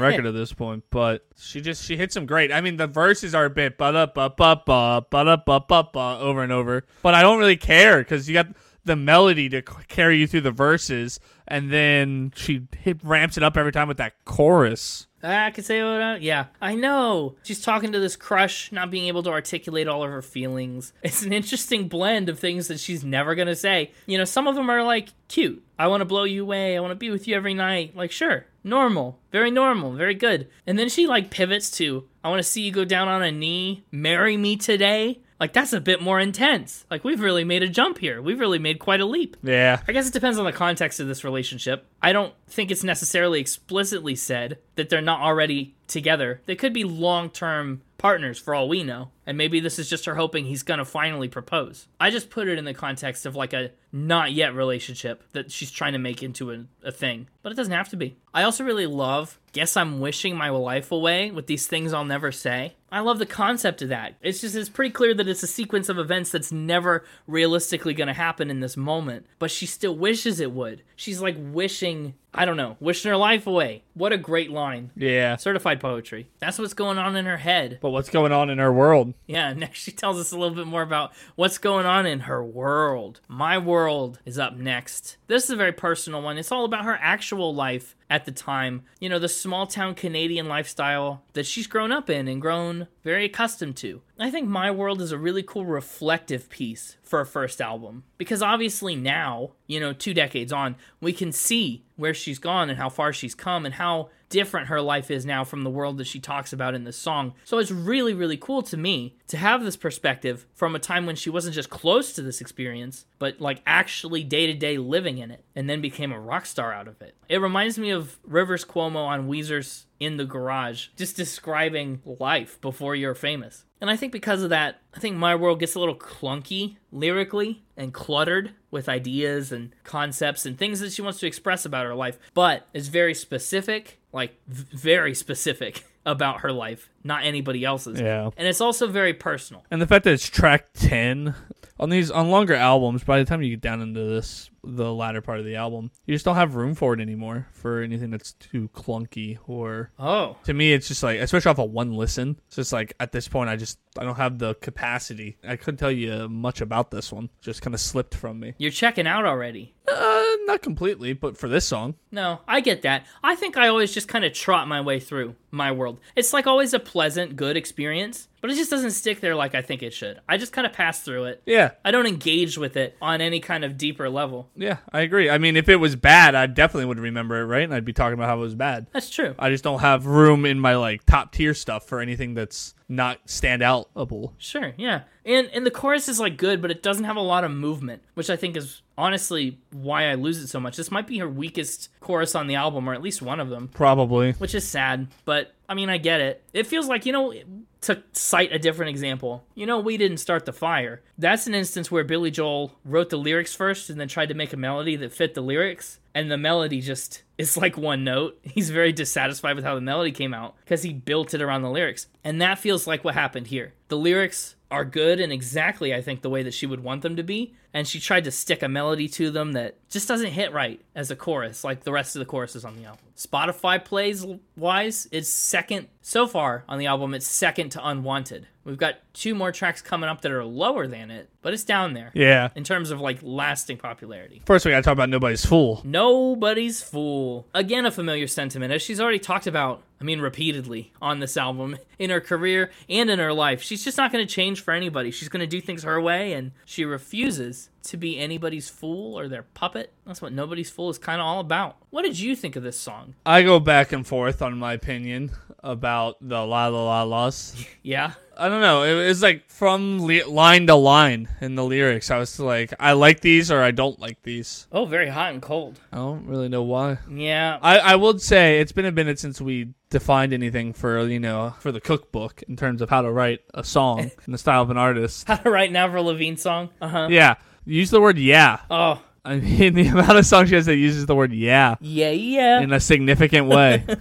record 0.00 0.24
at 0.26 0.34
this 0.34 0.52
point, 0.52 0.84
but 0.90 1.26
she 1.36 1.60
just 1.60 1.84
she 1.84 1.96
hits 1.96 2.14
them 2.14 2.26
great. 2.26 2.52
I 2.52 2.60
mean, 2.60 2.76
the 2.76 2.86
verses 2.86 3.34
are 3.34 3.46
a 3.46 3.50
bit 3.50 3.76
ba 3.76 3.92
da 3.92 4.06
ba 4.06 4.30
ba 4.30 4.62
ba 4.64 5.04
ba 5.10 5.24
da 5.24 5.36
ba 5.36 5.60
ba 5.60 5.88
ba 5.92 6.18
over 6.20 6.42
and 6.42 6.52
over, 6.52 6.84
but 7.02 7.14
I 7.14 7.22
don't 7.22 7.38
really 7.38 7.56
care 7.56 7.98
because 7.98 8.28
you 8.28 8.34
got 8.34 8.48
the 8.84 8.96
melody 8.96 9.48
to 9.48 9.62
carry 9.62 10.18
you 10.18 10.26
through 10.28 10.42
the 10.42 10.52
verses, 10.52 11.18
and 11.48 11.72
then 11.72 12.32
she 12.36 12.68
hit, 12.78 13.02
ramps 13.02 13.36
it 13.36 13.42
up 13.42 13.56
every 13.56 13.72
time 13.72 13.88
with 13.88 13.96
that 13.96 14.14
chorus. 14.24 15.07
Ah, 15.22 15.46
I 15.46 15.50
could 15.50 15.64
say 15.64 15.82
what 15.82 16.00
I, 16.00 16.16
yeah, 16.16 16.46
I 16.60 16.74
know. 16.74 17.34
She's 17.42 17.60
talking 17.60 17.92
to 17.92 17.98
this 17.98 18.14
crush, 18.14 18.70
not 18.70 18.90
being 18.90 19.06
able 19.08 19.22
to 19.24 19.30
articulate 19.30 19.88
all 19.88 20.04
of 20.04 20.10
her 20.10 20.22
feelings. 20.22 20.92
It's 21.02 21.22
an 21.22 21.32
interesting 21.32 21.88
blend 21.88 22.28
of 22.28 22.38
things 22.38 22.68
that 22.68 22.78
she's 22.78 23.02
never 23.02 23.34
to 23.34 23.56
say. 23.56 23.92
You 24.06 24.18
know, 24.18 24.24
some 24.24 24.46
of 24.46 24.54
them 24.54 24.70
are 24.70 24.82
like 24.82 25.08
cute. 25.26 25.64
I 25.78 25.88
want 25.88 26.02
to 26.02 26.04
blow 26.04 26.24
you 26.24 26.42
away. 26.42 26.76
I 26.76 26.80
want 26.80 26.92
to 26.92 26.96
be 26.96 27.10
with 27.10 27.26
you 27.26 27.34
every 27.34 27.54
night. 27.54 27.96
Like, 27.96 28.12
sure, 28.12 28.46
normal, 28.62 29.18
very 29.32 29.50
normal, 29.50 29.92
very 29.92 30.14
good. 30.14 30.48
And 30.66 30.78
then 30.78 30.88
she 30.88 31.06
like 31.06 31.30
pivots 31.30 31.70
to, 31.78 32.06
I 32.22 32.28
want 32.28 32.40
to 32.40 32.48
see 32.48 32.62
you 32.62 32.72
go 32.72 32.84
down 32.84 33.08
on 33.08 33.22
a 33.22 33.32
knee, 33.32 33.84
marry 33.90 34.36
me 34.36 34.56
today. 34.56 35.20
Like, 35.40 35.52
that's 35.52 35.72
a 35.72 35.80
bit 35.80 36.02
more 36.02 36.18
intense. 36.18 36.84
Like, 36.90 37.04
we've 37.04 37.20
really 37.20 37.44
made 37.44 37.62
a 37.62 37.68
jump 37.68 37.98
here. 37.98 38.20
We've 38.20 38.40
really 38.40 38.58
made 38.58 38.78
quite 38.80 39.00
a 39.00 39.06
leap. 39.06 39.36
Yeah, 39.42 39.80
I 39.86 39.92
guess 39.92 40.08
it 40.08 40.12
depends 40.12 40.38
on 40.38 40.44
the 40.44 40.52
context 40.52 40.98
of 41.00 41.06
this 41.06 41.22
relationship. 41.24 41.86
I 42.02 42.12
don't 42.12 42.34
think 42.48 42.70
it's 42.70 42.84
necessarily 42.84 43.40
explicitly 43.40 44.16
said 44.16 44.58
that 44.74 44.88
they're 44.88 45.00
not 45.00 45.20
already 45.20 45.76
together. 45.86 46.42
They 46.46 46.56
could 46.56 46.72
be 46.72 46.84
long 46.84 47.30
term 47.30 47.82
partners 47.98 48.38
for 48.38 48.54
all 48.54 48.68
we 48.68 48.84
know. 48.84 49.10
And 49.26 49.36
maybe 49.36 49.60
this 49.60 49.78
is 49.78 49.90
just 49.90 50.06
her 50.06 50.14
hoping 50.14 50.46
he's 50.46 50.62
going 50.62 50.78
to 50.78 50.84
finally 50.84 51.28
propose. 51.28 51.88
I 52.00 52.10
just 52.10 52.30
put 52.30 52.48
it 52.48 52.58
in 52.58 52.64
the 52.64 52.72
context 52.72 53.26
of 53.26 53.36
like 53.36 53.52
a 53.52 53.72
not 53.92 54.32
yet 54.32 54.54
relationship 54.54 55.22
that 55.32 55.52
she's 55.52 55.70
trying 55.70 55.92
to 55.92 55.98
make 55.98 56.22
into 56.22 56.50
a, 56.50 56.64
a 56.82 56.92
thing. 56.92 57.28
But 57.42 57.52
it 57.52 57.56
doesn't 57.56 57.72
have 57.72 57.90
to 57.90 57.96
be. 57.96 58.16
I 58.32 58.44
also 58.44 58.64
really 58.64 58.86
love 58.86 59.38
Guess 59.52 59.76
I'm 59.76 60.00
Wishing 60.00 60.36
My 60.36 60.50
Life 60.50 60.92
Away 60.92 61.30
with 61.30 61.46
these 61.46 61.66
things 61.66 61.92
I'll 61.92 62.04
never 62.04 62.30
say. 62.30 62.76
I 62.90 63.00
love 63.00 63.18
the 63.18 63.26
concept 63.26 63.82
of 63.82 63.88
that. 63.90 64.14
It's 64.22 64.40
just, 64.40 64.54
it's 64.54 64.68
pretty 64.68 64.92
clear 64.92 65.12
that 65.14 65.28
it's 65.28 65.42
a 65.42 65.48
sequence 65.48 65.88
of 65.88 65.98
events 65.98 66.30
that's 66.30 66.52
never 66.52 67.04
realistically 67.26 67.92
going 67.94 68.08
to 68.08 68.14
happen 68.14 68.50
in 68.50 68.60
this 68.60 68.76
moment, 68.76 69.26
but 69.38 69.50
she 69.50 69.66
still 69.66 69.96
wishes 69.96 70.40
it 70.40 70.52
would. 70.52 70.82
She's 70.96 71.20
like 71.20 71.36
wishing, 71.38 72.14
I 72.34 72.44
don't 72.44 72.56
know, 72.56 72.76
wishing 72.78 73.08
her 73.10 73.16
life 73.16 73.46
away. 73.46 73.82
What 73.94 74.12
a 74.12 74.18
great 74.18 74.50
line. 74.50 74.90
yeah. 74.94 75.36
Certified 75.36 75.80
poetry. 75.80 76.28
That's 76.40 76.58
what's 76.58 76.74
going 76.74 76.98
on 76.98 77.16
in 77.16 77.24
her 77.24 77.38
head. 77.38 77.78
But 77.80 77.90
what's 77.90 78.10
going 78.10 78.32
on 78.32 78.50
in 78.50 78.58
her 78.58 78.72
world? 78.72 79.14
Yeah, 79.26 79.52
next 79.54 79.80
she 79.80 79.92
tells 79.92 80.18
us 80.18 80.30
a 80.30 80.38
little 80.38 80.54
bit 80.54 80.66
more 80.66 80.82
about 80.82 81.12
what's 81.36 81.58
going 81.58 81.86
on 81.86 82.06
in 82.06 82.20
her 82.20 82.44
world. 82.44 83.20
My 83.28 83.56
world 83.58 84.20
is 84.24 84.38
up 84.38 84.56
next. 84.56 85.16
This 85.26 85.44
is 85.44 85.50
a 85.50 85.56
very 85.56 85.72
personal 85.72 86.22
one. 86.22 86.38
It's 86.38 86.52
all 86.52 86.64
about 86.64 86.84
her 86.84 86.98
actual 87.00 87.54
life 87.54 87.96
at 88.10 88.24
the 88.24 88.32
time. 88.32 88.82
You 89.00 89.08
know, 89.08 89.18
the 89.18 89.28
small 89.28 89.66
town 89.66 89.94
Canadian 89.94 90.48
lifestyle 90.48 91.22
that 91.34 91.46
she's 91.46 91.66
grown 91.66 91.92
up 91.92 92.08
in 92.08 92.28
and 92.28 92.40
grown 92.40 92.88
very 93.04 93.26
accustomed 93.26 93.76
to. 93.78 94.02
I 94.18 94.30
think 94.30 94.48
My 94.48 94.70
World 94.70 95.00
is 95.00 95.12
a 95.12 95.18
really 95.18 95.42
cool 95.42 95.66
reflective 95.66 96.48
piece 96.48 96.96
for 97.02 97.20
a 97.20 97.26
first 97.26 97.60
album 97.60 98.04
because 98.16 98.42
obviously 98.42 98.96
now, 98.96 99.52
you 99.66 99.78
know, 99.80 99.92
two 99.92 100.14
decades 100.14 100.52
on, 100.52 100.76
we 101.00 101.12
can 101.12 101.32
see 101.32 101.84
where 101.96 102.14
she's 102.14 102.38
gone 102.38 102.70
and 102.70 102.78
how 102.78 102.88
far 102.88 103.12
she's 103.12 103.34
come 103.34 103.64
and 103.64 103.74
how 103.74 104.10
different 104.28 104.68
her 104.68 104.80
life 104.80 105.10
is 105.10 105.24
now 105.24 105.44
from 105.44 105.62
the 105.62 105.70
world 105.70 105.98
that 105.98 106.06
she 106.06 106.20
talks 106.20 106.52
about 106.52 106.74
in 106.74 106.84
this 106.84 106.96
song. 106.96 107.34
So 107.44 107.58
it's 107.58 107.70
really, 107.70 108.14
really 108.14 108.36
cool 108.36 108.62
to 108.62 108.76
me 108.76 109.16
to 109.28 109.36
have 109.36 109.64
this 109.64 109.76
perspective 109.76 110.46
from 110.54 110.74
a 110.74 110.78
time 110.78 111.06
when 111.06 111.16
she 111.16 111.30
wasn't 111.30 111.54
just 111.54 111.70
close 111.70 112.12
to 112.14 112.22
this 112.22 112.40
experience, 112.40 113.06
but 113.18 113.40
like 113.40 113.62
actually 113.66 114.24
day 114.24 114.46
to 114.46 114.54
day 114.54 114.78
living 114.78 115.18
in 115.18 115.30
it 115.30 115.44
and 115.54 115.68
then 115.68 115.80
became 115.80 116.12
a 116.12 116.20
rock 116.20 116.46
star 116.46 116.72
out 116.72 116.88
of 116.88 117.00
it. 117.02 117.14
It 117.28 117.40
reminds 117.40 117.78
me 117.78 117.90
of 117.90 118.18
Rivers 118.24 118.64
Cuomo 118.64 119.06
on 119.06 119.28
Weezer's 119.28 119.86
In 120.00 120.16
the 120.16 120.24
Garage, 120.24 120.88
just 120.96 121.16
describing 121.16 122.00
life 122.04 122.60
before 122.60 122.94
you're 122.94 123.14
famous. 123.14 123.64
And 123.80 123.90
I 123.90 123.96
think 123.96 124.12
because 124.12 124.42
of 124.42 124.50
that, 124.50 124.80
I 124.94 124.98
think 124.98 125.16
My 125.16 125.34
World 125.34 125.60
gets 125.60 125.74
a 125.74 125.80
little 125.80 125.94
clunky 125.94 126.76
lyrically 126.90 127.62
and 127.76 127.94
cluttered 127.94 128.54
with 128.70 128.88
ideas 128.88 129.52
and 129.52 129.72
concepts 129.84 130.44
and 130.44 130.58
things 130.58 130.80
that 130.80 130.92
she 130.92 131.02
wants 131.02 131.20
to 131.20 131.26
express 131.26 131.64
about 131.64 131.86
her 131.86 131.94
life, 131.94 132.18
but 132.34 132.66
it's 132.74 132.88
very 132.88 133.14
specific, 133.14 133.97
like 134.12 134.34
very 134.46 135.14
specific 135.14 135.84
about 136.06 136.40
her 136.40 136.52
life, 136.52 136.88
not 137.04 137.24
anybody 137.24 137.64
else's. 137.64 138.00
Yeah. 138.00 138.30
And 138.36 138.46
it's 138.48 138.60
also 138.60 138.86
very 138.86 139.14
personal. 139.14 139.64
And 139.70 139.80
the 139.82 139.86
fact 139.86 140.04
that 140.04 140.12
it's 140.14 140.28
track 140.28 140.68
10 140.74 141.34
on 141.80 141.90
these 141.90 142.10
on 142.10 142.30
longer 142.30 142.54
albums, 142.54 143.04
by 143.04 143.18
the 143.18 143.24
time 143.24 143.42
you 143.42 143.50
get 143.50 143.60
down 143.60 143.80
into 143.80 144.02
this 144.04 144.50
the 144.64 144.92
latter 144.92 145.22
part 145.22 145.38
of 145.38 145.44
the 145.46 145.54
album, 145.56 145.90
you 146.04 146.14
just 146.14 146.24
don't 146.24 146.34
have 146.34 146.56
room 146.56 146.74
for 146.74 146.92
it 146.92 147.00
anymore 147.00 147.46
for 147.52 147.80
anything 147.80 148.10
that's 148.10 148.32
too 148.34 148.68
clunky 148.74 149.38
or 149.46 149.90
Oh, 149.98 150.36
to 150.44 150.52
me 150.52 150.72
it's 150.72 150.88
just 150.88 151.02
like 151.02 151.20
especially 151.20 151.50
off 151.50 151.58
of 151.60 151.70
one 151.70 151.92
listen. 151.92 152.38
It's 152.48 152.56
just 152.56 152.72
like 152.72 152.94
at 152.98 153.12
this 153.12 153.28
point 153.28 153.48
I 153.50 153.56
just 153.56 153.78
I 153.98 154.04
don't 154.04 154.16
have 154.16 154.38
the 154.38 154.54
capacity. 154.56 155.36
I 155.46 155.56
couldn't 155.56 155.78
tell 155.78 155.92
you 155.92 156.28
much 156.28 156.60
about 156.60 156.90
this 156.90 157.12
one. 157.12 157.30
Just 157.40 157.62
kind 157.62 157.74
of 157.74 157.80
slipped 157.80 158.14
from 158.14 158.40
me. 158.40 158.54
you're 158.58 158.70
checking 158.72 159.06
out 159.06 159.24
already. 159.24 159.74
Uh, 159.90 160.36
not 160.44 160.62
completely, 160.62 161.12
but 161.12 161.36
for 161.36 161.48
this 161.48 161.64
song, 161.64 161.94
No, 162.10 162.40
I 162.46 162.60
get 162.60 162.82
that. 162.82 163.06
I 163.22 163.34
think 163.34 163.56
I 163.56 163.68
always 163.68 163.92
just 163.92 164.08
kind 164.08 164.24
of 164.24 164.32
trot 164.32 164.68
my 164.68 164.80
way 164.80 165.00
through 165.00 165.34
my 165.50 165.72
world. 165.72 165.98
It's 166.14 166.32
like 166.32 166.46
always 166.46 166.74
a 166.74 166.78
pleasant, 166.78 167.36
good 167.36 167.56
experience, 167.56 168.27
but 168.40 168.50
it 168.50 168.54
just 168.56 168.70
doesn't 168.70 168.90
stick 168.92 169.20
there 169.20 169.34
like 169.34 169.54
I 169.54 169.62
think 169.62 169.82
it 169.82 169.92
should. 169.92 170.20
I 170.28 170.36
just 170.36 170.52
kind 170.52 170.66
of 170.66 170.72
pass 170.72 171.00
through 171.00 171.24
it. 171.24 171.42
yeah, 171.46 171.72
I 171.84 171.90
don't 171.90 172.06
engage 172.06 172.56
with 172.58 172.76
it 172.76 172.96
on 173.02 173.20
any 173.20 173.40
kind 173.40 173.64
of 173.64 173.76
deeper 173.78 174.08
level. 174.08 174.48
yeah, 174.56 174.78
I 174.92 175.00
agree. 175.00 175.28
I 175.30 175.38
mean, 175.38 175.56
if 175.56 175.68
it 175.68 175.76
was 175.76 175.96
bad, 175.96 176.34
I 176.34 176.46
definitely 176.46 176.86
would 176.86 176.98
remember 177.00 177.40
it, 177.40 177.46
right? 177.46 177.62
And 177.64 177.74
I'd 177.74 177.84
be 177.84 177.92
talking 177.92 178.14
about 178.14 178.28
how 178.28 178.36
it 178.36 178.40
was 178.40 178.54
bad. 178.54 178.86
That's 178.92 179.10
true. 179.10 179.34
I 179.38 179.50
just 179.50 179.64
don't 179.64 179.80
have 179.80 180.06
room 180.06 180.44
in 180.44 180.58
my 180.60 180.76
like 180.76 181.04
top 181.06 181.32
tier 181.32 181.54
stuff 181.54 181.86
for 181.86 182.00
anything 182.00 182.34
that's 182.34 182.74
not 182.88 183.18
standoutable. 183.26 184.32
Sure, 184.38 184.72
yeah. 184.76 185.02
And 185.24 185.48
and 185.52 185.66
the 185.66 185.70
chorus 185.70 186.08
is 186.08 186.18
like 186.20 186.36
good, 186.36 186.62
but 186.62 186.70
it 186.70 186.82
doesn't 186.82 187.04
have 187.04 187.16
a 187.16 187.20
lot 187.20 187.44
of 187.44 187.50
movement, 187.50 188.02
which 188.14 188.30
I 188.30 188.36
think 188.36 188.56
is 188.56 188.82
honestly 188.96 189.58
why 189.72 190.10
I 190.10 190.14
lose 190.14 190.38
it 190.38 190.48
so 190.48 190.58
much. 190.60 190.76
This 190.76 190.90
might 190.90 191.06
be 191.06 191.18
her 191.18 191.28
weakest 191.28 191.88
chorus 192.00 192.34
on 192.34 192.46
the 192.46 192.54
album, 192.54 192.88
or 192.88 192.94
at 192.94 193.02
least 193.02 193.20
one 193.22 193.40
of 193.40 193.48
them, 193.50 193.68
Probably. 193.68 194.32
which 194.32 194.54
is 194.54 194.66
sad. 194.66 195.08
But 195.24 195.52
I 195.68 195.74
mean, 195.74 195.90
I 195.90 195.98
get 195.98 196.20
it. 196.20 196.42
It 196.52 196.66
feels 196.66 196.88
like 196.88 197.06
you 197.06 197.12
know. 197.12 197.34
To 197.82 198.02
cite 198.10 198.52
a 198.52 198.58
different 198.58 198.90
example, 198.90 199.44
you 199.54 199.64
know, 199.64 199.78
we 199.78 199.96
didn't 199.96 200.16
start 200.16 200.46
the 200.46 200.52
fire. 200.52 201.00
That's 201.16 201.46
an 201.46 201.54
instance 201.54 201.92
where 201.92 202.02
Billy 202.02 202.32
Joel 202.32 202.76
wrote 202.84 203.08
the 203.08 203.16
lyrics 203.16 203.54
first 203.54 203.88
and 203.88 204.00
then 204.00 204.08
tried 204.08 204.30
to 204.30 204.34
make 204.34 204.52
a 204.52 204.56
melody 204.56 204.96
that 204.96 205.12
fit 205.12 205.34
the 205.34 205.42
lyrics, 205.42 206.00
and 206.12 206.28
the 206.28 206.36
melody 206.36 206.80
just 206.80 207.22
is 207.38 207.56
like 207.56 207.76
one 207.76 208.02
note. 208.02 208.36
He's 208.42 208.70
very 208.70 208.92
dissatisfied 208.92 209.54
with 209.54 209.64
how 209.64 209.76
the 209.76 209.80
melody 209.80 210.10
came 210.10 210.34
out 210.34 210.56
because 210.64 210.82
he 210.82 210.92
built 210.92 211.34
it 211.34 211.40
around 211.40 211.62
the 211.62 211.70
lyrics. 211.70 212.08
And 212.24 212.42
that 212.42 212.58
feels 212.58 212.88
like 212.88 213.04
what 213.04 213.14
happened 213.14 213.46
here. 213.46 213.74
The 213.86 213.96
lyrics 213.96 214.56
are 214.70 214.84
good 214.84 215.20
and 215.20 215.32
exactly, 215.32 215.94
I 215.94 216.02
think, 216.02 216.22
the 216.22 216.30
way 216.30 216.42
that 216.42 216.54
she 216.54 216.66
would 216.66 216.82
want 216.82 217.02
them 217.02 217.16
to 217.16 217.22
be. 217.22 217.54
And 217.72 217.86
she 217.86 218.00
tried 218.00 218.24
to 218.24 218.30
stick 218.30 218.62
a 218.62 218.68
melody 218.68 219.08
to 219.10 219.30
them 219.30 219.52
that 219.52 219.76
just 219.88 220.08
doesn't 220.08 220.30
hit 220.30 220.52
right 220.52 220.80
as 220.94 221.10
a 221.10 221.16
chorus, 221.16 221.64
like 221.64 221.84
the 221.84 221.92
rest 221.92 222.16
of 222.16 222.20
the 222.20 222.26
choruses 222.26 222.64
on 222.64 222.76
the 222.76 222.84
album. 222.84 223.04
Spotify 223.16 223.82
plays 223.82 224.26
wise, 224.56 225.08
it's 225.10 225.28
second 225.28 225.88
so 226.02 226.26
far 226.26 226.64
on 226.68 226.78
the 226.78 226.86
album, 226.86 227.14
it's 227.14 227.26
second 227.26 227.70
to 227.70 227.86
Unwanted. 227.86 228.46
We've 228.64 228.78
got 228.78 228.96
two 229.12 229.34
more 229.34 229.52
tracks 229.52 229.80
coming 229.80 230.08
up 230.08 230.20
that 230.22 230.32
are 230.32 230.44
lower 230.44 230.86
than 230.86 231.10
it, 231.10 231.30
but 231.48 231.54
it's 231.54 231.64
down 231.64 231.94
there 231.94 232.10
Yeah. 232.12 232.50
in 232.56 232.62
terms 232.62 232.90
of 232.90 233.00
like 233.00 233.20
lasting 233.22 233.78
popularity. 233.78 234.42
First, 234.44 234.66
we 234.66 234.70
gotta 234.70 234.82
talk 234.82 234.92
about 234.92 235.08
Nobody's 235.08 235.46
Fool. 235.46 235.80
Nobody's 235.82 236.82
Fool. 236.82 237.46
Again, 237.54 237.86
a 237.86 237.90
familiar 237.90 238.26
sentiment, 238.26 238.70
as 238.70 238.82
she's 238.82 239.00
already 239.00 239.18
talked 239.18 239.46
about, 239.46 239.82
I 239.98 240.04
mean, 240.04 240.20
repeatedly 240.20 240.92
on 241.00 241.20
this 241.20 241.38
album, 241.38 241.78
in 241.98 242.10
her 242.10 242.20
career 242.20 242.70
and 242.86 243.08
in 243.08 243.18
her 243.18 243.32
life. 243.32 243.62
She's 243.62 243.82
just 243.82 243.96
not 243.96 244.12
going 244.12 244.24
to 244.26 244.30
change 244.32 244.60
for 244.60 244.72
anybody. 244.74 245.10
She's 245.10 245.30
going 245.30 245.40
to 245.40 245.46
do 245.46 245.60
things 245.62 245.84
her 245.84 245.98
way, 246.00 246.34
and 246.34 246.52
she 246.66 246.84
refuses 246.84 247.70
to 247.84 247.96
be 247.96 248.18
anybody's 248.18 248.68
fool 248.68 249.18
or 249.18 249.26
their 249.26 249.42
puppet. 249.42 249.92
That's 250.06 250.20
what 250.20 250.32
Nobody's 250.32 250.68
Fool 250.70 250.90
is 250.90 250.98
kind 250.98 251.20
of 251.20 251.26
all 251.26 251.40
about. 251.40 251.76
What 251.90 252.02
did 252.02 252.18
you 252.20 252.36
think 252.36 252.54
of 252.56 252.62
this 252.62 252.78
song? 252.78 253.14
I 253.24 253.42
go 253.42 253.58
back 253.58 253.90
and 253.92 254.06
forth 254.06 254.42
on 254.42 254.58
my 254.58 254.74
opinion 254.74 255.30
about 255.64 256.16
the 256.20 256.44
la 256.44 256.66
la 256.68 256.84
la 256.84 257.02
la's. 257.04 257.56
Yeah? 257.82 258.12
I 258.38 258.48
don't 258.48 258.60
know. 258.60 258.82
It 258.84 259.06
was 259.08 259.20
like 259.22 259.50
from 259.50 259.98
line 259.98 260.66
to 260.68 260.74
line 260.76 261.28
in 261.40 261.54
the 261.54 261.64
lyrics. 261.64 262.10
I 262.10 262.18
was 262.18 262.38
like, 262.38 262.74
I 262.78 262.92
like 262.92 263.20
these 263.20 263.50
or 263.50 263.62
I 263.62 263.70
don't 263.70 263.98
like 263.98 264.22
these. 264.22 264.66
Oh, 264.72 264.84
very 264.84 265.08
hot 265.08 265.32
and 265.32 265.42
cold. 265.42 265.78
I 265.92 265.96
don't 265.96 266.26
really 266.26 266.48
know 266.48 266.62
why. 266.62 266.98
Yeah. 267.10 267.58
I, 267.62 267.78
I 267.78 267.96
would 267.96 268.20
say 268.20 268.60
it's 268.60 268.72
been 268.72 268.84
a 268.84 268.92
minute 268.92 269.18
since 269.18 269.40
we 269.40 269.74
defined 269.90 270.32
anything 270.32 270.72
for 270.74 271.06
you 271.06 271.18
know 271.18 271.54
for 271.60 271.72
the 271.72 271.80
cookbook 271.80 272.42
in 272.42 272.56
terms 272.56 272.82
of 272.82 272.90
how 272.90 273.00
to 273.02 273.10
write 273.10 273.40
a 273.54 273.64
song 273.64 274.00
in 274.26 274.32
the 274.32 274.38
style 274.38 274.62
of 274.62 274.70
an 274.70 274.76
artist. 274.76 275.26
How 275.26 275.36
to 275.36 275.50
write 275.50 275.70
an 275.70 275.76
Avril 275.76 276.04
Lavigne 276.04 276.36
song? 276.36 276.70
Uh 276.80 276.88
huh. 276.88 277.08
Yeah, 277.10 277.36
use 277.64 277.90
the 277.90 278.00
word 278.00 278.18
yeah. 278.18 278.60
Oh, 278.70 279.02
I 279.28 279.36
mean 279.36 279.74
the 279.74 279.88
amount 279.88 280.16
of 280.16 280.26
songs 280.26 280.48
she 280.48 280.54
has 280.54 280.66
that 280.66 280.76
uses 280.76 281.06
the 281.06 281.14
word 281.14 281.32
yeah 281.32 281.76
yeah, 281.80 282.10
yeah. 282.10 282.60
in 282.60 282.72
a 282.72 282.80
significant 282.80 283.46
way. 283.46 283.84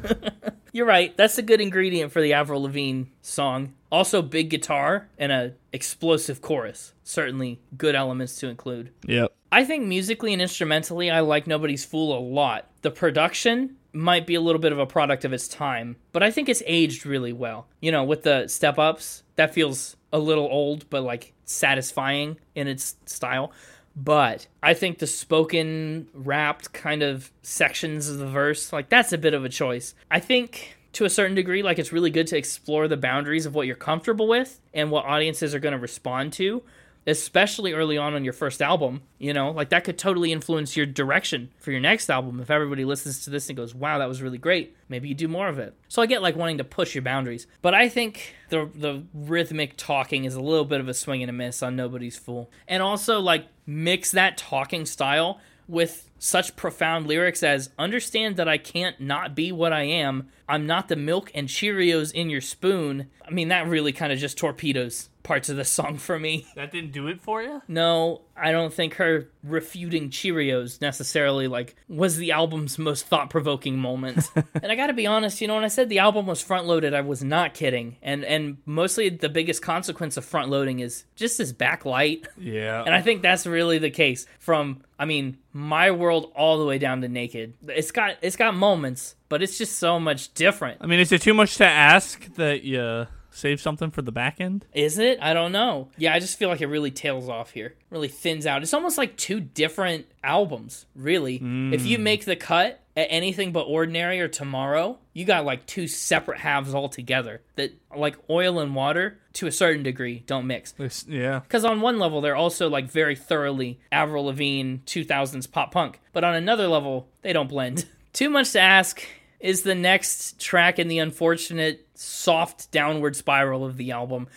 You're 0.73 0.85
right. 0.85 1.15
That's 1.17 1.39
a 1.39 1.41
good 1.41 1.59
ingredient 1.59 2.11
for 2.11 2.21
the 2.21 2.33
Avril 2.33 2.61
Lavigne 2.61 3.05
song. 3.23 3.73
Also, 3.91 4.21
big 4.21 4.49
guitar 4.49 5.09
and 5.17 5.31
a 5.31 5.53
explosive 5.73 6.41
chorus. 6.41 6.93
Certainly 7.03 7.59
good 7.75 7.95
elements 7.95 8.35
to 8.37 8.47
include. 8.47 8.91
yep. 9.07 9.33
I 9.51 9.63
think 9.63 9.85
musically 9.85 10.33
and 10.33 10.41
instrumentally, 10.41 11.09
I 11.09 11.21
like 11.21 11.47
Nobody's 11.47 11.85
Fool 11.85 12.15
a 12.15 12.19
lot. 12.19 12.67
The 12.81 12.91
production 12.91 13.77
might 13.93 14.27
be 14.27 14.35
a 14.35 14.41
little 14.41 14.59
bit 14.59 14.71
of 14.71 14.77
a 14.77 14.85
product 14.85 15.25
of 15.25 15.33
its 15.33 15.47
time, 15.47 15.95
but 16.11 16.21
I 16.21 16.29
think 16.29 16.49
it's 16.49 16.61
aged 16.67 17.05
really 17.05 17.33
well. 17.33 17.67
You 17.79 17.91
know, 17.91 18.03
with 18.03 18.23
the 18.23 18.47
step 18.47 18.77
ups, 18.77 19.23
that 19.35 19.53
feels 19.53 19.95
a 20.11 20.19
little 20.19 20.47
old, 20.51 20.89
but 20.89 21.01
like 21.01 21.33
satisfying 21.45 22.37
in 22.55 22.67
its 22.67 22.97
style. 23.05 23.51
But 23.99 24.45
I 24.61 24.75
think 24.75 24.99
the 24.99 25.07
spoken, 25.07 26.07
rapped 26.13 26.71
kind 26.71 27.01
of 27.01 27.31
sections 27.41 28.07
of 28.07 28.19
the 28.19 28.27
verse, 28.27 28.71
like 28.71 28.89
that's 28.89 29.11
a 29.11 29.17
bit 29.17 29.33
of 29.33 29.43
a 29.43 29.49
choice. 29.49 29.95
I 30.11 30.19
think 30.19 30.77
to 30.93 31.05
a 31.05 31.09
certain 31.09 31.35
degree, 31.35 31.63
like 31.63 31.79
it's 31.79 31.91
really 31.91 32.11
good 32.11 32.27
to 32.27 32.37
explore 32.37 32.87
the 32.87 32.95
boundaries 32.95 33.47
of 33.47 33.55
what 33.55 33.65
you're 33.65 33.75
comfortable 33.75 34.27
with 34.27 34.59
and 34.71 34.91
what 34.91 35.05
audiences 35.05 35.55
are 35.55 35.59
going 35.59 35.73
to 35.73 35.79
respond 35.79 36.31
to 36.33 36.61
especially 37.07 37.71
early 37.71 37.97
on 37.97 38.13
on 38.13 38.25
your 38.25 38.33
first 38.33 38.61
album, 38.61 39.01
you 39.17 39.33
know, 39.33 39.51
like 39.51 39.69
that 39.69 39.85
could 39.85 39.97
totally 39.97 40.33
influence 40.33 40.75
your 40.75 40.85
direction 40.85 41.49
for 41.57 41.71
your 41.71 41.79
next 41.79 42.09
album. 42.09 42.41
If 42.41 42.51
everybody 42.51 42.83
listens 42.83 43.23
to 43.23 43.29
this 43.29 43.47
and 43.47 43.55
goes, 43.55 43.73
"Wow, 43.73 43.97
that 43.99 44.09
was 44.09 44.21
really 44.21 44.37
great," 44.37 44.75
maybe 44.89 45.07
you 45.07 45.15
do 45.15 45.29
more 45.29 45.47
of 45.47 45.57
it. 45.57 45.73
So 45.87 46.01
I 46.01 46.05
get 46.05 46.21
like 46.21 46.35
wanting 46.35 46.57
to 46.57 46.65
push 46.65 46.93
your 46.93 47.01
boundaries, 47.01 47.47
but 47.61 47.73
I 47.73 47.87
think 47.87 48.35
the 48.49 48.69
the 48.75 49.03
rhythmic 49.13 49.77
talking 49.77 50.25
is 50.25 50.35
a 50.35 50.41
little 50.41 50.65
bit 50.65 50.81
of 50.81 50.89
a 50.89 50.93
swing 50.93 51.23
and 51.23 51.29
a 51.29 51.33
miss 51.33 51.63
on 51.63 51.77
Nobody's 51.77 52.17
Fool, 52.17 52.51
and 52.67 52.83
also 52.83 53.19
like 53.21 53.47
mix 53.65 54.11
that 54.11 54.37
talking 54.37 54.85
style 54.85 55.39
with 55.67 56.09
such 56.19 56.55
profound 56.55 57.07
lyrics 57.07 57.43
as 57.43 57.69
understand 57.77 58.37
that 58.37 58.47
I 58.47 58.57
can't 58.57 58.99
not 58.99 59.35
be 59.35 59.51
what 59.51 59.73
I 59.73 59.83
am. 59.83 60.29
I'm 60.49 60.65
not 60.65 60.87
the 60.87 60.95
milk 60.95 61.31
and 61.35 61.47
Cheerios 61.47 62.11
in 62.11 62.29
your 62.29 62.41
spoon. 62.41 63.09
I 63.25 63.31
mean, 63.31 63.49
that 63.49 63.67
really 63.67 63.91
kind 63.91 64.13
of 64.13 64.19
just 64.19 64.37
torpedoes 64.37 65.09
parts 65.27 65.49
of 65.49 65.57
the 65.57 65.65
song 65.65 65.97
for 65.97 66.17
me. 66.17 66.45
That 66.55 66.71
didn't 66.71 66.91
do 66.91 67.07
it 67.07 67.21
for 67.21 67.43
you. 67.43 67.61
No, 67.67 68.21
I 68.35 68.51
don't 68.51 68.73
think 68.73 68.95
her 68.95 69.29
refuting 69.43 70.09
Cheerios 70.09 70.81
necessarily 70.81 71.47
like 71.47 71.75
was 71.87 72.17
the 72.17 72.31
album's 72.31 72.79
most 72.79 73.05
thought-provoking 73.05 73.77
moment. 73.77 74.27
and 74.35 74.71
I 74.71 74.75
got 74.75 74.87
to 74.87 74.93
be 74.93 75.05
honest, 75.05 75.39
you 75.39 75.47
know, 75.47 75.53
when 75.53 75.63
I 75.63 75.67
said 75.67 75.87
the 75.89 75.99
album 75.99 76.25
was 76.25 76.41
front-loaded, 76.41 76.95
I 76.95 77.01
was 77.01 77.23
not 77.23 77.53
kidding. 77.53 77.97
And 78.01 78.25
and 78.25 78.57
mostly 78.65 79.09
the 79.09 79.29
biggest 79.29 79.61
consequence 79.61 80.17
of 80.17 80.25
front-loading 80.25 80.79
is 80.79 81.03
just 81.15 81.37
this 81.37 81.53
backlight. 81.53 82.25
Yeah. 82.37 82.81
And 82.81 82.95
I 82.95 83.01
think 83.01 83.21
that's 83.21 83.45
really 83.45 83.77
the 83.77 83.91
case 83.91 84.25
from 84.39 84.81
I 84.97 85.05
mean, 85.05 85.37
my 85.53 85.91
world 85.91 86.06
all 86.11 86.57
the 86.57 86.65
way 86.65 86.77
down 86.77 87.01
to 87.01 87.07
naked. 87.07 87.53
It's 87.67 87.91
got 87.91 88.17
it's 88.21 88.35
got 88.35 88.55
moments, 88.55 89.15
but 89.29 89.41
it's 89.41 89.57
just 89.57 89.77
so 89.77 89.99
much 89.99 90.33
different. 90.33 90.79
I 90.81 90.87
mean, 90.87 90.99
is 90.99 91.11
it 91.11 91.21
too 91.21 91.33
much 91.33 91.57
to 91.57 91.65
ask 91.65 92.33
that 92.35 92.63
you 92.63 93.07
save 93.29 93.61
something 93.61 93.91
for 93.91 94.01
the 94.01 94.11
back 94.11 94.41
end? 94.41 94.65
Is 94.73 94.97
it? 94.97 95.19
I 95.21 95.33
don't 95.33 95.51
know. 95.51 95.89
Yeah, 95.97 96.13
I 96.13 96.19
just 96.19 96.37
feel 96.37 96.49
like 96.49 96.61
it 96.61 96.67
really 96.67 96.91
tails 96.91 97.29
off 97.29 97.51
here. 97.51 97.75
Really 97.89 98.07
thins 98.07 98.45
out. 98.45 98.63
It's 98.63 98.73
almost 98.73 98.97
like 98.97 99.15
two 99.15 99.39
different 99.39 100.07
albums, 100.23 100.85
really. 100.95 101.35
If 101.35 101.85
you 101.85 101.97
mm. 101.97 102.01
make 102.01 102.25
the 102.25 102.35
cut 102.35 102.81
at 102.95 103.07
anything 103.11 103.51
but 103.51 103.61
ordinary 103.61 104.19
or 104.19 104.27
tomorrow, 104.27 104.97
you 105.17 105.25
got 105.25 105.45
like 105.45 105.65
two 105.65 105.87
separate 105.87 106.37
halves 106.37 106.75
altogether 106.75 107.41
that 107.55 107.73
like 107.95 108.15
oil 108.29 108.59
and 108.59 108.75
water 108.75 109.17
to 109.33 109.47
a 109.47 109.51
certain 109.51 109.81
degree 109.81 110.23
don't 110.27 110.45
mix. 110.45 110.73
This- 110.73 111.07
yeah. 111.09 111.39
Because 111.39 111.65
on 111.65 111.81
one 111.81 111.97
level, 111.97 112.21
they're 112.21 112.35
also 112.35 112.69
like 112.69 112.91
very 112.91 113.15
thoroughly 113.15 113.79
Avril 113.91 114.25
Lavigne 114.25 114.75
2000s 114.85 115.51
pop 115.51 115.71
punk, 115.71 115.99
but 116.13 116.23
on 116.23 116.35
another 116.35 116.67
level, 116.67 117.07
they 117.23 117.33
don't 117.33 117.49
blend. 117.49 117.87
Too 118.13 118.29
much 118.29 118.51
to 118.51 118.59
ask 118.59 119.03
is 119.39 119.63
the 119.63 119.73
next 119.73 120.39
track 120.39 120.77
in 120.77 120.87
the 120.87 120.99
unfortunate 120.99 121.87
soft 121.95 122.69
downward 122.69 123.15
spiral 123.15 123.65
of 123.65 123.75
the 123.75 123.89
album. 123.89 124.27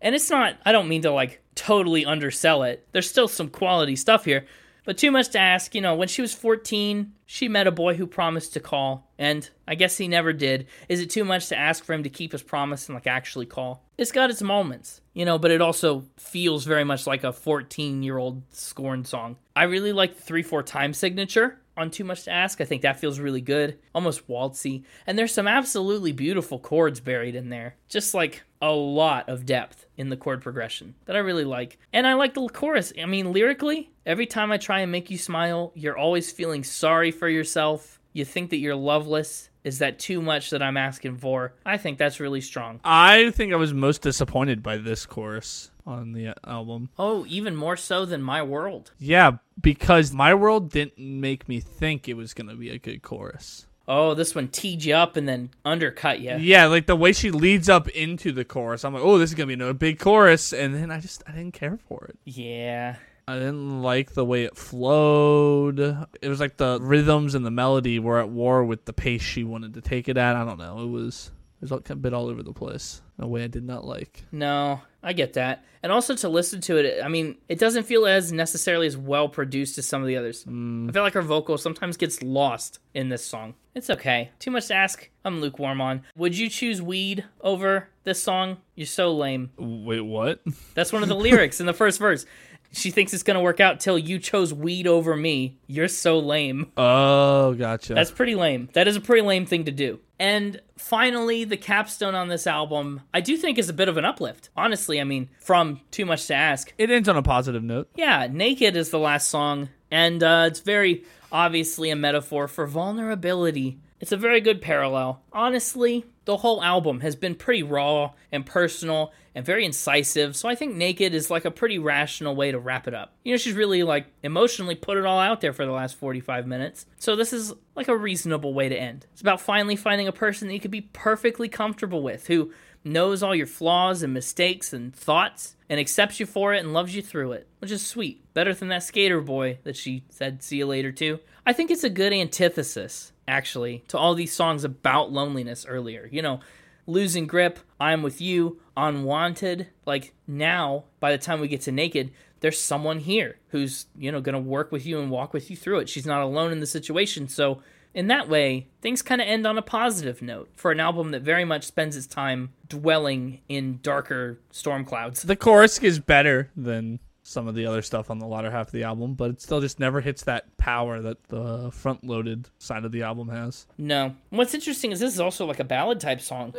And 0.00 0.14
it's 0.14 0.30
not, 0.30 0.56
I 0.64 0.70
don't 0.70 0.88
mean 0.88 1.02
to 1.02 1.10
like 1.10 1.42
totally 1.56 2.06
undersell 2.06 2.62
it. 2.62 2.86
There's 2.92 3.10
still 3.10 3.26
some 3.26 3.48
quality 3.48 3.96
stuff 3.96 4.24
here, 4.24 4.46
but 4.88 4.96
too 4.96 5.10
much 5.10 5.28
to 5.28 5.38
ask. 5.38 5.74
You 5.74 5.82
know, 5.82 5.94
when 5.94 6.08
she 6.08 6.22
was 6.22 6.32
14, 6.32 7.12
she 7.26 7.46
met 7.46 7.66
a 7.66 7.70
boy 7.70 7.92
who 7.92 8.06
promised 8.06 8.54
to 8.54 8.60
call, 8.60 9.12
and 9.18 9.46
I 9.66 9.74
guess 9.74 9.98
he 9.98 10.08
never 10.08 10.32
did. 10.32 10.66
Is 10.88 11.02
it 11.02 11.10
too 11.10 11.26
much 11.26 11.48
to 11.48 11.58
ask 11.58 11.84
for 11.84 11.92
him 11.92 12.04
to 12.04 12.08
keep 12.08 12.32
his 12.32 12.42
promise 12.42 12.88
and 12.88 12.94
like 12.94 13.06
actually 13.06 13.44
call? 13.44 13.84
It's 13.98 14.12
got 14.12 14.30
its 14.30 14.40
moments, 14.40 15.02
you 15.12 15.26
know, 15.26 15.38
but 15.38 15.50
it 15.50 15.60
also 15.60 16.06
feels 16.16 16.64
very 16.64 16.84
much 16.84 17.06
like 17.06 17.22
a 17.22 17.34
14 17.34 18.02
year 18.02 18.16
old 18.16 18.42
scorn 18.48 19.04
song. 19.04 19.36
I 19.54 19.64
really 19.64 19.92
like 19.92 20.16
the 20.16 20.22
3 20.22 20.42
4 20.42 20.62
time 20.62 20.94
signature 20.94 21.60
on 21.78 21.90
Too 21.90 22.04
Much 22.04 22.24
to 22.24 22.30
Ask. 22.30 22.60
I 22.60 22.64
think 22.64 22.82
that 22.82 22.98
feels 23.00 23.20
really 23.20 23.40
good, 23.40 23.78
almost 23.94 24.28
waltzy. 24.28 24.84
And 25.06 25.18
there's 25.18 25.32
some 25.32 25.48
absolutely 25.48 26.12
beautiful 26.12 26.58
chords 26.58 27.00
buried 27.00 27.34
in 27.34 27.48
there. 27.48 27.76
Just 27.88 28.14
like 28.14 28.42
a 28.60 28.72
lot 28.72 29.28
of 29.28 29.46
depth 29.46 29.86
in 29.96 30.08
the 30.08 30.16
chord 30.16 30.42
progression 30.42 30.94
that 31.06 31.16
I 31.16 31.20
really 31.20 31.44
like. 31.44 31.78
And 31.92 32.06
I 32.06 32.14
like 32.14 32.34
the 32.34 32.46
chorus. 32.48 32.92
I 33.00 33.06
mean, 33.06 33.32
lyrically, 33.32 33.90
every 34.04 34.26
time 34.26 34.50
I 34.52 34.56
try 34.58 34.80
and 34.80 34.92
make 34.92 35.10
you 35.10 35.18
smile, 35.18 35.72
you're 35.74 35.96
always 35.96 36.32
feeling 36.32 36.64
sorry 36.64 37.10
for 37.10 37.28
yourself. 37.28 38.00
You 38.12 38.24
think 38.24 38.50
that 38.50 38.58
you're 38.58 38.74
loveless. 38.74 39.47
Is 39.64 39.78
that 39.80 39.98
too 39.98 40.22
much 40.22 40.50
that 40.50 40.62
I'm 40.62 40.76
asking 40.76 41.18
for? 41.18 41.52
I 41.66 41.76
think 41.76 41.98
that's 41.98 42.20
really 42.20 42.40
strong. 42.40 42.80
I 42.84 43.30
think 43.30 43.52
I 43.52 43.56
was 43.56 43.74
most 43.74 44.02
disappointed 44.02 44.62
by 44.62 44.76
this 44.76 45.04
chorus 45.04 45.70
on 45.86 46.12
the 46.12 46.28
uh, 46.28 46.34
album. 46.46 46.90
Oh, 46.98 47.24
even 47.28 47.56
more 47.56 47.76
so 47.76 48.04
than 48.04 48.22
My 48.22 48.42
World. 48.42 48.92
Yeah, 48.98 49.38
because 49.60 50.12
My 50.12 50.34
World 50.34 50.70
didn't 50.70 50.98
make 50.98 51.48
me 51.48 51.60
think 51.60 52.08
it 52.08 52.14
was 52.14 52.34
going 52.34 52.48
to 52.48 52.54
be 52.54 52.70
a 52.70 52.78
good 52.78 53.02
chorus. 53.02 53.66
Oh, 53.90 54.12
this 54.12 54.34
one 54.34 54.48
teed 54.48 54.84
you 54.84 54.94
up 54.94 55.16
and 55.16 55.26
then 55.26 55.48
undercut 55.64 56.20
you. 56.20 56.36
Yeah, 56.36 56.66
like 56.66 56.84
the 56.84 56.94
way 56.94 57.12
she 57.12 57.30
leads 57.30 57.70
up 57.70 57.88
into 57.88 58.32
the 58.32 58.44
chorus. 58.44 58.84
I'm 58.84 58.92
like, 58.92 59.02
oh, 59.02 59.16
this 59.16 59.30
is 59.30 59.34
gonna 59.34 59.46
be 59.46 59.54
another 59.54 59.72
big 59.72 59.98
chorus, 59.98 60.52
and 60.52 60.74
then 60.74 60.90
I 60.90 61.00
just 61.00 61.22
I 61.26 61.32
didn't 61.32 61.54
care 61.54 61.78
for 61.88 62.04
it. 62.04 62.18
Yeah. 62.26 62.96
I 63.28 63.34
didn't 63.34 63.82
like 63.82 64.14
the 64.14 64.24
way 64.24 64.44
it 64.44 64.56
flowed. 64.56 65.78
It 66.22 66.28
was 66.30 66.40
like 66.40 66.56
the 66.56 66.78
rhythms 66.80 67.34
and 67.34 67.44
the 67.44 67.50
melody 67.50 67.98
were 67.98 68.18
at 68.20 68.30
war 68.30 68.64
with 68.64 68.86
the 68.86 68.94
pace 68.94 69.20
she 69.20 69.44
wanted 69.44 69.74
to 69.74 69.82
take 69.82 70.08
it 70.08 70.16
at. 70.16 70.34
I 70.34 70.46
don't 70.46 70.58
know. 70.58 70.80
It 70.80 70.88
was 70.88 71.30
it 71.60 71.70
was 71.70 71.82
a 71.90 71.94
bit 71.94 72.14
all 72.14 72.28
over 72.28 72.42
the 72.42 72.54
place 72.54 73.02
in 73.18 73.24
a 73.24 73.28
way 73.28 73.44
I 73.44 73.48
did 73.48 73.64
not 73.64 73.84
like. 73.84 74.24
No, 74.32 74.80
I 75.02 75.12
get 75.12 75.34
that. 75.34 75.62
And 75.82 75.92
also 75.92 76.14
to 76.16 76.28
listen 76.28 76.60
to 76.62 76.78
it, 76.78 77.04
I 77.04 77.08
mean, 77.08 77.36
it 77.48 77.58
doesn't 77.58 77.82
feel 77.82 78.06
as 78.06 78.32
necessarily 78.32 78.86
as 78.86 78.96
well 78.96 79.28
produced 79.28 79.76
as 79.76 79.84
some 79.84 80.00
of 80.00 80.08
the 80.08 80.16
others. 80.16 80.44
Mm. 80.44 80.88
I 80.88 80.92
feel 80.92 81.02
like 81.02 81.14
her 81.14 81.22
vocal 81.22 81.58
sometimes 81.58 81.96
gets 81.96 82.22
lost 82.22 82.78
in 82.94 83.10
this 83.10 83.24
song. 83.24 83.54
It's 83.74 83.90
okay. 83.90 84.30
Too 84.38 84.50
much 84.50 84.68
to 84.68 84.74
ask. 84.74 85.10
I'm 85.24 85.40
lukewarm 85.40 85.80
on. 85.80 86.02
Would 86.16 86.36
you 86.38 86.48
choose 86.48 86.80
weed 86.80 87.24
over 87.40 87.88
this 88.04 88.22
song? 88.22 88.56
You're 88.74 88.86
so 88.86 89.14
lame. 89.14 89.50
Wait, 89.58 90.00
what? 90.00 90.40
That's 90.74 90.92
one 90.92 91.02
of 91.02 91.08
the 91.08 91.14
lyrics 91.14 91.60
in 91.60 91.66
the 91.66 91.74
first 91.74 91.98
verse. 91.98 92.24
She 92.72 92.90
thinks 92.90 93.14
it's 93.14 93.22
gonna 93.22 93.40
work 93.40 93.60
out 93.60 93.80
till 93.80 93.98
you 93.98 94.18
chose 94.18 94.52
weed 94.52 94.86
over 94.86 95.16
me. 95.16 95.56
You're 95.66 95.88
so 95.88 96.18
lame. 96.18 96.70
Oh, 96.76 97.54
gotcha. 97.54 97.94
That's 97.94 98.10
pretty 98.10 98.34
lame. 98.34 98.68
That 98.74 98.86
is 98.88 98.96
a 98.96 99.00
pretty 99.00 99.22
lame 99.22 99.46
thing 99.46 99.64
to 99.64 99.72
do. 99.72 100.00
And 100.20 100.60
finally, 100.76 101.44
the 101.44 101.56
capstone 101.56 102.14
on 102.14 102.28
this 102.28 102.46
album, 102.46 103.02
I 103.14 103.20
do 103.20 103.36
think 103.36 103.56
is 103.56 103.68
a 103.68 103.72
bit 103.72 103.88
of 103.88 103.96
an 103.96 104.04
uplift. 104.04 104.50
Honestly, 104.56 105.00
I 105.00 105.04
mean, 105.04 105.28
from 105.40 105.80
Too 105.90 106.04
Much 106.04 106.26
to 106.26 106.34
Ask. 106.34 106.72
it 106.76 106.90
ends 106.90 107.08
on 107.08 107.16
a 107.16 107.22
positive 107.22 107.62
note. 107.62 107.88
Yeah, 107.94 108.26
Naked 108.30 108.76
is 108.76 108.90
the 108.90 108.98
last 108.98 109.28
song, 109.28 109.68
and 109.90 110.22
uh, 110.22 110.44
it's 110.48 110.60
very 110.60 111.04
obviously 111.30 111.90
a 111.90 111.96
metaphor 111.96 112.48
for 112.48 112.66
vulnerability. 112.66 113.78
It's 114.00 114.12
a 114.12 114.16
very 114.16 114.40
good 114.40 114.60
parallel. 114.60 115.22
Honestly, 115.32 116.04
the 116.24 116.36
whole 116.36 116.62
album 116.62 117.00
has 117.00 117.16
been 117.16 117.34
pretty 117.34 117.62
raw 117.62 118.12
and 118.30 118.44
personal 118.46 119.12
and 119.34 119.44
very 119.46 119.64
incisive, 119.64 120.36
so 120.36 120.48
I 120.48 120.54
think 120.54 120.76
Naked 120.76 121.14
is 121.14 121.30
like 121.30 121.44
a 121.44 121.50
pretty 121.50 121.78
rational 121.78 122.36
way 122.36 122.52
to 122.52 122.58
wrap 122.58 122.86
it 122.86 122.94
up. 122.94 123.14
You 123.24 123.32
know, 123.32 123.38
she's 123.38 123.54
really 123.54 123.82
like 123.82 124.06
emotionally 124.22 124.74
put 124.74 124.98
it 124.98 125.06
all 125.06 125.18
out 125.18 125.40
there 125.40 125.52
for 125.52 125.64
the 125.64 125.72
last 125.72 125.96
45 125.96 126.46
minutes, 126.46 126.86
so 126.98 127.16
this 127.16 127.32
is 127.32 127.54
like 127.74 127.88
a 127.88 127.96
reasonable 127.96 128.52
way 128.52 128.68
to 128.68 128.76
end. 128.76 129.06
It's 129.12 129.20
about 129.20 129.40
finally 129.40 129.76
finding 129.76 130.06
a 130.06 130.12
person 130.12 130.48
that 130.48 130.54
you 130.54 130.60
could 130.60 130.70
be 130.70 130.82
perfectly 130.82 131.48
comfortable 131.48 132.02
with, 132.02 132.26
who 132.26 132.52
knows 132.84 133.22
all 133.22 133.34
your 133.34 133.46
flaws 133.46 134.02
and 134.02 134.14
mistakes 134.14 134.72
and 134.72 134.94
thoughts 134.94 135.56
and 135.68 135.80
accepts 135.80 136.20
you 136.20 136.26
for 136.26 136.54
it 136.54 136.60
and 136.60 136.72
loves 136.72 136.94
you 136.94 137.02
through 137.02 137.32
it, 137.32 137.48
which 137.60 137.70
is 137.70 137.84
sweet. 137.86 138.22
Better 138.34 138.54
than 138.54 138.68
that 138.68 138.82
skater 138.82 139.20
boy 139.20 139.58
that 139.64 139.76
she 139.76 140.04
said 140.10 140.42
see 140.42 140.58
you 140.58 140.66
later 140.66 140.92
to. 140.92 141.20
I 141.46 141.52
think 141.52 141.70
it's 141.70 141.84
a 141.84 141.90
good 141.90 142.12
antithesis, 142.12 143.12
actually, 143.28 143.84
to 143.88 143.98
all 143.98 144.14
these 144.14 144.32
songs 144.32 144.64
about 144.64 145.12
loneliness 145.12 145.64
earlier. 145.68 146.08
You 146.10 146.22
know, 146.22 146.40
losing 146.86 147.26
grip, 147.26 147.60
I'm 147.78 148.02
with 148.02 148.20
you, 148.20 148.60
unwanted. 148.76 149.68
Like 149.86 150.14
now, 150.26 150.84
by 150.98 151.12
the 151.12 151.18
time 151.18 151.40
we 151.40 151.48
get 151.48 151.60
to 151.62 151.72
naked, 151.72 152.10
there's 152.40 152.60
someone 152.60 153.00
here 153.00 153.36
who's, 153.48 153.86
you 153.96 154.10
know, 154.10 154.20
gonna 154.20 154.40
work 154.40 154.72
with 154.72 154.86
you 154.86 155.00
and 155.00 155.10
walk 155.10 155.32
with 155.32 155.50
you 155.50 155.56
through 155.56 155.80
it. 155.80 155.88
She's 155.88 156.06
not 156.06 156.22
alone 156.22 156.50
in 156.50 156.60
the 156.60 156.66
situation, 156.66 157.28
so 157.28 157.62
in 157.94 158.06
that 158.08 158.28
way, 158.28 158.68
things 158.80 159.02
kind 159.02 159.20
of 159.20 159.26
end 159.26 159.46
on 159.46 159.58
a 159.58 159.62
positive 159.62 160.22
note 160.22 160.50
for 160.54 160.70
an 160.70 160.78
album 160.80 161.10
that 161.10 161.22
very 161.22 161.44
much 161.44 161.64
spends 161.64 161.96
its 161.96 162.06
time 162.06 162.50
dwelling 162.68 163.40
in 163.48 163.80
darker 163.82 164.38
storm 164.50 164.84
clouds. 164.84 165.22
The 165.22 165.36
chorus 165.36 165.78
is 165.78 165.98
better 165.98 166.50
than 166.56 167.00
some 167.28 167.46
of 167.46 167.54
the 167.54 167.66
other 167.66 167.82
stuff 167.82 168.10
on 168.10 168.18
the 168.18 168.26
latter 168.26 168.50
half 168.50 168.68
of 168.68 168.72
the 168.72 168.84
album, 168.84 169.14
but 169.14 169.30
it 169.30 169.40
still 169.42 169.60
just 169.60 169.78
never 169.78 170.00
hits 170.00 170.24
that 170.24 170.56
power 170.56 171.00
that 171.02 171.22
the 171.28 171.70
front 171.70 172.02
loaded 172.02 172.48
side 172.58 172.84
of 172.84 172.92
the 172.92 173.02
album 173.02 173.28
has. 173.28 173.66
No. 173.76 174.14
What's 174.30 174.54
interesting 174.54 174.92
is 174.92 175.00
this 175.00 175.12
is 175.14 175.20
also 175.20 175.44
like 175.44 175.60
a 175.60 175.64
ballad 175.64 176.00
type 176.00 176.20
song. 176.20 176.54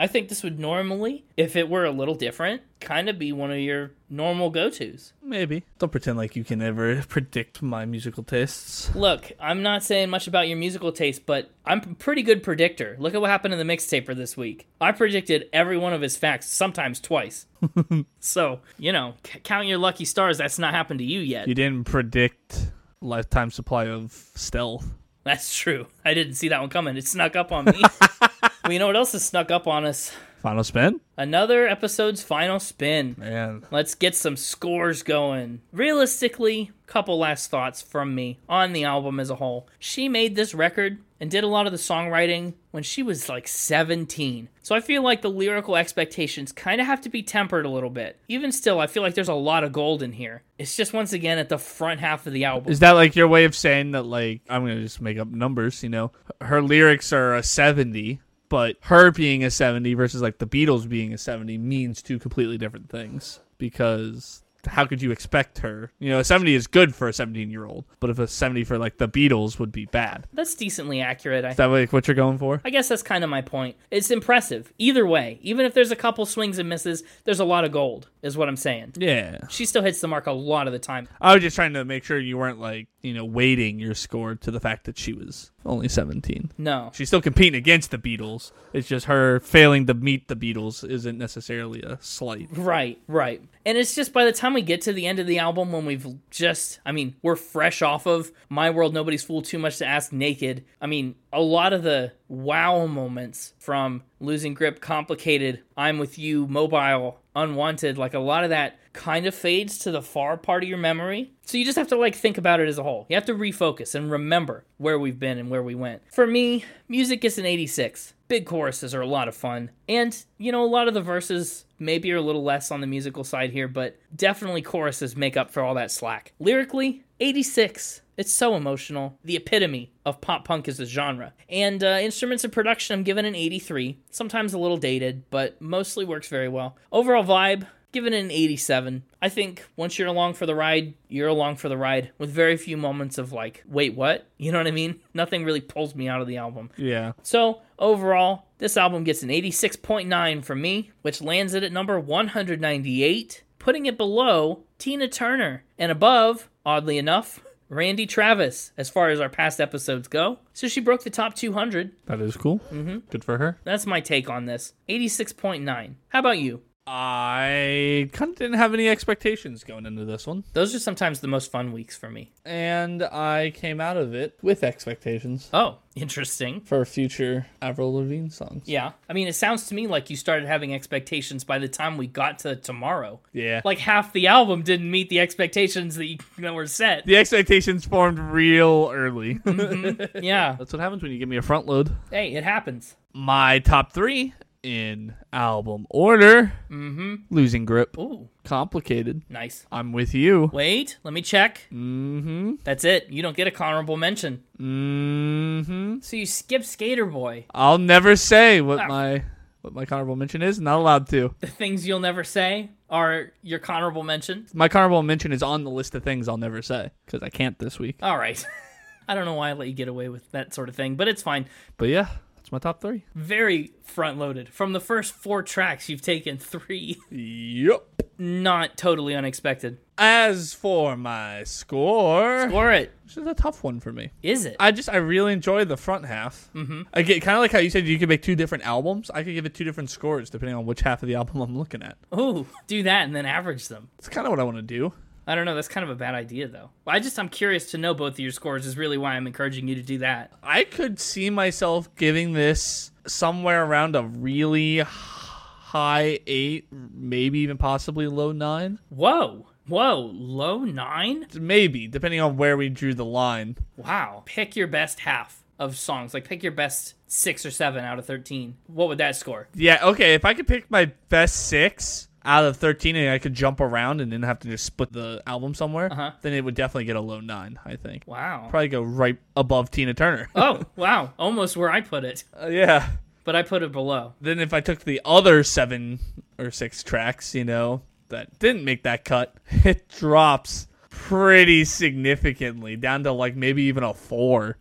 I 0.00 0.06
think 0.06 0.30
this 0.30 0.42
would 0.42 0.58
normally, 0.58 1.26
if 1.36 1.56
it 1.56 1.68
were 1.68 1.84
a 1.84 1.90
little 1.90 2.14
different, 2.14 2.62
kind 2.80 3.10
of 3.10 3.18
be 3.18 3.32
one 3.32 3.50
of 3.50 3.58
your 3.58 3.90
normal 4.08 4.48
go 4.48 4.70
tos. 4.70 5.12
Maybe. 5.22 5.62
Don't 5.78 5.92
pretend 5.92 6.16
like 6.16 6.34
you 6.34 6.42
can 6.42 6.62
ever 6.62 7.02
predict 7.08 7.60
my 7.60 7.84
musical 7.84 8.22
tastes. 8.22 8.94
Look, 8.94 9.30
I'm 9.38 9.62
not 9.62 9.82
saying 9.82 10.08
much 10.08 10.26
about 10.26 10.48
your 10.48 10.56
musical 10.56 10.90
taste, 10.90 11.26
but 11.26 11.50
I'm 11.66 11.80
a 11.80 11.94
pretty 11.96 12.22
good 12.22 12.42
predictor. 12.42 12.96
Look 12.98 13.12
at 13.12 13.20
what 13.20 13.28
happened 13.28 13.52
in 13.52 13.58
the 13.58 13.70
mixtape 13.70 14.06
for 14.06 14.14
this 14.14 14.38
week. 14.38 14.66
I 14.80 14.92
predicted 14.92 15.50
every 15.52 15.76
one 15.76 15.92
of 15.92 16.00
his 16.00 16.16
facts, 16.16 16.48
sometimes 16.48 16.98
twice. 16.98 17.44
so, 18.20 18.60
you 18.78 18.92
know, 18.92 19.16
c- 19.26 19.40
count 19.40 19.66
your 19.66 19.76
lucky 19.76 20.06
stars. 20.06 20.38
That's 20.38 20.58
not 20.58 20.72
happened 20.72 21.00
to 21.00 21.04
you 21.04 21.20
yet. 21.20 21.46
You 21.46 21.54
didn't 21.54 21.84
predict 21.84 22.70
lifetime 23.02 23.50
supply 23.50 23.88
of 23.88 24.12
stealth. 24.34 24.90
That's 25.24 25.54
true. 25.54 25.88
I 26.06 26.14
didn't 26.14 26.34
see 26.34 26.48
that 26.48 26.60
one 26.62 26.70
coming. 26.70 26.96
It 26.96 27.06
snuck 27.06 27.36
up 27.36 27.52
on 27.52 27.66
me. 27.66 27.82
well, 28.70 28.74
you 28.74 28.78
know 28.78 28.86
what 28.86 28.94
else 28.94 29.10
has 29.10 29.24
snuck 29.24 29.50
up 29.50 29.66
on 29.66 29.84
us? 29.84 30.12
Final 30.42 30.62
spin? 30.62 31.00
Another 31.16 31.66
episode's 31.66 32.22
final 32.22 32.60
spin. 32.60 33.16
Man. 33.18 33.64
Let's 33.72 33.96
get 33.96 34.14
some 34.14 34.36
scores 34.36 35.02
going. 35.02 35.60
Realistically, 35.72 36.70
couple 36.86 37.18
last 37.18 37.50
thoughts 37.50 37.82
from 37.82 38.14
me 38.14 38.38
on 38.48 38.72
the 38.72 38.84
album 38.84 39.18
as 39.18 39.28
a 39.28 39.34
whole. 39.34 39.66
She 39.80 40.08
made 40.08 40.36
this 40.36 40.54
record 40.54 40.98
and 41.18 41.32
did 41.32 41.42
a 41.42 41.48
lot 41.48 41.66
of 41.66 41.72
the 41.72 41.78
songwriting 41.78 42.54
when 42.70 42.84
she 42.84 43.02
was 43.02 43.28
like 43.28 43.48
17. 43.48 44.48
So 44.62 44.76
I 44.76 44.80
feel 44.80 45.02
like 45.02 45.22
the 45.22 45.30
lyrical 45.30 45.76
expectations 45.76 46.52
kind 46.52 46.80
of 46.80 46.86
have 46.86 47.00
to 47.00 47.08
be 47.08 47.24
tempered 47.24 47.66
a 47.66 47.70
little 47.70 47.90
bit. 47.90 48.20
Even 48.28 48.52
still, 48.52 48.78
I 48.78 48.86
feel 48.86 49.02
like 49.02 49.14
there's 49.14 49.28
a 49.28 49.34
lot 49.34 49.64
of 49.64 49.72
gold 49.72 50.00
in 50.00 50.12
here. 50.12 50.42
It's 50.58 50.76
just 50.76 50.92
once 50.92 51.12
again 51.12 51.38
at 51.38 51.48
the 51.48 51.58
front 51.58 51.98
half 51.98 52.24
of 52.26 52.32
the 52.32 52.44
album. 52.44 52.70
Is 52.70 52.78
that 52.78 52.92
like 52.92 53.16
your 53.16 53.26
way 53.26 53.44
of 53.46 53.56
saying 53.56 53.90
that, 53.90 54.04
like, 54.04 54.42
I'm 54.48 54.64
going 54.64 54.76
to 54.76 54.82
just 54.82 55.00
make 55.00 55.18
up 55.18 55.26
numbers, 55.26 55.82
you 55.82 55.88
know? 55.88 56.12
Her 56.40 56.62
lyrics 56.62 57.12
are 57.12 57.34
a 57.34 57.42
70, 57.42 58.20
but 58.50 58.76
her 58.82 59.10
being 59.10 59.42
a 59.42 59.50
70 59.50 59.94
versus 59.94 60.20
like 60.20 60.36
the 60.36 60.46
Beatles 60.46 60.86
being 60.86 61.14
a 61.14 61.18
70 61.18 61.56
means 61.56 62.02
two 62.02 62.18
completely 62.18 62.58
different 62.58 62.90
things 62.90 63.40
because 63.56 64.42
how 64.66 64.84
could 64.84 65.00
you 65.00 65.10
expect 65.10 65.58
her? 65.58 65.92
You 65.98 66.10
know, 66.10 66.18
a 66.18 66.24
70 66.24 66.54
is 66.54 66.66
good 66.66 66.94
for 66.94 67.08
a 67.08 67.12
17 67.12 67.50
year 67.50 67.64
old, 67.64 67.84
but 67.98 68.10
if 68.10 68.18
a 68.18 68.26
70 68.26 68.64
for 68.64 68.78
like 68.78 68.98
the 68.98 69.08
Beatles 69.08 69.58
would 69.58 69.72
be 69.72 69.86
bad. 69.86 70.26
That's 70.32 70.54
decently 70.54 71.00
accurate. 71.00 71.44
I 71.44 71.50
Is 71.50 71.56
that 71.56 71.66
like 71.66 71.92
what 71.92 72.08
you're 72.08 72.14
going 72.14 72.38
for? 72.38 72.60
I 72.64 72.70
guess 72.70 72.88
that's 72.88 73.02
kind 73.02 73.24
of 73.24 73.30
my 73.30 73.40
point. 73.40 73.76
It's 73.90 74.10
impressive. 74.10 74.72
Either 74.78 75.06
way, 75.06 75.38
even 75.42 75.64
if 75.64 75.74
there's 75.74 75.90
a 75.90 75.96
couple 75.96 76.26
swings 76.26 76.58
and 76.58 76.68
misses, 76.68 77.02
there's 77.24 77.40
a 77.40 77.44
lot 77.44 77.64
of 77.64 77.72
gold, 77.72 78.08
is 78.22 78.36
what 78.36 78.48
I'm 78.48 78.56
saying. 78.56 78.94
Yeah. 78.96 79.46
She 79.48 79.64
still 79.64 79.82
hits 79.82 80.00
the 80.00 80.08
mark 80.08 80.26
a 80.26 80.32
lot 80.32 80.66
of 80.66 80.72
the 80.72 80.78
time. 80.78 81.08
I 81.20 81.34
was 81.34 81.42
just 81.42 81.56
trying 81.56 81.74
to 81.74 81.84
make 81.84 82.04
sure 82.04 82.18
you 82.18 82.36
weren't 82.36 82.60
like, 82.60 82.88
you 83.02 83.14
know, 83.14 83.24
weighting 83.24 83.78
your 83.78 83.94
score 83.94 84.34
to 84.34 84.50
the 84.50 84.60
fact 84.60 84.84
that 84.84 84.98
she 84.98 85.12
was 85.12 85.50
only 85.64 85.88
17. 85.88 86.52
No. 86.58 86.90
She's 86.94 87.08
still 87.08 87.22
competing 87.22 87.56
against 87.56 87.90
the 87.90 87.98
Beatles. 87.98 88.52
It's 88.72 88.88
just 88.88 89.06
her 89.06 89.40
failing 89.40 89.86
to 89.86 89.94
meet 89.94 90.28
the 90.28 90.36
Beatles 90.36 90.88
isn't 90.88 91.18
necessarily 91.18 91.82
a 91.82 91.98
slight. 92.00 92.48
Right, 92.52 92.98
right. 93.08 93.42
And 93.64 93.78
it's 93.78 93.94
just 93.94 94.12
by 94.12 94.24
the 94.24 94.32
time 94.32 94.54
we 94.54 94.62
get 94.62 94.82
to 94.82 94.92
the 94.92 95.06
end 95.06 95.18
of 95.18 95.26
the 95.26 95.38
album, 95.38 95.72
when 95.72 95.86
we've 95.86 96.06
just, 96.30 96.80
I 96.84 96.92
mean, 96.92 97.14
we're 97.22 97.36
fresh 97.36 97.82
off 97.82 98.06
of 98.06 98.32
My 98.48 98.70
World, 98.70 98.94
Nobody's 98.94 99.22
Fool, 99.22 99.42
Too 99.42 99.58
Much 99.58 99.78
to 99.78 99.86
Ask, 99.86 100.12
Naked. 100.12 100.64
I 100.80 100.86
mean, 100.86 101.14
a 101.32 101.40
lot 101.40 101.72
of 101.72 101.82
the 101.82 102.12
wow 102.28 102.86
moments 102.86 103.54
from 103.58 104.02
Losing 104.18 104.54
Grip, 104.54 104.80
Complicated, 104.80 105.62
I'm 105.76 105.98
With 105.98 106.18
You, 106.18 106.46
Mobile, 106.46 107.20
Unwanted, 107.36 107.96
like 107.96 108.14
a 108.14 108.18
lot 108.18 108.44
of 108.44 108.50
that 108.50 108.78
kind 108.92 109.26
of 109.26 109.34
fades 109.34 109.78
to 109.78 109.90
the 109.90 110.02
far 110.02 110.36
part 110.36 110.62
of 110.62 110.68
your 110.68 110.78
memory. 110.78 111.32
So 111.44 111.58
you 111.58 111.64
just 111.64 111.78
have 111.78 111.88
to 111.88 111.96
like 111.96 112.14
think 112.14 112.38
about 112.38 112.60
it 112.60 112.68
as 112.68 112.78
a 112.78 112.82
whole. 112.82 113.06
You 113.08 113.16
have 113.16 113.24
to 113.26 113.34
refocus 113.34 113.94
and 113.94 114.10
remember 114.10 114.64
where 114.78 114.98
we've 114.98 115.18
been 115.18 115.38
and 115.38 115.50
where 115.50 115.62
we 115.62 115.74
went. 115.74 116.02
For 116.12 116.26
me, 116.26 116.64
music 116.88 117.24
is 117.24 117.38
an 117.38 117.46
86. 117.46 118.14
Big 118.28 118.46
choruses 118.46 118.94
are 118.94 119.00
a 119.00 119.06
lot 119.06 119.28
of 119.28 119.34
fun. 119.34 119.70
And, 119.88 120.16
you 120.38 120.52
know, 120.52 120.64
a 120.64 120.66
lot 120.66 120.86
of 120.86 120.94
the 120.94 121.00
verses 121.00 121.64
maybe 121.78 122.12
are 122.12 122.16
a 122.16 122.22
little 122.22 122.44
less 122.44 122.70
on 122.70 122.80
the 122.80 122.86
musical 122.86 123.24
side 123.24 123.50
here, 123.50 123.66
but 123.66 123.98
definitely 124.14 124.62
choruses 124.62 125.16
make 125.16 125.36
up 125.36 125.50
for 125.50 125.62
all 125.62 125.74
that 125.74 125.90
slack. 125.90 126.32
Lyrically, 126.38 127.02
86. 127.18 128.02
It's 128.16 128.32
so 128.32 128.54
emotional. 128.54 129.18
The 129.24 129.36
epitome 129.36 129.92
of 130.04 130.20
pop 130.20 130.44
punk 130.44 130.68
as 130.68 130.78
a 130.78 130.84
genre. 130.86 131.32
And 131.48 131.82
uh, 131.82 131.98
instruments 132.00 132.44
and 132.44 132.52
production, 132.52 132.94
I'm 132.94 133.02
given 133.02 133.24
an 133.24 133.34
83. 133.34 133.98
Sometimes 134.10 134.52
a 134.52 134.58
little 134.58 134.76
dated, 134.76 135.24
but 135.30 135.60
mostly 135.60 136.04
works 136.04 136.28
very 136.28 136.48
well. 136.48 136.76
Overall 136.92 137.24
vibe, 137.24 137.66
giving 137.92 138.12
it 138.12 138.22
an 138.24 138.30
87. 138.30 139.02
I 139.20 139.28
think 139.28 139.66
once 139.76 139.98
you're 139.98 140.08
along 140.08 140.34
for 140.34 140.46
the 140.46 140.54
ride, 140.54 140.94
you're 141.08 141.28
along 141.28 141.56
for 141.56 141.68
the 141.68 141.76
ride 141.76 142.12
with 142.18 142.30
very 142.30 142.56
few 142.56 142.76
moments 142.76 143.18
of 143.18 143.32
like, 143.32 143.62
wait, 143.66 143.94
what? 143.94 144.26
You 144.40 144.52
know 144.52 144.58
what 144.58 144.66
I 144.66 144.70
mean? 144.70 145.00
Nothing 145.12 145.44
really 145.44 145.60
pulls 145.60 145.94
me 145.94 146.08
out 146.08 146.22
of 146.22 146.26
the 146.26 146.38
album. 146.38 146.70
Yeah. 146.78 147.12
So, 147.22 147.60
overall, 147.78 148.46
this 148.56 148.78
album 148.78 149.04
gets 149.04 149.22
an 149.22 149.28
86.9 149.28 150.42
from 150.42 150.62
me, 150.62 150.92
which 151.02 151.20
lands 151.20 151.52
it 151.52 151.62
at 151.62 151.72
number 151.72 152.00
198, 152.00 153.42
putting 153.58 153.84
it 153.84 153.98
below 153.98 154.64
Tina 154.78 155.08
Turner 155.08 155.64
and 155.78 155.92
above, 155.92 156.48
oddly 156.64 156.96
enough, 156.96 157.40
Randy 157.68 158.06
Travis 158.06 158.72
as 158.76 158.90
far 158.90 159.10
as 159.10 159.20
our 159.20 159.28
past 159.28 159.60
episodes 159.60 160.08
go. 160.08 160.38
So 160.52 160.66
she 160.68 160.80
broke 160.80 161.04
the 161.04 161.10
top 161.10 161.34
200. 161.34 161.92
That 162.06 162.20
is 162.20 162.36
cool. 162.36 162.58
Mm-hmm. 162.72 162.98
Good 163.10 163.24
for 163.24 163.38
her. 163.38 163.58
That's 163.64 163.86
my 163.86 164.00
take 164.00 164.28
on 164.28 164.46
this. 164.46 164.72
86.9. 164.88 165.94
How 166.08 166.18
about 166.18 166.38
you? 166.38 166.62
I 166.92 168.08
kind 168.12 168.32
of 168.32 168.36
didn't 168.36 168.58
have 168.58 168.74
any 168.74 168.88
expectations 168.88 169.62
going 169.64 169.86
into 169.86 170.04
this 170.04 170.26
one, 170.26 170.44
Those 170.54 170.74
are 170.74 170.78
sometimes 170.80 171.20
the 171.20 171.28
most 171.28 171.50
fun 171.50 171.72
weeks 171.72 171.96
for 171.96 172.10
me. 172.10 172.32
and 172.44 173.02
I 173.02 173.52
came 173.54 173.80
out 173.80 173.96
of 173.96 174.14
it 174.14 174.36
with 174.42 174.64
expectations 174.64 175.48
Oh, 175.52 175.78
interesting. 175.94 176.60
for 176.62 176.84
future 176.84 177.46
Avril 177.62 177.94
Lavigne 177.94 178.28
songs. 178.30 178.64
Yeah. 178.66 178.92
I 179.08 179.12
mean, 179.12 179.28
it 179.28 179.34
sounds 179.34 179.66
to 179.68 179.74
me 179.74 179.86
like 179.86 180.10
you 180.10 180.16
started 180.16 180.46
having 180.48 180.74
expectations 180.74 181.44
by 181.44 181.58
the 181.58 181.68
time 181.68 181.96
we 181.96 182.06
got 182.06 182.40
to 182.40 182.56
tomorrow. 182.56 183.20
Yeah. 183.32 183.60
Like 183.64 183.78
half 183.78 184.12
the 184.12 184.26
album 184.26 184.62
didn't 184.62 184.90
meet 184.90 185.08
the 185.10 185.20
expectations 185.20 185.94
that, 185.96 186.06
you, 186.06 186.18
that 186.38 186.54
were 186.54 186.66
set. 186.66 187.06
the 187.06 187.16
expectations 187.16 187.84
formed 187.86 188.18
real 188.18 188.90
early. 188.92 189.36
Mm-hmm. 189.36 190.18
Yeah. 190.24 190.56
That's 190.58 190.72
what 190.72 190.80
happens 190.80 191.02
when 191.02 191.12
you 191.12 191.18
give 191.18 191.28
me 191.28 191.36
a 191.36 191.42
front 191.42 191.66
load. 191.66 191.94
Hey, 192.10 192.32
it 192.34 192.44
happens. 192.44 192.96
My 193.12 193.58
top 193.60 193.92
three 193.92 194.34
in 194.62 195.14
album 195.32 195.86
order. 195.90 196.52
Mm-hmm. 196.70 197.14
Losing 197.30 197.64
grip. 197.64 197.96
Ooh, 197.98 198.28
Complicated. 198.44 199.22
nice. 199.28 199.64
I'm 199.72 199.92
with 199.92 200.14
you. 200.14 200.50
Wait, 200.52 200.98
let 201.04 201.14
me 201.14 201.22
check. 201.22 201.66
Mm-hmm. 201.72 202.54
That's 202.64 202.84
it. 202.84 203.08
You 203.10 203.22
don't 203.22 203.36
get 203.36 203.48
a 203.48 203.62
honorable 203.64 203.96
mention. 203.96 204.42
Mm-hmm. 204.60 206.00
So 206.00 206.16
you 206.16 206.26
skip 206.26 206.64
Skater 206.64 207.06
Boy. 207.06 207.46
I'll 207.54 207.78
never 207.78 208.16
say 208.16 208.60
what 208.60 208.80
Ah. 208.80 208.86
my 208.88 209.24
what 209.62 209.74
my 209.74 209.86
honorable 209.90 210.16
mention 210.16 210.42
is. 210.42 210.58
Not 210.60 210.78
allowed 210.78 211.08
to. 211.08 211.34
The 211.40 211.46
things 211.46 211.86
you'll 211.86 212.00
never 212.00 212.24
say 212.24 212.70
are 212.88 213.32
your 213.42 213.60
honorable 213.68 214.02
mention. 214.02 214.46
My 214.54 214.68
honorable 214.72 215.02
mention 215.02 215.32
is 215.32 215.42
on 215.42 215.64
the 215.64 215.70
list 215.70 215.94
of 215.94 216.02
things 216.02 216.28
I'll 216.28 216.36
never 216.38 216.62
say 216.62 216.90
because 217.06 217.22
I 217.22 217.28
can't 217.28 217.58
this 217.58 217.78
week. 217.78 217.96
All 218.02 218.16
right. 218.16 218.44
I 219.08 219.14
don't 219.14 219.24
know 219.24 219.34
why 219.34 219.50
I 219.50 219.52
let 219.54 219.68
you 219.68 219.74
get 219.74 219.88
away 219.88 220.08
with 220.08 220.30
that 220.32 220.54
sort 220.54 220.68
of 220.68 220.76
thing, 220.76 220.94
but 220.94 221.08
it's 221.08 221.20
fine. 221.22 221.46
But 221.76 221.88
yeah, 221.88 222.08
that's 222.50 222.64
my 222.64 222.70
top 222.70 222.80
three. 222.80 223.04
Very 223.14 223.72
front 223.82 224.18
loaded. 224.18 224.48
From 224.48 224.72
the 224.72 224.80
first 224.80 225.12
four 225.12 225.42
tracks, 225.42 225.88
you've 225.88 226.02
taken 226.02 226.38
three. 226.38 226.98
Yep. 227.10 227.84
Not 228.18 228.76
totally 228.76 229.14
unexpected. 229.14 229.78
As 229.96 230.52
for 230.52 230.96
my 230.96 231.42
score, 231.44 232.50
Or 232.50 232.70
it. 232.72 232.92
this 233.06 233.16
is 233.16 233.26
a 233.26 233.34
tough 233.34 233.62
one 233.64 233.80
for 233.80 233.92
me. 233.92 234.10
Is 234.22 234.44
it? 234.44 234.56
I 234.60 234.72
just 234.72 234.88
I 234.90 234.96
really 234.96 235.32
enjoy 235.32 235.64
the 235.64 235.76
front 235.76 236.04
half. 236.06 236.50
Mm-hmm. 236.54 236.82
I 236.92 237.02
get 237.02 237.22
kind 237.22 237.36
of 237.36 237.40
like 237.40 237.52
how 237.52 237.58
you 237.58 237.70
said 237.70 237.86
you 237.86 237.98
could 237.98 238.08
make 238.08 238.22
two 238.22 238.36
different 238.36 238.64
albums. 238.66 239.10
I 239.10 239.22
could 239.22 239.34
give 239.34 239.46
it 239.46 239.54
two 239.54 239.64
different 239.64 239.90
scores 239.90 240.28
depending 240.28 240.56
on 240.56 240.66
which 240.66 240.80
half 240.80 241.02
of 241.02 241.08
the 241.08 241.14
album 241.14 241.40
I'm 241.40 241.56
looking 241.56 241.82
at. 241.82 241.96
Ooh, 242.18 242.46
do 242.66 242.82
that 242.82 243.04
and 243.04 243.14
then 243.16 243.24
average 243.26 243.68
them. 243.68 243.88
It's 243.98 244.08
kind 244.08 244.26
of 244.26 244.30
what 244.30 244.40
I 244.40 244.44
want 244.44 244.56
to 244.58 244.62
do. 244.62 244.92
I 245.30 245.36
don't 245.36 245.44
know. 245.44 245.54
That's 245.54 245.68
kind 245.68 245.84
of 245.84 245.90
a 245.90 245.94
bad 245.94 246.16
idea, 246.16 246.48
though. 246.48 246.70
I 246.88 246.98
just 246.98 247.16
I'm 247.16 247.28
curious 247.28 247.70
to 247.70 247.78
know 247.78 247.94
both 247.94 248.14
of 248.14 248.18
your 248.18 248.32
scores. 248.32 248.66
Is 248.66 248.76
really 248.76 248.98
why 248.98 249.14
I'm 249.14 249.28
encouraging 249.28 249.68
you 249.68 249.76
to 249.76 249.82
do 249.82 249.98
that. 249.98 250.32
I 250.42 250.64
could 250.64 250.98
see 250.98 251.30
myself 251.30 251.94
giving 251.94 252.32
this 252.32 252.90
somewhere 253.06 253.64
around 253.64 253.94
a 253.94 254.02
really 254.02 254.78
high 254.78 256.18
eight, 256.26 256.66
maybe 256.72 257.38
even 257.38 257.58
possibly 257.58 258.08
low 258.08 258.32
nine. 258.32 258.80
Whoa, 258.88 259.46
whoa, 259.68 260.10
low 260.12 260.64
nine. 260.64 261.28
Maybe, 261.34 261.86
depending 261.86 262.20
on 262.20 262.36
where 262.36 262.56
we 262.56 262.68
drew 262.68 262.92
the 262.92 263.04
line. 263.04 263.56
Wow. 263.76 264.24
Pick 264.26 264.56
your 264.56 264.66
best 264.66 264.98
half 264.98 265.44
of 265.60 265.76
songs. 265.78 266.12
Like 266.12 266.24
pick 266.24 266.42
your 266.42 266.50
best 266.50 266.94
six 267.06 267.46
or 267.46 267.52
seven 267.52 267.84
out 267.84 268.00
of 268.00 268.04
thirteen. 268.04 268.56
What 268.66 268.88
would 268.88 268.98
that 268.98 269.14
score? 269.14 269.46
Yeah, 269.54 269.78
okay, 269.80 270.14
if 270.14 270.24
I 270.24 270.34
could 270.34 270.48
pick 270.48 270.68
my 270.70 270.86
best 271.08 271.46
six 271.46 272.08
out 272.24 272.44
of 272.44 272.56
13 272.58 272.96
and 272.96 273.10
I 273.10 273.18
could 273.18 273.34
jump 273.34 273.60
around 273.60 274.00
and 274.00 274.12
then 274.12 274.22
have 274.22 274.38
to 274.40 274.48
just 274.48 274.64
split 274.64 274.92
the 274.92 275.22
album 275.26 275.54
somewhere, 275.54 275.90
Uh-huh. 275.90 276.12
then 276.22 276.32
it 276.34 276.44
would 276.44 276.54
definitely 276.54 276.84
get 276.84 276.96
a 276.96 277.00
low 277.00 277.20
nine, 277.20 277.58
I 277.64 277.76
think. 277.76 278.04
Wow. 278.06 278.48
Probably 278.50 278.68
go 278.68 278.82
right 278.82 279.16
above 279.36 279.70
Tina 279.70 279.94
Turner. 279.94 280.28
oh 280.34 280.62
wow, 280.76 281.12
almost 281.18 281.56
where 281.56 281.70
I 281.70 281.80
put 281.80 282.04
it, 282.04 282.24
Uh, 282.40 282.48
yeah. 282.48 282.90
but 283.24 283.34
I 283.36 283.42
put 283.42 283.62
it 283.62 283.72
below. 283.72 284.14
Then 284.20 284.38
if 284.38 284.52
I 284.52 284.60
took 284.60 284.80
the 284.80 285.00
other 285.04 285.42
seven 285.44 285.98
or 286.38 286.50
six 286.50 286.82
tracks, 286.82 287.34
you 287.34 287.44
know, 287.44 287.82
that 288.08 288.38
didn't 288.38 288.64
make 288.64 288.82
that 288.82 289.04
cut, 289.04 289.34
it 289.50 289.88
drops 289.88 290.66
pretty 290.90 291.64
significantly 291.64 292.76
down 292.76 293.04
to 293.04 293.12
like 293.12 293.36
maybe 293.36 293.62
even 293.64 293.82
a 293.84 293.94
four. 293.94 294.56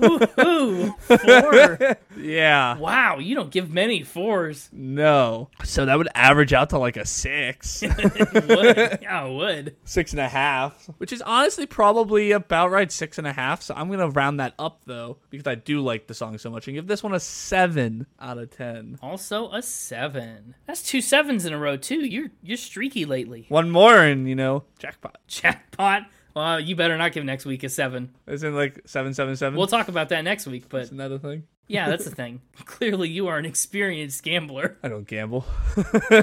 Ooh, 0.00 0.94
four. 0.98 1.96
Yeah. 2.16 2.78
wow, 2.78 3.18
you 3.18 3.34
don't 3.34 3.50
give 3.50 3.70
many 3.70 4.02
fours. 4.02 4.68
No. 4.72 5.50
So 5.64 5.84
that 5.84 5.98
would 5.98 6.08
average 6.14 6.52
out 6.52 6.70
to 6.70 6.78
like 6.78 6.96
a 6.96 7.04
six. 7.04 7.82
It 7.94 8.48
would. 8.48 8.98
yeah, 9.02 9.26
it 9.26 9.32
would. 9.34 9.76
six 9.84 10.12
and 10.12 10.20
a 10.20 10.28
half, 10.28 10.86
which 10.98 11.12
is 11.12 11.20
honestly 11.22 11.66
probably 11.66 12.30
about 12.32 12.70
right, 12.70 12.90
six 12.90 13.18
and 13.18 13.26
a 13.26 13.32
half. 13.32 13.62
So 13.62 13.74
I'm 13.76 13.90
gonna 13.90 14.08
round 14.10 14.40
that 14.40 14.54
up 14.58 14.82
though 14.86 15.18
because 15.30 15.46
I 15.46 15.54
do 15.56 15.80
like 15.80 16.06
the 16.06 16.14
song 16.14 16.38
so 16.38 16.50
much 16.50 16.66
and 16.68 16.74
give 16.76 16.86
this 16.86 17.02
one 17.02 17.12
a 17.14 17.20
seven 17.20 18.06
out 18.20 18.38
of 18.38 18.50
ten. 18.56 18.98
Also 19.02 19.50
a 19.52 19.60
seven. 19.62 20.54
That's 20.66 20.82
two 20.82 21.00
sevens 21.00 21.44
in 21.44 21.52
a 21.52 21.58
row 21.58 21.76
too. 21.76 22.06
You're 22.06 22.30
you're 22.42 22.56
streaky 22.56 23.04
lately. 23.04 23.46
One 23.48 23.70
more 23.70 23.98
and 23.98 24.28
you 24.28 24.34
know 24.36 24.64
jackpot. 24.78 25.18
Jackpot. 25.26 26.02
Well, 26.34 26.44
uh, 26.44 26.58
you 26.58 26.74
better 26.76 26.96
not 26.96 27.12
give 27.12 27.24
next 27.24 27.46
week 27.46 27.62
a 27.62 27.68
seven. 27.68 28.12
Isn't 28.26 28.54
like 28.54 28.80
seven 28.86 29.14
seven 29.14 29.36
seven? 29.36 29.56
We'll 29.56 29.66
talk 29.68 29.88
about 29.88 30.08
that 30.08 30.22
next 30.24 30.46
week, 30.46 30.68
but 30.68 30.82
Isn't 30.82 30.96
that 30.96 31.12
a 31.12 31.18
thing? 31.18 31.44
yeah, 31.68 31.88
that's 31.88 32.04
the 32.04 32.10
thing. 32.14 32.40
Clearly, 32.64 33.08
you 33.08 33.28
are 33.28 33.38
an 33.38 33.46
experienced 33.46 34.22
gambler. 34.24 34.76
I 34.82 34.88
don't 34.88 35.06
gamble. 35.06 35.46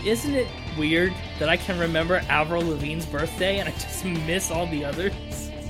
Isn't 0.05 0.35
it 0.35 0.47
weird 0.77 1.15
that 1.39 1.49
I 1.49 1.57
can 1.57 1.79
remember 1.79 2.21
Avril 2.29 2.61
Lavigne's 2.61 3.07
birthday 3.07 3.57
and 3.57 3.69
I 3.69 3.71
just 3.71 4.05
miss 4.05 4.51
all 4.51 4.67
the 4.67 4.85
others? 4.85 5.15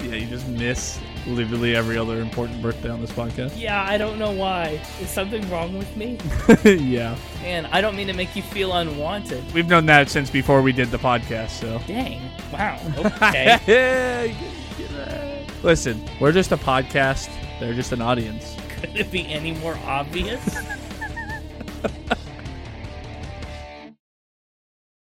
Yeah, 0.02 0.16
you 0.16 0.28
just 0.28 0.50
miss 0.50 1.00
literally 1.28 1.76
every 1.76 1.98
other 1.98 2.22
important 2.22 2.62
birthday 2.62 2.90
on 2.90 3.02
this 3.02 3.12
podcast. 3.12 3.60
Yeah, 3.60 3.86
I 3.88 3.98
don't 3.98 4.18
know 4.18 4.32
why. 4.32 4.82
Is 5.02 5.10
something 5.10 5.48
wrong 5.50 5.78
with 5.78 5.96
me? 5.96 6.18
yeah. 6.64 7.18
Man, 7.42 7.66
I 7.68 7.82
don't 7.82 7.96
mean 7.96 8.08
to 8.08 8.14
make 8.14 8.36
you 8.36 8.42
feel 8.42 8.74
unwanted. 8.74 9.44
We've 9.54 9.68
known 9.68 9.86
that 9.88 10.10
since 10.10 10.30
before 10.30 10.62
we 10.62 10.72
did 10.72 10.90
the 10.90 10.98
podcast, 10.98 11.50
so. 11.52 11.80
Dang. 11.88 12.22
Wow. 12.52 12.80
Okay. 13.18 14.36
Listen, 15.64 16.02
we're 16.20 16.32
just 16.32 16.52
a 16.52 16.58
podcast. 16.58 17.30
They're 17.60 17.74
just 17.74 17.92
an 17.92 18.02
audience. 18.02 18.56
Could 18.70 18.96
it 18.96 19.12
be 19.12 19.26
any 19.28 19.54
more 19.54 19.78
obvious? 19.86 20.58